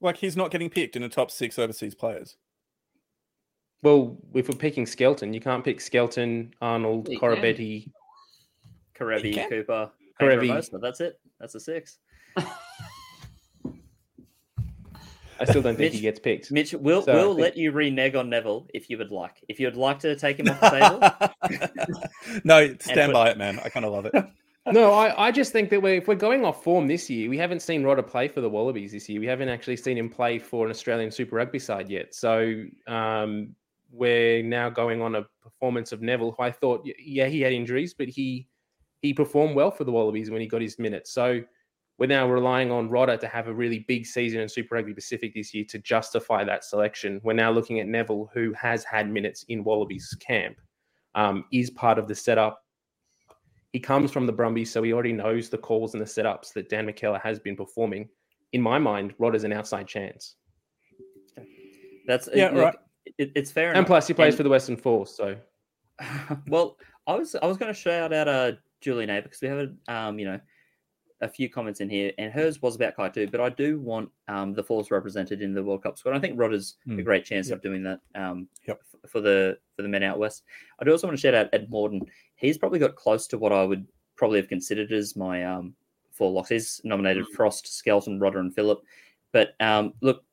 Like 0.02 0.18
he's 0.18 0.38
not 0.38 0.52
getting 0.52 0.70
picked 0.70 0.96
in 0.96 1.02
the 1.02 1.10
top 1.10 1.32
six 1.32 1.58
overseas 1.60 1.96
players. 1.96 2.38
Well, 3.82 4.18
if 4.34 4.50
we're 4.50 4.58
picking 4.58 4.86
Skelton, 4.86 5.34
you 5.34 5.40
can't 5.40 5.64
pick 5.64 5.80
Skelton, 5.80 6.54
Arnold, 6.62 7.08
You 7.10 7.18
can. 7.18 7.30
Koroibete. 7.30 7.90
Kerevi. 8.98 9.48
Cooper, 9.50 9.90
Kerevi. 10.22 10.50
Kerevi. 10.50 10.82
That's 10.82 11.00
it. 11.00 11.20
That's 11.40 11.56
a 11.56 11.60
six. 11.60 12.00
I 15.40 15.46
still 15.46 15.62
don't 15.62 15.76
think 15.76 15.92
Mitch- 15.92 15.94
he 15.94 16.02
gets 16.02 16.20
picked. 16.20 16.52
Mitch, 16.52 16.74
we'll 16.74 17.02
So 17.02 17.14
we'll 17.14 17.30
think- 17.36 17.42
let 17.42 17.58
you 17.58 17.72
renege 17.72 18.16
on 18.16 18.30
Neville 18.30 18.68
if 18.74 18.90
you 18.90 18.98
would 18.98 19.12
like. 19.12 19.44
If 19.48 19.60
you 19.60 19.68
would 19.68 19.78
like 19.78 20.00
to 20.00 20.16
take 20.16 20.40
him 20.40 20.50
off 20.50 20.60
the 20.60 21.30
table, 21.50 22.00
no, 22.44 22.68
stand 22.80 23.12
put- 23.12 23.14
by 23.14 23.30
it, 23.30 23.38
man. 23.38 23.60
I 23.64 23.70
kind 23.70 23.86
of 23.86 23.92
love 23.94 24.06
it. 24.06 24.14
No, 24.72 24.92
I, 24.94 25.28
I 25.30 25.32
just 25.32 25.52
think 25.52 25.72
that 25.72 25.82
we're, 25.82 25.96
if 25.96 26.08
we're 26.08 26.14
going 26.14 26.46
off 26.46 26.64
form 26.64 26.86
this 26.88 27.10
year, 27.10 27.28
we 27.28 27.40
haven't 27.40 27.62
seen 27.62 27.82
Rodda 27.82 28.06
play 28.06 28.28
for 28.28 28.40
the 28.42 28.50
Wallabies 28.50 28.92
this 28.92 29.10
year. 29.10 29.20
We 29.20 29.26
haven't 29.26 29.50
actually 29.50 29.78
seen 29.78 29.98
him 29.98 30.10
play 30.10 30.38
for 30.38 30.64
an 30.66 30.70
Australian 30.70 31.10
Super 31.10 31.38
Rugby 31.38 31.58
side 31.58 31.90
yet. 31.90 32.14
So 32.14 32.66
um, 32.86 33.56
we're 33.92 34.44
now 34.44 34.70
going 34.70 35.02
on 35.02 35.16
a 35.16 35.24
performance 35.42 35.92
of 35.92 36.04
Neville, 36.04 36.36
who 36.38 36.44
I 36.44 36.52
thought, 36.52 36.88
yeah, 37.00 37.26
he 37.26 37.42
had 37.42 37.52
injuries, 37.52 37.96
but 37.96 38.10
he 38.10 38.48
he 39.02 39.12
performed 39.12 39.56
well 39.56 39.72
for 39.72 39.86
the 39.86 39.92
Wallabies 39.92 40.30
when 40.30 40.42
he 40.42 40.46
got 40.46 40.62
his 40.62 40.78
minutes. 40.78 41.12
So 41.14 41.42
we're 42.00 42.08
now 42.08 42.28
relying 42.30 42.72
on 42.72 42.90
Rodda 42.90 43.20
to 43.20 43.28
have 43.28 43.48
a 43.48 43.54
really 43.54 43.80
big 43.88 44.06
season 44.06 44.40
in 44.40 44.48
Super 44.50 44.76
Rugby 44.76 44.94
Pacific 44.94 45.34
this 45.34 45.54
year 45.54 45.66
to 45.70 45.80
justify 45.80 46.44
that 46.46 46.64
selection. 46.64 47.20
We're 47.24 47.34
now 47.34 47.52
looking 47.52 47.80
at 47.80 47.88
Neville, 47.88 48.30
who 48.34 48.54
has 48.54 48.84
had 48.84 49.10
minutes 49.12 49.44
in 49.50 49.64
Wallabies 49.64 50.16
camp, 50.20 50.58
um, 51.16 51.46
is 51.52 51.70
part 51.70 52.00
of 52.00 52.08
the 52.08 52.16
setup 52.16 52.64
he 53.72 53.80
comes 53.80 54.12
from 54.12 54.26
the 54.26 54.32
Brumbies, 54.32 54.72
so 54.72 54.82
he 54.82 54.94
already 54.94 55.14
knows 55.14 55.48
the 55.50 55.58
calls 55.60 55.94
and 55.94 56.02
the 56.02 56.06
setups 56.08 56.54
that 56.54 56.70
Dan 56.70 56.88
McKellar 56.88 57.22
has 57.22 57.40
been 57.40 57.56
performing. 57.56 58.10
In 58.52 58.64
my 58.64 58.80
mind, 58.80 59.14
Rod 59.20 59.36
is 59.36 59.44
an 59.44 59.54
outside 59.54 59.88
chance. 59.88 60.38
that's 62.08 62.28
Yeah, 62.34 62.50
look, 62.50 62.64
right. 62.64 62.76
It, 63.20 63.32
it's 63.36 63.52
fair 63.52 63.70
And 63.70 63.78
enough. 63.78 63.88
plus, 63.88 64.08
he 64.08 64.14
plays 64.16 64.34
And- 64.34 64.38
for 64.38 64.44
the 64.44 64.50
Western 64.50 64.76
Force, 64.76 65.16
so 65.16 65.36
well, 66.48 66.78
I 67.06 67.14
was 67.16 67.36
I 67.36 67.46
was 67.46 67.58
going 67.58 67.72
to 67.72 67.80
shout 67.80 68.12
out 68.14 68.28
uh, 68.28 68.54
Julian 68.82 69.10
A 69.12 69.22
because 69.22 69.42
we 69.42 69.48
have 69.50 69.60
a, 69.88 69.94
um 69.94 70.18
you 70.18 70.26
know 70.26 70.40
a 71.22 71.28
few 71.30 71.50
comments 71.50 71.82
in 71.82 71.90
here, 71.90 72.12
and 72.18 72.32
hers 72.32 72.62
was 72.62 72.76
about 72.76 72.96
Kai 72.96 73.10
too. 73.10 73.28
But 73.28 73.42
I 73.42 73.50
do 73.50 73.80
want 73.80 74.10
um 74.28 74.54
the 74.54 74.64
Force 74.64 74.90
represented 74.92 75.42
in 75.42 75.54
the 75.54 75.64
World 75.64 75.84
Cup 75.84 75.98
squad. 75.98 76.16
I 76.16 76.20
think 76.20 76.40
Rod 76.40 76.54
is 76.54 76.78
a 76.88 76.92
Hmm. 76.92 77.02
great 77.02 77.26
chance 77.26 77.50
Yep. 77.50 77.58
of 77.58 77.62
doing 77.64 77.84
that. 77.84 78.00
Um, 78.16 78.48
Yep. 78.68 78.82
f- 79.04 79.10
for 79.12 79.22
the 79.22 79.58
for 79.76 79.82
the 79.82 79.90
men 79.90 80.04
out 80.04 80.20
west. 80.20 80.44
I 80.80 80.86
do 80.86 80.92
also 80.92 81.08
want 81.08 81.18
to 81.18 81.22
shout 81.22 81.34
out 81.36 81.50
Ed 81.54 81.70
Morden. 81.70 82.02
He's 82.36 82.58
probably 82.58 82.80
got 82.80 82.96
close 82.96 83.28
to 83.28 83.38
what 83.38 83.52
I 83.52 83.64
would 83.64 83.86
probably 84.16 84.40
have 84.40 84.48
considered 84.50 84.92
as 84.92 85.16
my 85.16 85.44
um 85.46 85.76
four 86.12 86.32
locks. 86.32 86.50
He's 86.50 86.82
nominated 86.84 87.26
Frost, 87.28 87.68
Skelton, 87.68 88.20
Rodda, 88.20 88.40
and 88.40 88.54
Philip. 88.54 88.82
But 89.32 89.56
um, 89.62 89.94
look, 90.02 90.24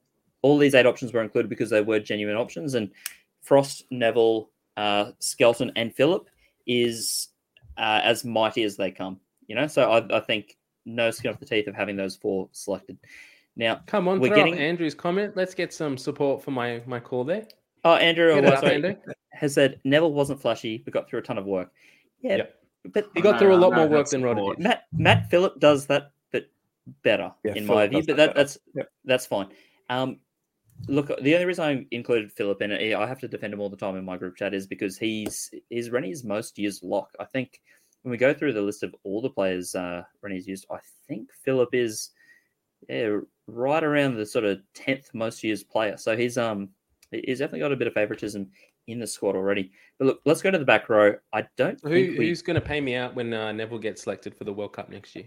all 0.42 0.58
these 0.58 0.74
eight 0.74 0.86
options 0.86 1.12
were 1.12 1.22
included 1.22 1.48
because 1.48 1.70
they 1.70 1.80
were 1.82 2.00
genuine 2.00 2.36
options, 2.36 2.74
and 2.74 2.90
Frost, 3.42 3.84
Neville, 3.90 4.50
uh, 4.76 5.12
Skelton, 5.20 5.70
and 5.76 5.94
Philip 5.94 6.28
is 6.66 7.28
uh, 7.76 8.00
as 8.02 8.24
mighty 8.24 8.62
as 8.64 8.76
they 8.76 8.90
come. 8.90 9.20
You 9.48 9.54
know, 9.54 9.66
so 9.68 9.90
I, 9.90 10.16
I 10.16 10.20
think 10.20 10.56
no 10.86 11.10
skin 11.10 11.32
off 11.32 11.38
the 11.40 11.44
teeth 11.46 11.66
of 11.66 11.74
having 11.74 11.96
those 11.96 12.16
four 12.16 12.48
selected. 12.52 12.96
Now, 13.56 13.80
come 13.86 14.06
on, 14.08 14.20
We're 14.20 14.28
throw 14.28 14.36
getting- 14.36 14.54
up 14.54 14.60
Andrew's 14.60 14.94
comment. 14.94 15.36
Let's 15.36 15.54
get 15.54 15.72
some 15.74 15.98
support 15.98 16.42
for 16.42 16.50
my 16.52 16.82
my 16.86 17.00
call 17.00 17.24
there. 17.24 17.46
oh, 17.84 17.94
Andrew 17.96 18.30
oh, 18.30 18.38
up, 18.46 18.60
sorry, 18.60 18.76
Andrew. 18.76 18.94
has 19.30 19.54
said 19.54 19.80
Neville 19.84 20.12
wasn't 20.12 20.40
flashy, 20.40 20.78
but 20.78 20.92
got 20.94 21.08
through 21.08 21.18
a 21.20 21.22
ton 21.22 21.38
of 21.38 21.44
work. 21.46 21.70
Yeah, 22.20 22.36
Yep. 22.36 22.54
but 22.92 23.10
He 23.14 23.20
got 23.20 23.32
No, 23.32 23.38
through 23.38 23.54
a 23.54 23.56
lot 23.56 23.70
no, 23.70 23.76
more 23.78 23.88
work 23.88 24.08
than 24.08 24.22
Rodda 24.22 24.36
support. 24.38 24.56
did. 24.58 24.64
Matt 24.64 24.84
Matt 24.92 25.30
Philip 25.30 25.58
does 25.60 25.86
that, 25.86 26.12
but 26.32 26.48
better 27.02 27.32
Yeah, 27.44 27.54
in 27.54 27.66
Philip 27.66 27.76
my 27.76 27.86
view. 27.88 28.02
But 28.06 28.16
that 28.16 28.26
that, 28.28 28.34
that's 28.36 28.58
Yep. 28.74 28.88
that's 29.04 29.26
fine. 29.26 29.48
Um, 29.88 30.20
look, 30.88 31.08
the 31.22 31.34
only 31.34 31.46
reason 31.46 31.64
I 31.64 31.86
included 31.90 32.30
Philip 32.32 32.60
in 32.62 32.72
it, 32.72 32.94
I 32.94 33.06
have 33.06 33.20
to 33.20 33.28
defend 33.28 33.54
him 33.54 33.60
all 33.60 33.70
the 33.70 33.76
time 33.76 33.96
in 33.96 34.04
my 34.04 34.16
group 34.18 34.36
chat, 34.36 34.52
is 34.54 34.66
because 34.66 34.98
he's 34.98 35.50
he's 35.70 35.90
Rennie's 35.90 36.24
most 36.24 36.58
used 36.58 36.82
lock. 36.82 37.14
I 37.20 37.24
think 37.24 37.60
when 38.06 38.12
we 38.12 38.16
go 38.18 38.32
through 38.32 38.52
the 38.52 38.62
list 38.62 38.84
of 38.84 38.94
all 39.02 39.20
the 39.20 39.28
players 39.28 39.74
uh, 39.74 40.04
Rennie's 40.22 40.46
used, 40.46 40.64
I 40.70 40.78
think 41.08 41.28
Philip 41.44 41.70
is 41.74 42.10
yeah 42.88 43.16
right 43.48 43.82
around 43.82 44.14
the 44.14 44.24
sort 44.24 44.44
of 44.44 44.60
tenth 44.74 45.10
most 45.12 45.42
used 45.42 45.68
player. 45.68 45.96
So 45.96 46.16
he's 46.16 46.38
um 46.38 46.68
he's 47.10 47.40
definitely 47.40 47.58
got 47.60 47.72
a 47.72 47.76
bit 47.76 47.88
of 47.88 47.94
favoritism 47.94 48.48
in 48.86 49.00
the 49.00 49.06
squad 49.08 49.34
already. 49.34 49.72
But 49.98 50.04
look, 50.04 50.20
let's 50.24 50.40
go 50.40 50.52
to 50.52 50.58
the 50.58 50.64
back 50.64 50.88
row. 50.88 51.16
I 51.32 51.46
don't 51.56 51.80
Who, 51.82 51.90
think 51.90 52.16
we 52.16 52.28
who's 52.28 52.42
going 52.42 52.54
to 52.54 52.60
pay 52.60 52.80
me 52.80 52.94
out 52.94 53.16
when 53.16 53.32
uh, 53.34 53.50
Neville 53.50 53.80
gets 53.80 54.04
selected 54.04 54.36
for 54.36 54.44
the 54.44 54.52
World 54.52 54.72
Cup 54.74 54.88
next 54.88 55.16
year? 55.16 55.24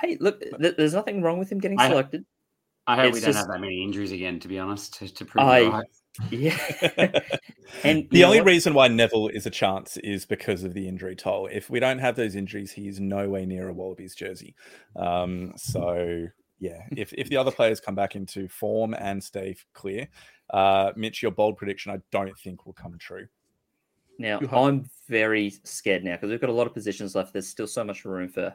Hey, 0.00 0.16
look, 0.20 0.40
th- 0.60 0.76
there's 0.76 0.94
nothing 0.94 1.22
wrong 1.22 1.40
with 1.40 1.50
him 1.50 1.58
getting 1.58 1.80
I- 1.80 1.88
selected. 1.88 2.24
I 2.86 2.94
hope 2.94 3.06
It's 3.06 3.14
we 3.14 3.20
don't 3.22 3.28
just- 3.30 3.38
have 3.38 3.48
that 3.48 3.60
many 3.60 3.82
injuries 3.82 4.12
again, 4.12 4.38
to 4.38 4.46
be 4.46 4.60
honest, 4.60 4.94
to, 4.98 5.12
to 5.12 5.24
prove 5.24 5.44
I- 5.44 5.66
right. 5.66 5.84
Yeah. 6.30 6.56
and 7.84 8.08
The 8.10 8.24
only 8.24 8.38
what? 8.38 8.46
reason 8.46 8.74
why 8.74 8.88
Neville 8.88 9.28
is 9.28 9.46
a 9.46 9.50
chance 9.50 9.96
is 9.98 10.24
because 10.24 10.64
of 10.64 10.74
the 10.74 10.88
injury 10.88 11.16
toll. 11.16 11.48
If 11.50 11.70
we 11.70 11.80
don't 11.80 11.98
have 11.98 12.16
those 12.16 12.34
injuries, 12.36 12.72
he 12.72 12.84
he's 12.84 13.00
nowhere 13.00 13.46
near 13.46 13.68
a 13.68 13.72
Wallabies 13.72 14.14
jersey. 14.14 14.54
Um, 14.96 15.52
so 15.56 16.26
yeah, 16.58 16.82
if 16.96 17.12
if 17.12 17.28
the 17.28 17.36
other 17.36 17.50
players 17.50 17.80
come 17.80 17.94
back 17.94 18.16
into 18.16 18.48
form 18.48 18.94
and 18.94 19.22
stay 19.22 19.56
clear, 19.74 20.08
uh, 20.50 20.92
Mitch, 20.96 21.22
your 21.22 21.32
bold 21.32 21.56
prediction, 21.56 21.92
I 21.92 22.00
don't 22.10 22.38
think 22.38 22.64
will 22.66 22.72
come 22.72 22.96
true. 22.98 23.26
now 24.18 24.38
I'm 24.52 24.88
very 25.08 25.50
scared 25.64 26.04
now 26.04 26.12
because 26.12 26.30
we've 26.30 26.40
got 26.40 26.50
a 26.50 26.52
lot 26.52 26.66
of 26.66 26.74
positions 26.74 27.14
left. 27.14 27.32
There's 27.32 27.48
still 27.48 27.66
so 27.66 27.84
much 27.84 28.04
room 28.04 28.28
for 28.28 28.54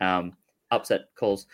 um, 0.00 0.36
upset 0.70 1.06
calls. 1.18 1.46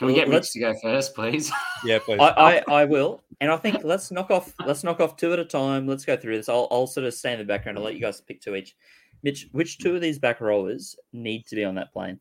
Can 0.00 0.06
we 0.06 0.14
get 0.14 0.30
Mitch 0.30 0.50
to 0.52 0.58
go 0.58 0.72
first, 0.80 1.14
please? 1.14 1.52
Yeah, 1.84 1.98
please. 1.98 2.20
I, 2.20 2.62
I, 2.68 2.80
I 2.80 2.84
will, 2.86 3.22
and 3.40 3.50
I 3.50 3.56
think 3.56 3.84
let's 3.84 4.10
knock 4.10 4.30
off 4.30 4.54
let's 4.66 4.84
knock 4.84 5.00
off 5.00 5.16
two 5.16 5.32
at 5.32 5.38
a 5.38 5.44
time. 5.46 5.86
Let's 5.86 6.04
go 6.04 6.14
through 6.14 6.36
this. 6.36 6.48
I'll, 6.48 6.68
I'll 6.70 6.86
sort 6.86 7.06
of 7.06 7.14
stay 7.14 7.32
in 7.32 7.38
the 7.38 7.44
background. 7.44 7.78
I'll 7.78 7.84
let 7.84 7.94
you 7.94 8.00
guys 8.00 8.20
pick 8.20 8.40
two 8.40 8.54
each. 8.54 8.76
Mitch, 9.22 9.48
which 9.52 9.78
two 9.78 9.94
of 9.94 10.02
these 10.02 10.18
back 10.18 10.40
rollers 10.40 10.96
need 11.14 11.46
to 11.46 11.56
be 11.56 11.64
on 11.64 11.74
that 11.76 11.92
plane? 11.92 12.18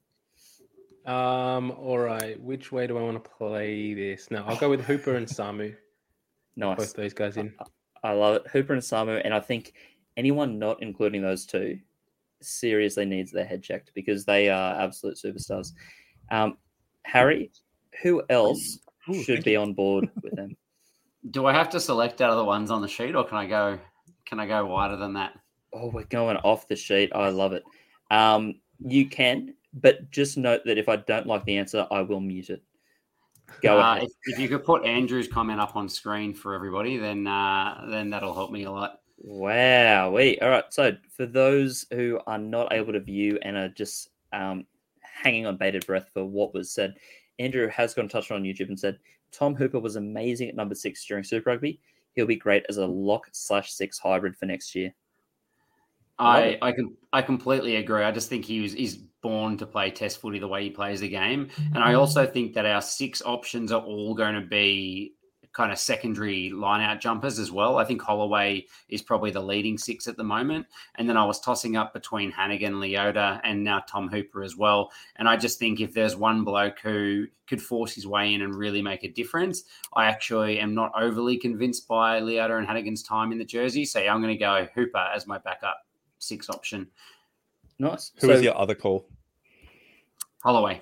Um, 1.06 1.72
all 1.72 2.00
right. 2.00 2.42
Which 2.42 2.72
way 2.74 2.88
do 2.88 2.98
I 2.98 3.02
want 3.02 3.22
to 3.22 3.30
play 3.30 3.94
this? 3.94 4.30
No, 4.30 4.44
I'll 4.46 4.58
go 4.58 4.70
with 4.70 4.82
Hooper 4.82 5.16
and 5.16 5.28
Samu. 5.28 5.76
Nice. 6.56 6.78
Both 6.78 6.94
those 6.94 7.14
guys 7.14 7.38
in. 7.38 7.54
I 8.04 8.12
love 8.12 8.36
it. 8.36 8.48
Hooper 8.52 8.74
and 8.74 8.82
Samu, 8.82 9.22
and 9.24 9.34
I 9.34 9.40
think 9.40 9.74
anyone 10.18 10.60
not 10.60 10.82
including 10.82 11.22
those 11.22 11.46
two 11.46 11.80
seriously 12.42 13.06
needs 13.06 13.32
their 13.32 13.46
head 13.46 13.64
checked 13.64 13.92
because 13.94 14.26
they 14.26 14.50
are 14.50 14.82
absolute 14.82 15.16
superstars. 15.16 15.72
Um, 16.32 16.58
Harry, 17.04 17.52
who 18.02 18.24
else 18.30 18.80
Ooh, 19.10 19.24
should 19.24 19.44
be 19.44 19.52
you. 19.52 19.60
on 19.60 19.74
board 19.74 20.10
with 20.24 20.36
them? 20.36 20.56
Do 21.32 21.46
I 21.46 21.54
have 21.54 21.70
to 21.72 21.80
select 21.80 22.22
out 22.22 22.30
of 22.32 22.38
the 22.38 22.46
ones 22.46 22.72
on 22.72 22.82
the 22.82 22.88
sheet, 22.88 23.16
or 23.16 23.24
can 23.26 23.38
I 23.38 23.46
go? 23.46 23.80
Can 24.26 24.40
I 24.40 24.48
go 24.48 24.66
wider 24.66 24.96
than 24.96 25.14
that? 25.14 25.34
Oh, 25.74 25.90
we're 25.90 26.04
going 26.06 26.38
off 26.38 26.68
the 26.68 26.76
sheet. 26.76 27.12
I 27.14 27.30
love 27.30 27.54
it. 27.54 27.64
Um, 28.12 28.56
you 28.80 29.08
can, 29.08 29.54
but 29.74 30.10
just 30.12 30.38
note 30.38 30.62
that 30.66 30.78
if 30.78 30.88
I 30.90 30.96
don't 30.96 31.28
like 31.28 31.46
the 31.46 31.58
answer, 31.58 31.86
I 31.92 32.02
will 32.02 32.20
mute 32.20 32.50
it. 32.50 32.64
Go 33.62 33.80
Uh, 33.80 33.96
ahead. 33.96 34.04
if, 34.04 34.12
if 34.26 34.40
you 34.40 34.48
could 34.48 34.64
put 34.64 34.86
Andrew's 34.86 35.28
comment 35.28 35.60
up 35.60 35.76
on 35.76 35.90
screen 35.90 36.34
for 36.34 36.54
everybody, 36.54 36.98
then 36.98 37.28
uh, 37.28 37.86
then 37.90 38.10
that'll 38.10 38.34
help 38.34 38.52
me 38.52 38.64
a 38.64 38.72
lot. 38.72 39.00
Wow. 39.18 40.12
We 40.12 40.40
all 40.40 40.50
right. 40.50 40.64
So 40.70 40.94
for 41.18 41.26
those 41.26 41.86
who 41.92 42.20
are 42.28 42.38
not 42.38 42.72
able 42.72 42.94
to 42.94 43.00
view 43.00 43.38
and 43.42 43.58
are 43.58 43.70
just 43.70 44.10
um, 44.32 44.66
hanging 45.02 45.46
on 45.46 45.58
bated 45.58 45.86
breath 45.86 46.10
for 46.14 46.24
what 46.24 46.54
was 46.54 46.72
said, 46.72 46.96
Andrew 47.40 47.68
has 47.70 47.94
gone 47.94 48.08
touched 48.08 48.32
on 48.32 48.44
YouTube 48.44 48.68
and 48.68 48.80
said 48.80 49.00
Tom 49.32 49.56
Hooper 49.56 49.80
was 49.80 49.96
amazing 49.96 50.50
at 50.50 50.56
number 50.56 50.76
six 50.76 51.06
during 51.06 51.24
Super 51.24 51.52
Rugby. 51.52 51.80
He'll 52.16 52.26
be 52.26 52.36
great 52.36 52.66
as 52.70 52.78
a 52.78 52.86
lock 52.86 53.28
slash 53.32 53.72
six 53.72 53.98
hybrid 53.98 54.36
for 54.36 54.46
next 54.46 54.76
year. 54.76 54.94
I. 56.18 56.58
I 56.62 56.72
can 56.74 56.96
I 57.14 57.22
completely 57.22 57.78
agree. 57.78 58.04
I 58.04 58.12
just 58.12 58.30
think 58.30 58.46
he 58.46 58.60
was 58.60 58.74
he's 58.74 58.98
born 58.98 59.58
to 59.58 59.66
play 59.66 59.90
Test 59.90 60.20
footy 60.20 60.40
the 60.40 60.48
way 60.48 60.64
he 60.64 60.70
plays 60.70 61.00
the 61.00 61.10
game, 61.10 61.50
and 61.74 61.84
I 61.84 61.94
mm. 61.94 62.00
also 62.00 62.26
think 62.26 62.54
that 62.54 62.66
our 62.66 62.82
six 62.82 63.22
options 63.26 63.72
are 63.72 63.82
all 63.82 64.14
going 64.14 64.36
to 64.36 64.42
be 64.42 65.14
kind 65.54 65.72
of 65.72 65.80
secondary 65.80 66.50
line 66.52 66.82
out 66.82 67.02
jumpers 67.02 67.40
as 67.40 67.52
well. 67.52 67.78
I 67.78 67.86
think 67.86 68.02
Holloway 68.02 68.66
is 68.88 69.02
probably 69.02 69.32
the 69.32 69.42
leading 69.42 69.78
six 69.78 70.08
at 70.08 70.18
the 70.18 70.24
moment, 70.24 70.68
and 70.96 71.10
then 71.10 71.18
I 71.18 71.26
was 71.26 71.40
tossing 71.40 71.76
up 71.76 71.94
between 71.94 72.32
Hanigan, 72.32 72.74
Leota, 72.74 73.42
and 73.44 73.64
now 73.64 73.80
Tom 73.88 74.10
Hooper 74.10 74.44
as 74.44 74.56
well. 74.56 74.92
And 75.16 75.28
I 75.28 75.38
just 75.38 75.60
think 75.60 75.80
if 75.80 75.94
there's 75.94 76.16
one 76.16 76.44
bloke 76.44 76.80
who 76.80 77.26
could 77.48 77.62
force 77.62 77.94
his 77.94 78.06
way 78.06 78.34
in 78.34 78.42
and 78.42 78.56
really 78.56 78.82
make 78.82 79.04
a 79.04 79.12
difference, 79.12 79.64
I 79.94 80.06
actually 80.06 80.60
am 80.60 80.76
not 80.76 80.92
overly 80.96 81.38
convinced 81.38 81.88
by 81.88 82.22
Leota 82.22 82.58
and 82.58 82.68
Hanigan's 82.68 83.04
time 83.04 83.32
in 83.32 83.40
the 83.40 83.46
jersey. 83.46 83.86
So 83.86 84.00
yeah, 84.00 84.14
I'm 84.14 84.22
going 84.22 84.34
to 84.34 84.40
go 84.40 84.68
Hooper 84.76 85.10
as 85.14 85.26
my 85.26 85.40
backup 85.40 85.86
six 86.20 86.50
option. 86.50 86.88
Nice. 87.80 88.12
Who 88.22 88.28
so, 88.28 88.34
is 88.34 88.44
your 88.44 88.58
other 88.58 88.76
call? 88.76 89.08
Holloway. 90.44 90.82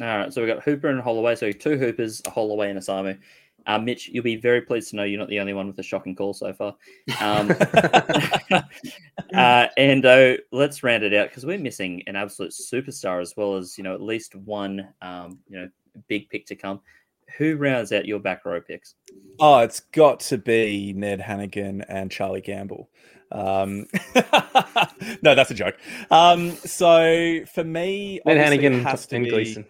All 0.00 0.06
right. 0.06 0.32
So 0.32 0.40
we've 0.42 0.52
got 0.54 0.62
Hooper 0.62 0.88
and 0.88 1.00
Holloway. 1.00 1.34
So 1.34 1.50
two 1.52 1.76
Hoopers, 1.76 2.22
a 2.26 2.30
Holloway, 2.30 2.70
and 2.70 2.78
a 2.78 2.82
Samu. 2.82 3.18
Uh, 3.66 3.78
Mitch, 3.78 4.08
you'll 4.08 4.24
be 4.24 4.36
very 4.36 4.62
pleased 4.62 4.90
to 4.90 4.96
know 4.96 5.04
you're 5.04 5.18
not 5.18 5.28
the 5.28 5.40
only 5.40 5.52
one 5.52 5.66
with 5.66 5.78
a 5.78 5.82
shocking 5.82 6.14
call 6.16 6.32
so 6.32 6.52
far. 6.54 6.74
Um, 7.20 7.50
uh, 9.34 9.66
and 9.76 10.06
uh, 10.06 10.34
let's 10.52 10.82
round 10.82 11.02
it 11.02 11.12
out 11.12 11.28
because 11.28 11.44
we're 11.44 11.58
missing 11.58 12.02
an 12.06 12.16
absolute 12.16 12.52
superstar 12.52 13.20
as 13.20 13.34
well 13.36 13.56
as 13.56 13.76
you 13.76 13.84
know 13.84 13.92
at 13.94 14.00
least 14.00 14.34
one 14.34 14.88
um, 15.02 15.38
you 15.48 15.58
know 15.58 15.68
big 16.06 16.28
pick 16.30 16.46
to 16.46 16.56
come. 16.56 16.80
Who 17.36 17.56
rounds 17.56 17.92
out 17.92 18.06
your 18.06 18.20
back 18.20 18.46
row 18.46 18.60
picks? 18.60 18.94
Oh, 19.38 19.58
it's 19.58 19.80
got 19.80 20.20
to 20.20 20.38
be 20.38 20.94
Ned 20.94 21.20
Hanigan 21.20 21.84
and 21.88 22.10
Charlie 22.10 22.40
Gamble. 22.40 22.88
Um, 23.30 23.86
no, 25.22 25.34
that's 25.34 25.50
a 25.50 25.54
joke. 25.54 25.76
Um, 26.10 26.52
so 26.52 27.40
for 27.52 27.64
me, 27.64 28.20
Then 28.24 28.38
obviously 28.38 28.64
it 28.66 28.72
Hanigan 28.72 28.82
has 28.84 29.06
to 29.08 29.16
and 29.16 29.24
be- 29.26 29.30
Gleeson. 29.30 29.66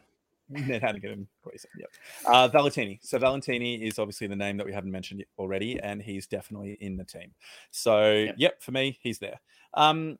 Ned 0.48 0.82
Hanigan 0.82 1.12
and 1.12 1.26
Gleeson. 1.42 1.70
Yep. 1.78 1.90
Uh, 2.26 2.48
Valetini. 2.48 2.98
So 3.02 3.18
Valetini 3.18 3.82
is 3.82 3.98
obviously 3.98 4.26
the 4.26 4.36
name 4.36 4.56
that 4.56 4.66
we 4.66 4.72
haven't 4.72 4.90
mentioned 4.90 5.24
already, 5.38 5.78
and 5.80 6.02
he's 6.02 6.26
definitely 6.26 6.78
in 6.80 6.96
the 6.96 7.04
team. 7.04 7.32
So 7.70 8.12
yep, 8.12 8.34
yep 8.38 8.62
for 8.62 8.72
me, 8.72 8.98
he's 9.02 9.18
there. 9.18 9.40
Um, 9.74 10.18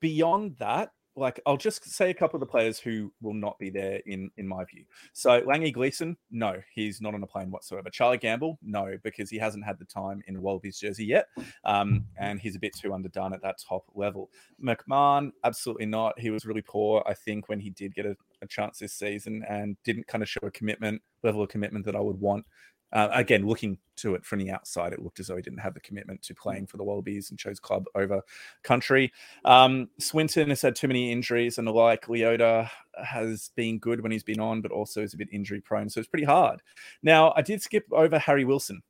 beyond 0.00 0.56
that, 0.58 0.92
like 1.16 1.40
I'll 1.44 1.56
just 1.56 1.84
say 1.84 2.10
a 2.10 2.14
couple 2.14 2.36
of 2.36 2.40
the 2.40 2.46
players 2.46 2.78
who 2.78 3.12
will 3.20 3.34
not 3.34 3.58
be 3.58 3.68
there 3.68 4.00
in 4.06 4.30
in 4.36 4.46
my 4.46 4.64
view. 4.64 4.84
So 5.12 5.40
Langi 5.42 5.72
Gleeson, 5.72 6.16
no, 6.30 6.60
he's 6.72 7.00
not 7.00 7.14
on 7.14 7.22
a 7.22 7.26
plane 7.26 7.50
whatsoever. 7.50 7.90
Charlie 7.90 8.18
Gamble, 8.18 8.58
no, 8.62 8.96
because 9.02 9.28
he 9.28 9.36
hasn't 9.36 9.64
had 9.64 9.78
the 9.78 9.84
time 9.84 10.22
in 10.28 10.40
Wallabies 10.40 10.78
jersey 10.78 11.04
yet, 11.04 11.26
um, 11.64 12.04
and 12.18 12.40
he's 12.40 12.56
a 12.56 12.60
bit 12.60 12.74
too 12.74 12.94
underdone 12.94 13.32
at 13.32 13.42
that 13.42 13.56
top 13.58 13.84
level. 13.94 14.30
McMahon, 14.62 15.32
absolutely 15.44 15.86
not. 15.86 16.18
He 16.18 16.30
was 16.30 16.46
really 16.46 16.62
poor, 16.62 17.02
I 17.06 17.14
think, 17.14 17.48
when 17.48 17.60
he 17.60 17.70
did 17.70 17.94
get 17.94 18.06
a, 18.06 18.16
a 18.42 18.46
chance 18.46 18.78
this 18.78 18.94
season, 18.94 19.44
and 19.48 19.76
didn't 19.84 20.06
kind 20.06 20.22
of 20.22 20.28
show 20.28 20.40
a 20.42 20.50
commitment 20.50 21.02
level 21.22 21.42
of 21.42 21.48
commitment 21.48 21.84
that 21.84 21.96
I 21.96 22.00
would 22.00 22.20
want 22.20 22.44
uh, 22.92 23.08
again, 23.12 23.46
looking 23.46 23.78
to 23.96 24.14
it 24.14 24.24
from 24.24 24.40
the 24.40 24.50
outside, 24.50 24.92
it 24.92 25.00
looked 25.00 25.20
as 25.20 25.28
though 25.28 25.36
he 25.36 25.42
didn't 25.42 25.60
have 25.60 25.74
the 25.74 25.80
commitment 25.80 26.22
to 26.22 26.34
playing 26.34 26.66
for 26.66 26.76
the 26.76 26.82
Wallabies 26.82 27.30
and 27.30 27.38
chose 27.38 27.60
club 27.60 27.86
over 27.94 28.20
country. 28.64 29.12
Um, 29.44 29.88
Swinton 29.98 30.48
has 30.48 30.62
had 30.62 30.74
too 30.74 30.88
many 30.88 31.12
injuries 31.12 31.58
and 31.58 31.66
the 31.66 31.72
like. 31.72 32.06
Leota 32.06 32.68
has 33.02 33.50
been 33.54 33.78
good 33.78 34.00
when 34.00 34.10
he's 34.10 34.24
been 34.24 34.40
on, 34.40 34.60
but 34.60 34.72
also 34.72 35.02
is 35.02 35.14
a 35.14 35.16
bit 35.16 35.28
injury 35.30 35.60
prone. 35.60 35.88
So 35.88 36.00
it's 36.00 36.08
pretty 36.08 36.24
hard. 36.24 36.62
Now, 37.02 37.32
I 37.36 37.42
did 37.42 37.62
skip 37.62 37.84
over 37.92 38.18
Harry 38.18 38.44
Wilson 38.44 38.82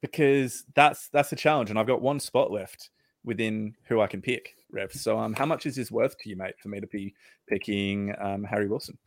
because 0.00 0.64
that's 0.74 1.08
that's 1.08 1.32
a 1.32 1.36
challenge, 1.36 1.68
and 1.68 1.78
I've 1.78 1.86
got 1.86 2.00
one 2.00 2.18
spot 2.18 2.50
left 2.50 2.90
within 3.24 3.74
who 3.84 4.00
I 4.00 4.06
can 4.06 4.20
pick, 4.20 4.56
Rev. 4.70 4.92
So, 4.92 5.18
um, 5.18 5.32
how 5.34 5.46
much 5.46 5.66
is 5.66 5.76
this 5.76 5.90
worth 5.90 6.18
to 6.18 6.28
you, 6.28 6.36
mate, 6.36 6.54
for 6.60 6.68
me 6.68 6.80
to 6.80 6.86
be 6.86 7.14
picking 7.48 8.14
um, 8.20 8.44
Harry 8.44 8.68
Wilson? 8.68 8.98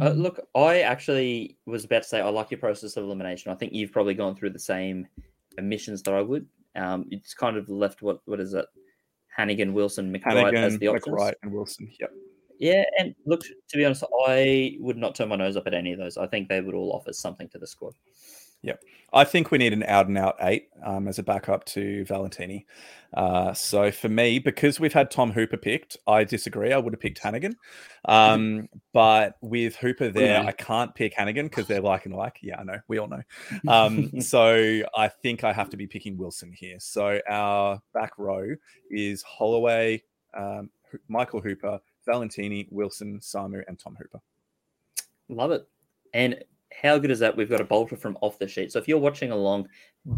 Uh, 0.00 0.10
look, 0.10 0.40
I 0.54 0.80
actually 0.80 1.56
was 1.66 1.84
about 1.84 2.02
to 2.02 2.08
say 2.08 2.20
I 2.20 2.28
like 2.28 2.50
your 2.50 2.58
process 2.58 2.96
of 2.96 3.04
elimination. 3.04 3.52
I 3.52 3.54
think 3.54 3.72
you've 3.72 3.92
probably 3.92 4.14
gone 4.14 4.34
through 4.34 4.50
the 4.50 4.58
same 4.58 5.06
emissions 5.56 6.02
that 6.02 6.14
I 6.14 6.22
would. 6.22 6.46
Um, 6.76 7.06
it's 7.10 7.34
kind 7.34 7.56
of 7.56 7.68
left 7.68 8.02
what 8.02 8.20
what 8.26 8.40
is 8.40 8.54
it? 8.54 8.66
Hanigan, 9.36 9.72
Wilson, 9.72 10.12
McBride 10.12 10.54
as 10.54 10.78
the 10.78 10.88
options. 10.88 11.16
McBride 11.16 11.34
and 11.42 11.52
Wilson. 11.52 11.90
Yep. 12.00 12.10
Yeah, 12.58 12.82
and 12.98 13.14
look, 13.24 13.42
to 13.42 13.76
be 13.76 13.84
honest, 13.84 14.02
I 14.26 14.76
would 14.80 14.96
not 14.96 15.14
turn 15.14 15.28
my 15.28 15.36
nose 15.36 15.56
up 15.56 15.68
at 15.68 15.74
any 15.74 15.92
of 15.92 15.98
those. 16.00 16.16
I 16.16 16.26
think 16.26 16.48
they 16.48 16.60
would 16.60 16.74
all 16.74 16.92
offer 16.92 17.12
something 17.12 17.48
to 17.50 17.58
the 17.58 17.66
squad. 17.68 17.94
Yep. 18.62 18.82
I 19.12 19.24
think 19.24 19.50
we 19.50 19.58
need 19.58 19.72
an 19.72 19.84
out 19.84 20.06
and 20.06 20.18
out 20.18 20.36
eight 20.40 20.68
um, 20.84 21.08
as 21.08 21.18
a 21.18 21.22
backup 21.22 21.64
to 21.66 22.04
Valetini. 22.04 22.64
Uh, 23.14 23.54
so 23.54 23.90
for 23.90 24.08
me, 24.08 24.38
because 24.38 24.78
we've 24.78 24.92
had 24.92 25.10
Tom 25.10 25.32
Hooper 25.32 25.56
picked, 25.56 25.96
I 26.06 26.24
disagree. 26.24 26.72
I 26.72 26.78
would 26.78 26.92
have 26.92 27.00
picked 27.00 27.22
Hanigan. 27.22 27.54
Um, 28.04 28.68
but 28.92 29.36
with 29.40 29.76
Hooper 29.76 30.10
there, 30.10 30.42
I 30.44 30.52
can't 30.52 30.94
pick 30.94 31.14
Hanigan 31.14 31.44
because 31.44 31.66
they're 31.66 31.80
like 31.80 32.04
and 32.04 32.14
like. 32.14 32.38
Yeah, 32.42 32.60
I 32.60 32.64
know. 32.64 32.80
We 32.86 32.98
all 32.98 33.08
know. 33.08 33.22
Um, 33.66 34.20
so 34.20 34.82
I 34.94 35.08
think 35.08 35.42
I 35.42 35.54
have 35.54 35.70
to 35.70 35.78
be 35.78 35.86
picking 35.86 36.18
Wilson 36.18 36.52
here. 36.52 36.76
So 36.78 37.20
our 37.28 37.80
back 37.94 38.18
row 38.18 38.54
is 38.90 39.22
Holloway, 39.22 40.02
um, 40.36 40.68
Michael 41.08 41.40
Hooper, 41.40 41.80
Valetini, 42.06 42.66
Wilson, 42.70 43.20
Samu, 43.20 43.62
and 43.66 43.78
Tom 43.78 43.96
Hooper. 43.96 44.20
Love 45.30 45.52
it. 45.52 45.66
And 46.12 46.42
how 46.72 46.98
good 46.98 47.10
is 47.10 47.18
that? 47.20 47.36
We've 47.36 47.50
got 47.50 47.60
a 47.60 47.64
bolter 47.64 47.96
from 47.96 48.16
off 48.20 48.38
the 48.38 48.48
sheet. 48.48 48.72
So 48.72 48.78
if 48.78 48.88
you're 48.88 48.98
watching 48.98 49.30
along, 49.30 49.68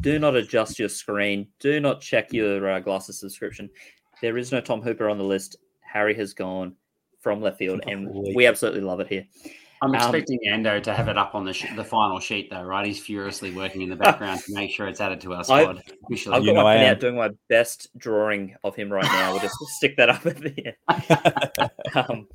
do 0.01 0.19
not 0.19 0.37
adjust 0.37 0.79
your 0.79 0.89
screen. 0.89 1.49
Do 1.59 1.81
not 1.81 2.01
check 2.01 2.33
your 2.33 2.69
uh, 2.69 2.81
glasses 2.81 3.21
subscription. 3.21 3.71
There 4.21 4.37
is 4.37 4.53
no 4.53 4.61
Tom 4.61 4.83
Hooper 4.83 5.09
on 5.09 5.19
the 5.19 5.25
list. 5.25 5.57
Harry 5.81 6.15
has 6.15 6.35
gone 6.35 6.75
from 7.21 7.41
left 7.41 7.59
field, 7.59 7.81
and 7.87 8.09
we 8.35 8.47
absolutely 8.47 8.81
love 8.81 9.01
it 9.01 9.09
here. 9.09 9.27
I'm 9.83 9.91
um, 9.91 9.97
expecting 9.97 10.39
um, 10.53 10.63
Ando 10.63 10.83
to 10.83 10.93
have 10.93 11.09
it 11.09 11.17
up 11.17 11.35
on 11.35 11.45
the 11.45 11.55
sh- 11.55 11.75
the 11.75 11.85
final 11.85 12.21
sheet, 12.21 12.51
though, 12.51 12.63
right? 12.63 12.87
He's 12.87 13.01
furiously 13.01 13.51
working 13.51 13.81
in 13.81 13.89
the 13.89 13.97
background 13.97 14.41
to 14.43 14.53
make 14.53 14.71
sure 14.71 14.87
it's 14.89 15.01
added 15.01 15.21
to 15.23 15.33
our 15.35 15.45
squad. 15.45 15.79
I, 15.79 15.83
officially. 16.05 16.37
I've 16.37 16.45
got 16.45 16.51
you 16.51 16.55
my 16.55 16.87
out 16.87 17.01
doing 17.01 17.17
my 17.17 17.31
best 17.49 17.89
drawing 17.97 18.57
of 18.63 18.77
him 18.77 18.93
right 18.93 19.05
now. 19.05 19.33
We'll 19.33 19.41
just 19.41 19.57
stick 19.77 19.97
that 19.97 20.11
up 20.11 20.27
at 20.27 20.37
the 20.37 20.67
end. 20.67 21.71
um, 21.95 22.29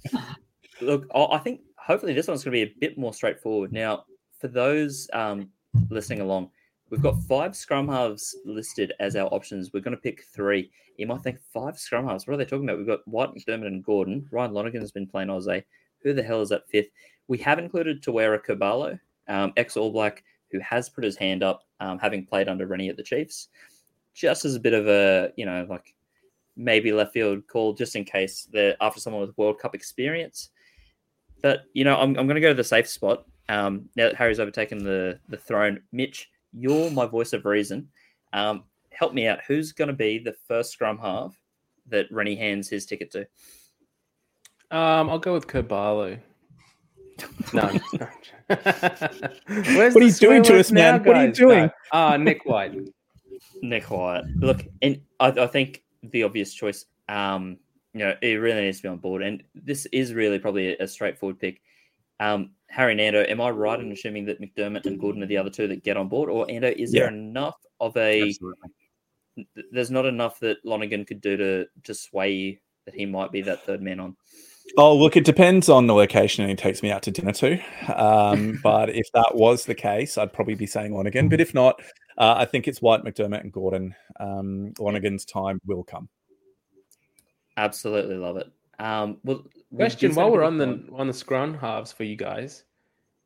look, 0.82 1.05
I 1.13 1.38
think 1.38 1.61
hopefully 1.86 2.13
this 2.13 2.27
one's 2.27 2.43
going 2.43 2.57
to 2.57 2.65
be 2.65 2.71
a 2.71 2.79
bit 2.79 2.97
more 2.97 3.13
straightforward. 3.13 3.71
Now, 3.71 4.05
for 4.39 4.47
those 4.47 5.07
um, 5.13 5.49
listening 5.89 6.21
along, 6.21 6.49
we've 6.89 7.01
got 7.01 7.21
five 7.23 7.55
scrum 7.55 7.88
halves 7.88 8.36
listed 8.43 8.93
as 8.99 9.15
our 9.15 9.27
options. 9.27 9.71
We're 9.71 9.81
going 9.81 9.95
to 9.95 10.01
pick 10.01 10.23
three. 10.23 10.71
You 10.97 11.07
might 11.07 11.21
think 11.21 11.39
five 11.39 11.77
scrum 11.77 12.07
halves. 12.07 12.25
What 12.25 12.33
are 12.33 12.38
they 12.38 12.45
talking 12.45 12.67
about? 12.67 12.77
We've 12.77 12.88
got 12.88 13.07
White, 13.07 13.36
McDermott, 13.36 13.67
and 13.67 13.83
Gordon. 13.83 14.27
Ryan 14.31 14.53
Lonergan 14.53 14.81
has 14.81 14.91
been 14.91 15.05
playing 15.05 15.29
Aussie. 15.29 15.63
Who 16.01 16.13
the 16.13 16.23
hell 16.23 16.41
is 16.41 16.49
that 16.49 16.67
fifth? 16.67 16.89
We 17.27 17.38
have 17.39 17.59
included 17.59 18.01
Tawera 18.01 18.41
Kerr-Barlow, 18.41 18.97
um, 19.27 19.53
ex 19.57 19.77
All 19.77 19.91
Black, 19.91 20.23
who 20.51 20.59
has 20.59 20.89
put 20.89 21.03
his 21.03 21.17
hand 21.17 21.43
up, 21.43 21.63
um, 21.79 21.99
having 21.99 22.25
played 22.25 22.47
under 22.47 22.65
Rennie 22.65 22.89
at 22.89 22.97
the 22.97 23.03
Chiefs, 23.03 23.49
just 24.13 24.45
as 24.45 24.55
a 24.55 24.59
bit 24.59 24.73
of 24.73 24.88
a, 24.88 25.31
you 25.36 25.45
know, 25.45 25.65
like 25.69 25.93
maybe 26.55 26.91
left 26.91 27.13
field 27.13 27.45
call, 27.47 27.73
just 27.73 27.95
in 27.95 28.05
case 28.05 28.47
after 28.79 28.99
someone 28.99 29.21
with 29.21 29.38
World 29.38 29.59
Cup 29.59 29.75
experience. 29.75 30.49
But 31.45 31.65
you 31.73 31.83
know, 31.83 31.95
I'm, 31.95 32.17
I'm 32.17 32.25
going 32.25 32.33
to 32.33 32.41
go 32.41 32.47
to 32.47 32.55
the 32.55 32.63
safe 32.63 32.87
spot. 32.87 33.23
Um, 33.49 33.87
now 33.95 34.05
that 34.05 34.15
Harry's 34.15 34.39
overtaken 34.39 34.83
the 34.83 35.19
the 35.29 35.37
throne, 35.37 35.79
Mitch, 35.91 36.31
you're 36.53 36.89
my 36.89 37.05
voice 37.05 37.33
of 37.33 37.45
reason. 37.45 37.87
Um, 38.33 38.63
help 38.89 39.13
me 39.13 39.27
out. 39.27 39.41
Who's 39.47 39.71
going 39.71 39.89
to 39.89 39.93
be 39.93 40.17
the 40.17 40.33
first 40.47 40.71
scrum 40.71 40.97
half 40.97 41.39
that 41.89 42.07
Rennie 42.09 42.35
hands 42.35 42.67
his 42.67 42.87
ticket 42.87 43.11
to? 43.11 43.27
Um, 44.75 45.07
I'll 45.07 45.19
go 45.19 45.33
with 45.33 45.45
Kerr-Barlow. 45.45 46.17
No. 47.53 47.61
what 48.47 49.95
are 49.95 50.01
you 50.01 50.13
doing 50.13 50.41
to 50.41 50.59
us, 50.59 50.71
man? 50.71 51.03
What 51.03 51.15
are 51.15 51.27
you 51.27 51.31
doing? 51.31 51.69
Ah, 51.93 52.09
no. 52.09 52.13
uh, 52.15 52.17
Nick 52.17 52.45
White. 52.47 52.73
Nick 53.61 53.91
White. 53.91 54.23
Look, 54.37 54.65
and 54.81 54.99
I, 55.19 55.27
I 55.27 55.45
think 55.45 55.83
the 56.01 56.23
obvious 56.23 56.55
choice. 56.55 56.85
Um, 57.07 57.59
you 57.95 57.99
know, 57.99 58.13
it 58.21 58.33
really 58.33 58.61
needs 58.61 58.77
to 58.77 58.83
be 58.83 58.89
on 58.89 58.97
board. 58.97 59.23
And 59.23 59.41
this 59.55 59.85
is 59.93 60.13
really 60.13 60.37
probably 60.37 60.75
a, 60.77 60.85
straightforward 60.85 61.39
pick. 61.39 61.61
Um, 62.19 62.51
Harry 62.67 62.93
Nando, 62.93 63.23
am 63.23 63.39
I 63.39 63.49
right 63.51 63.79
in 63.79 63.89
assuming 63.89 64.25
that 64.25 64.41
McDermott 64.41 64.85
and 64.85 64.99
Gordon 64.99 65.23
are 65.23 65.27
the 65.27 65.37
other 65.37 65.49
two 65.49 65.69
that 65.69 65.85
get 65.85 65.95
on 65.95 66.09
board? 66.09 66.30
Or 66.30 66.45
Ando, 66.47 66.76
is 66.76 66.93
yeah. 66.93 67.03
there 67.03 67.09
enough 67.09 67.55
of 67.80 67.95
a 67.95 68.23
Absolutely. 68.23 69.47
there's 69.72 69.91
not 69.91 70.05
enough 70.05 70.41
that 70.41 70.57
Lonergan 70.65 71.05
could 71.05 71.22
do 71.22 71.38
to 71.38 71.65
to 71.84 71.93
sway 71.93 72.34
you 72.34 72.57
that 72.85 72.95
he 72.95 73.05
might 73.05 73.31
be 73.31 73.41
that 73.43 73.65
third 73.65 73.81
man 73.81 74.01
on? 74.01 74.17
Oh, 74.77 74.97
look, 74.97 75.15
it 75.15 75.23
depends 75.23 75.69
on 75.69 75.88
the 75.88 75.93
location 75.93 76.43
and 76.43 76.49
he 76.49 76.55
takes 76.55 76.84
me 76.84 76.91
out 76.91 77.03
to 77.03 77.11
dinner 77.11 77.31
too. 77.31 77.59
Um, 77.93 78.59
but 78.63 78.89
if 78.89 79.05
that 79.13 79.35
was 79.35 79.65
the 79.65 79.76
case, 79.76 80.17
I'd 80.17 80.34
probably 80.34 80.55
be 80.55 80.65
saying 80.65 80.93
Lonergan. 80.93 81.30
But 81.30 81.39
if 81.39 81.53
not, 81.53 81.81
uh, 82.17 82.35
I 82.38 82.45
think 82.45 82.67
it's 82.67 82.81
White, 82.81 83.05
McDermott, 83.05 83.41
and 83.41 83.53
Gordon. 83.53 83.95
Um, 84.19 84.73
Lonergan's 84.80 85.23
time 85.23 85.61
will 85.65 85.84
come. 85.84 86.09
Absolutely 87.57 88.15
love 88.15 88.38
it. 88.38 88.52
Um, 88.80 89.18
well, 89.23 89.44
question 89.73 90.14
while 90.14 90.32
we're 90.32 90.44
on 90.44 90.57
the 90.57 90.84
on 90.94 91.07
the 91.07 91.14
scrum 91.14 91.53
halves 91.57 91.91
for 91.91 92.03
you 92.03 92.15
guys, 92.15 92.64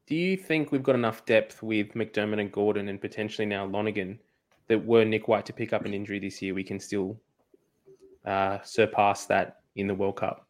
do 0.06 0.15
you 0.15 0.38
think 0.38 0.72
we've 0.72 0.84
got 0.84 0.95
enough 0.95 1.26
depth 1.26 1.64
with 1.64 1.93
McDermott 1.93 2.39
and 2.39 2.51
Gordon 2.51 2.89
and 2.89 3.01
potentially 3.01 3.45
now 3.45 3.65
Lonergan, 3.65 4.19
that 4.68 4.85
were 4.85 5.03
Nick 5.03 5.27
White 5.27 5.45
to 5.47 5.53
pick 5.53 5.73
up 5.73 5.85
an 5.85 5.93
injury 5.93 6.19
this 6.19 6.41
year, 6.41 6.53
we 6.53 6.64
can 6.64 6.80
still 6.80 7.19
uh, 8.26 8.60
surpass 8.64 9.26
that 9.26 9.61
in 9.76 9.88
the 9.88 9.95
World 9.95 10.18
Cup? 10.18 10.45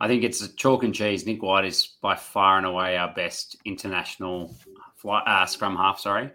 I 0.00 0.08
think 0.08 0.24
it's 0.24 0.42
a 0.42 0.52
chalk 0.54 0.82
and 0.82 0.94
cheese. 0.94 1.26
Nick 1.26 1.42
White 1.42 1.64
is 1.64 1.94
by 2.00 2.16
far 2.16 2.58
and 2.58 2.66
away 2.66 2.96
our 2.96 3.12
best 3.14 3.56
international 3.64 4.54
fly, 4.96 5.20
uh, 5.20 5.46
scrum 5.46 5.76
half. 5.76 6.00
Sorry, 6.00 6.30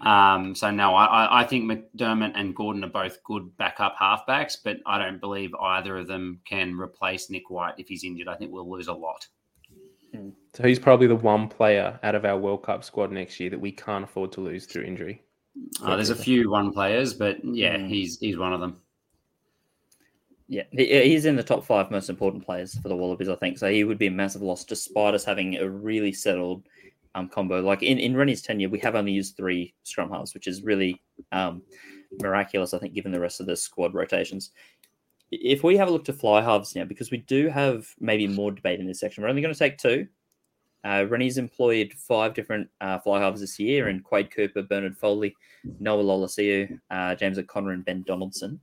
um, 0.00 0.54
so 0.54 0.70
no, 0.70 0.94
I, 0.94 1.42
I 1.42 1.44
think 1.44 1.70
McDermott 1.70 2.32
and 2.34 2.56
Gordon 2.56 2.84
are 2.84 2.88
both 2.88 3.22
good 3.22 3.54
backup 3.58 3.96
halfbacks, 4.00 4.56
but 4.62 4.78
I 4.86 4.98
don't 4.98 5.20
believe 5.20 5.54
either 5.54 5.98
of 5.98 6.06
them 6.06 6.40
can 6.46 6.78
replace 6.78 7.28
Nick 7.28 7.50
White 7.50 7.74
if 7.76 7.88
he's 7.88 8.04
injured. 8.04 8.28
I 8.28 8.36
think 8.36 8.50
we'll 8.50 8.70
lose 8.70 8.88
a 8.88 8.94
lot. 8.94 9.26
Hmm. 10.14 10.30
So 10.54 10.62
he's 10.62 10.78
probably 10.78 11.06
the 11.06 11.16
one 11.16 11.48
player 11.48 11.98
out 12.02 12.14
of 12.14 12.24
our 12.24 12.38
World 12.38 12.62
Cup 12.62 12.82
squad 12.82 13.12
next 13.12 13.38
year 13.38 13.50
that 13.50 13.60
we 13.60 13.72
can't 13.72 14.04
afford 14.04 14.32
to 14.32 14.40
lose 14.40 14.66
through 14.66 14.84
injury. 14.84 15.22
Uh, 15.82 15.96
there's 15.96 16.10
a 16.10 16.16
few 16.16 16.50
one 16.50 16.72
players, 16.72 17.12
but 17.12 17.44
yeah, 17.44 17.76
mm. 17.76 17.88
he's 17.88 18.18
he's 18.18 18.38
one 18.38 18.52
of 18.52 18.60
them. 18.60 18.80
Yeah, 20.48 20.64
he's 20.72 21.26
in 21.26 21.36
the 21.36 21.44
top 21.44 21.64
five 21.64 21.92
most 21.92 22.08
important 22.10 22.44
players 22.44 22.76
for 22.78 22.88
the 22.88 22.96
Wallabies, 22.96 23.28
I 23.28 23.36
think. 23.36 23.56
So 23.56 23.70
he 23.70 23.84
would 23.84 23.98
be 23.98 24.08
a 24.08 24.10
massive 24.10 24.42
loss, 24.42 24.64
despite 24.64 25.14
us 25.14 25.24
having 25.24 25.56
a 25.58 25.68
really 25.68 26.12
settled 26.12 26.64
um, 27.14 27.28
combo. 27.28 27.60
Like 27.60 27.82
in, 27.82 27.98
in 27.98 28.16
Rennie's 28.16 28.42
tenure, 28.42 28.68
we 28.68 28.78
have 28.80 28.94
only 28.94 29.12
used 29.12 29.36
three 29.36 29.74
scrum 29.82 30.10
halves, 30.10 30.34
which 30.34 30.46
is 30.46 30.62
really 30.62 31.00
um, 31.32 31.62
miraculous, 32.20 32.74
I 32.74 32.78
think, 32.78 32.94
given 32.94 33.12
the 33.12 33.20
rest 33.20 33.40
of 33.40 33.46
the 33.46 33.56
squad 33.56 33.94
rotations. 33.94 34.50
If 35.30 35.62
we 35.62 35.76
have 35.76 35.88
a 35.88 35.90
look 35.90 36.04
to 36.06 36.12
fly 36.12 36.42
halves 36.42 36.74
now, 36.74 36.84
because 36.84 37.10
we 37.10 37.18
do 37.18 37.48
have 37.48 37.86
maybe 38.00 38.26
more 38.26 38.50
debate 38.50 38.80
in 38.80 38.86
this 38.86 39.00
section, 39.00 39.22
we're 39.22 39.28
only 39.28 39.42
going 39.42 39.54
to 39.54 39.58
take 39.58 39.78
two. 39.78 40.08
Uh, 40.82 41.04
Rennie's 41.08 41.38
employed 41.38 41.92
five 41.92 42.34
different 42.34 42.68
uh, 42.80 42.98
fly 42.98 43.20
halves 43.20 43.40
this 43.40 43.58
year, 43.58 43.88
and 43.88 44.02
Quade 44.02 44.30
Cooper, 44.30 44.62
Bernard 44.62 44.96
Foley, 44.96 45.36
Noah 45.78 46.02
Lolesio, 46.02 46.78
uh, 46.90 47.14
James 47.14 47.38
O'Connor, 47.38 47.72
and 47.72 47.84
Ben 47.84 48.02
Donaldson. 48.02 48.58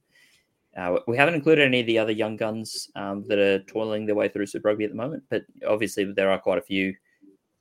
Uh, 0.76 1.00
we 1.08 1.18
haven't 1.18 1.36
included 1.36 1.66
any 1.66 1.80
of 1.80 1.88
the 1.88 1.98
other 1.98 2.12
young 2.12 2.36
guns 2.36 2.90
um, 2.96 3.24
that 3.28 3.40
are 3.40 3.60
toiling 3.64 4.06
their 4.06 4.16
way 4.16 4.28
through 4.28 4.46
Super 4.46 4.70
Rugby 4.70 4.84
at 4.84 4.92
the 4.92 4.96
moment, 4.96 5.24
but 5.30 5.44
obviously 5.68 6.04
there 6.12 6.30
are 6.30 6.40
quite 6.40 6.60
a 6.60 6.62
few 6.62 6.94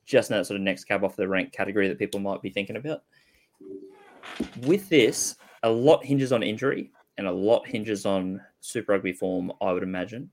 just 0.07 0.31
in 0.31 0.37
that 0.37 0.47
sort 0.47 0.57
of 0.57 0.63
next 0.63 0.85
cab 0.85 1.05
off 1.05 1.17
the 1.17 1.29
rank 1.29 1.53
category 1.53 1.89
that 1.89 1.99
people 1.99 2.21
might 2.21 2.41
be 2.41 2.51
thinking 2.51 2.77
about. 2.77 3.03
With 4.63 4.89
this, 4.89 5.37
a 5.63 5.71
lot 5.71 6.05
hinges 6.05 6.33
on 6.33 6.43
injury 6.43 6.91
and 7.19 7.27
a 7.27 7.33
lot 7.33 7.67
hinges 7.67 8.07
on 8.07 8.41
Super 8.61 8.93
Rugby 8.93 9.13
form, 9.13 9.53
I 9.61 9.73
would 9.73 9.83
imagine. 9.83 10.31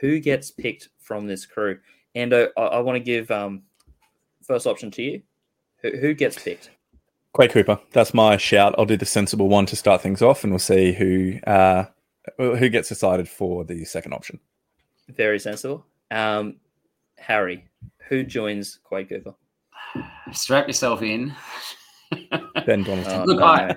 Who 0.00 0.20
gets 0.20 0.50
picked 0.50 0.88
from 0.98 1.26
this 1.26 1.46
crew? 1.46 1.78
And 2.14 2.34
I, 2.34 2.48
I 2.56 2.80
want 2.80 2.96
to 2.96 3.00
give 3.00 3.30
um, 3.30 3.62
first 4.42 4.66
option 4.66 4.90
to 4.92 5.02
you. 5.02 5.22
Who, 5.82 5.90
who 5.96 6.14
gets 6.14 6.42
picked? 6.42 6.70
Quade 7.32 7.52
Cooper. 7.52 7.78
That's 7.92 8.12
my 8.12 8.36
shout. 8.36 8.74
I'll 8.76 8.86
do 8.86 8.96
the 8.96 9.06
sensible 9.06 9.48
one 9.48 9.66
to 9.66 9.76
start 9.76 10.02
things 10.02 10.20
off, 10.20 10.42
and 10.42 10.52
we'll 10.52 10.58
see 10.58 10.92
who 10.92 11.38
uh, 11.46 11.84
who 12.36 12.68
gets 12.68 12.88
decided 12.88 13.28
for 13.28 13.64
the 13.64 13.84
second 13.84 14.12
option. 14.12 14.40
Very 15.08 15.38
sensible. 15.38 15.86
Um, 16.10 16.56
Harry, 17.20 17.64
who 18.08 18.24
joins 18.24 18.80
Quade 18.82 19.08
Cooper? 19.08 19.34
Strap 20.32 20.66
yourself 20.66 21.02
in. 21.02 21.34
ben 22.66 22.82
Donaldson. 22.82 23.20
Oh, 23.20 23.24
Look, 23.24 23.38
no. 23.38 23.44
I, 23.44 23.76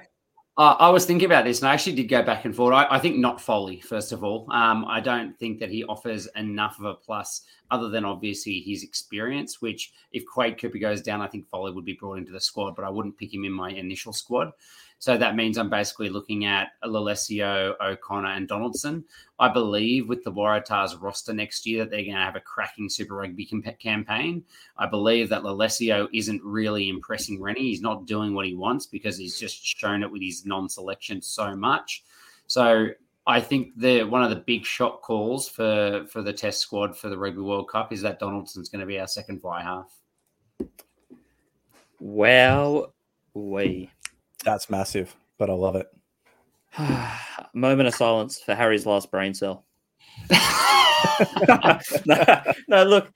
uh, 0.58 0.76
I 0.80 0.90
was 0.90 1.06
thinking 1.06 1.26
about 1.26 1.46
this, 1.46 1.60
and 1.60 1.68
I 1.68 1.74
actually 1.74 1.96
did 1.96 2.10
go 2.10 2.24
back 2.24 2.46
and 2.46 2.56
forth. 2.56 2.74
I, 2.74 2.88
I 2.90 3.00
think 3.00 3.18
not 3.18 3.42
Foley, 3.42 3.82
first 3.82 4.12
of 4.12 4.24
all. 4.24 4.48
Um, 4.52 4.86
I 4.86 5.00
don't 5.00 5.38
think 5.38 5.60
that 5.60 5.70
he 5.70 5.84
offers 5.84 6.28
enough 6.36 6.80
of 6.80 6.86
a 6.86 6.94
plus, 6.96 7.42
other 7.72 7.90
than 7.90 8.06
obviously 8.06 8.60
his 8.60 8.84
experience. 8.84 9.62
Which, 9.62 9.94
if 10.12 10.26
Quade 10.26 10.60
Cooper 10.60 10.78
goes 10.78 11.02
down, 11.02 11.22
I 11.22 11.28
think 11.28 11.48
Foley 11.50 11.72
would 11.72 11.86
be 11.86 11.94
brought 12.00 12.20
into 12.20 12.32
the 12.32 12.42
squad, 12.42 12.76
but 12.76 12.86
I 12.86 12.90
wouldn't 12.90 13.18
pick 13.18 13.34
him 13.34 13.46
in 13.46 13.52
my 13.52 13.72
initial 13.72 14.14
squad. 14.14 14.52
So 15.04 15.18
that 15.18 15.36
means 15.36 15.58
I'm 15.58 15.70
basically 15.70 16.08
looking 16.08 16.46
at 16.46 16.70
Lolesio, 16.86 17.74
O'Connor, 17.82 18.30
and 18.30 18.48
Donaldson. 18.48 19.04
I 19.38 19.50
believe 19.50 20.08
with 20.08 20.24
the 20.24 20.32
Waratahs 20.32 21.02
roster 21.02 21.34
next 21.34 21.66
year 21.66 21.80
that 21.84 21.92
they're 21.92 22.06
going 22.06 22.16
to 22.16 22.22
have 22.22 22.38
a 22.38 22.40
cracking 22.40 22.88
Super 22.88 23.16
Rugby 23.16 23.44
campaign. 23.82 24.46
I 24.78 24.86
believe 24.88 25.28
that 25.28 25.44
Lolesio 25.44 26.08
isn't 26.14 26.42
really 26.42 26.88
impressing 26.88 27.42
Rennie. 27.42 27.64
He's 27.64 27.82
not 27.82 28.06
doing 28.06 28.34
what 28.34 28.46
he 28.46 28.56
wants 28.56 28.86
because 28.86 29.18
he's 29.18 29.38
just 29.38 29.62
shown 29.66 30.04
it 30.04 30.10
with 30.10 30.22
his 30.22 30.46
non-selection 30.46 31.22
so 31.22 31.54
much. 31.54 32.06
So 32.48 32.88
I 33.28 33.42
think 33.42 33.74
the 33.76 34.06
one 34.06 34.24
of 34.24 34.30
the 34.30 34.38
big 34.38 34.64
shot 34.64 35.02
calls 35.02 35.50
for 35.50 36.06
for 36.08 36.22
the 36.22 36.32
Test 36.32 36.62
squad 36.62 36.98
for 36.98 37.10
the 37.10 37.18
Rugby 37.18 37.42
World 37.42 37.68
Cup 37.68 37.92
is 37.92 38.02
that 38.04 38.20
Donaldson's 38.20 38.70
going 38.70 38.80
to 38.80 38.86
be 38.86 39.02
our 39.02 39.08
second 39.08 39.42
fly 39.42 39.64
half. 39.64 39.94
Well, 42.00 42.94
we. 43.34 43.90
That's 44.44 44.70
massive, 44.70 45.16
but 45.38 45.50
I 45.50 45.54
love 45.54 45.76
it. 45.76 45.88
Moment 47.54 47.88
of 47.88 47.96
silence 47.96 48.40
for 48.40 48.56
Harry's 48.56 48.86
last 48.86 49.12
brain 49.12 49.34
cell. 49.34 49.66
no, 52.06 52.42
no, 52.68 52.84
look, 52.84 53.12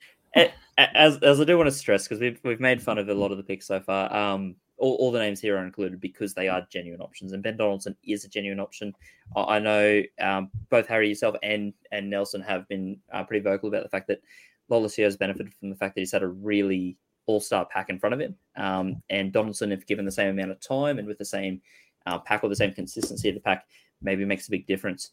as, 0.78 1.18
as 1.18 1.40
I 1.40 1.44
do 1.44 1.56
want 1.56 1.68
to 1.68 1.72
stress, 1.72 2.04
because 2.04 2.20
we've, 2.20 2.40
we've 2.44 2.60
made 2.60 2.82
fun 2.82 2.98
of 2.98 3.08
a 3.08 3.14
lot 3.14 3.30
of 3.30 3.36
the 3.36 3.42
picks 3.42 3.66
so 3.66 3.80
far, 3.80 4.14
um, 4.14 4.54
all, 4.78 4.94
all, 4.96 5.10
the 5.10 5.18
names 5.18 5.40
here 5.40 5.56
are 5.56 5.64
included 5.64 6.00
because 6.00 6.34
they 6.34 6.48
are 6.48 6.66
genuine 6.70 7.00
options, 7.00 7.32
and 7.32 7.42
Ben 7.42 7.56
Donaldson 7.56 7.96
is 8.04 8.24
a 8.24 8.28
genuine 8.28 8.60
option. 8.60 8.94
I 9.36 9.58
know 9.58 10.02
um, 10.20 10.50
both 10.70 10.86
Harry, 10.86 11.08
yourself, 11.08 11.34
and 11.42 11.72
and 11.90 12.08
Nelson 12.08 12.40
have 12.42 12.68
been 12.68 12.98
uh, 13.12 13.24
pretty 13.24 13.42
vocal 13.42 13.68
about 13.68 13.82
the 13.82 13.88
fact 13.88 14.06
that 14.06 14.22
Lolesio 14.70 15.04
has 15.04 15.16
benefited 15.16 15.52
from 15.54 15.70
the 15.70 15.76
fact 15.76 15.96
that 15.96 16.00
he's 16.00 16.12
had 16.12 16.22
a 16.22 16.28
really 16.28 16.96
all 17.28 17.40
star 17.40 17.66
pack 17.66 17.90
in 17.90 17.98
front 17.98 18.14
of 18.14 18.20
him. 18.20 18.34
Um, 18.56 19.02
and 19.10 19.32
Donaldson, 19.32 19.70
if 19.70 19.86
given 19.86 20.04
the 20.04 20.10
same 20.10 20.30
amount 20.30 20.50
of 20.50 20.60
time 20.60 20.98
and 20.98 21.06
with 21.06 21.18
the 21.18 21.24
same 21.24 21.60
uh, 22.06 22.18
pack 22.18 22.42
or 22.42 22.48
the 22.48 22.56
same 22.56 22.72
consistency 22.72 23.28
of 23.28 23.34
the 23.34 23.40
pack, 23.40 23.66
maybe 24.02 24.24
makes 24.24 24.48
a 24.48 24.50
big 24.50 24.66
difference. 24.66 25.10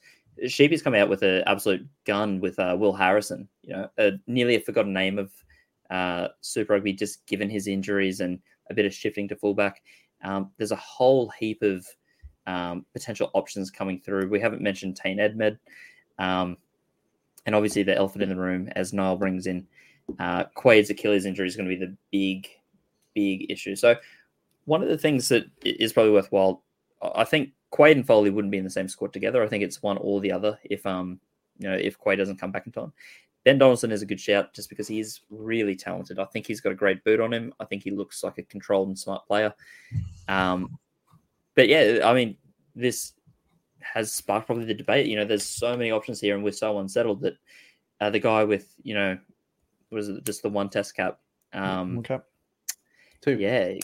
Sheepy's 0.48 0.82
come 0.82 0.96
out 0.96 1.10
with 1.10 1.22
an 1.22 1.44
absolute 1.46 1.86
gun 2.06 2.40
with 2.40 2.58
uh, 2.58 2.76
Will 2.78 2.94
Harrison, 2.94 3.48
you 3.62 3.74
know, 3.74 3.90
a, 3.98 4.14
nearly 4.28 4.56
a 4.56 4.60
forgotten 4.60 4.94
name 4.94 5.20
of 5.20 5.32
uh, 5.90 6.30
Super 6.42 6.74
Rugby, 6.74 6.94
just 6.94 7.26
given 7.28 7.50
his 7.50 7.68
injuries 7.68 8.22
and 8.22 8.40
a 8.70 8.74
bit 8.74 8.86
of 8.86 8.94
shifting 8.94 9.28
to 9.28 9.36
fullback. 9.36 9.82
Um, 10.24 10.52
there's 10.58 10.72
a 10.72 10.78
whole 10.78 11.30
heap 11.40 11.62
of 11.62 11.86
um, 12.48 12.86
potential 12.94 13.30
options 13.34 13.72
coming 13.72 14.00
through. 14.00 14.30
We 14.30 14.40
haven't 14.40 14.62
mentioned 14.62 14.96
Tane 14.96 15.18
Edmed. 15.18 15.58
Um, 16.18 16.58
and 17.46 17.54
obviously 17.54 17.84
the 17.84 17.96
elephant 17.96 18.24
in 18.24 18.30
the 18.30 18.36
room 18.36 18.70
as 18.76 18.94
Niall 18.94 19.18
brings 19.18 19.48
in 19.48 19.68
uh, 20.20 20.46
Achilles 20.56 21.26
injury 21.26 21.48
is 21.48 21.56
going 21.56 21.70
to 21.70 21.76
be 21.76 21.86
the 21.86 21.96
big, 22.12 22.48
big 23.14 23.52
issue. 23.52 23.76
So, 23.76 23.96
one 24.66 24.82
of 24.82 24.90
the 24.90 24.98
things 24.98 25.30
that 25.30 25.46
is 25.64 25.94
probably 25.94 26.12
worthwhile, 26.12 26.64
I 27.02 27.24
think 27.24 27.52
Quade 27.72 27.98
and 27.98 28.08
Foley 28.08 28.30
wouldn't 28.30 28.52
be 28.52 28.58
in 28.58 28.64
the 28.64 28.70
same 28.70 28.88
squad 28.88 29.14
together. 29.14 29.44
I 29.44 29.48
think 29.48 29.64
it's 29.64 29.84
one 29.84 29.98
or 29.98 30.22
the 30.22 30.32
other 30.32 30.58
if 30.64 30.86
um 30.86 31.20
you 31.58 31.70
know 31.70 31.76
if 31.76 31.98
Quade 31.98 32.18
doesn't 32.18 32.40
come 32.40 32.52
back 32.52 32.66
in 32.66 32.72
time. 32.72 32.94
Ben 33.44 33.60
Donaldson 33.60 33.92
is 33.92 34.02
a 34.02 34.08
good 34.08 34.20
shout 34.20 34.54
just 34.56 34.70
because 34.70 34.88
he 34.88 35.00
is 35.00 35.22
really 35.30 35.76
talented. 35.76 36.18
I 36.18 36.26
think 36.26 36.48
he's 36.48 36.62
got 36.62 36.72
a 36.72 36.76
great 36.76 37.04
boot 37.04 37.20
on 37.20 37.32
him. 37.32 37.54
I 37.60 37.66
think 37.66 37.84
he 37.84 37.92
looks 37.92 38.24
like 38.24 38.40
a 38.40 38.44
controlled 38.44 38.88
and 38.88 38.98
smart 38.98 39.28
player. 39.28 39.54
Um, 40.28 40.80
but 41.54 41.68
yeah, 41.68 42.00
I 42.04 42.14
mean, 42.14 42.38
this 42.76 43.14
has 43.82 44.12
sparked 44.12 44.48
probably 44.48 44.66
the 44.66 44.74
debate. 44.74 45.06
You 45.06 45.16
know, 45.16 45.26
there's 45.26 45.46
so 45.46 45.78
many 45.78 45.92
options 45.92 46.20
here, 46.20 46.34
and 46.34 46.44
we're 46.44 46.54
so 46.54 46.80
unsettled 46.80 47.22
that 47.22 47.36
uh, 48.02 48.10
the 48.10 48.20
guy 48.20 48.44
with 48.44 48.74
you 48.82 48.96
know 48.96 49.18
was 49.92 50.10
it 50.10 50.24
just 50.26 50.44
the 50.44 50.50
one 50.50 50.70
test 50.70 50.96
cap? 50.96 51.20
Um, 51.54 52.00
okay. 52.00 52.20
Two. 53.22 53.40
Yeah. 53.40 53.76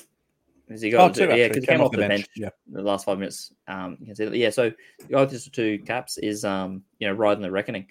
Has 0.69 0.81
he 0.81 0.89
got? 0.89 1.11
Oh, 1.11 1.13
two, 1.13 1.29
yeah, 1.35 1.47
because 1.47 1.63
he 1.63 1.67
came, 1.67 1.77
came 1.77 1.81
off 1.81 1.91
the 1.91 1.97
bench. 1.97 2.09
bench 2.09 2.27
yeah. 2.35 2.49
the 2.71 2.81
last 2.81 3.05
five 3.05 3.17
minutes. 3.19 3.53
Um, 3.67 3.97
you 3.99 4.07
can 4.07 4.15
see 4.15 4.25
that. 4.25 4.37
Yeah, 4.37 4.49
so 4.49 4.71
the 5.09 5.25
just 5.25 5.53
two 5.53 5.79
caps 5.79 6.17
is 6.17 6.45
um, 6.45 6.83
you 6.99 7.07
know, 7.07 7.13
riding 7.13 7.41
the 7.41 7.51
reckoning. 7.51 7.87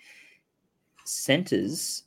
Centers, 1.04 2.04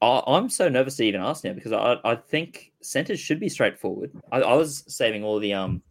I, 0.00 0.22
am 0.26 0.48
so 0.48 0.68
nervous 0.68 0.96
to 0.96 1.04
even 1.04 1.20
ask 1.20 1.42
now 1.44 1.54
because 1.54 1.72
I, 1.72 1.96
I 2.04 2.14
think 2.14 2.72
centers 2.82 3.18
should 3.18 3.40
be 3.40 3.48
straightforward. 3.48 4.12
I, 4.30 4.42
I 4.42 4.54
was 4.54 4.84
saving 4.86 5.24
all 5.24 5.40
the 5.40 5.54
um, 5.54 5.82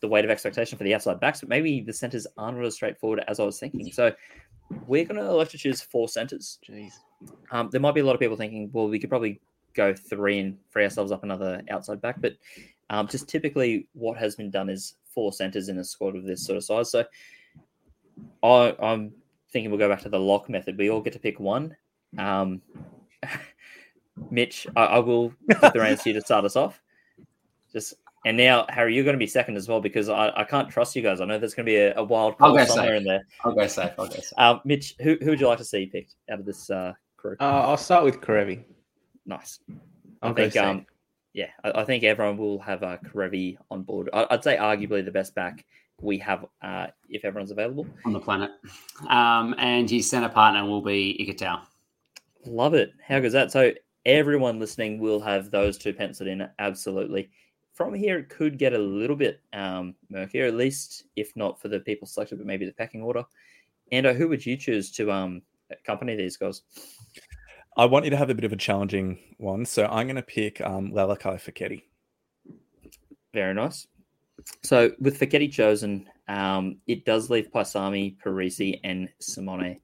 the 0.00 0.08
weight 0.08 0.24
of 0.24 0.30
expectation 0.30 0.78
for 0.78 0.84
the 0.84 0.94
outside 0.94 1.18
backs, 1.18 1.40
but 1.40 1.48
maybe 1.48 1.80
the 1.80 1.92
centers 1.92 2.26
aren't 2.36 2.58
really 2.58 2.70
straightforward 2.70 3.24
as 3.26 3.40
I 3.40 3.44
was 3.44 3.58
thinking. 3.58 3.90
So 3.92 4.12
we're 4.86 5.04
going 5.04 5.20
to 5.20 5.26
elect 5.26 5.52
to 5.52 5.58
choose 5.58 5.80
four 5.80 6.08
centers. 6.08 6.58
Jeez. 6.68 6.92
Um, 7.50 7.68
there 7.70 7.80
might 7.80 7.94
be 7.94 8.00
a 8.00 8.04
lot 8.04 8.14
of 8.14 8.20
people 8.20 8.36
thinking, 8.36 8.70
well, 8.72 8.88
we 8.88 8.98
could 8.98 9.10
probably 9.10 9.40
go 9.74 9.94
three 9.94 10.38
and 10.38 10.58
free 10.70 10.84
ourselves 10.84 11.12
up 11.12 11.24
another 11.24 11.62
outside 11.70 12.00
back, 12.00 12.20
but 12.20 12.34
um, 12.90 13.06
just 13.06 13.28
typically 13.28 13.86
what 13.92 14.18
has 14.18 14.36
been 14.36 14.50
done 14.50 14.68
is 14.68 14.94
four 15.14 15.32
centers 15.32 15.68
in 15.68 15.78
a 15.78 15.84
squad 15.84 16.16
of 16.16 16.24
this 16.24 16.44
sort 16.44 16.56
of 16.56 16.64
size. 16.64 16.90
So 16.90 17.04
I, 18.42 18.74
am 18.80 19.12
thinking 19.52 19.70
we'll 19.70 19.78
go 19.78 19.88
back 19.88 20.02
to 20.02 20.08
the 20.08 20.18
lock 20.18 20.48
method. 20.48 20.78
We 20.78 20.90
all 20.90 21.00
get 21.00 21.12
to 21.14 21.18
pick 21.18 21.40
one. 21.40 21.76
Um, 22.16 22.62
Mitch, 24.30 24.66
I, 24.76 24.84
I 24.84 24.98
will 24.98 25.32
give 25.48 25.60
the 25.60 25.80
reins 25.80 26.02
to 26.02 26.10
you 26.10 26.14
to 26.14 26.20
start 26.20 26.44
us 26.44 26.56
off. 26.56 26.80
Just 27.72 27.94
and 28.28 28.36
now, 28.36 28.66
Harry, 28.68 28.94
you're 28.94 29.04
going 29.04 29.14
to 29.14 29.18
be 29.18 29.26
second 29.26 29.56
as 29.56 29.68
well 29.68 29.80
because 29.80 30.10
I, 30.10 30.30
I 30.36 30.44
can't 30.44 30.68
trust 30.68 30.94
you 30.94 31.00
guys. 31.00 31.22
I 31.22 31.24
know 31.24 31.38
there's 31.38 31.54
going 31.54 31.64
to 31.64 31.70
be 31.70 31.76
a, 31.76 31.96
a 31.96 32.04
wild 32.04 32.36
call 32.36 32.54
somewhere 32.66 32.88
safe. 32.88 32.96
in 32.98 33.04
there. 33.04 33.26
I'll 33.42 33.54
go 33.54 33.66
safe. 33.66 33.92
I'll 33.98 34.06
go 34.06 34.16
safe. 34.16 34.32
Um, 34.36 34.60
Mitch, 34.66 34.96
who, 35.00 35.16
who 35.22 35.30
would 35.30 35.40
you 35.40 35.48
like 35.48 35.56
to 35.56 35.64
see 35.64 35.86
picked 35.86 36.14
out 36.30 36.38
of 36.38 36.44
this 36.44 36.68
uh, 36.68 36.92
crew? 37.16 37.36
Uh, 37.40 37.44
I'll 37.44 37.78
start 37.78 38.04
with 38.04 38.20
Kerevi. 38.20 38.64
Nice. 39.24 39.60
I'll 40.20 40.32
I 40.32 40.34
think, 40.34 40.58
um, 40.58 40.84
yeah, 41.32 41.48
I, 41.64 41.80
I, 41.80 41.84
think 41.86 42.04
everyone 42.04 42.36
will 42.36 42.58
have 42.58 42.82
uh, 42.82 42.98
Kerevi 42.98 43.56
on 43.70 43.82
board. 43.82 44.10
I, 44.12 44.26
would 44.30 44.44
say 44.44 44.58
arguably 44.58 45.02
the 45.02 45.10
best 45.10 45.34
back 45.34 45.64
we 46.02 46.18
have 46.18 46.44
uh, 46.60 46.88
if 47.08 47.24
everyone's 47.24 47.50
available 47.50 47.86
on 48.04 48.12
the 48.12 48.20
planet. 48.20 48.50
Um, 49.08 49.54
and 49.56 49.88
his 49.88 50.10
center 50.10 50.28
partner 50.28 50.66
will 50.66 50.82
be 50.82 51.16
Ikitau. 51.18 51.62
Love 52.44 52.74
it. 52.74 52.92
How 53.02 53.20
goes 53.20 53.32
that? 53.32 53.50
So 53.52 53.72
everyone 54.04 54.58
listening 54.58 54.98
will 54.98 55.20
have 55.20 55.50
those 55.50 55.78
two 55.78 55.94
penciled 55.94 56.28
in. 56.28 56.46
Absolutely. 56.58 57.30
From 57.78 57.94
here, 57.94 58.18
it 58.18 58.28
could 58.28 58.58
get 58.58 58.72
a 58.72 58.78
little 58.78 59.14
bit 59.14 59.40
um, 59.52 59.94
murkier, 60.10 60.46
at 60.46 60.56
least 60.56 61.04
if 61.14 61.30
not 61.36 61.62
for 61.62 61.68
the 61.68 61.78
people 61.78 62.08
selected, 62.08 62.38
but 62.38 62.44
maybe 62.44 62.66
the 62.66 62.72
packing 62.72 63.02
order. 63.02 63.22
And 63.92 64.04
uh, 64.04 64.14
who 64.14 64.26
would 64.26 64.44
you 64.44 64.56
choose 64.56 64.90
to 64.96 65.12
um, 65.12 65.42
accompany 65.70 66.16
these 66.16 66.36
guys? 66.36 66.62
I 67.76 67.84
want 67.84 68.04
you 68.04 68.10
to 68.10 68.16
have 68.16 68.30
a 68.30 68.34
bit 68.34 68.42
of 68.42 68.52
a 68.52 68.56
challenging 68.56 69.20
one, 69.36 69.64
so 69.64 69.86
I'm 69.86 70.08
going 70.08 70.16
to 70.16 70.22
pick 70.22 70.60
um, 70.60 70.90
Lalakai 70.90 71.40
Foketi. 71.40 71.82
Very 73.32 73.54
nice. 73.54 73.86
So 74.64 74.90
with 74.98 75.20
Foketi 75.20 75.52
chosen, 75.52 76.08
um, 76.26 76.78
it 76.88 77.04
does 77.04 77.30
leave 77.30 77.52
Paisami, 77.52 78.16
Perese, 78.18 78.80
and 78.82 79.08
Simone. 79.20 79.78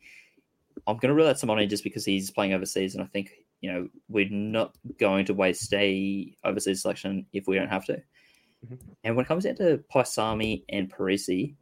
I'm 0.89 0.97
going 0.97 1.11
to 1.11 1.15
rule 1.15 1.29
out 1.29 1.39
Simone 1.39 1.69
just 1.69 1.85
because 1.85 2.05
he's 2.05 2.33
playing 2.33 2.55
overseas, 2.55 2.97
and 2.97 3.05
I 3.05 3.07
think 3.07 3.44
you 3.65 3.73
know 3.73 3.89
we're 4.11 4.29
not 4.29 4.75
going 5.01 5.25
to 5.25 5.33
waste 5.33 5.73
a 5.73 6.37
overseas 6.45 6.83
selection 6.83 7.25
if 7.33 7.47
we 7.47 7.57
don't 7.57 7.71
have 7.71 7.87
to. 7.87 7.95
Mm-hmm. 7.95 8.75
And 9.05 9.17
when 9.17 9.25
it 9.25 9.29
comes 9.29 9.45
down 9.45 9.55
to 9.57 9.83
Paisami 9.91 10.65
and 10.69 10.93
Perese, 10.93 11.55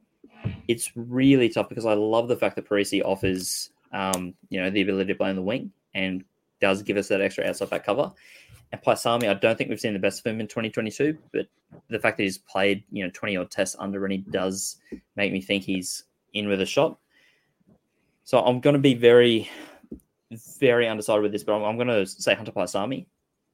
it's 0.66 0.90
really 0.96 1.48
tough 1.48 1.68
because 1.68 1.86
I 1.86 1.94
love 1.94 2.26
the 2.26 2.36
fact 2.36 2.56
that 2.56 2.68
Perese 2.68 3.04
offers 3.04 3.70
um, 3.92 4.34
you 4.48 4.60
know 4.60 4.68
the 4.68 4.82
ability 4.82 5.12
to 5.12 5.16
play 5.16 5.30
on 5.30 5.36
the 5.36 5.42
wing 5.42 5.70
and 5.94 6.24
does 6.60 6.82
give 6.82 6.96
us 6.96 7.06
that 7.06 7.20
extra 7.20 7.46
outside 7.46 7.70
back 7.70 7.86
cover. 7.86 8.10
And 8.72 8.82
Paisami, 8.82 9.28
I 9.28 9.34
don't 9.34 9.56
think 9.56 9.70
we've 9.70 9.78
seen 9.78 9.92
the 9.92 10.00
best 10.00 10.26
of 10.26 10.32
him 10.32 10.40
in 10.40 10.48
2022, 10.48 11.16
but 11.32 11.46
the 11.88 12.00
fact 12.00 12.16
that 12.16 12.24
he's 12.24 12.38
played, 12.38 12.82
you 12.90 13.04
know, 13.04 13.10
20 13.14 13.36
odd 13.36 13.50
tests 13.50 13.76
under 13.78 14.04
and 14.04 14.12
he 14.12 14.18
does 14.18 14.78
make 15.14 15.30
me 15.30 15.40
think 15.40 15.62
he's 15.62 16.02
in 16.32 16.48
with 16.48 16.60
a 16.60 16.66
shot. 16.66 16.98
So 18.24 18.40
I'm 18.40 18.60
going 18.60 18.74
to 18.74 18.80
be 18.80 18.94
very, 18.94 19.48
very 20.58 20.88
undecided 20.88 21.22
with 21.22 21.32
this, 21.32 21.44
but 21.44 21.54
I'm, 21.54 21.62
I'm 21.64 21.76
going 21.76 21.88
to 21.88 22.06
say 22.06 22.34
Hunter 22.34 22.52
Paisami. 22.52 23.06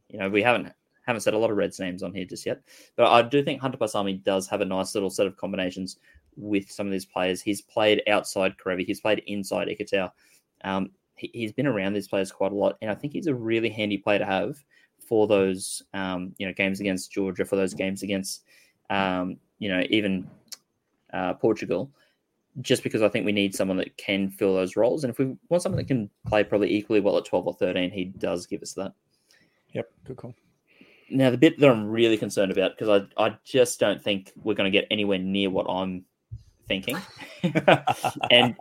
You 0.09 0.19
know, 0.19 0.29
we 0.29 0.43
haven't 0.43 0.73
haven't 1.07 1.23
said 1.23 1.33
a 1.33 1.39
lot 1.39 1.51
of 1.51 1.57
Reds 1.57 1.81
names 1.81 2.03
on 2.03 2.13
here 2.13 2.27
just 2.27 2.45
yet, 2.45 2.61
but 2.97 3.07
I 3.07 3.23
do 3.23 3.43
think 3.43 3.61
Hunter 3.61 3.79
Paisami 3.79 4.23
does 4.23 4.47
have 4.49 4.61
a 4.61 4.65
nice 4.65 4.95
little 4.95 5.09
set 5.09 5.27
of 5.27 5.37
combinations 5.37 5.97
with 6.37 6.71
some 6.71 6.87
of 6.87 6.93
these 6.93 7.07
players. 7.07 7.41
He's 7.41 7.63
played 7.63 8.03
outside 8.09 8.57
Kerevi, 8.59 8.85
he's 8.85 9.01
played 9.01 9.23
inside 9.27 9.69
Ikitau. 9.69 10.11
Um, 10.65 10.91
he, 11.17 11.43
has 11.43 11.53
been 11.53 11.67
around 11.67 11.95
these 11.95 12.09
players 12.09 12.31
quite 12.31 12.53
a 12.53 12.55
lot, 12.55 12.77
and 12.83 12.91
I 12.91 12.95
think 12.95 13.13
he's 13.13 13.27
a 13.27 13.35
really 13.35 13.71
handy 13.71 13.99
player 13.99 14.19
to 14.19 14.27
have 14.27 14.63
for 14.99 15.27
those 15.27 15.83
um, 15.95 16.35
you 16.39 16.47
know 16.47 16.53
games 16.53 16.81
against 16.81 17.11
Georgia, 17.13 17.45
for 17.45 17.57
those 17.57 17.75
games 17.75 18.03
against 18.03 18.45
um, 18.91 19.39
you 19.59 19.69
know 19.69 19.83
even 19.91 20.29
uh, 21.13 21.35
Portugal 21.35 21.91
just 22.61 22.83
because 22.83 23.03
I 23.03 23.09
think 23.09 23.25
we 23.25 23.33
need 23.33 23.55
someone 23.55 23.77
that 23.77 23.97
can 23.97 24.31
fill 24.31 24.55
those 24.55 24.77
roles. 24.77 25.05
And 25.05 25.11
if 25.11 25.19
we 25.19 25.37
want 25.49 25.63
someone 25.63 25.79
that 25.79 25.89
can 25.89 26.11
play 26.27 26.45
probably 26.45 26.73
equally 26.75 27.01
well 27.01 27.17
at 27.19 27.25
12 27.25 27.47
or 27.47 27.55
13, 27.55 27.91
he 27.91 28.05
does 28.05 28.47
give 28.47 28.63
us 28.63 28.73
that. 28.75 28.93
Yep, 29.73 29.91
good 30.05 30.17
call. 30.17 30.35
Now, 31.11 31.31
the 31.31 31.39
bit 31.39 31.59
that 31.59 31.71
I'm 31.71 31.89
really 31.89 32.17
concerned 32.17 32.53
about, 32.53 32.77
because 32.77 33.09
I, 33.17 33.25
I 33.25 33.37
just 33.45 33.81
don't 33.81 34.03
think 34.03 34.33
we're 34.43 34.55
going 34.55 34.71
to 34.71 34.77
get 34.77 34.87
anywhere 34.91 35.19
near 35.19 35.51
what 35.51 35.67
I'm 35.69 36.05
thinking. 36.67 36.99
and 38.31 38.57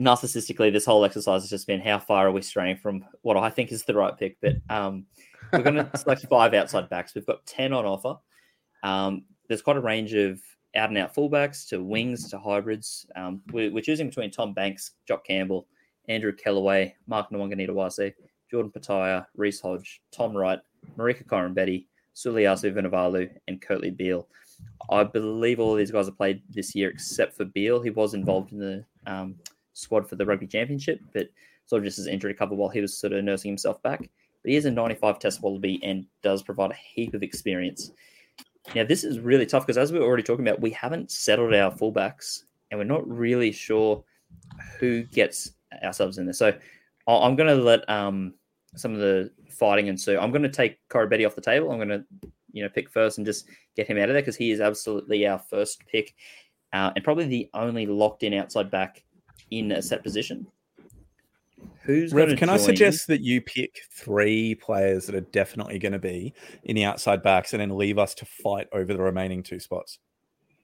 narcissistically, 0.00 0.72
this 0.72 0.84
whole 0.84 1.04
exercise 1.04 1.42
has 1.42 1.50
just 1.50 1.66
been 1.66 1.80
how 1.80 1.98
far 1.98 2.26
are 2.26 2.32
we 2.32 2.42
straying 2.42 2.78
from 2.78 3.04
what 3.22 3.36
I 3.36 3.50
think 3.50 3.70
is 3.70 3.84
the 3.84 3.94
right 3.94 4.16
pick. 4.16 4.38
But 4.40 4.56
um, 4.68 5.06
we're 5.52 5.62
going 5.62 5.76
to 5.76 5.90
select 5.96 6.26
five 6.26 6.54
outside 6.54 6.88
backs. 6.88 7.14
We've 7.14 7.26
got 7.26 7.46
10 7.46 7.72
on 7.72 7.84
offer. 7.84 8.16
Um, 8.82 9.24
there's 9.46 9.62
quite 9.62 9.76
a 9.76 9.80
range 9.80 10.14
of 10.14 10.40
out 10.76 10.90
and 10.90 10.98
out 10.98 11.14
fullbacks 11.14 11.66
to 11.68 11.82
wings 11.82 12.28
to 12.30 12.38
hybrids. 12.38 13.06
Um, 13.16 13.40
we're, 13.52 13.72
we're, 13.72 13.82
choosing 13.82 14.08
between 14.08 14.30
Tom 14.30 14.52
Banks, 14.52 14.92
Jock 15.06 15.26
Campbell, 15.26 15.66
Andrew 16.08 16.32
Kellaway, 16.32 16.92
Mark 17.06 17.30
Nawaqanitawase, 17.30 18.14
Jordan 18.50 18.72
Petaia, 18.72 19.26
Reece 19.36 19.60
Hodge, 19.60 20.02
Tom 20.10 20.36
Wright, 20.36 20.60
Marika 20.96 21.24
Koroibete, 21.24 21.86
Suliasi 22.14 22.72
Vunivalu, 22.72 23.30
and 23.46 23.60
Kurtley 23.60 23.96
Beale. 23.96 24.26
I 24.90 25.04
believe 25.04 25.60
all 25.60 25.72
of 25.72 25.78
these 25.78 25.90
guys 25.90 26.06
have 26.06 26.16
played 26.16 26.42
this 26.50 26.74
year 26.74 26.90
except 26.90 27.36
for 27.36 27.44
Beale. 27.44 27.80
He 27.80 27.90
was 27.90 28.14
involved 28.14 28.52
in 28.52 28.58
the 28.58 28.84
um, 29.06 29.36
squad 29.74 30.08
for 30.08 30.16
the 30.16 30.26
rugby 30.26 30.46
championship, 30.46 31.00
but 31.12 31.28
sort 31.66 31.80
of 31.80 31.84
just 31.84 31.98
as 31.98 32.06
injury 32.06 32.34
cover 32.34 32.54
while 32.54 32.68
he 32.68 32.80
was 32.80 32.96
sort 32.96 33.12
of 33.12 33.22
nursing 33.24 33.50
himself 33.50 33.82
back. 33.82 34.00
But 34.42 34.50
he 34.50 34.56
is 34.56 34.64
a 34.64 34.70
95 34.70 35.18
test 35.18 35.42
wallaby 35.42 35.80
and 35.82 36.06
does 36.22 36.42
provide 36.42 36.70
a 36.70 36.74
heap 36.74 37.14
of 37.14 37.22
experience. 37.22 37.92
Now, 38.74 38.84
this 38.84 39.04
is 39.04 39.18
really 39.18 39.46
tough 39.46 39.66
because, 39.66 39.78
as 39.78 39.92
we 39.92 39.98
were 39.98 40.04
already 40.04 40.22
talking 40.22 40.46
about, 40.46 40.60
we 40.60 40.70
haven't 40.70 41.10
settled 41.10 41.54
our 41.54 41.70
fullbacks 41.70 42.44
and 42.70 42.78
we're 42.78 42.84
not 42.84 43.08
really 43.08 43.52
sure 43.52 44.04
who 44.78 45.04
gets 45.04 45.52
ourselves 45.82 46.18
in 46.18 46.26
there. 46.26 46.34
So, 46.34 46.52
I'm 47.06 47.36
going 47.36 47.56
to 47.56 47.62
let 47.62 47.88
um, 47.88 48.34
some 48.76 48.92
of 48.92 48.98
the 48.98 49.30
fighting 49.50 49.86
ensue. 49.86 50.18
I'm 50.18 50.30
going 50.30 50.42
to 50.42 50.48
take 50.48 50.78
Koroibete 50.88 51.26
off 51.26 51.34
the 51.34 51.40
table. 51.40 51.70
I'm 51.70 51.78
going 51.78 51.88
to, 51.88 52.04
you 52.52 52.62
know, 52.62 52.68
pick 52.68 52.90
first 52.90 53.18
and 53.18 53.26
just 53.26 53.48
get 53.76 53.86
him 53.86 53.96
out 53.96 54.10
of 54.10 54.14
there 54.14 54.22
because 54.22 54.36
he 54.36 54.50
is 54.50 54.60
absolutely 54.60 55.26
our 55.26 55.38
first 55.38 55.86
pick 55.86 56.14
uh, 56.72 56.90
and 56.94 57.04
probably 57.04 57.26
the 57.26 57.48
only 57.54 57.86
locked 57.86 58.22
in 58.22 58.34
outside 58.34 58.70
back 58.70 59.04
in 59.50 59.72
a 59.72 59.82
set 59.82 60.02
position. 60.02 60.46
Who's 61.88 62.12
Rev, 62.12 62.36
can 62.36 62.50
I 62.50 62.58
suggest 62.58 63.06
that 63.06 63.22
you 63.22 63.40
pick 63.40 63.80
three 63.90 64.54
players 64.56 65.06
that 65.06 65.14
are 65.14 65.22
definitely 65.22 65.78
going 65.78 65.92
to 65.92 65.98
be 65.98 66.34
in 66.64 66.76
the 66.76 66.84
outside 66.84 67.22
backs 67.22 67.54
and 67.54 67.62
then 67.62 67.78
leave 67.78 67.98
us 67.98 68.14
to 68.16 68.26
fight 68.26 68.68
over 68.72 68.92
the 68.92 69.00
remaining 69.00 69.42
two 69.42 69.58
spots? 69.58 69.98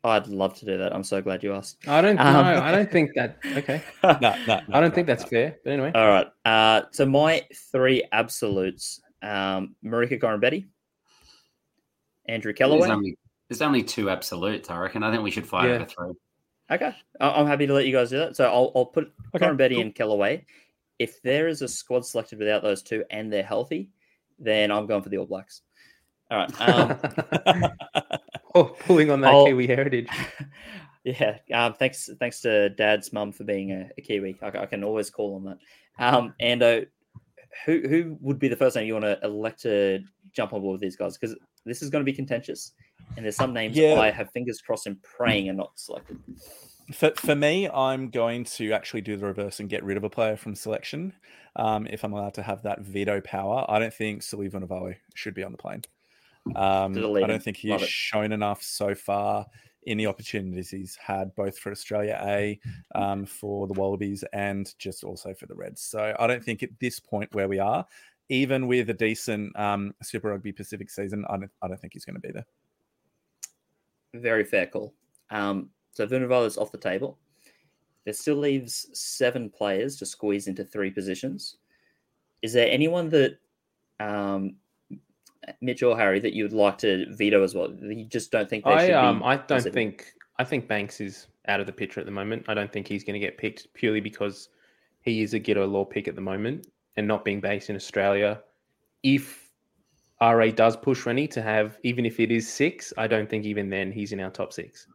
I'd 0.04 0.26
love 0.26 0.54
to 0.58 0.66
do 0.66 0.76
that. 0.76 0.94
I'm 0.94 1.02
so 1.02 1.22
glad 1.22 1.42
you 1.42 1.54
asked. 1.54 1.78
I 1.88 2.02
don't 2.02 2.18
um, 2.20 2.44
I 2.44 2.70
don't 2.70 2.92
think 2.92 3.12
that 3.14 3.38
okay. 3.56 3.82
no, 4.02 4.18
no, 4.20 4.36
no, 4.46 4.60
I 4.70 4.80
don't 4.80 4.94
think 4.94 5.06
that's 5.06 5.24
fair. 5.24 5.56
But 5.64 5.72
anyway. 5.72 5.92
All 5.94 6.08
right. 6.08 6.26
Uh, 6.44 6.82
so 6.90 7.06
my 7.06 7.42
three 7.72 8.04
absolutes: 8.12 9.00
um, 9.22 9.76
Marika 9.82 10.20
Koroibete, 10.20 10.66
Andrew 12.28 12.52
Kellaway. 12.52 12.80
There's 12.80 12.90
only, 12.90 13.18
there's 13.48 13.62
only, 13.62 13.82
two 13.82 14.10
absolutes, 14.10 14.68
I 14.68 14.76
reckon. 14.76 15.02
I 15.02 15.10
think 15.10 15.22
we 15.22 15.30
should 15.30 15.46
fight 15.46 15.70
yeah. 15.70 15.76
over 15.76 15.86
three. 15.86 16.12
Okay, 16.70 16.94
I'm 17.18 17.46
happy 17.46 17.66
to 17.66 17.72
let 17.72 17.86
you 17.86 17.92
guys 17.92 18.10
do 18.10 18.18
that. 18.18 18.36
So 18.36 18.44
I'll, 18.44 18.72
I'll 18.76 18.86
put 18.86 19.10
okay, 19.34 19.46
Koroibete 19.46 19.72
cool. 19.72 19.80
and 19.80 19.94
Kellaway, 19.94 20.44
if 20.98 21.20
there 21.22 21.48
is 21.48 21.62
a 21.62 21.68
squad 21.68 22.06
selected 22.06 22.38
without 22.38 22.62
those 22.62 22.82
two 22.82 23.04
and 23.10 23.32
they're 23.32 23.42
healthy, 23.42 23.90
then 24.38 24.70
I'm 24.70 24.86
going 24.86 25.02
for 25.02 25.08
the 25.08 25.18
All 25.18 25.26
Blacks. 25.26 25.62
All 26.30 26.38
right. 26.38 26.60
Um, 26.60 27.70
oh, 28.54 28.64
pulling 28.64 29.10
on 29.10 29.20
that 29.20 29.32
I'll, 29.32 29.46
Kiwi 29.46 29.66
heritage. 29.66 30.08
Yeah. 31.04 31.36
Um, 31.52 31.74
thanks. 31.74 32.08
Thanks 32.18 32.40
to 32.40 32.70
Dad's 32.70 33.12
mum 33.12 33.30
for 33.30 33.44
being 33.44 33.72
a, 33.72 33.90
a 33.98 34.00
Kiwi. 34.00 34.38
I, 34.40 34.46
I, 34.46 34.64
can 34.64 34.82
always 34.82 35.10
call 35.10 35.34
on 35.34 35.44
that. 35.44 35.58
Um, 35.98 36.32
and 36.40 36.62
uh, 36.62 36.80
who 37.66 37.82
who 37.86 38.16
would 38.22 38.38
be 38.38 38.48
the 38.48 38.56
first 38.56 38.74
name 38.74 38.86
you 38.86 38.94
want 38.94 39.04
to 39.04 39.18
elect 39.22 39.60
to 39.62 40.00
jump 40.32 40.54
on 40.54 40.62
board 40.62 40.72
with 40.72 40.80
these 40.80 40.96
guys? 40.96 41.18
Because 41.18 41.36
this 41.66 41.82
is 41.82 41.90
going 41.90 42.00
to 42.00 42.10
be 42.10 42.16
contentious, 42.16 42.72
and 43.16 43.24
there's 43.24 43.36
some 43.36 43.52
names 43.52 43.76
yeah. 43.76 44.00
I 44.00 44.10
have 44.10 44.30
fingers 44.30 44.62
crossed 44.62 44.86
and 44.86 44.96
praying 45.02 45.50
are 45.50 45.52
not 45.54 45.72
selected. 45.74 46.18
For, 46.92 47.12
for 47.16 47.34
me, 47.34 47.68
I'm 47.68 48.10
going 48.10 48.44
to 48.44 48.72
actually 48.72 49.00
do 49.00 49.16
the 49.16 49.26
reverse 49.26 49.60
and 49.60 49.68
get 49.68 49.82
rid 49.84 49.96
of 49.96 50.04
a 50.04 50.10
player 50.10 50.36
from 50.36 50.54
selection 50.54 51.14
um, 51.56 51.86
if 51.88 52.04
I'm 52.04 52.12
allowed 52.12 52.34
to 52.34 52.42
have 52.42 52.62
that 52.62 52.80
veto 52.80 53.20
power. 53.20 53.64
I 53.68 53.78
don't 53.78 53.94
think 53.94 54.22
Vunivalu 54.22 54.96
should 55.14 55.34
be 55.34 55.44
on 55.44 55.52
the 55.52 55.58
plane. 55.58 55.82
Um, 56.54 56.94
I 57.16 57.26
don't 57.26 57.42
think 57.42 57.56
he's 57.56 57.80
shown 57.82 58.32
enough 58.32 58.62
so 58.62 58.94
far 58.94 59.46
in 59.84 59.98
the 59.98 60.06
opportunities 60.06 60.70
he's 60.70 60.96
had, 60.96 61.34
both 61.34 61.58
for 61.58 61.70
Australia 61.70 62.20
A, 62.22 62.58
um, 62.94 63.24
for 63.26 63.66
the 63.66 63.74
Wallabies, 63.74 64.24
and 64.32 64.72
just 64.78 65.04
also 65.04 65.34
for 65.34 65.46
the 65.46 65.54
Reds. 65.54 65.82
So 65.82 66.14
I 66.18 66.26
don't 66.26 66.44
think 66.44 66.62
at 66.62 66.70
this 66.80 67.00
point 67.00 67.34
where 67.34 67.48
we 67.48 67.58
are, 67.58 67.86
even 68.28 68.66
with 68.66 68.90
a 68.90 68.94
decent 68.94 69.58
um, 69.58 69.94
Super 70.02 70.30
Rugby 70.30 70.52
Pacific 70.52 70.90
season, 70.90 71.24
I 71.28 71.36
don't, 71.36 71.50
I 71.62 71.68
don't 71.68 71.80
think 71.80 71.92
he's 71.92 72.04
going 72.04 72.16
to 72.16 72.20
be 72.20 72.32
there. 72.32 72.46
Very 74.14 74.44
fair 74.44 74.66
call. 74.66 74.94
Um, 75.30 75.70
so 75.94 76.06
Vunivalu 76.06 76.46
is 76.46 76.58
off 76.58 76.72
the 76.72 76.78
table. 76.78 77.18
This 78.04 78.20
still 78.20 78.36
leaves 78.36 78.88
seven 78.92 79.48
players 79.48 79.96
to 79.96 80.06
squeeze 80.06 80.46
into 80.46 80.64
three 80.64 80.90
positions. 80.90 81.56
Is 82.42 82.52
there 82.52 82.68
anyone 82.70 83.08
that 83.10 83.38
um, 84.00 84.56
Mitch 85.62 85.82
or 85.82 85.96
Harry 85.96 86.20
that 86.20 86.34
you 86.34 86.44
would 86.44 86.52
like 86.52 86.76
to 86.78 87.06
veto 87.14 87.42
as 87.42 87.54
well? 87.54 87.72
You 87.72 88.04
just 88.04 88.30
don't 88.30 88.48
think 88.48 88.64
they 88.64 88.72
I, 88.72 88.86
should 88.86 88.94
um. 88.94 89.22
I 89.22 89.36
don't 89.36 89.72
think. 89.72 90.12
I 90.38 90.44
think 90.44 90.68
Banks 90.68 91.00
is 91.00 91.28
out 91.46 91.60
of 91.60 91.66
the 91.66 91.72
picture 91.72 92.00
at 92.00 92.06
the 92.06 92.12
moment. 92.12 92.44
I 92.48 92.54
don't 92.54 92.72
think 92.72 92.88
he's 92.88 93.04
going 93.04 93.14
to 93.14 93.24
get 93.24 93.38
picked 93.38 93.72
purely 93.72 94.00
because 94.00 94.48
he 95.02 95.22
is 95.22 95.32
a 95.32 95.40
Giteau 95.40 95.70
law 95.70 95.84
pick 95.84 96.08
at 96.08 96.16
the 96.16 96.20
moment 96.20 96.66
and 96.96 97.06
not 97.06 97.24
being 97.24 97.40
based 97.40 97.70
in 97.70 97.76
Australia. 97.76 98.42
If 99.02 99.50
RA 100.20 100.48
does 100.48 100.76
push 100.76 101.06
Rennie 101.06 101.28
to 101.28 101.40
have, 101.40 101.78
even 101.84 102.04
if 102.04 102.18
it 102.18 102.32
is 102.32 102.50
six, 102.52 102.92
I 102.98 103.06
don't 103.06 103.30
think 103.30 103.44
even 103.44 103.70
then 103.70 103.92
he's 103.92 104.12
in 104.12 104.20
our 104.20 104.30
top 104.30 104.52
six. 104.52 104.88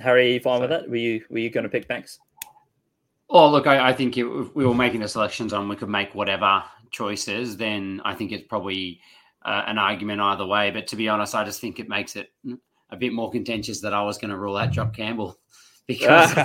Harry, 0.00 0.30
are 0.30 0.32
you 0.34 0.40
fine 0.40 0.58
so, 0.58 0.60
with 0.62 0.70
that? 0.70 0.88
Were 0.88 0.96
you 0.96 1.24
were 1.30 1.38
you 1.38 1.50
going 1.50 1.64
to 1.64 1.70
pick 1.70 1.88
Banks? 1.88 2.18
Oh, 3.28 3.48
look, 3.48 3.66
I, 3.66 3.90
I 3.90 3.92
think 3.92 4.18
if 4.18 4.54
we 4.54 4.66
were 4.66 4.74
making 4.74 5.00
the 5.00 5.08
selections 5.08 5.52
on, 5.52 5.68
we 5.68 5.76
could 5.76 5.88
make 5.88 6.14
whatever 6.14 6.64
choices. 6.90 7.56
Then 7.56 8.00
I 8.04 8.14
think 8.14 8.32
it's 8.32 8.46
probably 8.48 9.00
uh, 9.42 9.62
an 9.66 9.78
argument 9.78 10.20
either 10.20 10.46
way. 10.46 10.70
But 10.70 10.86
to 10.88 10.96
be 10.96 11.08
honest, 11.08 11.34
I 11.34 11.44
just 11.44 11.60
think 11.60 11.78
it 11.78 11.88
makes 11.88 12.16
it 12.16 12.32
a 12.90 12.96
bit 12.96 13.12
more 13.12 13.30
contentious 13.30 13.80
that 13.80 13.94
I 13.94 14.02
was 14.02 14.18
going 14.18 14.30
to 14.30 14.36
rule 14.36 14.56
out 14.56 14.72
Jock 14.72 14.94
Campbell 14.96 15.38
because 15.90 16.32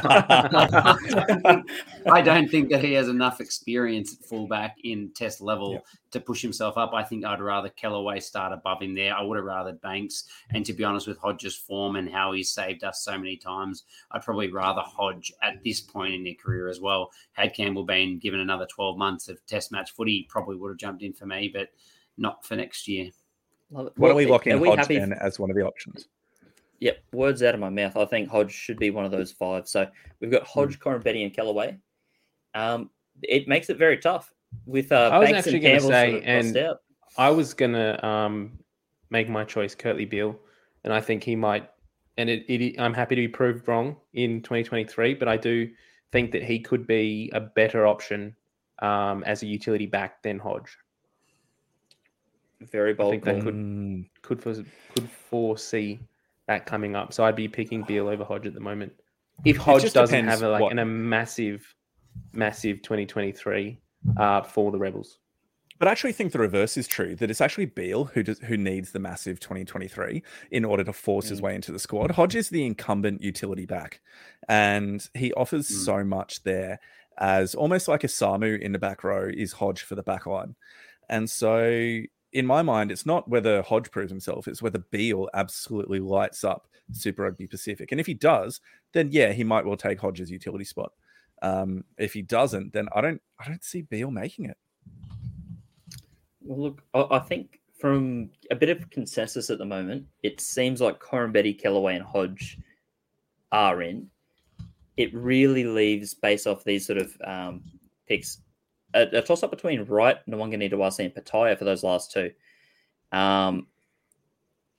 I 2.11 2.21
don't 2.23 2.49
think 2.49 2.71
that 2.71 2.83
he 2.83 2.93
has 2.93 3.09
enough 3.09 3.39
experience 3.39 4.15
at 4.15 4.25
fullback 4.27 4.77
in 4.83 5.11
test 5.13 5.39
level 5.39 5.73
yep. 5.73 5.85
to 6.09 6.19
push 6.19 6.41
himself 6.41 6.79
up. 6.79 6.95
I 6.95 7.03
think 7.03 7.23
I'd 7.23 7.39
rather 7.39 7.69
Kellaway 7.69 8.23
start 8.23 8.53
above 8.53 8.81
him 8.81 8.95
there. 8.95 9.15
I 9.15 9.21
would 9.21 9.35
have 9.35 9.45
rather 9.45 9.73
Banks. 9.73 10.23
And 10.49 10.65
to 10.65 10.73
be 10.73 10.83
honest, 10.83 11.05
with 11.05 11.19
Hodge's 11.19 11.55
form 11.55 11.95
and 11.95 12.09
how 12.09 12.31
he's 12.31 12.51
saved 12.51 12.83
us 12.83 13.03
so 13.03 13.19
many 13.19 13.37
times, 13.37 13.83
I'd 14.09 14.23
probably 14.23 14.51
rather 14.51 14.81
Hodge 14.81 15.31
at 15.43 15.63
this 15.63 15.79
point 15.79 16.15
in 16.15 16.23
their 16.23 16.33
career 16.33 16.67
as 16.67 16.81
well. 16.81 17.11
Had 17.33 17.53
Campbell 17.53 17.85
been 17.85 18.17
given 18.17 18.39
another 18.39 18.65
12 18.65 18.97
months 18.97 19.29
of 19.29 19.45
test 19.45 19.71
match 19.71 19.91
footy, 19.91 20.25
probably 20.27 20.55
would 20.55 20.69
have 20.69 20.79
jumped 20.79 21.03
in 21.03 21.13
for 21.13 21.27
me, 21.27 21.51
but 21.53 21.69
not 22.17 22.43
for 22.43 22.55
next 22.55 22.87
year. 22.87 23.11
Why 23.69 23.89
don't 23.99 24.15
we 24.15 24.25
lock 24.25 24.47
in 24.47 24.63
Hodge 24.63 24.87
then 24.87 25.13
as 25.13 25.37
one 25.37 25.51
of 25.51 25.55
the 25.55 25.63
options? 25.63 26.07
Yep, 26.79 26.97
words 27.13 27.41
out 27.41 27.53
of 27.53 27.59
my 27.59 27.69
mouth. 27.69 27.95
I 27.95 28.05
think 28.05 28.29
Hodge 28.29 28.51
should 28.51 28.77
be 28.77 28.91
one 28.91 29.05
of 29.05 29.11
those 29.11 29.31
five. 29.31 29.67
So 29.67 29.87
we've 30.19 30.31
got 30.31 30.43
Hodge, 30.43 30.79
mm. 30.79 31.03
Betty, 31.03 31.23
and 31.23 31.33
Kellaway. 31.33 31.77
Um, 32.53 32.89
it 33.21 33.47
makes 33.47 33.69
it 33.69 33.77
very 33.77 33.97
tough 33.97 34.33
with 34.65 34.91
uh, 34.91 35.09
I 35.11 35.19
was 35.19 35.31
Banks 35.31 35.47
actually 35.47 35.59
going 35.59 35.79
to 35.79 35.87
say, 35.87 36.21
and 36.21 36.57
out. 36.57 36.77
I 37.17 37.29
was 37.29 37.53
going 37.53 37.73
to 37.73 38.05
um, 38.05 38.59
make 39.09 39.29
my 39.29 39.43
choice, 39.43 39.75
Kurtley 39.75 40.09
Beale, 40.09 40.37
and 40.83 40.93
I 40.93 41.01
think 41.01 41.23
he 41.23 41.35
might. 41.35 41.69
And 42.17 42.29
it, 42.29 42.45
it, 42.51 42.79
I'm 42.79 42.93
happy 42.93 43.15
to 43.15 43.21
be 43.21 43.27
proved 43.27 43.67
wrong 43.67 43.97
in 44.13 44.41
2023, 44.41 45.15
but 45.15 45.27
I 45.27 45.35
do 45.35 45.69
think 46.11 46.31
that 46.31 46.43
he 46.43 46.59
could 46.59 46.87
be 46.87 47.29
a 47.33 47.41
better 47.41 47.85
option 47.85 48.35
um, 48.79 49.23
as 49.25 49.43
a 49.43 49.45
utility 49.45 49.85
back 49.85 50.23
than 50.23 50.39
Hodge. 50.39 50.77
Very 52.61 52.93
bold. 52.93 53.09
I 53.09 53.11
think 53.11 53.23
that 53.25 53.41
could 53.41 53.55
mm. 53.55 54.09
could 54.21 54.41
could 54.41 55.09
foresee 55.09 55.99
that 56.47 56.65
coming 56.65 56.95
up. 56.95 57.13
So 57.13 57.23
I'd 57.23 57.35
be 57.35 57.47
picking 57.47 57.83
Beale 57.83 58.07
over 58.07 58.23
Hodge 58.23 58.45
at 58.45 58.53
the 58.53 58.59
moment. 58.59 58.93
If 59.43 59.57
Hodge 59.57 59.91
doesn't 59.91 60.25
have 60.25 60.43
a, 60.43 60.49
like 60.49 60.61
what... 60.61 60.77
a 60.77 60.85
massive, 60.85 61.75
massive 62.33 62.81
2023 62.81 63.79
uh, 64.17 64.41
for 64.43 64.71
the 64.71 64.77
Rebels. 64.77 65.19
But 65.77 65.89
I 65.89 65.91
actually 65.91 66.13
think 66.13 66.31
the 66.31 66.39
reverse 66.39 66.77
is 66.77 66.87
true. 66.87 67.15
That 67.15 67.29
it's 67.29 67.41
actually 67.41 67.65
Beale 67.65 68.05
who 68.05 68.23
does, 68.23 68.39
who 68.39 68.55
needs 68.55 68.91
the 68.91 68.99
massive 68.99 69.41
2023 69.41 70.23
in 70.51 70.63
order 70.63 70.85
to 70.85 70.93
force 70.93 71.25
mm. 71.25 71.31
his 71.31 71.41
way 71.41 71.53
into 71.53 71.73
the 71.73 71.79
squad. 71.79 72.11
Hodge 72.11 72.35
is 72.35 72.49
the 72.49 72.65
incumbent 72.65 73.21
utility 73.21 73.65
back, 73.65 73.99
and 74.47 75.05
he 75.13 75.33
offers 75.33 75.67
mm. 75.67 75.73
so 75.73 76.03
much 76.03 76.43
there 76.43 76.79
as 77.17 77.55
almost 77.55 77.87
like 77.87 78.03
a 78.03 78.07
Samu 78.07 78.59
in 78.59 78.71
the 78.71 78.79
back 78.79 79.03
row 79.03 79.29
is 79.33 79.53
Hodge 79.53 79.83
for 79.83 79.95
the 79.95 80.03
back 80.03 80.25
line. 80.25 80.55
And 81.09 81.29
so 81.29 82.01
in 82.35 82.45
my 82.45 82.61
mind, 82.61 82.91
it's 82.91 83.05
not 83.05 83.29
whether 83.29 83.61
Hodge 83.61 83.89
proves 83.89 84.11
himself, 84.11 84.49
it's 84.49 84.61
whether 84.61 84.79
Beale 84.79 85.29
absolutely 85.33 86.01
lights 86.01 86.43
up 86.43 86.67
Super 86.91 87.23
Rugby 87.23 87.47
Pacific. 87.47 87.93
And 87.93 88.01
if 88.01 88.05
he 88.05 88.13
does, 88.13 88.59
then 88.91 89.07
yeah, 89.09 89.31
he 89.31 89.45
might 89.45 89.65
well 89.65 89.77
take 89.77 90.01
Hodge's 90.01 90.29
utility 90.29 90.65
spot. 90.65 90.91
Um, 91.41 91.85
if 91.97 92.11
he 92.11 92.21
doesn't, 92.21 92.73
then 92.73 92.89
I 92.93 92.99
don't 92.99 93.21
I 93.39 93.47
don't 93.47 93.63
see 93.63 93.83
Beale 93.83 94.11
making 94.11 94.45
it. 94.45 94.57
Well, 96.41 96.59
look, 96.59 96.81
I, 96.93 97.19
think 97.19 97.61
from 97.79 98.29
a 98.51 98.55
bit 98.55 98.69
of 98.69 98.89
consensus 98.89 99.49
at 99.49 99.57
the 99.57 99.65
moment, 99.65 100.05
it 100.21 100.41
seems 100.41 100.81
like 100.81 100.99
Koroibete, 100.99 101.61
Kellaway, 101.61 101.95
and 101.95 102.03
Hodge 102.03 102.59
are 103.53 103.81
in. 103.81 104.09
It 104.97 105.13
really 105.13 105.63
leaves, 105.63 106.13
based 106.13 106.47
off 106.47 106.65
these 106.65 106.85
sort 106.85 106.99
of 106.99 107.17
um, 107.25 107.63
picks, 108.07 108.41
a, 108.95 109.17
a 109.17 109.21
toss 109.21 109.43
up 109.43 109.51
between 109.51 109.83
Wright, 109.83 110.17
Nawaqanitawase, 110.27 110.99
and 110.99 111.13
Petaia 111.13 111.57
for 111.57 111.65
those 111.65 111.83
last 111.83 112.11
two. 112.11 112.31
Um, 113.11 113.67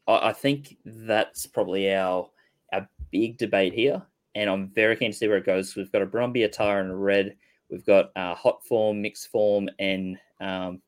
I, 0.08 0.30
I, 0.30 0.32
think 0.32 0.76
that's 0.84 1.46
probably 1.46 1.92
our 1.92 2.28
our 2.72 2.88
big 3.12 3.38
debate 3.38 3.72
here, 3.72 4.02
and 4.34 4.50
I'm 4.50 4.68
very 4.68 4.96
keen 4.96 5.12
to 5.12 5.16
see 5.16 5.28
where 5.28 5.36
it 5.36 5.46
goes. 5.46 5.76
We've 5.76 5.92
got 5.92 6.02
a 6.02 6.06
Brumby, 6.06 6.44
a 6.44 6.48
Tara, 6.48 6.82
and 6.82 6.90
a 6.90 6.96
Red. 6.96 7.36
We've 7.70 7.86
got 7.86 8.10
uh, 8.16 8.34
hot 8.34 8.64
form, 8.64 9.02
mixed 9.02 9.30
form, 9.30 9.68
and 9.78 10.18
um, 10.40 10.80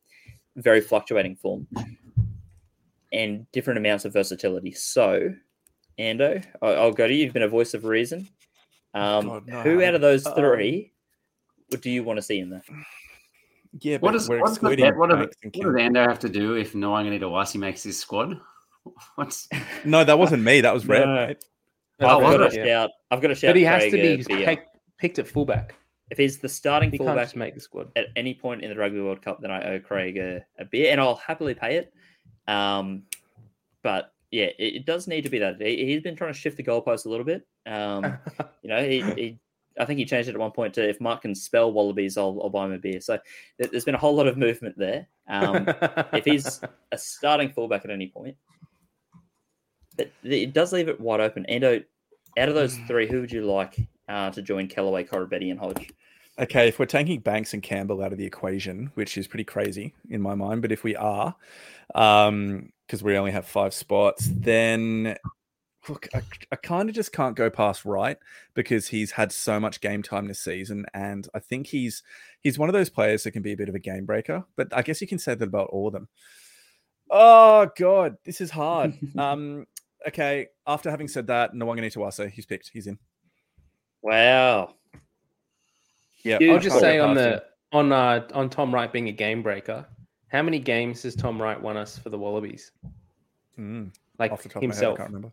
very 0.56 0.80
fluctuating 0.80 1.36
form, 1.36 1.66
and 3.12 3.50
different 3.52 3.78
amounts 3.78 4.05
of 4.05 4.12
versatility. 4.12 4.72
So, 4.72 5.34
Ando, 5.98 6.44
I'll 6.62 6.92
go 6.92 7.06
to 7.06 7.14
you. 7.14 7.24
You've 7.24 7.34
been 7.34 7.42
a 7.42 7.48
voice 7.48 7.74
of 7.74 7.84
reason. 7.84 8.28
Um, 8.94 9.26
God, 9.26 9.46
no. 9.46 9.60
Who 9.62 9.82
out 9.82 9.94
of 9.94 10.00
those 10.00 10.26
three 10.26 10.92
um, 11.72 11.80
do 11.80 11.90
you 11.90 12.02
want 12.02 12.16
to 12.16 12.22
see 12.22 12.38
in 12.38 12.50
there? 12.50 12.62
Yeah, 13.80 13.98
what 13.98 14.12
does, 14.12 14.28
what, 14.28 14.40
what, 14.40 14.48
does, 14.48 14.62
what, 14.62 14.76
does 15.10 15.28
Ando 15.55 16.09
have 16.09 16.18
to 16.20 16.28
do 16.28 16.55
if 16.55 16.72
Nawaqanitawase 16.72 17.56
makes 17.56 17.82
his 17.82 17.98
squad? 17.98 18.40
What's 19.16 19.48
no, 19.84 20.02
that 20.02 20.18
wasn't 20.18 20.42
me. 20.42 20.60
That 20.62 20.74
was 20.74 20.86
Red. 20.86 21.36
No. 22.00 22.09
Oh, 22.10 22.24
I've, 22.24 22.38
got 22.38 22.52
a 22.52 22.55
shout, 22.55 22.90
I've 23.10 23.20
got 23.20 23.32
a 23.32 23.34
shout. 23.34 23.48
But 23.48 23.56
he 23.56 23.64
has 23.64 23.82
to 23.86 23.90
be 23.90 24.22
pick, 24.22 24.66
picked 24.98 25.18
at 25.18 25.26
fullback. 25.26 25.74
If 26.10 26.18
he's 26.18 26.38
the 26.38 26.48
starting 26.48 26.92
he 26.92 26.96
fullback, 26.96 27.34
make 27.34 27.55
the 27.55 27.60
squad 27.60 27.90
at 27.96 28.06
any 28.14 28.34
point 28.34 28.62
in 28.62 28.70
the 28.70 28.76
Rugby 28.76 29.00
World 29.00 29.20
Cup, 29.20 29.40
then 29.40 29.50
I 29.50 29.74
owe 29.74 29.80
Craig 29.80 30.16
a, 30.16 30.44
a 30.60 30.64
beer, 30.64 30.92
and 30.92 31.00
I'll 31.00 31.16
happily 31.16 31.55
pay 31.55 31.76
it. 31.76 31.92
Um, 32.46 33.02
but 33.82 34.12
yeah, 34.30 34.44
it, 34.44 34.74
it, 34.76 34.86
does 34.86 35.09
need 35.09 35.22
to 35.22 35.28
be 35.28 35.40
that. 35.40 35.60
He, 35.60 35.92
has 35.92 36.02
been 36.02 36.14
trying 36.14 36.32
to 36.32 36.38
shift 36.38 36.56
the 36.56 36.62
goalpost 36.62 37.06
a 37.06 37.09
little 37.09 37.26
bit. 37.26 37.46
Um, 37.66 38.16
you 38.62 38.70
know, 38.70 38.82
he, 38.82 39.02
he 39.02 39.38
I 39.78 39.84
think 39.84 39.98
he 39.98 40.05
changed 40.05 40.28
it 40.28 40.34
at 40.34 40.40
one 40.40 40.50
point 40.50 40.74
to 40.74 40.88
if 40.88 41.00
Mark 41.00 41.22
can 41.22 41.34
spell 41.34 41.72
wallabies, 41.72 42.16
I'll, 42.16 42.38
I'll 42.42 42.50
buy 42.50 42.66
him 42.66 42.72
a 42.72 42.78
beer. 42.78 43.00
So 43.00 43.18
there's 43.59 43.84
been 43.84 43.94
a 43.94 43.98
whole 43.98 44.14
lot 44.14 44.26
of 44.26 44.36
movement 44.36 44.76
there. 44.78 45.06
Um, 45.28 45.66
if 46.12 46.24
he's 46.24 46.60
a 46.92 46.98
starting 46.98 47.50
fullback 47.50 47.84
at 47.84 47.90
any 47.90 48.09
point, 48.09 48.36
but 49.96 50.10
it 50.22 50.52
does 50.52 50.72
leave 50.72 50.88
it 50.88 51.00
wide 51.00 51.20
open. 51.20 51.44
And 51.46 51.64
out 51.64 52.48
of 52.48 52.55
those 52.55 52.76
hmm. 52.76 52.86
three, 52.86 53.06
who 53.06 53.20
would 53.20 53.32
you 53.32 53.44
like 53.44 53.88
uh, 54.09 54.30
to 54.30 54.42
join 54.42 54.68
Kellaway, 54.68 55.09
Koroibete, 55.09 55.50
and 55.50 55.59
Hodge? 55.59 55.90
Okay, 56.38 56.68
if 56.68 56.78
we're 56.78 56.86
taking 56.86 57.18
Banks 57.18 57.52
and 57.52 57.62
Campbell 57.62 58.00
out 58.00 58.12
of 58.12 58.18
the 58.18 58.24
equation, 58.24 58.92
which 58.94 59.18
is 59.18 59.26
pretty 59.26 59.44
crazy 59.44 59.92
in 60.09 60.22
my 60.22 60.36
mind, 60.36 60.62
but 60.62 60.70
if 60.70 60.84
we 60.84 60.94
are, 60.94 61.34
because 61.88 62.28
um, 62.28 62.72
we 63.02 63.18
only 63.18 63.32
have 63.32 63.44
five 63.44 63.74
spots, 63.74 64.30
then 64.32 65.16
look, 65.89 66.09
I, 66.15 66.23
I 66.52 66.56
kind 66.56 66.89
of 66.89 66.94
just 66.94 67.12
can't 67.12 67.36
go 67.36 67.51
past 67.51 67.85
Wright 67.85 68.19
because 68.55 68.89
he's 68.89 69.12
had 69.12 69.32
so 69.32 69.59
much 69.59 69.81
game 69.81 70.02
time 70.02 70.27
this 70.27 70.40
season, 70.40 70.86
and 70.94 71.28
I 71.35 71.39
think 71.39 71.66
he's 71.66 72.02
he's 72.40 72.59
one 72.59 72.69
of 72.69 72.73
those 72.73 72.90
players 72.90 73.24
that 73.24 73.32
can 73.32 73.43
be 73.43 73.52
a 73.52 73.56
bit 73.56 73.69
of 73.69 73.74
a 73.74 73.81
game 73.81 74.05
breaker. 74.05 74.44
But 74.56 74.69
I 74.73 74.82
guess 74.82 75.01
you 75.01 75.06
can 75.06 75.19
say 75.19 75.35
that 75.35 75.48
about 75.48 75.70
all 75.70 75.89
of 75.89 75.93
them. 75.93 76.09
Oh 77.10 77.69
god, 77.77 78.16
this 78.24 78.40
is 78.40 78.51
hard. 78.51 78.97
um, 79.19 79.66
okay, 80.06 80.48
after 80.66 80.90
having 80.90 81.09
said 81.09 81.27
that, 81.28 81.55
Nawaqanitawase, 81.55 82.31
he's 82.31 82.47
picked. 82.47 82.70
He's 82.73 82.86
in. 82.86 82.98
Wow. 84.02 84.74
Yeah, 86.24 86.39
I'll 86.51 86.59
just 86.59 86.81
say 86.81 86.98
on 86.98 87.15
the 87.15 87.44
on 87.73 87.93
uh 87.93 88.27
on 88.35 88.51
Tom 88.51 88.74
Wright 88.74 88.93
being 88.93 89.09
a 89.09 89.12
game 89.12 89.43
breaker. 89.43 89.86
How 90.28 90.43
many 90.43 90.59
games 90.59 91.02
has 91.05 91.16
Tom 91.16 91.40
Wright 91.40 91.60
won 91.60 91.77
us 91.77 91.97
for 91.97 92.10
the 92.10 92.19
Wallabies? 92.19 92.73
Mm, 93.59 93.93
like 94.19 94.31
himself. 94.31 94.62
Head, 94.62 94.85
I 94.85 94.97
can't 94.97 95.09
remember. 95.09 95.32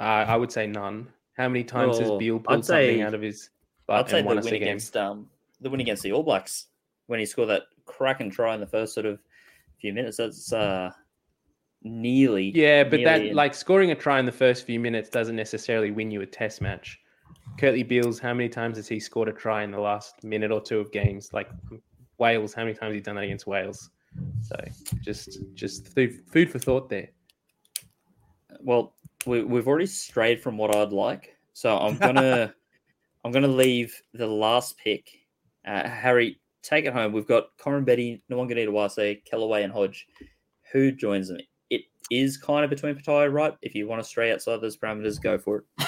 Uh, 0.00 0.24
I 0.26 0.36
would 0.36 0.50
say 0.50 0.66
none. 0.66 1.08
How 1.36 1.48
many 1.48 1.62
times 1.62 1.98
oh, 1.98 2.00
has 2.00 2.18
Beale 2.18 2.40
pulled 2.40 2.60
I'd 2.60 2.64
something 2.64 3.02
out 3.02 3.14
of 3.14 3.20
his 3.20 3.50
butt 3.86 4.06
I'd 4.06 4.10
say 4.10 4.22
the 4.22 4.28
win 4.28 4.54
against 4.54 4.96
um, 4.96 5.28
the 5.60 5.68
win 5.68 5.80
against 5.80 6.02
the 6.02 6.12
All 6.12 6.22
Blacks 6.22 6.66
when 7.06 7.20
he 7.20 7.26
scored 7.26 7.50
that 7.50 7.64
cracking 7.84 8.30
try 8.30 8.54
in 8.54 8.60
the 8.60 8.66
first 8.66 8.94
sort 8.94 9.04
of 9.04 9.20
few 9.78 9.92
minutes. 9.92 10.16
That's 10.16 10.52
uh, 10.54 10.90
nearly 11.82 12.50
yeah, 12.54 12.82
but 12.82 13.00
nearly 13.00 13.04
that 13.04 13.26
in. 13.26 13.36
like 13.36 13.54
scoring 13.54 13.90
a 13.90 13.94
try 13.94 14.18
in 14.18 14.26
the 14.26 14.32
first 14.32 14.64
few 14.64 14.80
minutes 14.80 15.10
doesn't 15.10 15.36
necessarily 15.36 15.90
win 15.90 16.10
you 16.10 16.22
a 16.22 16.26
Test 16.26 16.62
match. 16.62 16.98
Kurtley 17.58 17.86
Beales, 17.86 18.18
how 18.18 18.32
many 18.32 18.48
times 18.48 18.78
has 18.78 18.88
he 18.88 18.98
scored 19.00 19.28
a 19.28 19.32
try 19.32 19.64
in 19.64 19.70
the 19.70 19.80
last 19.80 20.24
minute 20.24 20.50
or 20.50 20.62
two 20.62 20.78
of 20.78 20.92
games? 20.92 21.30
Like 21.32 21.50
Wales, 22.16 22.54
how 22.54 22.62
many 22.62 22.74
times 22.74 22.92
has 22.92 22.94
he 22.94 23.00
done 23.00 23.16
that 23.16 23.24
against 23.24 23.46
Wales? 23.46 23.90
So 24.40 24.56
just 25.02 25.38
just 25.54 25.88
food, 25.94 26.22
food 26.32 26.50
for 26.50 26.58
thought 26.58 26.88
there. 26.88 27.10
Well, 28.62 28.94
we, 29.26 29.42
we've 29.42 29.68
already 29.68 29.86
strayed 29.86 30.42
from 30.42 30.56
what 30.56 30.74
I'd 30.74 30.92
like, 30.92 31.36
so 31.52 31.76
I'm 31.78 31.96
gonna 31.98 32.54
I'm 33.24 33.32
gonna 33.32 33.48
leave 33.48 33.94
the 34.14 34.26
last 34.26 34.78
pick. 34.78 35.10
Uh, 35.66 35.88
Harry, 35.88 36.40
take 36.62 36.84
it 36.84 36.92
home. 36.92 37.12
We've 37.12 37.26
got 37.26 37.48
Corin 37.58 37.84
Betty, 37.84 38.22
Koroibete, 38.30 38.66
Nawaqanitawase, 38.68 39.22
Kellaway, 39.30 39.64
and 39.64 39.72
Hodge. 39.72 40.06
Who 40.72 40.92
joins 40.92 41.28
them? 41.28 41.38
It 41.68 41.82
is 42.10 42.36
kind 42.36 42.64
of 42.64 42.70
between 42.70 42.94
Petaia, 42.94 43.32
right? 43.32 43.54
If 43.62 43.74
you 43.74 43.86
want 43.86 44.02
to 44.02 44.08
stray 44.08 44.32
outside 44.32 44.60
those 44.60 44.76
parameters, 44.76 45.20
go 45.20 45.38
for 45.38 45.58
it. 45.58 45.86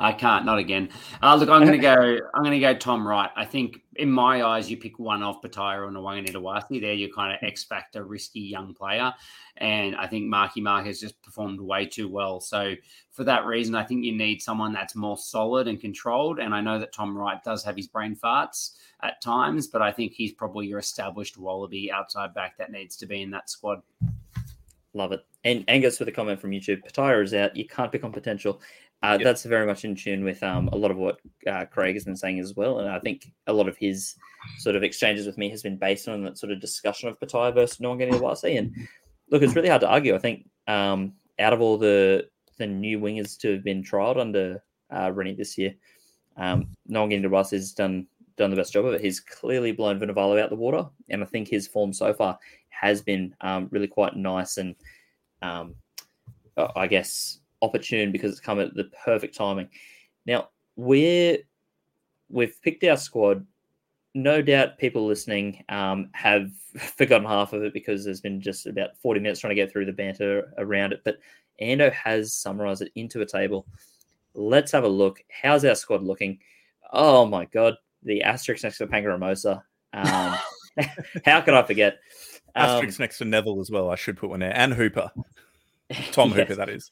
I 0.00 0.12
can't, 0.12 0.46
not 0.46 0.58
again. 0.58 0.88
Uh, 1.22 1.36
look, 1.36 1.50
I'm 1.50 1.60
going 1.60 1.72
to 1.78 1.78
go. 1.78 2.18
I'm 2.34 2.42
going 2.42 2.58
to 2.58 2.58
go 2.58 2.74
Tom 2.74 3.06
Wright. 3.06 3.30
I 3.36 3.44
think, 3.44 3.82
in 3.96 4.10
my 4.10 4.42
eyes, 4.42 4.70
you 4.70 4.78
pick 4.78 4.98
one 4.98 5.22
off 5.22 5.42
Petaia 5.42 5.78
or 5.78 5.90
Nawaqanitawase. 5.90 6.80
There, 6.80 6.94
you 6.94 7.12
kind 7.12 7.34
of 7.34 7.46
X 7.46 7.64
factor, 7.64 8.04
risky 8.04 8.40
young 8.40 8.72
player, 8.72 9.12
and 9.58 9.94
I 9.96 10.06
think 10.06 10.26
Marky 10.26 10.62
Mark 10.62 10.86
has 10.86 11.00
just 11.00 11.22
performed 11.22 11.60
way 11.60 11.84
too 11.84 12.08
well. 12.08 12.40
So, 12.40 12.74
for 13.10 13.24
that 13.24 13.44
reason, 13.44 13.74
I 13.74 13.84
think 13.84 14.04
you 14.04 14.16
need 14.16 14.40
someone 14.40 14.72
that's 14.72 14.96
more 14.96 15.18
solid 15.18 15.68
and 15.68 15.78
controlled. 15.78 16.38
And 16.38 16.54
I 16.54 16.62
know 16.62 16.78
that 16.78 16.94
Tom 16.94 17.16
Wright 17.16 17.42
does 17.44 17.62
have 17.64 17.76
his 17.76 17.86
brain 17.86 18.16
farts 18.16 18.76
at 19.02 19.20
times, 19.20 19.66
but 19.66 19.82
I 19.82 19.92
think 19.92 20.12
he's 20.12 20.32
probably 20.32 20.66
your 20.66 20.78
established 20.78 21.36
Wallaby 21.36 21.92
outside 21.92 22.32
back 22.32 22.56
that 22.56 22.72
needs 22.72 22.96
to 22.96 23.06
be 23.06 23.20
in 23.20 23.30
that 23.32 23.50
squad. 23.50 23.82
Love 24.92 25.12
it. 25.12 25.24
And 25.44 25.64
Angus 25.68 25.98
with 25.98 26.08
a 26.08 26.12
comment 26.12 26.40
from 26.40 26.50
YouTube. 26.50 26.82
Petaia 26.84 27.22
is 27.22 27.32
out. 27.32 27.56
You 27.56 27.66
can't 27.66 27.92
pick 27.92 28.02
on 28.02 28.12
potential. 28.12 28.60
Uh, 29.02 29.12
yep. 29.18 29.24
That's 29.24 29.44
very 29.44 29.66
much 29.66 29.84
in 29.84 29.94
tune 29.94 30.24
with 30.24 30.42
um, 30.42 30.68
a 30.72 30.76
lot 30.76 30.90
of 30.90 30.98
what 30.98 31.20
uh, 31.46 31.64
Craig 31.64 31.94
has 31.94 32.04
been 32.04 32.16
saying 32.16 32.38
as 32.38 32.54
well. 32.54 32.80
And 32.80 32.90
I 32.90 32.98
think 32.98 33.32
a 33.46 33.52
lot 33.52 33.68
of 33.68 33.76
his 33.78 34.14
sort 34.58 34.76
of 34.76 34.82
exchanges 34.82 35.26
with 35.26 35.38
me 35.38 35.48
has 35.48 35.62
been 35.62 35.78
based 35.78 36.06
on 36.06 36.22
that 36.24 36.36
sort 36.36 36.52
of 36.52 36.60
discussion 36.60 37.08
of 37.08 37.18
Petaia 37.18 37.52
versus 37.54 37.78
Nawaqanitawase. 37.78 38.58
And 38.58 38.74
look, 39.30 39.42
it's 39.42 39.56
really 39.56 39.70
hard 39.70 39.80
to 39.80 39.88
argue. 39.88 40.14
I 40.14 40.18
think 40.18 40.48
um, 40.66 41.14
out 41.38 41.52
of 41.52 41.60
all 41.60 41.78
the 41.78 42.28
the 42.58 42.66
new 42.66 43.00
wingers 43.00 43.38
to 43.38 43.52
have 43.52 43.64
been 43.64 43.82
trialed 43.82 44.20
under 44.20 44.62
uh, 44.90 45.10
Rennie 45.14 45.34
this 45.34 45.56
year, 45.56 45.74
um, 46.36 46.68
Nawaqanitawase 46.90 47.52
has 47.52 47.72
done 47.72 48.06
done 48.36 48.50
the 48.50 48.56
best 48.56 48.74
job 48.74 48.84
of 48.84 48.92
it. 48.92 49.00
He's 49.00 49.20
clearly 49.20 49.72
blown 49.72 49.98
Vunivalu 49.98 50.42
out 50.42 50.50
the 50.50 50.56
water, 50.56 50.86
and 51.08 51.22
I 51.22 51.26
think 51.26 51.48
his 51.48 51.66
form 51.66 51.94
so 51.94 52.12
far 52.12 52.38
has 52.68 53.00
been 53.00 53.34
um, 53.40 53.68
really 53.70 53.86
quite 53.86 54.16
nice 54.16 54.56
and 54.56 54.74
um, 55.42 55.74
I 56.56 56.86
guess 56.86 57.39
opportune 57.62 58.12
because 58.12 58.32
it's 58.32 58.40
come 58.40 58.60
at 58.60 58.74
the 58.74 58.84
perfect 59.04 59.36
timing. 59.36 59.68
Now 60.26 60.48
we're 60.76 61.38
we've 62.28 62.60
picked 62.62 62.84
our 62.84 62.96
squad. 62.96 63.46
No 64.14 64.42
doubt, 64.42 64.78
people 64.78 65.06
listening 65.06 65.64
um, 65.68 66.08
have 66.12 66.50
forgotten 66.96 67.26
half 67.26 67.52
of 67.52 67.62
it 67.62 67.72
because 67.72 68.04
there's 68.04 68.20
been 68.20 68.40
just 68.40 68.66
about 68.66 68.96
40 68.96 69.20
minutes 69.20 69.40
trying 69.40 69.50
to 69.50 69.54
get 69.54 69.70
through 69.70 69.86
the 69.86 69.92
banter 69.92 70.52
around 70.58 70.92
it. 70.92 71.02
But 71.04 71.18
Ando 71.60 71.92
has 71.92 72.32
summarized 72.34 72.82
it 72.82 72.92
into 72.94 73.20
a 73.20 73.26
table. 73.26 73.66
Let's 74.34 74.72
have 74.72 74.84
a 74.84 74.88
look. 74.88 75.22
How's 75.28 75.64
our 75.64 75.74
squad 75.74 76.02
looking? 76.02 76.38
Oh 76.92 77.26
my 77.26 77.44
god, 77.46 77.74
the 78.02 78.22
asterisk 78.22 78.64
next 78.64 78.78
to 78.78 78.86
Paenga-Amosa. 78.86 79.62
Um, 79.92 80.36
how 81.24 81.40
could 81.40 81.54
I 81.54 81.62
forget? 81.62 81.98
Asterisk 82.54 82.98
um, 82.98 83.04
next 83.04 83.18
to 83.18 83.24
Neville 83.24 83.60
as 83.60 83.70
well. 83.70 83.90
I 83.90 83.96
should 83.96 84.16
put 84.16 84.30
one 84.30 84.40
there, 84.40 84.56
and 84.56 84.72
Hooper, 84.72 85.10
Tom 86.12 86.30
yes. 86.30 86.38
Hooper. 86.38 86.54
That 86.56 86.68
is 86.68 86.90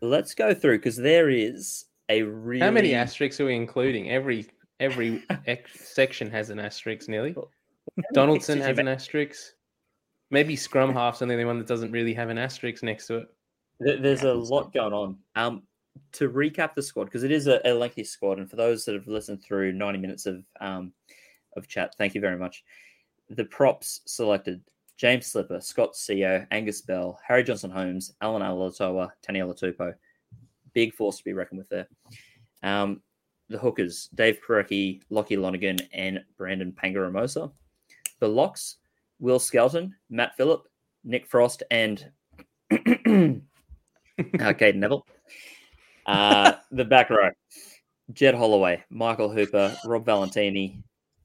let's 0.00 0.34
go 0.34 0.54
through 0.54 0.78
because 0.78 0.96
there 0.96 1.30
is 1.30 1.86
a 2.08 2.22
really 2.22 2.60
how 2.60 2.70
many 2.70 2.94
asterisks 2.94 3.40
are 3.40 3.46
we 3.46 3.54
including? 3.54 4.10
Every 4.10 4.46
every 4.80 5.22
section 5.74 6.30
has 6.30 6.50
an 6.50 6.58
asterisk 6.58 7.08
nearly. 7.08 7.34
Donaldson 8.12 8.60
has 8.60 8.78
an 8.78 8.88
asterisk. 8.88 9.54
Maybe 10.30 10.56
scrum 10.56 10.92
half's 10.92 11.22
only 11.22 11.36
the 11.36 11.44
one 11.44 11.58
that 11.58 11.66
doesn't 11.66 11.90
really 11.90 12.14
have 12.14 12.28
an 12.28 12.38
asterisk 12.38 12.82
next 12.82 13.06
to 13.06 13.18
it. 13.18 13.28
There's 14.02 14.24
a 14.24 14.34
lot 14.34 14.72
going 14.72 14.92
on. 14.92 15.16
Um, 15.36 15.62
to 16.12 16.28
recap 16.28 16.74
the 16.74 16.82
squad 16.82 17.04
because 17.04 17.24
it 17.24 17.32
is 17.32 17.46
a, 17.46 17.60
a, 17.64 17.74
lengthy 17.74 18.04
squad, 18.04 18.38
and 18.38 18.48
for 18.48 18.56
those 18.56 18.84
that 18.84 18.94
have 18.94 19.08
listened 19.08 19.42
through 19.42 19.72
90 19.72 19.98
minutes 19.98 20.26
of 20.26 20.44
um, 20.60 20.92
of 21.56 21.66
chat, 21.68 21.94
thank 21.98 22.14
you 22.14 22.20
very 22.20 22.38
much. 22.38 22.62
The 23.30 23.44
props 23.44 24.00
selected: 24.06 24.60
James 24.98 25.26
Slipper, 25.26 25.60
Scott 25.60 25.94
Sio, 25.94 26.44
Angus 26.50 26.82
Bell, 26.82 27.18
Harry 27.26 27.44
Johnson 27.44 27.70
Holmes, 27.70 28.14
Allan 28.20 28.42
Alaalatoa, 28.42 29.10
Taniela 29.26 29.56
Tupou. 29.56 29.94
Big 30.74 30.92
force 30.92 31.18
to 31.18 31.24
be 31.24 31.32
reckoned 31.32 31.58
with 31.58 31.68
there. 31.68 31.88
Um, 32.64 33.00
the 33.48 33.58
hookers: 33.58 34.08
Dave 34.16 34.40
Porecki, 34.46 35.00
Lockie 35.08 35.36
Lonergan, 35.36 35.78
and 35.92 36.22
Brandon 36.36 36.72
Paenga-Amosa. 36.72 37.52
The 38.18 38.28
locks: 38.28 38.76
Will 39.20 39.38
Skelton, 39.38 39.94
Matt 40.10 40.36
Philip, 40.36 40.66
Nick 41.04 41.28
Frost, 41.28 41.62
and 41.70 42.10
uh, 42.70 43.34
Neville. 44.74 45.06
Uh, 46.06 46.52
the 46.72 46.84
back 46.84 47.10
row, 47.10 47.30
Jed 48.12 48.34
Holloway, 48.34 48.82
Michael 48.90 49.30
Hooper, 49.30 49.76
Rob 49.86 50.04
Valetini. 50.04 50.82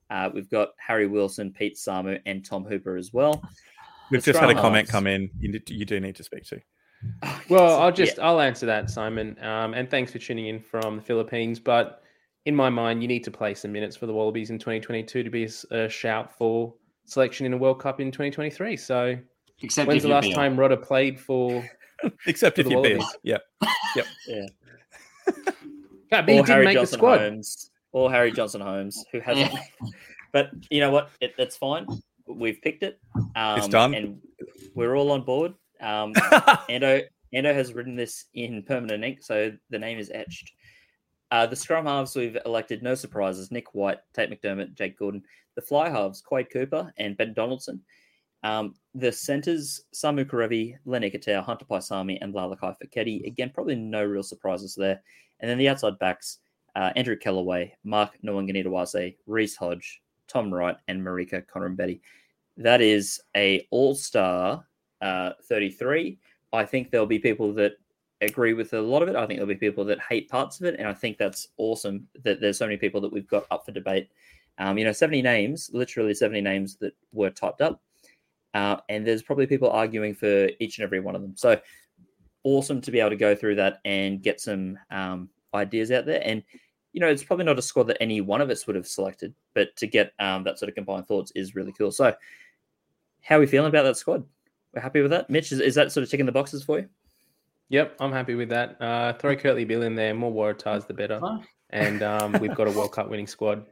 Uh, 0.10 0.30
we've 0.34 0.50
got 0.50 0.70
Harry 0.78 1.08
Wilson, 1.08 1.52
Pete 1.52 1.76
Samu, 1.76 2.20
and 2.26 2.46
Tom 2.46 2.64
Hooper 2.64 2.98
as 2.98 3.14
well. 3.14 3.44
We've 4.12 4.24
the 4.24 4.32
just 4.32 4.40
had 4.40 4.50
a 4.50 4.56
comment 4.56 4.88
come 4.88 5.08
in. 5.08 5.30
You, 5.40 5.60
you 5.68 5.86
do 5.86 6.00
need 6.00 6.16
to 6.16 6.24
speak 6.24 6.46
to. 6.46 6.62
well, 7.50 7.82
I'll 7.82 7.92
just 7.92 8.18
yeah. 8.18 8.26
I'll 8.26 8.40
answer 8.40 8.66
that, 8.66 8.90
Simon. 8.90 9.38
Um, 9.42 9.74
and 9.74 9.90
thanks 9.90 10.12
for 10.12 10.20
tuning 10.20 10.48
in 10.48 10.60
from 10.60 10.98
the 10.98 11.02
Philippines. 11.02 11.60
But 11.60 12.04
in 12.46 12.56
my 12.56 12.70
mind, 12.70 13.02
you 13.02 13.08
need 13.08 13.24
to 13.24 13.32
play 13.32 13.54
some 13.54 13.72
minutes 13.72 13.96
for 13.96 14.06
the 14.06 14.14
Wallabies 14.14 14.50
in 14.50 14.60
2022 14.60 15.24
to 15.24 15.30
be 15.30 15.46
a, 15.46 15.76
a 15.76 15.90
shout 15.90 16.38
for 16.38 16.74
selection 17.06 17.46
in 17.46 17.54
a 17.54 17.58
World 17.58 17.80
Cup 17.80 18.00
in 18.00 18.12
2023. 18.12 18.78
So, 18.78 19.18
Except 19.62 19.88
when's 19.88 20.04
the 20.04 20.10
last 20.10 20.34
time 20.34 20.58
Rodda 20.58 20.82
played 20.82 21.20
for? 21.20 21.68
Except 22.28 22.56
for 22.56 22.62
if 22.62 22.68
you're 22.68 23.00
Yep. 23.24 23.44
Yep. 23.96 24.06
yeah. 24.28 24.46
God, 26.12 26.30
or 26.30 26.46
Harry 26.46 26.66
make 26.66 26.76
Johnson 26.76 26.92
the 26.92 26.98
squad. 26.98 27.20
Holmes, 27.20 27.72
or 27.94 28.12
Harry 28.12 28.32
Johnson 28.32 28.60
Holmes, 28.60 29.06
who 29.12 29.22
hasn't. 29.22 29.54
but 30.34 30.50
you 30.70 30.82
know 30.82 30.92
what? 30.92 31.10
It, 31.22 31.34
it's 31.38 31.56
fine. 31.56 31.88
We've 32.28 32.62
picked 32.62 32.84
it. 32.84 33.00
Um, 33.36 33.58
it's 33.58 33.68
done, 33.68 33.94
and 33.94 34.20
we're 34.76 34.96
all 34.96 35.12
on 35.12 35.22
board. 35.24 35.54
Um, 35.80 36.14
Ando 36.70 37.04
Ando 37.34 37.54
has 37.54 37.74
written 37.74 37.96
this 37.96 38.26
in 38.34 38.64
permanent 38.64 39.04
ink, 39.04 39.20
so 39.22 39.52
the 39.70 39.80
name 39.80 40.00
is 40.00 40.12
etched. 40.14 40.52
Uh, 41.32 41.48
the 41.48 41.56
scrum 41.56 41.86
halves 41.86 42.16
we've 42.16 42.38
elected 42.46 42.84
no 42.84 42.96
surprises: 42.96 43.52
Nick 43.52 43.74
White, 43.74 44.00
Tate 44.14 44.30
McDermott, 44.30 44.74
Jake 44.74 44.98
Gordon. 44.98 45.24
The 45.56 45.62
fly 45.62 45.90
halves: 45.90 46.22
Quade 46.22 46.50
Cooper 46.52 46.92
and 46.98 47.18
Ben 47.18 47.34
Donaldson. 47.34 47.82
Um, 48.44 48.74
the 48.96 49.12
centers: 49.12 49.82
Samu 49.94 50.26
Kerevi, 50.26 50.76
Len 50.86 51.04
Ikitau, 51.04 51.44
Hunter 51.44 51.66
Paisami, 51.66 52.18
and 52.22 52.34
Lalakai 52.34 52.76
Foketi. 52.82 53.26
Again, 53.28 53.52
probably 53.54 53.76
no 53.76 54.04
real 54.04 54.24
surprises 54.24 54.76
there. 54.76 55.02
And 55.40 55.50
then 55.50 55.58
the 55.58 55.70
outside 55.70 56.00
backs, 56.00 56.40
uh, 56.76 56.92
Andrew 56.96 57.18
Kellaway, 57.18 57.72
Mark 57.84 58.12
Nawaqanitawase, 58.26 59.16
Reece 59.28 59.56
Hodge, 59.56 60.02
Tom 60.28 60.54
Wright, 60.54 60.78
and 60.88 61.02
Marika 61.02 61.44
Koroibete. 61.46 62.02
That 62.58 62.82
is 62.82 63.22
a 63.36 63.68
all-star 63.72 64.66
uh, 65.02 65.32
33. 65.48 66.20
I 66.52 66.66
think 66.66 66.92
there'll 66.92 67.06
be 67.06 67.20
people 67.20 67.54
that 67.54 67.74
agree 68.22 68.54
with 68.54 68.74
a 68.74 68.82
lot 68.82 69.02
of 69.02 69.10
it. 69.10 69.16
I 69.16 69.26
think 69.26 69.38
there'll 69.38 69.48
be 69.48 69.56
people 69.56 69.86
that 69.86 70.00
hate 70.00 70.30
parts 70.30 70.60
of 70.60 70.66
it. 70.66 70.76
And 70.80 70.88
I 70.88 70.94
think 70.94 71.18
that's 71.18 71.50
awesome 71.58 72.08
that 72.24 72.40
there's 72.40 72.58
so 72.58 72.66
many 72.66 72.78
people 72.78 73.02
that 73.02 73.12
we've 73.12 73.28
got 73.28 73.46
up 73.52 73.66
for 73.66 73.72
debate. 73.72 74.10
Um, 74.60 74.78
you 74.78 74.86
know, 74.86 74.92
70 74.92 75.22
names, 75.22 75.70
literally 75.74 76.14
70 76.14 76.42
names 76.42 76.76
that 76.78 76.94
were 77.12 77.32
typed 77.32 77.62
up. 77.62 77.82
Uh, 78.54 78.78
and 78.88 79.06
there's 79.06 79.24
probably 79.24 79.48
people 79.48 79.70
arguing 79.70 80.14
for 80.14 80.50
each 80.60 80.78
and 80.78 80.84
every 80.84 81.00
one 81.00 81.16
of 81.16 81.22
them. 81.22 81.34
So 81.36 81.60
awesome 82.44 82.82
to 82.82 82.92
be 82.92 83.00
able 83.00 83.10
to 83.10 83.16
go 83.16 83.36
through 83.36 83.56
that 83.56 83.80
and 83.84 84.22
get 84.22 84.40
some 84.40 84.78
um, 84.92 85.30
ideas 85.54 85.92
out 85.92 86.06
there. 86.06 86.22
And 86.24 86.44
you 86.94 87.00
know, 87.00 87.08
it's 87.08 87.24
probably 87.24 87.46
not 87.46 87.60
a 87.60 87.62
squad 87.62 87.88
that 87.88 88.02
any 88.02 88.22
one 88.22 88.40
of 88.40 88.50
us 88.50 88.66
would 88.66 88.76
have 88.76 88.88
selected, 88.88 89.34
but 89.54 89.76
to 89.78 89.88
get 89.88 90.14
um, 90.20 90.44
that 90.44 90.60
sort 90.60 90.70
of 90.70 90.76
combined 90.76 91.08
thoughts 91.08 91.32
is 91.36 91.56
really 91.56 91.74
cool. 91.74 91.92
So, 91.92 92.14
how 93.22 93.38
are 93.38 93.40
we 93.40 93.48
feeling 93.48 93.70
about 93.70 93.84
that 93.84 93.98
squad? 93.98 94.24
We're 94.74 94.82
happy 94.82 95.02
with 95.02 95.12
that. 95.12 95.30
Mitch, 95.30 95.52
is, 95.52 95.60
is 95.60 95.76
that 95.76 95.92
sort 95.92 96.04
of 96.04 96.10
ticking 96.10 96.26
the 96.26 96.32
boxes 96.32 96.64
for 96.64 96.80
you? 96.80 96.90
Yep, 97.70 97.96
I'm 98.00 98.12
happy 98.12 98.36
with 98.36 98.50
that. 98.50 98.80
Uh, 98.80 99.14
throw 99.14 99.36
Kurtley 99.36 99.68
Beale 99.68 99.84
in 99.84 99.96
there. 99.96 100.14
More 100.14 100.32
Waratahs, 100.32 100.86
the 100.86 100.94
better. 100.94 101.20
And 101.72 102.04
um, 102.04 102.34
we've 102.42 102.56
got 102.56 102.68
a 102.68 102.72
World 102.72 102.92
Cup 102.92 103.10
winning 103.10 103.28
squad 103.28 103.66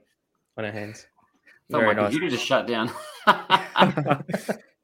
on 0.58 0.66
our 0.66 0.72
hands. 0.72 1.06
Oh 1.74 1.80
Very 1.80 1.94
my 1.96 2.02
nice. 2.02 2.12
computer 2.12 2.36
just 2.36 2.46
shut 2.46 2.68
down. 2.68 2.92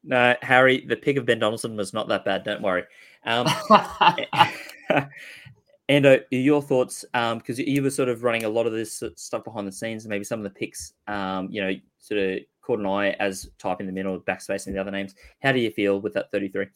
no, 0.04 0.36
Harry, 0.42 0.86
the 0.86 0.96
pick 0.96 1.18
of 1.18 1.26
Ben 1.26 1.40
Donaldson 1.40 1.76
was 1.76 1.94
not 1.94 2.08
that 2.10 2.24
bad. 2.24 2.44
Don't 2.44 2.62
worry. 2.62 2.84
Um, 3.26 3.48
and 5.90 6.06
uh, 6.06 6.18
your 6.32 6.62
thoughts, 6.62 7.06
because 7.14 7.60
um, 7.60 7.66
you 7.66 7.82
were 7.82 7.90
sort 7.90 8.10
of 8.10 8.24
running 8.24 8.44
a 8.44 8.50
lot 8.50 8.68
of 8.68 8.74
this 8.74 9.02
stuff 9.16 9.44
behind 9.44 9.68
the 9.68 9.72
scenes, 9.72 10.08
maybe 10.08 10.24
some 10.24 10.40
of 10.40 10.44
the 10.44 10.50
picks, 10.50 10.94
um, 11.08 11.48
you 11.50 11.62
know, 11.62 11.74
sort 12.00 12.20
of 12.20 12.40
caught 12.62 12.80
an 12.80 12.86
eye 12.86 13.12
as 13.12 13.50
type 13.58 13.80
in 13.80 13.86
the 13.86 13.94
middle, 13.94 14.20
backspace, 14.20 14.68
and 14.68 14.76
the 14.76 14.82
other 14.82 14.92
names. 14.92 15.16
How 15.42 15.54
do 15.54 15.60
you 15.60 15.72
feel 15.72 16.02
with 16.02 16.14
that 16.14 16.32
33? 16.32 16.68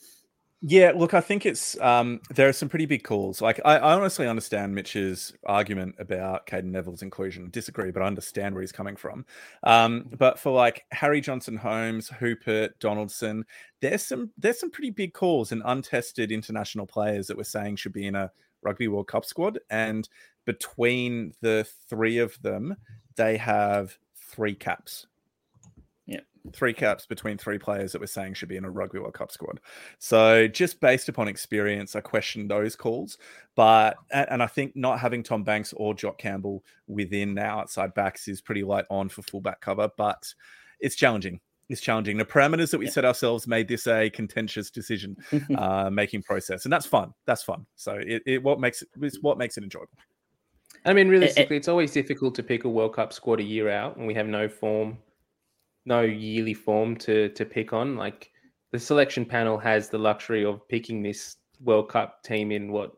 Yeah, 0.63 0.91
look, 0.95 1.15
I 1.15 1.21
think 1.21 1.47
it's 1.47 1.77
um, 1.81 2.21
there 2.29 2.47
are 2.47 2.53
some 2.53 2.69
pretty 2.69 2.85
big 2.85 3.03
calls. 3.03 3.41
Like, 3.41 3.59
I, 3.65 3.77
I 3.77 3.93
honestly 3.95 4.27
understand 4.27 4.75
Mitch's 4.75 5.33
argument 5.47 5.95
about 5.97 6.45
Cadeyrn 6.45 6.65
Neville's 6.65 7.01
inclusion. 7.01 7.45
I 7.45 7.49
Disagree, 7.49 7.89
but 7.89 8.03
I 8.03 8.05
understand 8.05 8.53
where 8.53 8.61
he's 8.61 8.71
coming 8.71 8.95
from. 8.95 9.25
Um, 9.63 10.05
but 10.19 10.37
for 10.37 10.51
like 10.51 10.85
Harry 10.91 11.19
Johnson 11.19 11.57
Holmes, 11.57 12.09
Hooper, 12.09 12.69
Donaldson, 12.79 13.43
there's 13.81 14.03
some 14.03 14.29
there's 14.37 14.59
some 14.59 14.69
pretty 14.69 14.91
big 14.91 15.13
calls 15.13 15.51
and 15.51 15.63
untested 15.65 16.31
international 16.31 16.85
players 16.85 17.25
that 17.25 17.37
we're 17.37 17.43
saying 17.43 17.77
should 17.77 17.93
be 17.93 18.05
in 18.05 18.13
a 18.13 18.31
Rugby 18.63 18.87
World 18.87 19.07
Cup 19.07 19.25
squad. 19.25 19.59
And 19.69 20.07
between 20.45 21.33
the 21.41 21.67
three 21.89 22.17
of 22.17 22.41
them, 22.41 22.75
they 23.15 23.37
have 23.37 23.97
three 24.15 24.55
caps 24.55 25.07
Yeah. 26.05 26.21
three 26.53 26.73
caps 26.73 27.05
between 27.05 27.37
three 27.37 27.59
players 27.59 27.91
that 27.91 27.99
we're 27.99 28.07
saying 28.07 28.33
should 28.33 28.49
be 28.49 28.57
in 28.57 28.65
a 28.65 28.69
Rugby 28.69 28.99
World 28.99 29.13
Cup 29.13 29.31
squad. 29.31 29.59
So 29.99 30.47
just 30.47 30.79
based 30.79 31.09
upon 31.09 31.27
experience, 31.27 31.95
I 31.95 32.01
question 32.01 32.47
those 32.47 32.75
calls. 32.75 33.17
But 33.55 33.97
and 34.11 34.41
I 34.41 34.47
think 34.47 34.75
not 34.75 34.99
having 34.99 35.21
Tom 35.21 35.43
Banks 35.43 35.73
or 35.73 35.93
Jock 35.93 36.17
Campbell 36.17 36.63
within 36.87 37.37
our 37.37 37.61
outside 37.61 37.93
backs 37.93 38.27
is 38.27 38.41
pretty 38.41 38.63
light 38.63 38.85
on 38.89 39.09
for 39.09 39.21
fullback 39.21 39.61
cover, 39.61 39.89
but 39.97 40.33
it's 40.79 40.95
challenging. 40.95 41.39
It's 41.71 41.79
challenging. 41.79 42.17
The 42.17 42.25
parameters 42.25 42.69
that 42.71 42.79
we 42.79 42.85
yeah. 42.85 42.91
set 42.91 43.05
ourselves 43.05 43.47
made 43.47 43.69
this 43.69 43.87
a 43.87 44.09
contentious 44.09 44.69
decision 44.69 45.15
uh, 45.57 45.89
making 45.89 46.23
process, 46.23 46.65
and 46.65 46.73
that's 46.73 46.85
fun. 46.85 47.13
That's 47.25 47.43
fun. 47.43 47.65
So 47.75 47.93
it, 47.93 48.21
it 48.25 48.43
what 48.43 48.59
makes 48.59 48.81
it 48.81 48.89
it's 49.01 49.21
what 49.21 49.37
makes 49.37 49.57
it 49.57 49.63
enjoyable. 49.63 49.97
I 50.85 50.93
mean, 50.93 51.07
realistically, 51.07 51.55
it's 51.57 51.69
always 51.69 51.91
difficult 51.91 52.35
to 52.35 52.43
pick 52.43 52.65
a 52.65 52.69
World 52.69 52.95
Cup 52.95 53.13
squad 53.13 53.39
a 53.39 53.43
year 53.43 53.69
out, 53.69 53.95
and 53.95 54.05
we 54.05 54.13
have 54.15 54.27
no 54.27 54.49
form 54.49 54.97
no 55.85 56.01
yearly 56.01 56.53
form 56.53 56.97
to 56.97 57.29
to 57.29 57.45
pick 57.45 57.71
on. 57.71 57.95
Like 57.95 58.31
the 58.71 58.79
selection 58.79 59.25
panel 59.25 59.57
has 59.57 59.87
the 59.87 59.97
luxury 59.97 60.43
of 60.43 60.67
picking 60.67 61.01
this 61.01 61.37
World 61.61 61.87
Cup 61.87 62.21
team 62.23 62.51
in 62.51 62.73
what 62.73 62.91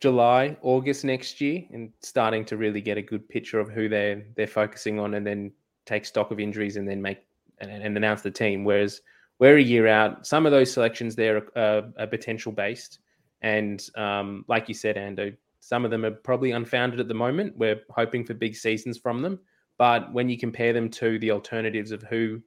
July, 0.00 0.56
August 0.62 1.04
next 1.04 1.40
year, 1.40 1.62
and 1.70 1.92
starting 2.02 2.44
to 2.46 2.56
really 2.56 2.80
get 2.80 2.98
a 2.98 3.02
good 3.02 3.28
picture 3.28 3.60
of 3.60 3.70
who 3.70 3.88
they're 3.88 4.24
they're 4.36 4.48
focusing 4.48 4.98
on, 4.98 5.14
and 5.14 5.24
then 5.24 5.52
take 5.86 6.04
stock 6.04 6.32
of 6.32 6.40
injuries, 6.40 6.76
and 6.76 6.88
then 6.88 7.00
make 7.00 7.18
and, 7.60 7.70
and 7.70 7.96
announce 7.96 8.22
the 8.22 8.30
team. 8.30 8.64
Whereas 8.64 9.00
we're 9.38 9.56
a 9.56 9.62
year 9.62 9.86
out. 9.86 10.26
Some 10.26 10.46
of 10.46 10.52
those 10.52 10.72
selections 10.72 11.14
there 11.14 11.42
are, 11.56 11.84
are 11.98 12.06
potential 12.06 12.52
based, 12.52 12.98
and 13.42 13.84
um, 13.96 14.44
like 14.48 14.68
you 14.68 14.74
said, 14.74 14.96
Ando, 14.96 15.36
some 15.60 15.84
of 15.84 15.90
them 15.90 16.04
are 16.04 16.10
probably 16.10 16.52
unfounded 16.52 17.00
at 17.00 17.08
the 17.08 17.14
moment. 17.14 17.56
We're 17.56 17.80
hoping 17.90 18.24
for 18.24 18.34
big 18.34 18.56
seasons 18.56 18.98
from 18.98 19.22
them. 19.22 19.38
But 19.76 20.12
when 20.12 20.28
you 20.28 20.36
compare 20.36 20.72
them 20.72 20.90
to 20.90 21.18
the 21.20 21.30
alternatives 21.30 21.92
of 21.92 22.02
who 22.02 22.42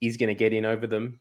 is 0.00 0.16
going 0.16 0.28
to 0.28 0.34
get 0.34 0.52
in 0.52 0.64
over 0.64 0.86
them, 0.86 1.20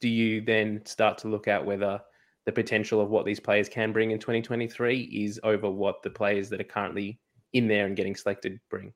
do 0.00 0.08
you 0.08 0.40
then 0.40 0.84
start 0.86 1.18
to 1.18 1.28
look 1.28 1.48
at 1.48 1.64
whether 1.64 2.00
the 2.46 2.52
potential 2.52 3.00
of 3.00 3.10
what 3.10 3.26
these 3.26 3.40
players 3.40 3.68
can 3.68 3.92
bring 3.92 4.12
in 4.12 4.18
2023 4.18 5.00
is 5.00 5.40
over 5.42 5.68
what 5.68 6.02
the 6.02 6.10
players 6.10 6.48
that 6.48 6.60
are 6.60 6.64
currently 6.64 7.18
in 7.52 7.66
there 7.66 7.86
and 7.86 7.96
getting 7.96 8.14
selected 8.14 8.60
bring? 8.70 8.92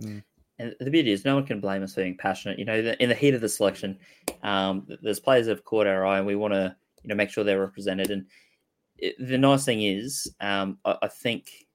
Mm. 0.00 0.22
And 0.62 0.76
the 0.78 0.90
beauty 0.90 1.10
is, 1.10 1.24
no 1.24 1.34
one 1.34 1.46
can 1.46 1.60
blame 1.60 1.82
us 1.82 1.94
for 1.94 2.02
being 2.02 2.16
passionate. 2.16 2.58
You 2.58 2.64
know, 2.64 2.94
in 3.00 3.08
the 3.08 3.14
heat 3.14 3.34
of 3.34 3.40
the 3.40 3.48
selection, 3.48 3.98
um, 4.42 4.86
there's 5.02 5.20
players 5.20 5.46
that 5.46 5.56
have 5.56 5.64
caught 5.64 5.86
our 5.86 6.06
eye, 6.06 6.18
and 6.18 6.26
we 6.26 6.36
want 6.36 6.54
to, 6.54 6.74
you 7.02 7.08
know, 7.08 7.14
make 7.14 7.30
sure 7.30 7.42
they're 7.42 7.60
represented. 7.60 8.10
And 8.10 8.26
it, 8.98 9.16
the 9.18 9.38
nice 9.38 9.64
thing 9.64 9.82
is, 9.82 10.32
um, 10.40 10.78
I, 10.84 10.96
I, 11.02 11.08
think 11.08 11.66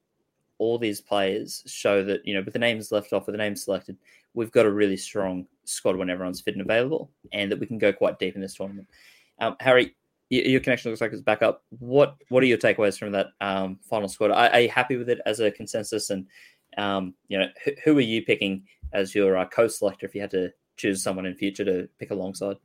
all 0.58 0.78
these 0.78 1.02
players 1.02 1.64
show 1.68 2.04
that 2.04 2.26
you 2.26 2.34
know 2.34 2.42
with 2.42 2.54
the 2.54 2.60
names 2.60 2.92
left 2.92 3.14
off 3.14 3.28
with 3.28 3.34
the 3.34 3.38
names 3.38 3.64
selected 3.64 3.98
we've 4.34 4.52
got 4.52 4.66
a 4.66 4.72
really 4.72 4.98
strong 4.98 5.46
squad 5.66 5.96
when 5.96 6.10
everyone's 6.10 6.42
fit 6.42 6.56
and 6.56 6.62
available 6.62 7.12
and 7.32 7.52
that 7.52 7.60
we 7.60 7.68
can 7.68 7.78
go 7.78 7.94
quite 7.94 8.18
deep 8.20 8.36
in 8.36 8.42
this 8.42 8.56
tournament 8.56 8.88
um, 9.40 9.56
harry 9.60 9.96
your 10.30 10.60
connection 10.60 10.92
looks 10.92 11.00
like 11.00 11.14
it's 11.14 11.22
back 11.22 11.42
up 11.42 11.64
what 11.80 12.16
what 12.30 12.44
are 12.44 12.48
your 12.48 12.58
takeaways 12.58 12.98
from 12.98 13.12
that 13.12 13.28
um, 13.40 13.80
final 13.82 14.10
squad 14.10 14.32
are, 14.32 14.50
are, 14.50 14.60
you 14.60 14.70
happy 14.70 14.98
with 14.98 15.10
it 15.10 15.22
as 15.26 15.40
a 15.40 15.52
consensus 15.52 16.10
and 16.10 16.26
um, 16.78 17.14
you 17.28 17.38
know 17.38 17.48
who, 17.64 17.72
who, 17.84 17.98
are 17.98 18.02
you 18.02 18.24
picking 18.24 18.64
as 18.94 19.14
your 19.14 19.38
uh, 19.38 19.46
co-selector 19.46 20.06
if 20.06 20.16
you 20.16 20.22
had 20.22 20.32
to 20.32 20.52
choose 20.76 21.04
someone 21.04 21.26
in 21.26 21.36
future 21.36 21.66
to 21.66 21.90
pick 22.00 22.12
alongside? 22.12 22.58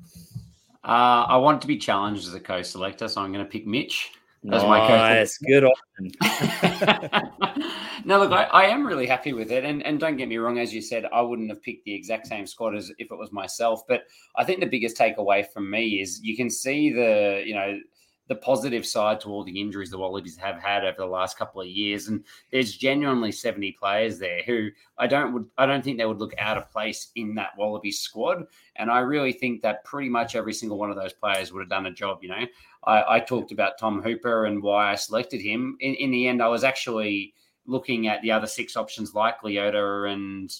Uh, 0.85 1.27
I 1.29 1.37
want 1.37 1.61
to 1.63 1.67
be 1.67 1.79
challenged 1.79 2.27
as 2.27 2.35
a 2.35 2.41
co-selector, 2.41 3.09
so 3.09 3.21
I'm 3.21 3.33
going 3.33 3.45
to 3.45 3.51
pick 3.51 3.67
Mitch. 3.67 4.11
As 4.51 4.65
nice, 4.65 5.41
my 5.41 5.49
good 5.49 5.65
option. 5.65 6.11
no, 8.05 8.19
look, 8.19 8.33
I, 8.33 8.43
I, 8.53 8.65
am 8.65 8.85
really 8.85 9.07
happy 9.07 9.33
with 9.33 9.53
it, 9.53 9.65
and 9.65 9.87
and 9.87 10.01
don't 10.01 10.17
get 10.17 10.29
me 10.29 10.37
wrong. 10.39 10.59
As 10.59 10.75
you 10.75 10.83
said, 10.83 11.05
I 11.13 11.21
wouldn't 11.21 11.49
have 11.49 11.63
picked 11.63 11.85
the 11.85 11.95
exact 11.95 12.27
same 12.27 12.45
squad 12.49 12.75
as 12.75 12.91
if 12.99 13.13
it 13.13 13.17
was 13.17 13.31
myself. 13.31 13.83
But 13.87 14.03
I 14.35 14.43
think 14.43 14.59
the 14.59 14.67
biggest 14.67 14.97
takeaway 14.97 15.47
from 15.47 15.71
me 15.71 16.01
is 16.01 16.21
you 16.25 16.37
can 16.37 16.51
see 16.51 16.91
the 16.91 17.45
you 17.47 17.55
know 17.55 17.79
the 18.29 18.37
positive 18.37 18.87
side 18.87 19.21
to 19.21 19.29
all 19.29 19.45
the 19.45 19.61
injuries 19.61 19.91
the 19.91 19.99
Wallabies 19.99 20.37
have 20.37 20.61
had 20.61 20.85
over 20.85 20.99
the 20.99 21.07
last 21.07 21.37
couple 21.37 21.61
of 21.61 21.67
years. 21.67 22.09
And 22.09 22.25
there's 22.51 22.77
genuinely 22.77 23.33
70 23.33 23.73
players 23.73 24.19
there 24.19 24.43
who 24.47 24.71
I 24.97 25.07
don't 25.07 25.33
would 25.35 25.47
I 25.59 25.67
don't 25.67 25.83
think 25.83 25.99
they 25.99 26.07
would 26.07 26.21
look 26.21 26.35
out 26.39 26.57
of 26.57 26.71
place 26.71 27.11
in 27.17 27.35
that 27.35 27.57
Wallabies 27.59 27.99
squad. 27.99 28.45
And 28.77 28.91
I 28.91 29.01
really 29.01 29.33
think 29.33 29.63
that 29.63 29.85
pretty 29.85 30.09
much 30.09 30.37
every 30.37 30.55
single 30.55 30.79
one 30.79 30.91
of 30.91 30.97
those 30.97 31.13
players 31.13 31.53
would 31.53 31.61
have 31.61 31.69
done 31.69 31.87
a 31.87 31.93
job. 31.93 32.19
You 32.23 32.29
know, 32.31 32.47
I, 32.85 33.17
I 33.17 33.21
talked 33.21 33.53
about 33.53 33.79
Tom 33.79 34.03
Hooper 34.03 34.47
and 34.47 34.63
why 34.63 34.93
I 34.93 34.95
selected 34.95 35.41
him. 35.41 35.77
In, 35.81 35.95
in 35.95 36.11
the 36.11 36.29
end, 36.29 36.43
I 36.43 36.49
was 36.49 36.65
actually 36.65 37.35
looking 37.67 38.09
at 38.09 38.23
the 38.23 38.33
other 38.33 38.47
six 38.47 38.77
options 38.77 39.15
like 39.15 39.41
Leota 39.43 40.13
and 40.13 40.53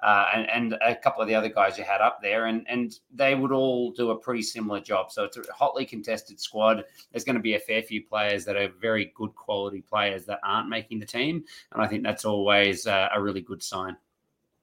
uh, 0.00 0.26
and, 0.34 0.50
and 0.50 0.78
a 0.80 0.94
couple 0.94 1.20
of 1.20 1.28
the 1.28 1.34
other 1.34 1.48
guys 1.48 1.76
you 1.76 1.84
had 1.84 2.00
up 2.00 2.20
there, 2.22 2.46
and 2.46 2.64
and 2.68 2.98
they 3.12 3.34
would 3.34 3.52
all 3.52 3.90
do 3.90 4.10
a 4.10 4.16
pretty 4.16 4.42
similar 4.42 4.80
job. 4.80 5.10
So 5.10 5.24
it's 5.24 5.36
a 5.36 5.42
hotly 5.52 5.84
contested 5.84 6.40
squad. 6.40 6.84
There's 7.10 7.24
going 7.24 7.36
to 7.36 7.42
be 7.42 7.54
a 7.54 7.60
fair 7.60 7.82
few 7.82 8.02
players 8.04 8.44
that 8.44 8.56
are 8.56 8.68
very 8.80 9.12
good 9.14 9.34
quality 9.34 9.80
players 9.80 10.24
that 10.26 10.40
aren't 10.44 10.68
making 10.68 11.00
the 11.00 11.06
team, 11.06 11.44
and 11.72 11.82
I 11.82 11.88
think 11.88 12.02
that's 12.02 12.24
always 12.24 12.86
uh, 12.86 13.08
a 13.14 13.20
really 13.20 13.40
good 13.40 13.62
sign. 13.62 13.96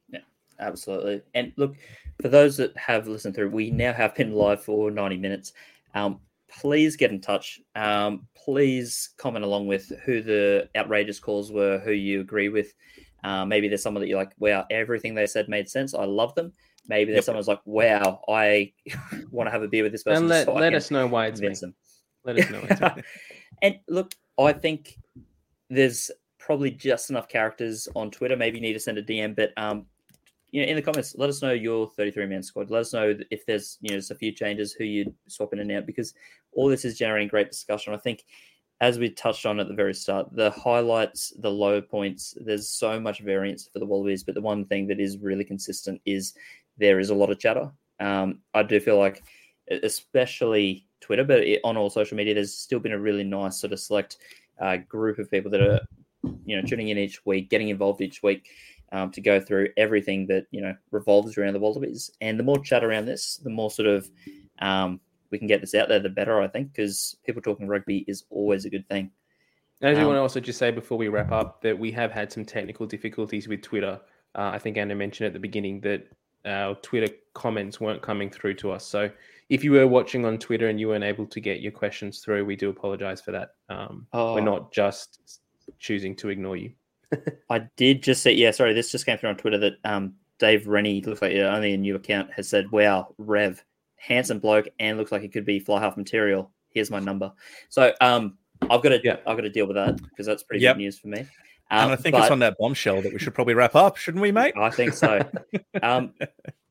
Yeah, 0.09 0.19
absolutely. 0.59 1.21
And 1.33 1.51
look, 1.57 1.75
for 2.21 2.29
those 2.29 2.55
that 2.57 2.75
have 2.77 3.07
listened 3.07 3.35
through, 3.35 3.49
we 3.49 3.71
now 3.71 3.93
have 3.93 4.15
been 4.15 4.33
live 4.33 4.63
for 4.63 4.89
90 4.89 5.17
minutes. 5.17 5.53
Um, 5.93 6.19
please 6.47 6.95
get 6.95 7.11
in 7.11 7.19
touch. 7.19 7.59
Um, 7.75 8.27
please 8.35 9.09
comment 9.17 9.43
along 9.43 9.67
with 9.67 9.91
who 10.05 10.21
the 10.21 10.69
outrageous 10.75 11.19
calls 11.19 11.51
were, 11.51 11.79
who 11.79 11.91
you 11.91 12.21
agree 12.21 12.49
with. 12.49 12.73
Uh, 13.25 13.43
maybe 13.43 13.67
there's 13.67 13.81
someone 13.81 14.01
that 14.01 14.07
you're 14.07 14.19
like, 14.19 14.33
wow, 14.37 14.65
everything 14.69 15.15
they 15.15 15.25
said 15.25 15.49
made 15.49 15.67
sense. 15.67 15.95
I 15.95 16.05
love 16.05 16.35
them. 16.35 16.53
Maybe 16.87 17.11
there's 17.11 17.23
yep. 17.23 17.25
someone's 17.25 17.47
like, 17.47 17.61
wow, 17.65 18.21
I 18.29 18.71
want 19.31 19.47
to 19.47 19.51
have 19.51 19.63
a 19.63 19.67
beer 19.67 19.81
with 19.81 19.91
this 19.91 20.03
person. 20.03 20.23
And 20.23 20.29
let, 20.29 20.45
so 20.45 20.53
let 20.53 20.75
us 20.75 20.91
know 20.91 21.07
why 21.07 21.25
it's 21.25 21.41
me. 21.41 21.49
Them. 21.49 21.73
Let 22.23 22.37
us 22.37 22.49
know. 22.51 22.95
and 23.63 23.79
look, 23.87 24.13
I 24.37 24.53
think 24.53 24.99
there's 25.71 26.11
probably 26.37 26.69
just 26.69 27.09
enough 27.09 27.27
characters 27.27 27.87
on 27.95 28.11
Twitter. 28.11 28.37
Maybe 28.37 28.57
you 28.57 28.61
need 28.61 28.73
to 28.73 28.79
send 28.79 28.99
a 28.99 29.03
DM, 29.03 29.35
but 29.35 29.51
um, 29.57 29.87
you 30.51 30.61
know, 30.61 30.67
in 30.67 30.75
the 30.75 30.81
comments, 30.83 31.15
let 31.17 31.27
us 31.27 31.41
know 31.41 31.51
your 31.51 31.89
33 31.89 32.27
man 32.27 32.43
squad. 32.43 32.69
Let 32.69 32.81
us 32.81 32.93
know 32.93 33.17
if 33.31 33.43
there's 33.47 33.79
you 33.81 33.89
know 33.89 33.97
just 33.97 34.11
a 34.11 34.15
few 34.15 34.31
changes 34.31 34.71
who 34.71 34.83
you'd 34.83 35.13
swap 35.27 35.53
in 35.53 35.59
and 35.59 35.71
out 35.71 35.87
because 35.87 36.13
all 36.51 36.69
this 36.69 36.85
is 36.85 36.95
generating 36.95 37.27
great 37.27 37.49
discussion. 37.49 37.91
I 37.91 37.97
think 37.97 38.23
as 38.81 38.99
we 38.99 39.09
touched 39.09 39.45
on 39.45 39.59
at 39.59 39.67
the 39.67 39.73
very 39.73 39.93
start, 39.93 40.27
the 40.35 40.51
highlights, 40.51 41.33
the 41.39 41.49
low 41.49 41.81
points, 41.81 42.37
there's 42.41 42.67
so 42.67 42.99
much 42.99 43.21
variance 43.21 43.69
for 43.71 43.79
the 43.79 43.85
Wallabies. 43.85 44.23
But 44.23 44.35
the 44.35 44.41
one 44.41 44.65
thing 44.65 44.87
that 44.87 44.99
is 44.99 45.17
really 45.17 45.45
consistent 45.45 46.01
is 46.05 46.33
there 46.77 46.99
is 46.99 47.09
a 47.09 47.15
lot 47.15 47.29
of 47.29 47.39
chatter. 47.39 47.71
Um, 47.99 48.39
I 48.53 48.63
do 48.63 48.79
feel 48.79 48.97
like, 48.97 49.23
especially 49.69 50.85
Twitter, 50.99 51.23
but 51.23 51.45
on 51.63 51.77
all 51.77 51.89
social 51.89 52.17
media, 52.17 52.33
there's 52.33 52.53
still 52.53 52.79
been 52.79 52.91
a 52.91 52.99
really 52.99 53.23
nice 53.23 53.59
sort 53.59 53.71
of 53.71 53.79
select 53.79 54.17
uh, 54.59 54.77
group 54.77 55.19
of 55.19 55.31
people 55.31 55.51
that 55.51 55.61
are, 55.61 55.79
you 56.45 56.55
know, 56.59 56.67
tuning 56.67 56.89
in 56.89 56.97
each 56.97 57.25
week, 57.25 57.49
getting 57.49 57.69
involved 57.69 58.01
each 58.01 58.23
week. 58.23 58.47
Um, 58.91 59.11
to 59.11 59.19
go 59.19 59.41
through 59.41 59.69
everything 59.77 60.27
that 60.27 60.45
you 60.51 60.61
know 60.61 60.73
revolves 60.91 61.37
around 61.37 61.53
the 61.53 61.59
Wallabies, 61.59 62.11
and 62.21 62.39
the 62.39 62.43
more 62.43 62.59
chat 62.59 62.83
around 62.83 63.07
this, 63.07 63.37
the 63.37 63.49
more 63.49 63.71
sort 63.71 63.87
of 63.87 64.09
um, 64.59 65.01
we 65.31 65.37
can 65.37 65.47
get 65.47 65.61
this 65.61 65.75
out 65.75 65.89
there, 65.89 65.99
the 65.99 66.09
better, 66.09 66.41
I 66.41 66.47
think, 66.47 66.71
because 66.71 67.17
people 67.25 67.41
talking 67.41 67.67
rugby 67.67 68.05
is 68.07 68.25
always 68.29 68.65
a 68.65 68.69
good 68.69 68.87
thing. 68.87 69.11
And 69.81 69.89
I 69.89 69.93
do 69.93 70.01
um, 70.01 70.07
want 70.07 70.17
to 70.17 70.21
also 70.21 70.39
just 70.39 70.59
say 70.59 70.71
before 70.71 70.97
we 70.97 71.07
wrap 71.07 71.31
up 71.31 71.61
that 71.61 71.77
we 71.77 71.91
have 71.91 72.11
had 72.11 72.31
some 72.31 72.45
technical 72.45 72.85
difficulties 72.85 73.47
with 73.47 73.61
Twitter. 73.61 73.99
Uh, 74.33 74.51
I 74.53 74.59
think 74.59 74.77
Anna 74.77 74.95
mentioned 74.95 75.27
at 75.27 75.33
the 75.33 75.39
beginning 75.39 75.81
that 75.81 76.07
our 76.45 76.75
Twitter 76.75 77.13
comments 77.33 77.79
weren't 77.79 78.01
coming 78.01 78.29
through 78.29 78.53
to 78.55 78.71
us. 78.71 78.85
So 78.85 79.09
if 79.49 79.63
you 79.63 79.71
were 79.71 79.87
watching 79.87 80.25
on 80.25 80.37
Twitter 80.37 80.67
and 80.67 80.79
you 80.79 80.87
weren't 80.87 81.03
able 81.03 81.25
to 81.27 81.39
get 81.39 81.61
your 81.61 81.71
questions 81.71 82.19
through, 82.19 82.45
we 82.45 82.55
do 82.55 82.69
apologize 82.69 83.21
for 83.21 83.31
that. 83.31 83.49
Um, 83.69 84.07
oh. 84.13 84.35
We're 84.35 84.41
not 84.41 84.71
just 84.71 85.41
choosing 85.79 86.15
to 86.17 86.29
ignore 86.29 86.57
you. 86.57 86.71
I 87.49 87.67
did 87.75 88.03
just 88.03 88.23
say, 88.23 88.33
yeah, 88.33 88.51
sorry, 88.51 88.73
this 88.73 88.91
just 88.91 89.05
came 89.05 89.17
through 89.17 89.29
on 89.29 89.37
Twitter 89.37 89.57
that 89.57 89.73
um, 89.83 90.13
Dave 90.39 90.67
Rennie, 90.67 91.01
looks 91.01 91.21
like 91.21 91.35
only 91.35 91.73
a 91.73 91.77
new 91.77 91.95
account, 91.95 92.31
has 92.33 92.47
said, 92.47 92.71
wow, 92.71 93.13
Rev, 93.17 93.63
handsome 93.97 94.39
bloke 94.39 94.67
and 94.79 94.97
looks 94.97 95.11
like 95.11 95.21
he 95.21 95.29
could 95.29 95.45
be 95.45 95.59
fly 95.59 95.79
half 95.79 95.97
material. 95.97 96.51
Here's 96.69 96.91
my 96.91 96.99
number. 96.99 97.31
So 97.69 97.93
um, 98.01 98.37
I've 98.63 98.81
got 98.81 98.89
to 98.89 99.01
yeah. 99.03 99.17
I've 99.25 99.37
got 99.37 99.43
to 99.43 99.49
deal 99.49 99.67
with 99.67 99.75
that 99.75 99.97
because 99.97 100.25
that's 100.25 100.43
pretty 100.43 100.63
yep. 100.63 100.75
good 100.75 100.81
news 100.81 100.97
for 100.97 101.07
me. 101.07 101.25
Um, 101.71 101.85
and 101.85 101.91
I 101.93 101.95
think 101.95 102.13
but, 102.13 102.23
it's 102.23 102.31
on 102.31 102.39
that 102.39 102.57
bombshell 102.59 103.01
that 103.01 103.11
we 103.11 103.17
should 103.17 103.33
probably 103.33 103.55
wrap 103.55 103.75
up, 103.75 103.97
shouldn't 103.97 104.21
we, 104.21 104.31
mate? 104.31 104.53
I 104.55 104.69
think 104.69 104.93
so. 104.93 105.27
um, 105.81 106.13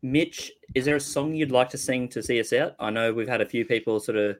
Mitch, 0.02 0.52
is 0.74 0.84
there 0.84 0.96
a 0.96 1.00
song 1.00 1.34
you'd 1.34 1.50
like 1.50 1.70
to 1.70 1.78
sing 1.78 2.08
to 2.10 2.22
see 2.22 2.38
us 2.38 2.52
out? 2.52 2.76
I 2.78 2.90
know 2.90 3.12
we've 3.12 3.28
had 3.28 3.40
a 3.40 3.46
few 3.46 3.64
people 3.64 3.98
sort 3.98 4.18
of 4.18 4.36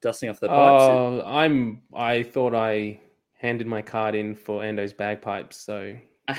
dusting 0.00 0.30
off 0.30 0.40
the 0.40 0.48
pipes. 0.48 0.82
Oh, 0.84 1.22
I'm. 1.26 1.82
I 1.94 2.22
thought 2.22 2.54
I 2.54 3.00
handed 3.38 3.66
my 3.66 3.82
card 3.82 4.14
in 4.14 4.34
for 4.34 4.62
Ando's 4.62 4.92
bagpipes, 4.92 5.60
so 5.60 5.94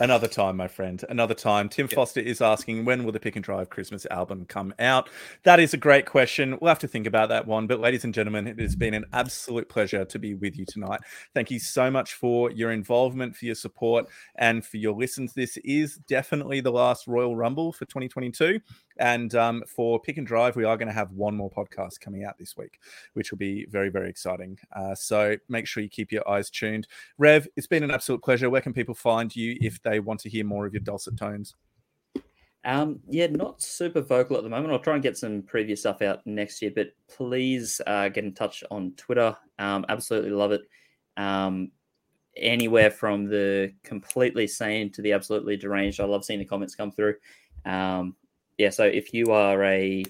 Another 0.00 0.28
time, 0.28 0.56
my 0.56 0.68
friend. 0.68 1.04
Another 1.08 1.34
time. 1.34 1.68
Tim 1.68 1.86
yep. 1.90 1.94
Foster 1.94 2.20
is 2.20 2.40
asking, 2.40 2.84
when 2.84 3.04
will 3.04 3.12
the 3.12 3.20
Pick 3.20 3.36
and 3.36 3.44
Drive 3.44 3.70
Christmas 3.70 4.06
album 4.10 4.44
come 4.46 4.74
out? 4.78 5.10
That 5.42 5.60
is 5.60 5.74
a 5.74 5.76
great 5.76 6.06
question. 6.06 6.58
We'll 6.60 6.68
have 6.68 6.78
to 6.80 6.88
think 6.88 7.06
about 7.06 7.28
that 7.30 7.46
one. 7.46 7.66
But, 7.66 7.80
ladies 7.80 8.04
and 8.04 8.14
gentlemen, 8.14 8.46
it 8.46 8.58
has 8.60 8.76
been 8.76 8.94
an 8.94 9.04
absolute 9.12 9.68
pleasure 9.68 10.04
to 10.04 10.18
be 10.18 10.34
with 10.34 10.56
you 10.56 10.64
tonight. 10.66 11.00
Thank 11.34 11.50
you 11.50 11.58
so 11.58 11.90
much 11.90 12.14
for 12.14 12.50
your 12.50 12.70
involvement, 12.70 13.36
for 13.36 13.46
your 13.46 13.54
support, 13.54 14.06
and 14.36 14.64
for 14.64 14.76
your 14.76 14.94
listens. 14.94 15.34
This 15.34 15.56
is 15.58 15.96
definitely 16.08 16.60
the 16.60 16.72
last 16.72 17.06
Royal 17.06 17.36
Rumble 17.36 17.72
for 17.72 17.84
2022. 17.84 18.60
And 18.98 19.34
um, 19.34 19.62
for 19.66 20.00
Pick 20.00 20.18
and 20.18 20.26
Drive, 20.26 20.56
we 20.56 20.64
are 20.64 20.76
going 20.76 20.88
to 20.88 20.94
have 20.94 21.12
one 21.12 21.36
more 21.36 21.50
podcast 21.50 22.00
coming 22.00 22.24
out 22.24 22.38
this 22.38 22.56
week, 22.56 22.78
which 23.14 23.30
will 23.30 23.38
be 23.38 23.66
very, 23.70 23.88
very 23.88 24.10
exciting. 24.10 24.58
Uh, 24.74 24.94
so 24.94 25.36
make 25.48 25.66
sure 25.66 25.82
you 25.82 25.88
keep 25.88 26.12
your 26.12 26.28
eyes 26.28 26.50
tuned. 26.50 26.88
Rev, 27.16 27.46
it's 27.56 27.66
been 27.66 27.82
an 27.82 27.90
absolute 27.90 28.22
pleasure. 28.22 28.50
Where 28.50 28.60
can 28.60 28.72
people 28.72 28.94
find 28.94 29.34
you 29.34 29.56
if 29.60 29.80
they 29.82 30.00
want 30.00 30.20
to 30.20 30.28
hear 30.28 30.44
more 30.44 30.66
of 30.66 30.72
your 30.72 30.80
dulcet 30.80 31.16
tones? 31.16 31.54
Um, 32.64 33.00
yeah, 33.08 33.28
not 33.28 33.62
super 33.62 34.00
vocal 34.00 34.36
at 34.36 34.42
the 34.42 34.50
moment. 34.50 34.72
I'll 34.72 34.80
try 34.80 34.94
and 34.94 35.02
get 35.02 35.16
some 35.16 35.42
previous 35.42 35.80
stuff 35.80 36.02
out 36.02 36.26
next 36.26 36.60
year, 36.60 36.72
but 36.74 36.88
please 37.08 37.80
uh, 37.86 38.08
get 38.08 38.24
in 38.24 38.34
touch 38.34 38.64
on 38.70 38.92
Twitter. 38.96 39.36
Um, 39.58 39.86
absolutely 39.88 40.30
love 40.30 40.52
it. 40.52 40.62
Um, 41.16 41.70
anywhere 42.36 42.90
from 42.90 43.26
the 43.26 43.72
completely 43.82 44.46
sane 44.46 44.90
to 44.92 45.02
the 45.02 45.12
absolutely 45.12 45.56
deranged. 45.56 46.00
I 46.00 46.04
love 46.04 46.24
seeing 46.24 46.38
the 46.38 46.44
comments 46.44 46.74
come 46.74 46.92
through. 46.92 47.14
Um, 47.64 48.16
yeah, 48.58 48.70
so 48.70 48.84
if 48.84 49.14
you 49.14 49.32
are 49.32 49.62
a, 49.64 50.04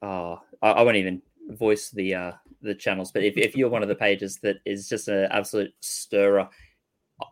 uh, 0.00 0.36
I, 0.62 0.70
I 0.70 0.82
won't 0.82 0.96
even 0.96 1.20
voice 1.50 1.90
the 1.90 2.14
uh, 2.14 2.32
the 2.62 2.74
channels, 2.74 3.12
but 3.12 3.22
if, 3.22 3.36
if 3.36 3.56
you're 3.56 3.68
one 3.68 3.82
of 3.82 3.88
the 3.88 3.94
pages 3.94 4.38
that 4.38 4.56
is 4.64 4.88
just 4.88 5.08
an 5.08 5.28
absolute 5.30 5.72
stirrer, 5.80 6.48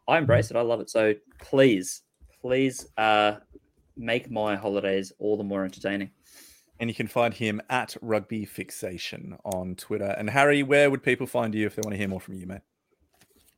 I 0.09 0.19
embrace 0.19 0.51
it. 0.51 0.57
I 0.57 0.63
love 0.63 0.81
it. 0.81 0.91
So 0.91 1.15
please, 1.41 2.03
please 2.41 2.87
uh, 2.97 3.37
make 3.97 4.31
my 4.31 4.57
holidays 4.57 5.13
all 5.19 5.37
the 5.37 5.45
more 5.45 5.65
entertaining. 5.65 6.11
And 6.81 6.91
you 6.91 6.95
can 6.95 7.07
find 7.07 7.33
him 7.33 7.63
at 7.71 7.97
Rugby 8.03 8.45
Fixation 8.45 9.39
on 9.45 9.77
Twitter. 9.77 10.15
And 10.19 10.29
Harry, 10.29 10.65
where 10.65 10.91
would 10.91 11.03
people 11.03 11.27
find 11.27 11.55
you 11.55 11.67
if 11.67 11.77
they 11.77 11.83
want 11.85 11.93
to 11.93 11.99
hear 11.99 12.09
more 12.09 12.21
from 12.21 12.35
you, 12.35 12.47
mate? 12.47 12.63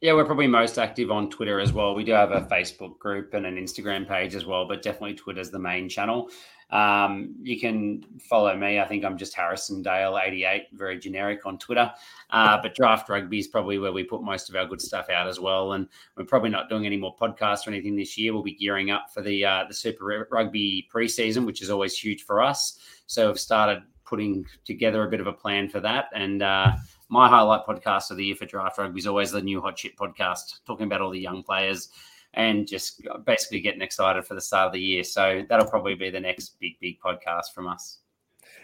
Yeah, 0.02 0.12
we're 0.12 0.26
probably 0.26 0.46
most 0.46 0.78
active 0.78 1.10
on 1.10 1.30
Twitter 1.30 1.58
as 1.58 1.72
well. 1.72 1.94
We 1.94 2.04
do 2.04 2.12
have 2.12 2.30
a 2.30 2.42
Facebook 2.42 2.98
group 2.98 3.32
and 3.32 3.46
an 3.46 3.56
Instagram 3.56 4.06
page 4.06 4.34
as 4.34 4.44
well, 4.44 4.68
but 4.68 4.82
definitely 4.82 5.14
Twitter's 5.14 5.50
the 5.50 5.58
main 5.58 5.88
channel. 5.88 6.28
Um, 6.70 7.36
you 7.42 7.60
can 7.60 8.04
follow 8.18 8.56
me. 8.56 8.80
I 8.80 8.86
think 8.86 9.04
I'm 9.04 9.16
just 9.16 9.34
Harrison 9.34 9.82
Dale 9.82 10.18
88, 10.20 10.68
very 10.72 10.98
generic 10.98 11.46
on 11.46 11.58
Twitter. 11.58 11.92
Uh, 12.30 12.60
but 12.60 12.74
Draft 12.74 13.08
Rugby 13.08 13.38
is 13.38 13.46
probably 13.46 13.78
where 13.78 13.92
we 13.92 14.02
put 14.02 14.22
most 14.22 14.48
of 14.48 14.56
our 14.56 14.66
good 14.66 14.80
stuff 14.80 15.08
out 15.08 15.28
as 15.28 15.38
well. 15.38 15.72
And 15.72 15.88
we're 16.16 16.24
probably 16.24 16.50
not 16.50 16.68
doing 16.68 16.84
any 16.84 16.96
more 16.96 17.14
podcasts 17.14 17.66
or 17.66 17.70
anything 17.70 17.96
this 17.96 18.18
year. 18.18 18.32
We'll 18.32 18.42
be 18.42 18.54
gearing 18.54 18.90
up 18.90 19.12
for 19.12 19.22
the 19.22 19.44
uh, 19.44 19.64
the 19.68 19.74
Super 19.74 20.26
Rugby 20.30 20.88
preseason, 20.92 21.46
which 21.46 21.62
is 21.62 21.70
always 21.70 21.96
huge 21.96 22.24
for 22.24 22.42
us. 22.42 22.78
So 23.06 23.28
we've 23.28 23.38
started 23.38 23.82
putting 24.04 24.46
together 24.64 25.04
a 25.04 25.10
bit 25.10 25.20
of 25.20 25.26
a 25.26 25.32
plan 25.32 25.68
for 25.68 25.80
that. 25.80 26.06
And 26.14 26.42
uh, 26.42 26.72
my 27.08 27.28
highlight 27.28 27.66
podcast 27.66 28.10
of 28.10 28.16
the 28.16 28.24
year 28.24 28.36
for 28.36 28.46
Draft 28.46 28.78
Rugby 28.78 28.98
is 28.98 29.06
always 29.06 29.30
the 29.30 29.42
new 29.42 29.60
Hot 29.60 29.78
Shit 29.78 29.96
podcast, 29.96 30.60
talking 30.66 30.86
about 30.86 31.00
all 31.00 31.10
the 31.10 31.20
young 31.20 31.42
players 31.42 31.90
and 32.36 32.66
just 32.66 33.02
basically 33.24 33.60
getting 33.60 33.82
excited 33.82 34.24
for 34.24 34.34
the 34.34 34.40
start 34.40 34.66
of 34.66 34.72
the 34.72 34.80
year. 34.80 35.02
So 35.02 35.42
that'll 35.48 35.68
probably 35.68 35.94
be 35.94 36.10
the 36.10 36.20
next 36.20 36.60
big, 36.60 36.78
big 36.80 37.00
podcast 37.00 37.52
from 37.54 37.66
us. 37.66 37.98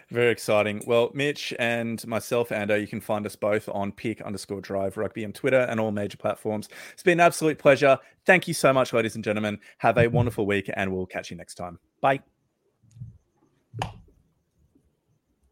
Very 0.09 0.31
exciting. 0.31 0.83
Well, 0.85 1.11
Mitch 1.13 1.53
and 1.59 2.05
myself, 2.07 2.49
Ando, 2.49 2.79
you 2.79 2.87
can 2.87 3.01
find 3.01 3.25
us 3.25 3.35
both 3.35 3.67
on 3.69 3.91
pick 3.91 4.21
underscore 4.21 4.61
drive 4.61 4.97
rugby 4.97 5.25
on 5.25 5.33
Twitter 5.33 5.61
and 5.61 5.79
all 5.79 5.91
major 5.91 6.17
platforms. 6.17 6.69
It's 6.93 7.03
been 7.03 7.19
an 7.19 7.25
absolute 7.25 7.57
pleasure. 7.57 7.97
Thank 8.25 8.47
you 8.47 8.53
so 8.53 8.71
much, 8.71 8.93
ladies 8.93 9.15
and 9.15 9.23
gentlemen. 9.23 9.59
Have 9.79 9.97
a 9.97 10.07
wonderful 10.07 10.45
week, 10.45 10.69
and 10.75 10.93
we'll 10.93 11.05
catch 11.05 11.31
you 11.31 11.37
next 11.37 11.55
time. 11.55 11.79
Bye. 12.01 12.21